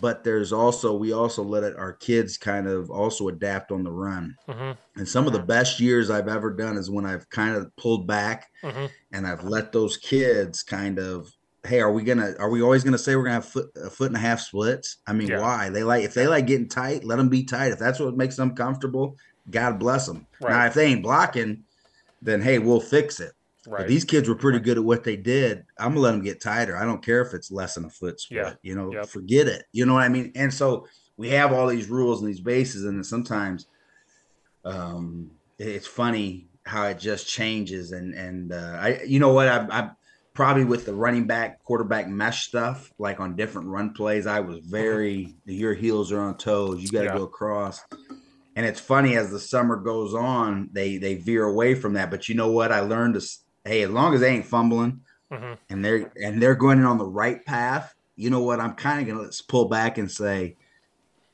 but 0.00 0.24
there's 0.24 0.52
also 0.52 0.94
we 0.94 1.12
also 1.12 1.42
let 1.42 1.62
it, 1.62 1.76
our 1.76 1.92
kids 1.92 2.36
kind 2.36 2.66
of 2.66 2.90
also 2.90 3.28
adapt 3.28 3.72
on 3.72 3.82
the 3.82 3.90
run 3.90 4.36
mm-hmm. 4.48 4.72
and 4.96 5.08
some 5.08 5.26
of 5.26 5.32
the 5.32 5.42
best 5.42 5.80
years 5.80 6.10
i've 6.10 6.28
ever 6.28 6.50
done 6.50 6.76
is 6.76 6.90
when 6.90 7.06
i've 7.06 7.28
kind 7.30 7.54
of 7.54 7.74
pulled 7.76 8.06
back 8.06 8.50
mm-hmm. 8.62 8.86
and 9.12 9.26
i've 9.26 9.44
let 9.44 9.72
those 9.72 9.96
kids 9.96 10.62
kind 10.62 10.98
of 10.98 11.30
hey 11.66 11.80
are 11.80 11.92
we 11.92 12.02
gonna 12.02 12.34
are 12.38 12.50
we 12.50 12.62
always 12.62 12.84
gonna 12.84 12.98
say 12.98 13.16
we're 13.16 13.24
gonna 13.24 13.34
have 13.34 13.44
foot, 13.44 13.70
a 13.76 13.90
foot 13.90 14.08
and 14.08 14.16
a 14.16 14.20
half 14.20 14.40
splits 14.40 14.98
i 15.06 15.12
mean 15.12 15.28
yeah. 15.28 15.40
why 15.40 15.68
they 15.68 15.82
like 15.82 16.04
if 16.04 16.14
they 16.14 16.26
like 16.26 16.46
getting 16.46 16.68
tight 16.68 17.04
let 17.04 17.16
them 17.16 17.28
be 17.28 17.44
tight 17.44 17.72
if 17.72 17.78
that's 17.78 18.00
what 18.00 18.16
makes 18.16 18.36
them 18.36 18.54
comfortable 18.54 19.16
god 19.50 19.78
bless 19.78 20.06
them 20.06 20.26
right. 20.40 20.50
now 20.50 20.66
if 20.66 20.74
they 20.74 20.86
ain't 20.86 21.02
blocking 21.02 21.64
then 22.22 22.40
hey, 22.40 22.58
we'll 22.58 22.80
fix 22.80 23.20
it. 23.20 23.32
Right. 23.68 23.80
But 23.80 23.88
these 23.88 24.04
kids 24.04 24.28
were 24.28 24.34
pretty 24.34 24.60
good 24.60 24.78
at 24.78 24.84
what 24.84 25.04
they 25.04 25.16
did. 25.16 25.64
I'm 25.78 25.90
gonna 25.90 26.00
let 26.00 26.12
them 26.12 26.22
get 26.22 26.40
tighter. 26.40 26.76
I 26.76 26.84
don't 26.84 27.04
care 27.04 27.20
if 27.20 27.34
it's 27.34 27.50
less 27.50 27.74
than 27.74 27.84
a 27.84 27.90
foot 27.90 28.18
split. 28.18 28.38
Yeah. 28.38 28.54
You 28.62 28.74
know, 28.74 28.92
yep. 28.92 29.08
forget 29.08 29.46
it. 29.46 29.66
You 29.72 29.84
know 29.84 29.94
what 29.94 30.04
I 30.04 30.08
mean? 30.08 30.32
And 30.34 30.52
so 30.52 30.86
we 31.18 31.28
have 31.30 31.52
all 31.52 31.66
these 31.66 31.88
rules 31.88 32.20
and 32.20 32.28
these 32.28 32.40
bases, 32.40 32.84
and 32.84 32.96
then 32.96 33.04
sometimes 33.04 33.66
um, 34.64 35.30
it's 35.58 35.86
funny 35.86 36.48
how 36.64 36.86
it 36.86 36.98
just 36.98 37.28
changes. 37.28 37.92
And 37.92 38.14
and 38.14 38.52
uh, 38.52 38.78
I, 38.80 39.02
you 39.06 39.18
know 39.18 39.34
what, 39.34 39.48
I, 39.48 39.66
I 39.70 39.90
probably 40.32 40.64
with 40.64 40.86
the 40.86 40.94
running 40.94 41.26
back 41.26 41.62
quarterback 41.64 42.08
mesh 42.08 42.46
stuff, 42.46 42.92
like 42.98 43.20
on 43.20 43.36
different 43.36 43.68
run 43.68 43.92
plays, 43.92 44.26
I 44.26 44.40
was 44.40 44.60
very 44.60 45.34
your 45.44 45.74
heels 45.74 46.10
are 46.12 46.20
on 46.20 46.38
toes. 46.38 46.80
You 46.80 46.88
got 46.88 47.00
to 47.00 47.06
yeah. 47.06 47.16
go 47.16 47.24
across. 47.24 47.82
And 48.56 48.66
it's 48.66 48.80
funny 48.80 49.16
as 49.16 49.30
the 49.30 49.38
summer 49.38 49.76
goes 49.76 50.14
on, 50.14 50.70
they 50.72 50.96
they 50.96 51.16
veer 51.16 51.44
away 51.44 51.74
from 51.74 51.92
that. 51.94 52.10
But 52.10 52.28
you 52.28 52.34
know 52.34 52.50
what? 52.50 52.72
I 52.72 52.80
learned 52.80 53.14
to 53.14 53.20
hey, 53.68 53.82
as 53.82 53.90
long 53.90 54.14
as 54.14 54.20
they 54.20 54.30
ain't 54.30 54.46
fumbling 54.46 55.00
mm-hmm. 55.30 55.54
and 55.70 55.84
they're 55.84 56.10
and 56.16 56.42
they're 56.42 56.54
going 56.54 56.78
in 56.78 56.84
on 56.84 56.98
the 56.98 57.06
right 57.06 57.44
path, 57.44 57.94
you 58.16 58.30
know 58.30 58.42
what? 58.42 58.60
I'm 58.60 58.74
kind 58.74 59.00
of 59.00 59.06
gonna 59.06 59.22
let's 59.22 59.42
pull 59.42 59.66
back 59.66 59.98
and 59.98 60.10
say, 60.10 60.56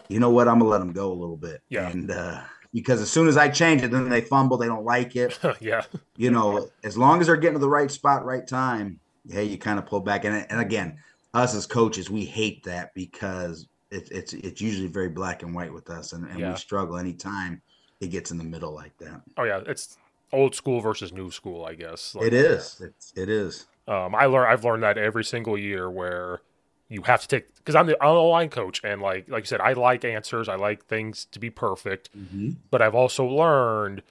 you 0.09 0.21
know 0.21 0.31
what? 0.31 0.49
I'm 0.49 0.59
gonna 0.59 0.71
let 0.71 0.79
them 0.79 0.93
go 0.93 1.13
a 1.13 1.15
little 1.15 1.37
bit. 1.37 1.63
Yeah. 1.69 1.89
And 1.89 2.11
uh, 2.11 2.43
because 2.73 3.01
as 3.01 3.11
soon 3.11 3.29
as 3.29 3.37
I 3.37 3.49
change 3.49 3.83
it, 3.83 3.91
then 3.91 4.09
they 4.09 4.21
fumble, 4.21 4.57
they 4.57 4.67
don't 4.67 4.85
like 4.85 5.17
it. 5.17 5.39
yeah. 5.61 5.83
You 6.17 6.31
know, 6.31 6.69
as 6.83 6.99
long 6.99 7.21
as 7.21 7.29
they're 7.29 7.37
getting 7.37 7.55
to 7.55 7.61
the 7.61 7.69
right 7.69 7.91
spot, 7.91 8.25
right 8.25 8.47
time, 8.47 8.99
hey, 9.31 9.45
you 9.45 9.57
kind 9.57 9.79
of 9.79 9.87
pull 9.87 10.01
back. 10.01 10.25
And 10.25 10.47
and 10.51 10.61
again, 10.61 10.99
us 11.33 11.55
as 11.55 11.67
coaches, 11.67 12.11
we 12.11 12.25
hate 12.25 12.65
that 12.65 12.93
because 12.95 13.69
it's 13.91 14.11
it's 14.11 14.33
it's 14.33 14.61
usually 14.61 14.89
very 14.89 15.09
black 15.09 15.43
and 15.43 15.55
white 15.55 15.73
with 15.73 15.89
us, 15.89 16.13
and, 16.13 16.29
and 16.29 16.41
yeah. 16.41 16.51
we 16.51 16.57
struggle 16.57 16.97
anytime 16.97 17.63
it 18.01 18.09
gets 18.09 18.31
in 18.31 18.39
the 18.39 18.45
middle 18.45 18.75
like 18.75 18.97
that. 18.99 19.23
Oh 19.37 19.45
yeah, 19.45 19.61
it's 19.67 19.99
old 20.35 20.55
school 20.55 20.81
versus 20.81 21.13
new 21.13 21.31
school, 21.31 21.65
I 21.65 21.75
guess. 21.75 22.15
Like, 22.15 22.27
it 22.27 22.35
is. 22.35 22.81
It's, 22.81 23.13
it 23.17 23.29
is. 23.29 23.67
Um, 23.87 24.15
I 24.15 24.27
learn. 24.27 24.51
I've 24.51 24.65
learned 24.65 24.83
that 24.83 24.99
every 24.99 25.25
single 25.25 25.59
year 25.59 25.91
where 25.91 26.41
you 26.89 27.03
have 27.03 27.23
to 27.23 27.29
take 27.29 27.55
because 27.57 27.75
I'm 27.75 27.87
the 27.87 28.03
I'm 28.03 28.17
a 28.17 28.21
line 28.21 28.49
coach, 28.49 28.81
and 28.83 29.03
like 29.03 29.29
like 29.29 29.43
you 29.43 29.47
said, 29.47 29.61
I 29.61 29.75
like 29.75 30.05
answers. 30.05 30.49
I 30.49 30.57
like 30.57 30.87
things 30.87 31.27
to 31.33 31.39
be 31.39 31.51
perfect, 31.51 32.11
mm-hmm. 32.17 32.51
but 32.71 32.81
I've 32.81 32.95
also 32.95 33.27
learned 33.27 34.03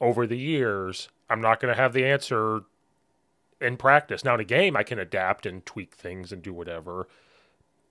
over 0.00 0.26
the 0.26 0.38
years 0.38 1.08
I'm 1.28 1.40
not 1.40 1.60
going 1.60 1.74
to 1.74 1.80
have 1.80 1.92
the 1.92 2.04
answer 2.04 2.62
in 3.60 3.76
practice. 3.76 4.24
Now 4.24 4.34
in 4.34 4.40
a 4.40 4.44
game, 4.44 4.76
I 4.76 4.84
can 4.84 4.98
adapt 4.98 5.44
and 5.44 5.66
tweak 5.66 5.94
things 5.94 6.30
and 6.30 6.40
do 6.40 6.52
whatever 6.52 7.08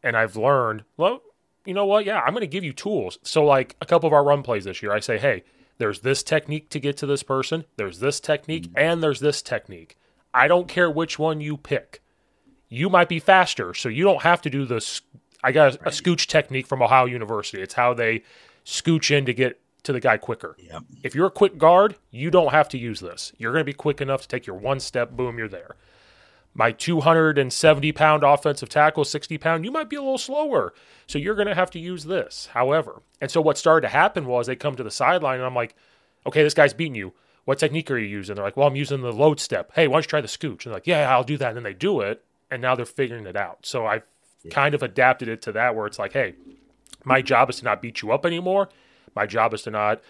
and 0.03 0.15
I've 0.15 0.35
learned, 0.35 0.83
well, 0.95 1.21
you 1.65 1.73
know 1.73 1.85
what? 1.85 2.05
Yeah, 2.05 2.21
I'm 2.21 2.33
going 2.33 2.41
to 2.41 2.47
give 2.47 2.63
you 2.63 2.73
tools. 2.73 3.19
So, 3.23 3.43
like 3.43 3.75
a 3.81 3.85
couple 3.85 4.07
of 4.07 4.13
our 4.13 4.23
run 4.23 4.43
plays 4.43 4.63
this 4.63 4.81
year, 4.81 4.93
I 4.93 4.99
say, 4.99 5.17
hey, 5.17 5.43
there's 5.77 6.01
this 6.01 6.23
technique 6.23 6.69
to 6.69 6.79
get 6.79 6.97
to 6.97 7.05
this 7.05 7.23
person, 7.23 7.65
there's 7.75 7.99
this 7.99 8.19
technique, 8.19 8.67
mm-hmm. 8.67 8.77
and 8.77 9.03
there's 9.03 9.19
this 9.19 9.41
technique. 9.41 9.97
I 10.33 10.47
don't 10.47 10.67
care 10.67 10.89
which 10.89 11.17
one 11.17 11.41
you 11.41 11.57
pick. 11.57 12.01
You 12.69 12.89
might 12.89 13.09
be 13.09 13.19
faster, 13.19 13.73
so 13.73 13.89
you 13.89 14.03
don't 14.03 14.23
have 14.23 14.41
to 14.41 14.49
do 14.49 14.65
this. 14.65 15.01
I 15.43 15.51
got 15.51 15.75
a, 15.75 15.87
a 15.87 15.91
scooch 15.91 16.27
technique 16.27 16.67
from 16.67 16.81
Ohio 16.81 17.05
University. 17.05 17.61
It's 17.61 17.75
how 17.75 17.93
they 17.93 18.23
scooch 18.65 19.15
in 19.15 19.25
to 19.25 19.33
get 19.33 19.61
to 19.83 19.93
the 19.93 19.99
guy 19.99 20.17
quicker. 20.17 20.57
Yep. 20.59 20.83
If 21.03 21.15
you're 21.15 21.27
a 21.27 21.31
quick 21.31 21.57
guard, 21.57 21.95
you 22.11 22.29
don't 22.29 22.51
have 22.51 22.67
to 22.69 22.77
use 22.77 22.99
this. 22.99 23.31
You're 23.37 23.53
going 23.53 23.61
to 23.61 23.65
be 23.65 23.73
quick 23.73 24.01
enough 24.01 24.23
to 24.23 24.27
take 24.27 24.45
your 24.45 24.57
one 24.57 24.79
step, 24.79 25.11
boom, 25.11 25.37
you're 25.37 25.47
there 25.47 25.75
my 26.57 26.71
270 26.71 27.91
pound 27.91 28.23
offensive 28.23 28.67
tackle, 28.67 29.05
60 29.05 29.37
pound, 29.37 29.63
you 29.63 29.71
might 29.71 29.89
be 29.89 29.95
a 29.95 30.01
little 30.01 30.17
slower. 30.17 30.73
So 31.05 31.19
you're 31.19 31.35
going 31.35 31.47
to 31.47 31.55
have 31.55 31.69
to 31.71 31.79
use 31.79 32.05
this. 32.05 32.49
However, 32.51 33.03
and 33.21 33.29
so 33.29 33.39
what 33.39 33.59
started 33.59 33.85
to 33.87 33.93
happen 33.93 34.25
was 34.25 34.47
they 34.47 34.55
come 34.55 34.75
to 34.75 34.83
the 34.83 34.89
sideline 34.89 35.37
and 35.37 35.45
I'm 35.45 35.53
like, 35.53 35.75
okay, 36.25 36.41
this 36.41 36.55
guy's 36.55 36.73
beating 36.73 36.95
you. 36.95 37.13
What 37.45 37.59
technique 37.59 37.91
are 37.91 37.97
you 37.97 38.07
using? 38.07 38.35
They're 38.35 38.43
like, 38.43 38.57
well, 38.57 38.67
I'm 38.67 38.75
using 38.75 39.01
the 39.01 39.13
load 39.13 39.39
step. 39.39 39.71
Hey, 39.75 39.87
why 39.87 39.93
don't 39.93 40.05
you 40.05 40.09
try 40.09 40.19
the 40.19 40.27
scooch? 40.27 40.65
And 40.65 40.71
they're 40.71 40.73
like, 40.73 40.87
yeah, 40.87 41.13
I'll 41.13 41.23
do 41.23 41.37
that. 41.37 41.49
And 41.49 41.57
then 41.57 41.63
they 41.63 41.75
do 41.75 42.01
it. 42.01 42.25
And 42.49 42.59
now 42.59 42.75
they're 42.75 42.87
figuring 42.87 43.27
it 43.27 43.35
out. 43.35 43.59
So 43.61 43.85
I've 43.85 44.03
yeah. 44.43 44.51
kind 44.51 44.73
of 44.73 44.81
adapted 44.81 45.27
it 45.27 45.43
to 45.43 45.51
that 45.51 45.75
where 45.75 45.85
it's 45.85 45.99
like, 45.99 46.13
hey, 46.13 46.33
my 47.05 47.21
job 47.21 47.51
is 47.51 47.57
to 47.57 47.65
not 47.65 47.83
beat 47.83 48.01
you 48.01 48.11
up 48.11 48.25
anymore. 48.25 48.69
My 49.15 49.27
job 49.27 49.53
is 49.53 49.61
to 49.63 49.71
not 49.71 50.01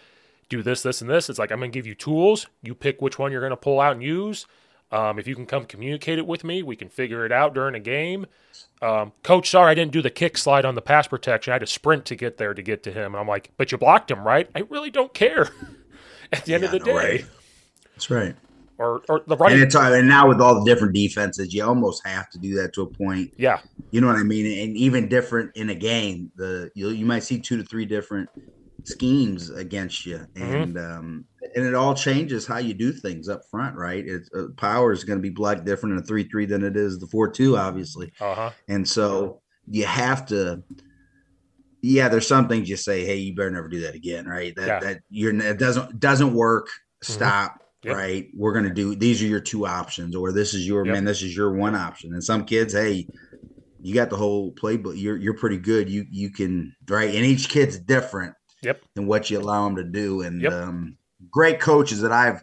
do 0.48 0.64
this, 0.64 0.82
this, 0.82 1.02
and 1.02 1.10
this. 1.10 1.30
It's 1.30 1.40
like, 1.40 1.52
I'm 1.52 1.60
going 1.60 1.72
to 1.72 1.78
give 1.78 1.86
you 1.86 1.94
tools. 1.94 2.48
You 2.64 2.74
pick 2.74 3.02
which 3.02 3.20
one 3.20 3.34
you're 3.34 3.42
going 3.42 3.50
to 3.50 3.58
pull 3.58 3.82
out 3.82 3.92
and 3.92 4.02
use 4.02 4.46
um, 4.92 5.20
if 5.20 5.28
you 5.28 5.36
can 5.36 5.46
come 5.46 5.66
communicate 5.66 6.18
it 6.18 6.26
with 6.26 6.44
me, 6.44 6.64
we 6.64 6.76
can 6.76 6.90
figure 6.90 7.26
it 7.26 7.32
out 7.32 7.54
during 7.54 7.76
a 7.76 7.80
game. 7.80 8.26
Um, 8.82 9.12
Coach, 9.24 9.50
sorry, 9.50 9.72
I 9.72 9.76
didn't 9.76 9.92
do 9.92 10.02
the 10.02 10.10
kick 10.10 10.38
slide 10.38 10.66
on 10.66 10.76
the 10.76 10.82
pass 10.82 11.08
protection. 11.08 11.52
I 11.52 11.56
had 11.56 11.60
to 11.60 11.68
sprint 11.68 12.06
to 12.06 12.16
get 12.16 12.38
there 12.38 12.54
to 12.54 12.62
get 12.62 12.84
to 12.84 12.92
him. 12.92 13.14
And 13.14 13.18
I'm 13.18 13.28
like, 13.28 13.52
but 13.58 13.72
you 13.72 13.78
blocked 13.78 14.10
him, 14.10 14.26
right? 14.26 14.50
I 14.56 14.60
really 14.70 14.90
don't 14.90 15.14
care 15.14 15.50
at 16.32 16.46
the 16.46 16.54
end 16.54 16.64
yeah, 16.64 16.68
of 16.68 16.72
the 16.72 16.80
day. 16.80 16.94
Right. 16.94 17.26
That's 17.94 18.10
right. 18.10 18.36
Or, 18.78 19.02
or 19.10 19.24
the 19.26 19.36
running. 19.36 19.56
And, 19.56 19.64
it's, 19.64 19.76
and 19.76 20.08
now 20.08 20.28
with 20.28 20.40
all 20.40 20.64
the 20.64 20.72
different 20.72 20.94
defenses, 20.94 21.54
you 21.54 21.66
almost 21.66 22.06
have 22.06 22.30
to 22.30 22.38
do 22.38 22.56
that 22.56 22.74
to 22.74 22.84
a 22.84 22.86
point. 22.86 23.34
Yeah. 23.36 23.60
You 23.90 24.02
know 24.02 24.08
what 24.08 24.18
I 24.18 24.24
mean? 24.24 24.46
And 24.46 24.78
even 24.78 25.10
different 25.10 25.56
in 25.56 25.72
a 25.72 25.76
game, 25.76 26.32
the 26.36 26.72
you, 26.76 26.90
you 26.90 27.06
might 27.06 27.24
see 27.24 27.40
two 27.40 27.58
to 27.58 27.64
three 27.64 27.86
different 27.86 28.30
schemes 28.84 29.50
against 29.50 30.06
you. 30.06 30.28
Mm-hmm. 30.36 30.54
And, 30.54 30.78
um, 30.78 31.26
and 31.56 31.66
it 31.66 31.76
all 31.76 31.94
changes 31.94 32.46
how 32.46 32.58
you 32.58 32.74
do 32.74 32.92
things 32.92 33.30
up 33.30 33.42
front, 33.50 33.76
right? 33.76 34.04
It's 34.06 34.30
uh, 34.34 34.48
power 34.58 34.92
is 34.92 35.04
going 35.04 35.20
to 35.20 35.24
be 35.24 35.30
black 35.30 35.64
different 35.64 35.94
in 35.94 36.04
a 36.04 36.06
three 36.06 36.24
three 36.24 36.46
than 36.46 36.64
it 36.64 36.78
is 36.78 37.00
the 37.00 37.08
four 37.08 37.30
two, 37.30 37.58
obviously. 37.58 38.12
Uh-huh. 38.20 38.52
And 38.68 38.88
so 38.88 39.42
you 39.70 39.86
have 39.86 40.26
to. 40.28 40.64
Yeah, 41.82 42.10
there's 42.10 42.28
some 42.28 42.48
things 42.48 42.70
you 42.70 42.76
say, 42.76 43.06
hey, 43.06 43.18
you 43.18 43.36
better 43.36 43.52
never 43.52 43.70
do 43.70 43.82
that 43.82 43.96
again, 43.96 44.26
right? 44.26 44.56
That 44.56 44.68
yeah. 44.68 44.80
that 44.80 45.00
you're 45.10 45.40
it 45.40 45.60
doesn't 45.60 46.00
doesn't 46.00 46.34
work. 46.34 46.68
Mm-hmm. 46.68 47.14
Stop. 47.14 47.52
Mm-hmm. 47.52 47.64
Yep. 47.84 47.96
Right, 47.96 48.28
we're 48.36 48.54
gonna 48.54 48.74
do 48.74 48.96
these 48.96 49.22
are 49.22 49.28
your 49.28 49.40
two 49.40 49.68
options, 49.68 50.16
or 50.16 50.32
this 50.32 50.56
is 50.56 50.68
your 50.68 50.84
yep. 50.84 50.94
man, 50.94 51.06
this 51.06 51.22
is 51.22 51.38
your 51.38 51.54
one 51.54 51.76
option. 51.76 52.12
And 52.12 52.24
some 52.24 52.44
kids, 52.44 52.74
hey, 52.74 53.08
you 53.82 53.94
got 53.94 54.10
the 54.10 54.18
whole 54.18 54.52
playbook. 54.52 55.00
You're 55.00 55.16
you're 55.16 55.36
pretty 55.36 55.60
good. 55.60 55.88
You 55.88 56.06
you 56.10 56.32
can 56.32 56.76
right, 56.90 57.14
and 57.14 57.24
each 57.24 57.50
kid's 57.50 57.78
different. 57.78 58.34
Yep. 58.64 58.82
And 58.96 59.08
what 59.08 59.30
you 59.30 59.40
allow 59.40 59.66
them 59.66 59.76
to 59.76 59.84
do, 59.84 60.22
and 60.22 60.42
Yep. 60.42 60.52
um, 60.52 60.98
great 61.38 61.60
coaches 61.60 62.02
that 62.02 62.12
I've 62.12 62.42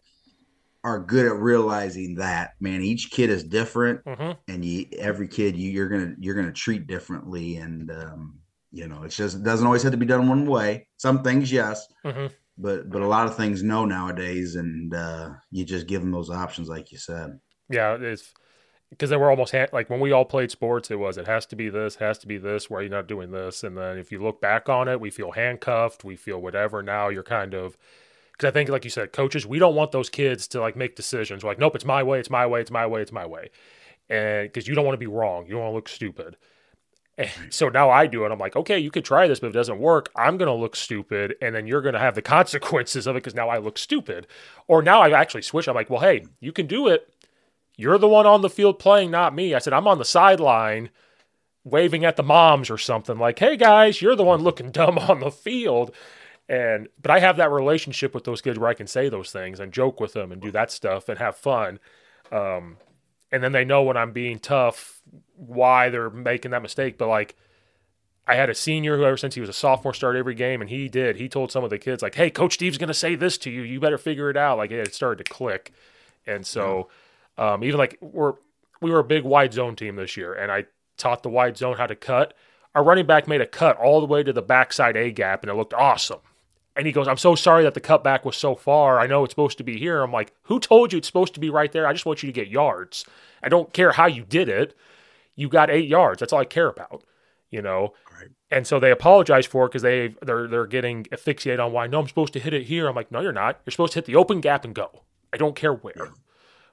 are 0.85 1.01
good 1.01 1.27
at 1.27 1.37
realizing 1.41 2.17
that 2.17 2.53
man. 2.61 2.83
Each 2.83 3.11
kid 3.11 3.31
is 3.31 3.45
different, 3.45 4.01
hmm 4.07 4.33
and 4.49 4.65
you 4.65 4.87
every 4.99 5.29
kid 5.29 5.57
you 5.57 5.71
you're 5.71 5.89
gonna 5.89 6.15
you're 6.21 6.35
gonna 6.35 6.53
treat 6.53 6.87
differently, 6.87 7.57
and 7.57 7.91
um, 7.91 8.39
you 8.71 8.87
know 8.87 9.03
it's 9.03 9.17
just 9.17 9.37
it 9.39 9.43
doesn't 9.43 9.67
always 9.67 9.83
have 9.83 9.93
to 9.93 9.99
be 9.99 10.07
done 10.07 10.29
one 10.29 10.47
way. 10.47 10.87
Some 10.99 11.23
things, 11.23 11.51
yes, 11.51 11.87
hmm 12.05 12.27
but 12.59 12.91
but 12.91 13.03
a 13.03 13.07
lot 13.07 13.27
of 13.27 13.37
things 13.37 13.63
no 13.63 13.85
nowadays, 13.85 14.57
and 14.57 14.95
uh, 14.95 15.31
you 15.51 15.65
just 15.65 15.87
give 15.89 16.03
them 16.03 16.13
those 16.13 16.31
options, 16.31 16.69
like 16.69 16.93
you 16.93 16.99
said. 16.99 17.39
Yeah, 17.71 17.97
it's 18.01 18.33
because 18.91 19.11
they 19.11 19.17
were 19.17 19.31
almost 19.31 19.53
ha- 19.53 19.67
like 19.73 19.91
when 19.91 20.01
we 20.01 20.13
all 20.13 20.25
played 20.25 20.51
sports, 20.51 20.91
it 20.91 20.99
was 20.99 21.19
it 21.19 21.27
has 21.27 21.47
to 21.47 21.57
be 21.57 21.69
this, 21.69 21.97
has 21.97 22.19
to 22.19 22.27
be 22.27 22.39
this. 22.39 22.71
Why 22.71 22.79
are 22.79 22.83
you 22.83 22.89
not 22.91 23.09
doing 23.09 23.31
this? 23.33 23.65
And 23.65 23.77
then 23.77 23.99
if 23.99 24.13
you 24.13 24.23
look 24.23 24.41
back 24.41 24.69
on 24.69 24.89
it, 24.89 25.01
we 25.01 25.11
feel 25.11 25.33
handcuffed, 25.33 26.05
we 26.05 26.17
feel 26.17 26.41
whatever. 26.41 26.83
Now 26.83 27.09
you're 27.09 27.23
kind 27.23 27.55
of 27.55 27.77
because 28.35 28.49
I 28.49 28.53
think, 28.53 28.69
like 28.69 28.85
you 28.85 28.91
said, 28.91 29.13
coaches, 29.13 29.47
we 29.47 29.59
don't 29.59 29.75
want 29.75 29.93
those 29.93 30.11
kids 30.11 30.49
to 30.49 30.61
like 30.61 30.77
make 30.77 30.97
decisions. 30.97 31.43
We're 31.43 31.51
like, 31.51 31.59
nope, 31.59 31.77
it's 31.77 31.85
my 31.85 32.03
way, 32.03 32.19
it's 32.19 32.31
my 32.31 32.47
way, 32.47 32.61
it's 32.61 32.71
my 32.71 32.87
way, 32.87 33.01
it's 33.01 33.13
my 33.13 33.27
way, 33.27 33.51
and 34.11 34.49
because 34.49 34.69
you 34.69 34.75
don't 34.75 34.85
want 34.85 34.95
to 34.95 34.99
be 34.99 35.07
wrong, 35.07 35.47
you 35.47 35.53
don't 35.53 35.63
want 35.63 35.73
to 35.73 35.77
look 35.77 35.89
stupid. 35.89 36.37
And 37.17 37.31
so 37.51 37.69
now 37.69 37.91
I 37.91 38.07
do 38.07 38.25
it. 38.25 38.33
I'm 38.33 38.41
like, 38.41 38.57
okay, 38.57 38.79
you 38.79 38.91
could 38.91 39.05
try 39.05 39.29
this, 39.29 39.39
but 39.39 39.47
if 39.49 39.55
it 39.55 39.59
doesn't 39.59 39.79
work, 39.79 40.11
I'm 40.17 40.37
going 40.37 40.49
to 40.49 40.53
look 40.53 40.75
stupid. 40.75 41.37
And 41.41 41.55
then 41.55 41.67
you're 41.67 41.81
going 41.81 41.95
to 41.95 42.01
have 42.01 42.17
the 42.17 42.23
consequences 42.37 43.07
of 43.07 43.15
it 43.15 43.23
because 43.23 43.37
now 43.37 43.49
I 43.49 43.59
look 43.59 43.79
stupid. 43.79 44.27
Or 44.67 44.83
now 44.83 45.01
I 45.01 45.11
actually 45.11 45.43
switch. 45.43 45.69
I'm 45.69 45.77
like, 45.77 45.91
well, 45.91 46.01
hey, 46.01 46.27
you 46.41 46.51
can 46.51 46.67
do 46.67 46.89
it. 46.89 47.09
You're 47.77 47.99
the 47.99 48.09
one 48.09 48.27
on 48.27 48.43
the 48.43 48.51
field 48.51 48.79
playing, 48.79 49.11
not 49.11 49.35
me. 49.35 49.55
I 49.55 49.59
said, 49.59 49.73
I'm 49.73 49.89
on 49.89 49.99
the 49.99 50.05
sideline 50.05 50.91
waving 51.65 52.05
at 52.05 52.17
the 52.17 52.23
moms 52.23 52.71
or 52.71 52.79
something 52.79 53.19
like, 53.19 53.39
hey 53.39 53.57
guys, 53.57 54.01
you're 54.03 54.17
the 54.17 54.25
one 54.25 54.43
looking 54.43 54.71
dumb 54.73 54.99
on 54.99 55.21
the 55.21 55.31
field. 55.31 55.95
And, 56.49 56.89
but 57.01 57.11
I 57.11 57.21
have 57.21 57.39
that 57.39 57.51
relationship 57.51 58.15
with 58.15 58.25
those 58.25 58.43
kids 58.43 58.59
where 58.59 58.69
I 58.69 58.75
can 58.75 58.87
say 58.87 59.09
those 59.09 59.31
things 59.31 59.61
and 59.61 59.73
joke 59.73 60.01
with 60.01 60.13
them 60.13 60.31
and 60.31 60.43
do 60.43 60.51
that 60.51 60.71
stuff 60.71 61.09
and 61.09 61.19
have 61.19 61.37
fun. 61.37 61.79
Um, 62.31 62.77
and 63.33 63.43
then 63.43 63.53
they 63.53 63.65
know 63.65 63.83
when 63.83 63.97
I'm 63.97 64.13
being 64.13 64.39
tough, 64.39 65.01
why 65.37 65.89
they're 65.89 66.11
making 66.11 66.51
that 66.51 66.63
mistake. 66.63 66.99
But 66.99 67.09
like, 67.09 67.37
I 68.27 68.37
had 68.37 68.49
a 68.49 68.55
senior 68.55 68.97
who 68.97 69.05
ever 69.05 69.17
since 69.17 69.35
he 69.35 69.41
was 69.41 69.51
a 69.51 69.55
sophomore 69.55 69.93
started 69.93 70.19
every 70.19 70.35
game, 70.35 70.61
and 70.61 70.71
he 70.71 70.89
did. 70.89 71.17
He 71.17 71.29
told 71.29 71.53
some 71.53 71.63
of 71.65 71.71
the 71.71 71.79
kids 71.79 72.03
like, 72.03 72.15
"Hey, 72.15 72.31
Coach 72.31 72.55
Steve's 72.55 72.79
going 72.79 72.89
to 72.89 72.95
say 72.95 73.15
this 73.17 73.37
to 73.39 73.51
you. 73.51 73.63
You 73.63 73.81
better 73.81 73.99
figure 73.99 74.31
it 74.31 74.37
out." 74.37 74.57
Like 74.57 74.71
it 74.71 74.95
started 74.95 75.25
to 75.25 75.31
click, 75.31 75.73
and 76.27 76.47
so 76.47 76.89
um, 77.37 77.63
even 77.63 77.77
like 77.79 77.99
we're 78.01 78.35
we 78.81 78.91
were 78.91 79.01
a 79.01 79.05
big 79.05 79.25
wide 79.25 79.53
zone 79.53 79.77
team 79.77 79.97
this 79.97 80.17
year, 80.17 80.33
and 80.33 80.51
I 80.51 80.65
taught 80.97 81.23
the 81.23 81.29
wide 81.29 81.57
zone 81.57 81.77
how 81.77 81.87
to 81.87 81.97
cut. 81.97 82.35
Our 82.75 82.83
running 82.83 83.07
back 83.07 83.29
made 83.29 83.41
a 83.41 83.47
cut 83.47 83.77
all 83.77 84.01
the 84.01 84.07
way 84.07 84.23
to 84.23 84.33
the 84.33 84.43
backside 84.43 84.97
A 84.97 85.11
gap, 85.11 85.43
and 85.43 85.51
it 85.51 85.55
looked 85.55 85.75
awesome. 85.75 86.21
And 86.77 86.87
he 86.87 86.93
goes, 86.93 87.07
"I'm 87.07 87.17
so 87.17 87.35
sorry 87.35 87.63
that 87.63 87.75
the 87.75 87.81
cutback 87.81 88.25
was 88.25 88.37
so 88.37 88.55
far. 88.55 88.99
I 88.99 89.07
know 89.07 89.25
it's 89.25 89.33
supposed 89.33 89.59
to 89.59 89.65
be 89.65 89.79
here." 89.79 90.03
I'm 90.03 90.13
like, 90.13 90.33
"Who 90.45 90.59
told 90.59 90.93
you 90.93 90.99
it's 90.99 91.07
supposed 91.07 91.35
to 91.35 91.41
be 91.41 91.51
right 91.51 91.71
there? 91.71 91.87
I 91.87 91.93
just 91.93 92.07
want 92.07 92.23
you 92.23 92.27
to 92.27 92.33
get 92.33 92.49
yards. 92.49 93.05
I 93.43 93.49
don't 93.49 93.73
care 93.73 93.93
how 93.93 94.07
you 94.07 94.25
did 94.25 94.49
it. 94.49 94.77
You 95.37 95.49
got 95.49 95.71
eight 95.71 95.89
yards. 95.89 96.21
That's 96.21 96.33
all 96.33 96.41
I 96.41 96.45
care 96.45 96.69
about." 96.69 97.05
You 97.51 97.63
know. 97.63 97.95
Right. 98.13 98.31
And 98.51 98.67
so 98.67 98.79
they 98.79 98.91
apologize 98.91 99.47
for 99.47 99.67
it 99.67 99.69
because 99.69 99.83
they 99.83 100.15
they're 100.23 100.49
they're 100.49 100.67
getting 100.67 101.07
asphyxiated 101.13 101.61
on 101.61 101.73
why 101.73 101.87
no 101.87 102.01
I'm 102.01 102.09
supposed 102.09 102.33
to 102.35 102.41
hit 102.41 102.55
it 102.55 102.65
here. 102.65 102.89
I'm 102.89 102.95
like, 102.95 103.11
no, 103.11 103.21
you're 103.21 103.33
not. 103.33 103.61
You're 103.65 103.73
supposed 103.73 103.93
to 103.95 103.99
hit 103.99 104.07
the 104.07 104.17
open 104.17 104.41
gap 104.41 104.65
and 104.65 104.75
go. 104.75 105.03
I 105.33 105.37
don't 105.37 105.57
care 105.57 105.73
where. 105.73 106.13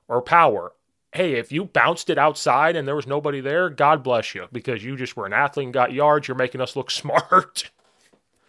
Or 0.07 0.21
power. 0.21 0.73
Hey, 1.13 1.33
if 1.33 1.51
you 1.51 1.65
bounced 1.65 2.09
it 2.09 2.17
outside 2.17 2.75
and 2.75 2.87
there 2.87 2.95
was 2.95 3.07
nobody 3.07 3.41
there, 3.41 3.69
God 3.69 4.03
bless 4.03 4.33
you 4.33 4.47
because 4.51 4.83
you 4.83 4.95
just 4.95 5.17
were 5.17 5.25
an 5.25 5.33
athlete 5.33 5.65
and 5.65 5.73
got 5.73 5.91
yards. 5.91 6.27
You're 6.27 6.37
making 6.37 6.61
us 6.61 6.75
look 6.75 6.91
smart. 7.01 7.69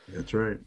That's 0.09 0.35
right. 0.35 0.59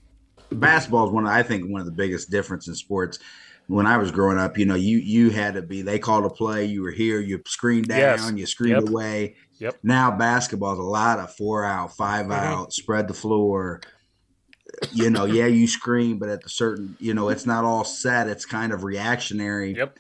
Basketball 0.60 1.08
is 1.08 1.12
one. 1.12 1.26
Of, 1.26 1.32
I 1.32 1.44
think 1.44 1.70
one 1.70 1.82
of 1.82 1.86
the 1.86 1.92
biggest 1.94 2.30
difference 2.30 2.68
in 2.68 2.76
sports. 2.76 3.20
When 3.68 3.88
I 3.88 3.98
was 3.98 4.12
growing 4.12 4.38
up, 4.38 4.60
you 4.60 4.66
know, 4.66 4.76
you 4.76 4.98
you 5.00 5.32
had 5.32 5.56
to 5.56 5.64
be. 5.64 5.82
They 5.82 5.98
called 5.98 6.24
a 6.26 6.30
play. 6.30 6.66
You 6.66 6.84
were 6.84 6.92
here. 6.92 7.20
You 7.20 7.42
screened 7.48 7.88
down. 7.88 8.00
Yes. 8.00 8.32
You 8.36 8.46
screened 8.46 8.82
Yep. 8.82 8.90
away. 8.90 9.36
Yep. 9.60 9.80
Now 9.82 10.12
basketball 10.16 10.74
is 10.74 10.80
a 10.80 10.84
lot 10.84 11.18
of 11.18 11.34
four 11.36 11.66
out, 11.66 11.96
5 11.96 12.28
Mhm. 12.28 12.34
out, 12.34 12.74
spread 12.74 13.08
the 13.08 13.14
floor. 13.16 13.82
You 14.92 15.10
know, 15.10 15.26
yeah, 15.26 15.46
you 15.48 15.68
screen, 15.68 16.20
but 16.20 16.30
at 16.30 16.42
the 16.44 16.50
certain, 16.50 16.96
you 17.00 17.14
know, 17.14 17.30
it's 17.30 17.46
not 17.46 17.64
all 17.64 17.84
set. 17.86 18.28
It's 18.28 18.46
kind 18.46 18.74
of 18.74 18.84
reactionary. 18.84 19.74
Yep. 19.76 19.98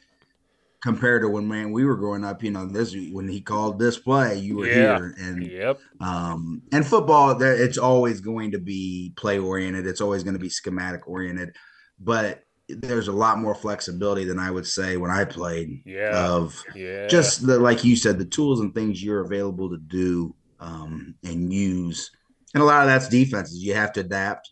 Compared 0.86 1.24
to 1.24 1.30
when 1.30 1.48
man 1.48 1.72
we 1.72 1.84
were 1.84 1.96
growing 1.96 2.24
up, 2.24 2.44
you 2.44 2.52
know, 2.52 2.68
this 2.68 2.96
when 3.12 3.28
he 3.28 3.42
called 3.42 3.80
this 3.80 3.98
play, 3.98 4.38
you 4.38 4.56
were 4.56 4.68
Yeah. 4.68 5.00
here, 5.00 5.16
and 5.18 5.52
Yep. 5.52 5.80
um, 6.00 6.62
and 6.72 6.86
football, 6.86 7.34
there 7.34 7.56
it's 7.56 7.80
always 7.80 8.22
going 8.22 8.52
to 8.52 8.60
be 8.60 9.12
play 9.18 9.40
oriented. 9.40 9.88
It's 9.88 10.00
always 10.00 10.22
going 10.24 10.36
to 10.36 10.40
be 10.40 10.48
schematic 10.50 11.08
oriented, 11.08 11.56
but 12.00 12.44
there's 12.70 13.08
a 13.08 13.12
lot 13.12 13.40
more 13.40 13.56
flexibility 13.56 14.26
than 14.26 14.38
I 14.38 14.52
would 14.52 14.68
say 14.68 14.96
when 14.98 15.10
I 15.10 15.26
played. 15.26 15.82
Yeah. 15.88 16.28
Of 16.36 16.64
Yeah. 16.76 17.08
just 17.10 17.48
the 17.48 17.58
like 17.58 17.84
you 17.84 17.96
said, 17.96 18.20
the 18.20 18.26
tools 18.26 18.60
and 18.60 18.72
things 18.76 19.04
you're 19.04 19.26
available 19.26 19.72
to 19.72 19.78
do 19.78 20.36
um, 20.60 21.16
and 21.24 21.52
use, 21.52 22.12
and 22.54 22.62
a 22.62 22.66
lot 22.66 22.84
of 22.84 22.88
that's 22.90 23.10
defenses. 23.10 23.58
You 23.64 23.74
have 23.74 23.92
to 23.94 24.02
adapt. 24.02 24.52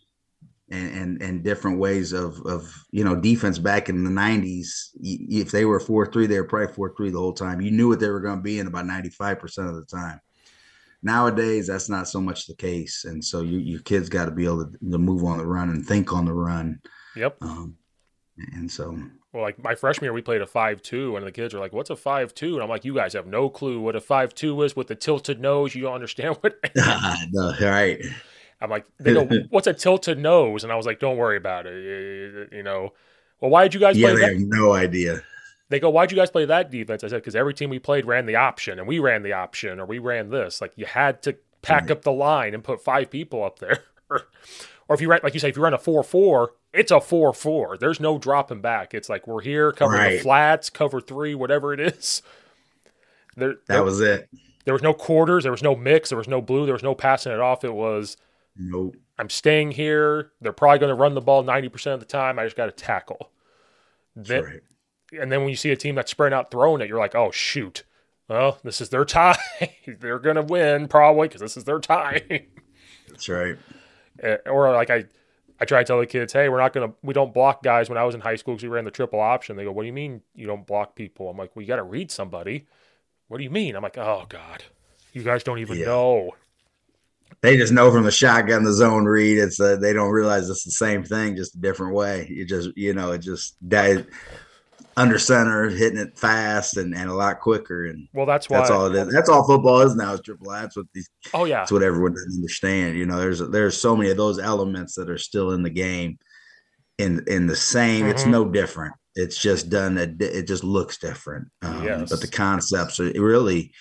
And, 0.74 0.90
and 0.98 1.22
and 1.22 1.44
different 1.44 1.78
ways 1.78 2.12
of 2.12 2.40
of 2.46 2.84
you 2.90 3.04
know 3.04 3.14
defense 3.14 3.60
back 3.60 3.88
in 3.88 4.02
the 4.02 4.10
90s 4.10 4.90
if 5.00 5.52
they 5.52 5.64
were 5.64 5.78
4-3 5.78 6.26
they 6.26 6.40
were 6.40 6.48
probably 6.48 6.74
4-3 6.74 7.12
the 7.12 7.18
whole 7.18 7.32
time 7.32 7.60
you 7.60 7.70
knew 7.70 7.88
what 7.88 8.00
they 8.00 8.10
were 8.10 8.18
going 8.18 8.38
to 8.38 8.42
be 8.42 8.58
in 8.58 8.66
about 8.66 8.84
95% 8.84 9.68
of 9.68 9.76
the 9.76 9.84
time 9.84 10.20
nowadays 11.02 11.68
that's 11.68 11.88
not 11.88 12.08
so 12.08 12.20
much 12.20 12.46
the 12.46 12.56
case 12.56 13.04
and 13.04 13.24
so 13.24 13.42
you, 13.42 13.58
your 13.58 13.80
kids 13.82 14.08
got 14.08 14.24
to 14.24 14.32
be 14.32 14.46
able 14.46 14.66
to, 14.66 14.90
to 14.90 14.98
move 14.98 15.22
on 15.22 15.38
the 15.38 15.46
run 15.46 15.70
and 15.70 15.86
think 15.86 16.12
on 16.12 16.24
the 16.24 16.32
run 16.32 16.80
Yep. 17.14 17.36
um, 17.42 17.76
and 18.54 18.68
so 18.68 18.98
Well, 19.32 19.44
like 19.44 19.62
my 19.62 19.76
freshman 19.76 20.06
year, 20.06 20.12
we 20.12 20.22
played 20.22 20.42
a 20.42 20.46
five-two, 20.46 21.16
and 21.16 21.24
the 21.24 21.30
kids 21.30 21.54
are 21.54 21.60
like, 21.60 21.72
"What's 21.72 21.90
a 21.90 21.94
five-two?" 21.94 22.54
And 22.54 22.62
I'm 22.64 22.68
like, 22.68 22.84
"You 22.84 22.94
guys 22.94 23.12
have 23.12 23.28
no 23.28 23.48
clue 23.48 23.80
what 23.80 23.94
a 23.94 24.00
five-two 24.00 24.60
is 24.62 24.74
with 24.74 24.88
the 24.88 24.96
tilted 24.96 25.40
nose. 25.40 25.72
You 25.74 25.82
don't 25.82 25.94
understand 25.94 26.36
what." 26.40 26.58
no, 27.30 27.54
all 27.60 27.70
right 27.70 28.04
I'm 28.64 28.70
like, 28.70 28.86
"They 28.98 29.14
go, 29.14 29.28
what's 29.50 29.66
a 29.66 29.74
tilted 29.74 30.18
nose?" 30.18 30.64
And 30.64 30.72
I 30.72 30.76
was 30.76 30.86
like, 30.86 30.98
"Don't 30.98 31.16
worry 31.16 31.36
about 31.36 31.66
it. 31.66 32.48
You 32.52 32.62
know." 32.62 32.92
Well, 33.40 33.50
why 33.50 33.64
did 33.64 33.74
you 33.74 33.80
guys 33.80 33.96
yeah 33.96 34.08
play 34.08 34.14
they 34.14 34.20
that? 34.22 34.32
have 34.32 34.40
no 34.40 34.72
idea 34.72 35.22
They 35.68 35.80
go, 35.80 35.90
"Why'd 35.90 36.10
you 36.10 36.16
guys 36.16 36.30
play 36.30 36.44
that 36.46 36.70
defense?" 36.70 37.04
I 37.04 37.08
said, 37.08 37.16
"Because 37.16 37.36
every 37.36 37.54
team 37.54 37.70
we 37.70 37.78
played 37.78 38.06
ran 38.06 38.26
the 38.26 38.36
option, 38.36 38.78
and 38.78 38.88
we 38.88 38.98
ran 38.98 39.22
the 39.22 39.32
option, 39.32 39.78
or 39.78 39.86
we 39.86 39.98
ran 39.98 40.30
this. 40.30 40.60
Like 40.60 40.72
you 40.76 40.86
had 40.86 41.22
to 41.22 41.36
pack 41.62 41.90
up 41.90 42.02
the 42.02 42.12
line 42.12 42.54
and 42.54 42.64
put 42.64 42.82
five 42.82 43.10
people 43.10 43.44
up 43.44 43.58
there." 43.58 43.84
or 44.88 44.94
if 44.94 45.00
you 45.00 45.08
run, 45.08 45.20
like 45.22 45.34
you 45.34 45.40
say, 45.40 45.48
if 45.48 45.56
you 45.56 45.62
run 45.62 45.74
a 45.74 45.78
four-four, 45.78 46.52
it's 46.72 46.90
a 46.90 47.00
four-four. 47.00 47.78
There's 47.78 48.00
no 48.00 48.18
dropping 48.18 48.60
back. 48.60 48.94
It's 48.94 49.08
like 49.08 49.26
we're 49.26 49.42
here, 49.42 49.72
cover 49.72 49.96
the 49.96 50.18
flats, 50.18 50.70
cover 50.70 51.00
three, 51.00 51.34
whatever 51.34 51.72
it 51.72 51.80
is. 51.80 52.22
There, 53.36 53.54
that 53.54 53.66
there, 53.66 53.84
was 53.84 54.00
it 54.00 54.28
there 54.64 54.74
was 54.74 54.82
no 54.82 54.94
quarters, 54.94 55.42
there 55.42 55.52
was 55.52 55.62
no 55.62 55.74
mix, 55.76 56.08
there 56.08 56.18
was 56.18 56.28
no 56.28 56.40
blue, 56.40 56.64
there 56.64 56.74
was 56.74 56.82
no 56.82 56.94
passing 56.94 57.32
it 57.32 57.40
off. 57.40 57.64
It 57.64 57.74
was 57.74 58.16
nope 58.56 58.96
I'm 59.16 59.30
staying 59.30 59.70
here. 59.70 60.32
They're 60.40 60.52
probably 60.52 60.80
going 60.80 60.88
to 60.90 61.00
run 61.00 61.14
the 61.14 61.20
ball 61.20 61.44
90% 61.44 61.94
of 61.94 62.00
the 62.00 62.06
time. 62.06 62.36
I 62.36 62.44
just 62.44 62.56
got 62.56 62.66
to 62.66 62.72
tackle. 62.72 63.30
that's 64.16 64.28
Then, 64.28 64.42
right 64.44 64.60
and 65.20 65.30
then 65.30 65.40
when 65.42 65.50
you 65.50 65.56
see 65.56 65.70
a 65.70 65.76
team 65.76 65.94
that's 65.94 66.10
spreading 66.10 66.36
out 66.36 66.50
throwing 66.50 66.80
it, 66.80 66.88
you're 66.88 66.98
like, 66.98 67.14
oh, 67.14 67.30
shoot. 67.30 67.84
Well, 68.28 68.58
this 68.64 68.80
is 68.80 68.88
their 68.88 69.04
time. 69.04 69.36
They're 69.86 70.18
going 70.18 70.34
to 70.34 70.42
win 70.42 70.88
probably 70.88 71.28
because 71.28 71.40
this 71.42 71.56
is 71.56 71.62
their 71.62 71.78
time. 71.78 72.22
that's 73.08 73.28
right 73.28 73.56
Eh, 74.22 74.36
or 74.46 74.72
like 74.72 74.90
I, 74.90 75.04
I 75.60 75.64
try 75.64 75.80
to 75.80 75.84
tell 75.84 76.00
the 76.00 76.06
kids, 76.06 76.32
hey, 76.32 76.48
we're 76.48 76.58
not 76.60 76.72
going 76.72 76.88
to, 76.88 76.96
we 77.02 77.14
don't 77.14 77.32
block 77.34 77.62
guys. 77.62 77.88
When 77.88 77.98
I 77.98 78.04
was 78.04 78.14
in 78.16 78.20
high 78.20 78.36
school, 78.36 78.54
because 78.54 78.64
we 78.64 78.68
ran 78.68 78.84
the 78.84 78.90
triple 78.90 79.20
option, 79.20 79.54
they 79.56 79.64
go, 79.64 79.70
what 79.72 79.82
do 79.82 79.86
you 79.86 79.92
mean 79.92 80.22
you 80.34 80.46
don't 80.48 80.66
block 80.66 80.96
people? 80.96 81.28
I'm 81.30 81.36
like, 81.36 81.54
well, 81.54 81.62
you 81.62 81.68
got 81.68 81.76
to 81.76 81.82
read 81.84 82.10
somebody. 82.10 82.66
What 83.28 83.38
do 83.38 83.44
you 83.44 83.50
mean? 83.50 83.76
I'm 83.76 83.82
like, 83.82 83.98
oh, 83.98 84.26
God, 84.28 84.64
you 85.12 85.22
guys 85.22 85.44
don't 85.44 85.58
even 85.60 85.78
Yeah. 85.78 85.86
know. 85.86 86.30
They 87.44 87.56
just 87.58 87.72
know 87.72 87.92
from 87.92 88.04
the 88.04 88.10
shotgun 88.10 88.64
the 88.64 88.72
zone 88.72 89.04
read 89.04 89.38
it's 89.38 89.60
uh, 89.60 89.76
they 89.76 89.92
don't 89.92 90.10
realize 90.10 90.48
it's 90.48 90.64
the 90.64 90.70
same 90.70 91.04
thing 91.04 91.36
just 91.36 91.54
a 91.54 91.58
different 91.60 91.94
way 91.94 92.26
you 92.30 92.44
just 92.46 92.70
you 92.74 92.94
know 92.94 93.12
it 93.12 93.18
just 93.18 93.56
that 93.60 94.06
under 94.96 95.18
center 95.18 95.68
hitting 95.68 95.98
it 95.98 96.16
fast 96.18 96.76
and, 96.76 96.94
and 96.94 97.10
a 97.10 97.14
lot 97.14 97.40
quicker 97.40 97.86
and 97.86 98.08
Well, 98.14 98.26
that's 98.26 98.48
why. 98.48 98.58
that's 98.58 98.70
all 98.70 98.86
it 98.86 98.94
is 98.96 99.12
that's 99.12 99.28
all 99.28 99.46
football 99.46 99.80
is 99.82 99.94
now 99.96 100.14
is 100.14 100.20
triple 100.20 100.50
A. 100.52 100.60
that's 100.62 100.76
what 100.76 100.86
these 100.94 101.08
oh, 101.34 101.44
yeah. 101.44 101.58
that's 101.58 101.72
what 101.72 101.82
everyone 101.82 102.12
doesn't 102.12 102.34
understand 102.36 102.96
you 102.96 103.04
know 103.06 103.18
there's 103.18 103.40
there's 103.50 103.76
so 103.76 103.96
many 103.96 104.10
of 104.10 104.16
those 104.16 104.38
elements 104.38 104.94
that 104.94 105.10
are 105.10 105.18
still 105.18 105.50
in 105.52 105.62
the 105.62 105.70
game 105.70 106.18
in 106.98 107.22
in 107.26 107.46
the 107.46 107.56
same 107.56 108.06
it's 108.06 108.24
Mhm. 108.24 108.30
no 108.30 108.44
different 108.46 108.94
it's 109.16 109.40
just 109.40 109.68
done 109.68 109.98
a, 109.98 110.02
it 110.24 110.46
just 110.46 110.64
looks 110.64 110.96
different 110.98 111.48
um, 111.62 111.84
Yes. 111.84 112.10
but 112.10 112.20
the 112.20 112.28
concepts 112.28 112.98
are 113.00 113.10
really 113.16 113.72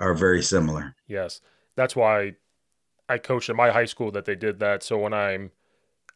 are 0.00 0.14
very 0.14 0.42
similar 0.42 0.94
Yes. 1.08 1.40
That's 1.76 1.94
why 1.96 2.34
I 3.08 3.18
coached 3.18 3.48
at 3.48 3.56
my 3.56 3.70
high 3.70 3.86
school 3.86 4.10
that 4.12 4.24
they 4.24 4.34
did 4.34 4.58
that. 4.60 4.82
So 4.82 4.98
when 4.98 5.12
I'm, 5.12 5.50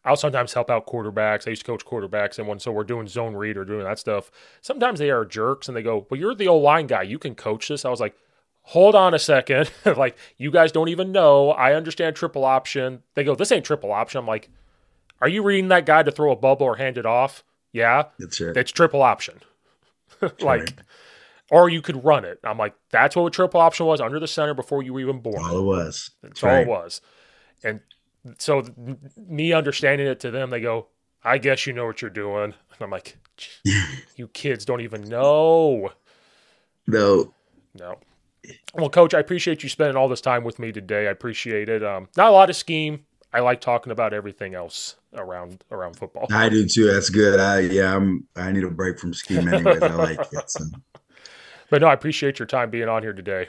I'll 0.04 0.16
sometimes 0.16 0.52
help 0.52 0.70
out 0.70 0.86
quarterbacks. 0.86 1.46
I 1.46 1.50
used 1.50 1.64
to 1.64 1.70
coach 1.70 1.86
quarterbacks, 1.86 2.38
and 2.38 2.48
when 2.48 2.58
so 2.58 2.72
we're 2.72 2.84
doing 2.84 3.06
zone 3.06 3.34
read 3.34 3.56
or 3.56 3.64
doing 3.64 3.84
that 3.84 3.98
stuff, 3.98 4.30
sometimes 4.60 4.98
they 4.98 5.10
are 5.10 5.24
jerks 5.24 5.68
and 5.68 5.76
they 5.76 5.82
go, 5.82 6.06
"Well, 6.10 6.18
you're 6.18 6.34
the 6.34 6.48
O 6.48 6.56
line 6.56 6.88
guy. 6.88 7.02
You 7.02 7.18
can 7.18 7.36
coach 7.36 7.68
this." 7.68 7.84
I 7.84 7.90
was 7.90 8.00
like, 8.00 8.16
hold 8.62 8.94
on 8.94 9.14
a 9.14 9.18
second. 9.18 9.70
like, 9.96 10.16
you 10.38 10.50
guys 10.50 10.72
don't 10.72 10.88
even 10.88 11.12
know. 11.12 11.50
I 11.50 11.74
understand 11.74 12.16
triple 12.16 12.44
option. 12.44 13.02
They 13.14 13.24
go, 13.24 13.34
this 13.34 13.52
ain't 13.52 13.64
triple 13.64 13.92
option. 13.92 14.18
I'm 14.18 14.26
like, 14.26 14.48
are 15.20 15.28
you 15.28 15.42
reading 15.42 15.68
that 15.68 15.86
guy 15.86 16.02
to 16.02 16.10
throw 16.10 16.32
a 16.32 16.36
bubble 16.36 16.66
or 16.66 16.76
hand 16.76 16.98
it 16.98 17.06
off? 17.06 17.44
Yeah. 17.72 18.04
That's 18.18 18.40
right. 18.40 18.54
That's 18.54 18.72
triple 18.72 19.02
option. 19.02 19.40
like, 20.20 20.42
right. 20.42 20.72
Or 21.52 21.68
you 21.68 21.82
could 21.82 22.02
run 22.02 22.24
it. 22.24 22.40
I'm 22.42 22.56
like, 22.56 22.74
that's 22.90 23.14
what 23.14 23.26
a 23.26 23.30
triple 23.30 23.60
option 23.60 23.84
was 23.84 24.00
under 24.00 24.18
the 24.18 24.26
center 24.26 24.54
before 24.54 24.82
you 24.82 24.94
were 24.94 25.00
even 25.00 25.20
born. 25.20 25.36
All 25.38 25.58
it 25.58 25.62
was. 25.62 26.10
That's, 26.22 26.40
that's 26.40 26.44
all 26.44 26.48
right. 26.50 26.62
it 26.62 26.68
was. 26.68 27.02
And 27.62 27.80
so 28.38 28.64
me 29.28 29.52
understanding 29.52 30.06
it 30.06 30.18
to 30.20 30.30
them, 30.30 30.48
they 30.48 30.62
go, 30.62 30.86
I 31.22 31.36
guess 31.36 31.66
you 31.66 31.74
know 31.74 31.84
what 31.84 32.00
you're 32.00 32.10
doing. 32.10 32.54
And 32.72 32.80
I'm 32.80 32.90
like, 32.90 33.18
you 34.16 34.28
kids 34.28 34.64
don't 34.64 34.80
even 34.80 35.02
know. 35.02 35.90
No. 36.86 37.34
No. 37.78 37.98
Well, 38.74 38.88
coach, 38.88 39.12
I 39.12 39.20
appreciate 39.20 39.62
you 39.62 39.68
spending 39.68 39.94
all 39.94 40.08
this 40.08 40.22
time 40.22 40.42
with 40.42 40.58
me 40.58 40.72
today. 40.72 41.06
I 41.06 41.10
appreciate 41.10 41.68
it. 41.68 41.84
Um, 41.84 42.08
not 42.16 42.28
a 42.28 42.32
lot 42.32 42.48
of 42.48 42.56
scheme. 42.56 43.04
I 43.34 43.40
like 43.40 43.60
talking 43.60 43.92
about 43.92 44.14
everything 44.14 44.54
else 44.54 44.96
around 45.14 45.62
around 45.70 45.96
football. 45.96 46.26
I 46.32 46.48
do 46.48 46.66
too. 46.66 46.90
That's 46.90 47.10
good. 47.10 47.38
I 47.38 47.60
yeah, 47.60 47.94
I'm 47.94 48.26
I 48.36 48.50
need 48.52 48.64
a 48.64 48.70
break 48.70 48.98
from 48.98 49.12
scheme 49.12 49.48
anyways. 49.48 49.82
I 49.82 49.94
like 49.94 50.20
it. 50.32 50.50
So. 50.50 50.64
But 51.72 51.80
no, 51.80 51.88
I 51.88 51.94
appreciate 51.94 52.38
your 52.38 52.44
time 52.44 52.68
being 52.68 52.90
on 52.90 53.02
here 53.02 53.14
today. 53.14 53.48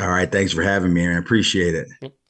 All 0.00 0.08
right. 0.08 0.30
Thanks 0.30 0.52
for 0.52 0.62
having 0.62 0.92
me. 0.92 1.06
I 1.06 1.12
appreciate 1.12 1.72
it. 1.72 1.86
Mm-hmm. 2.02 2.21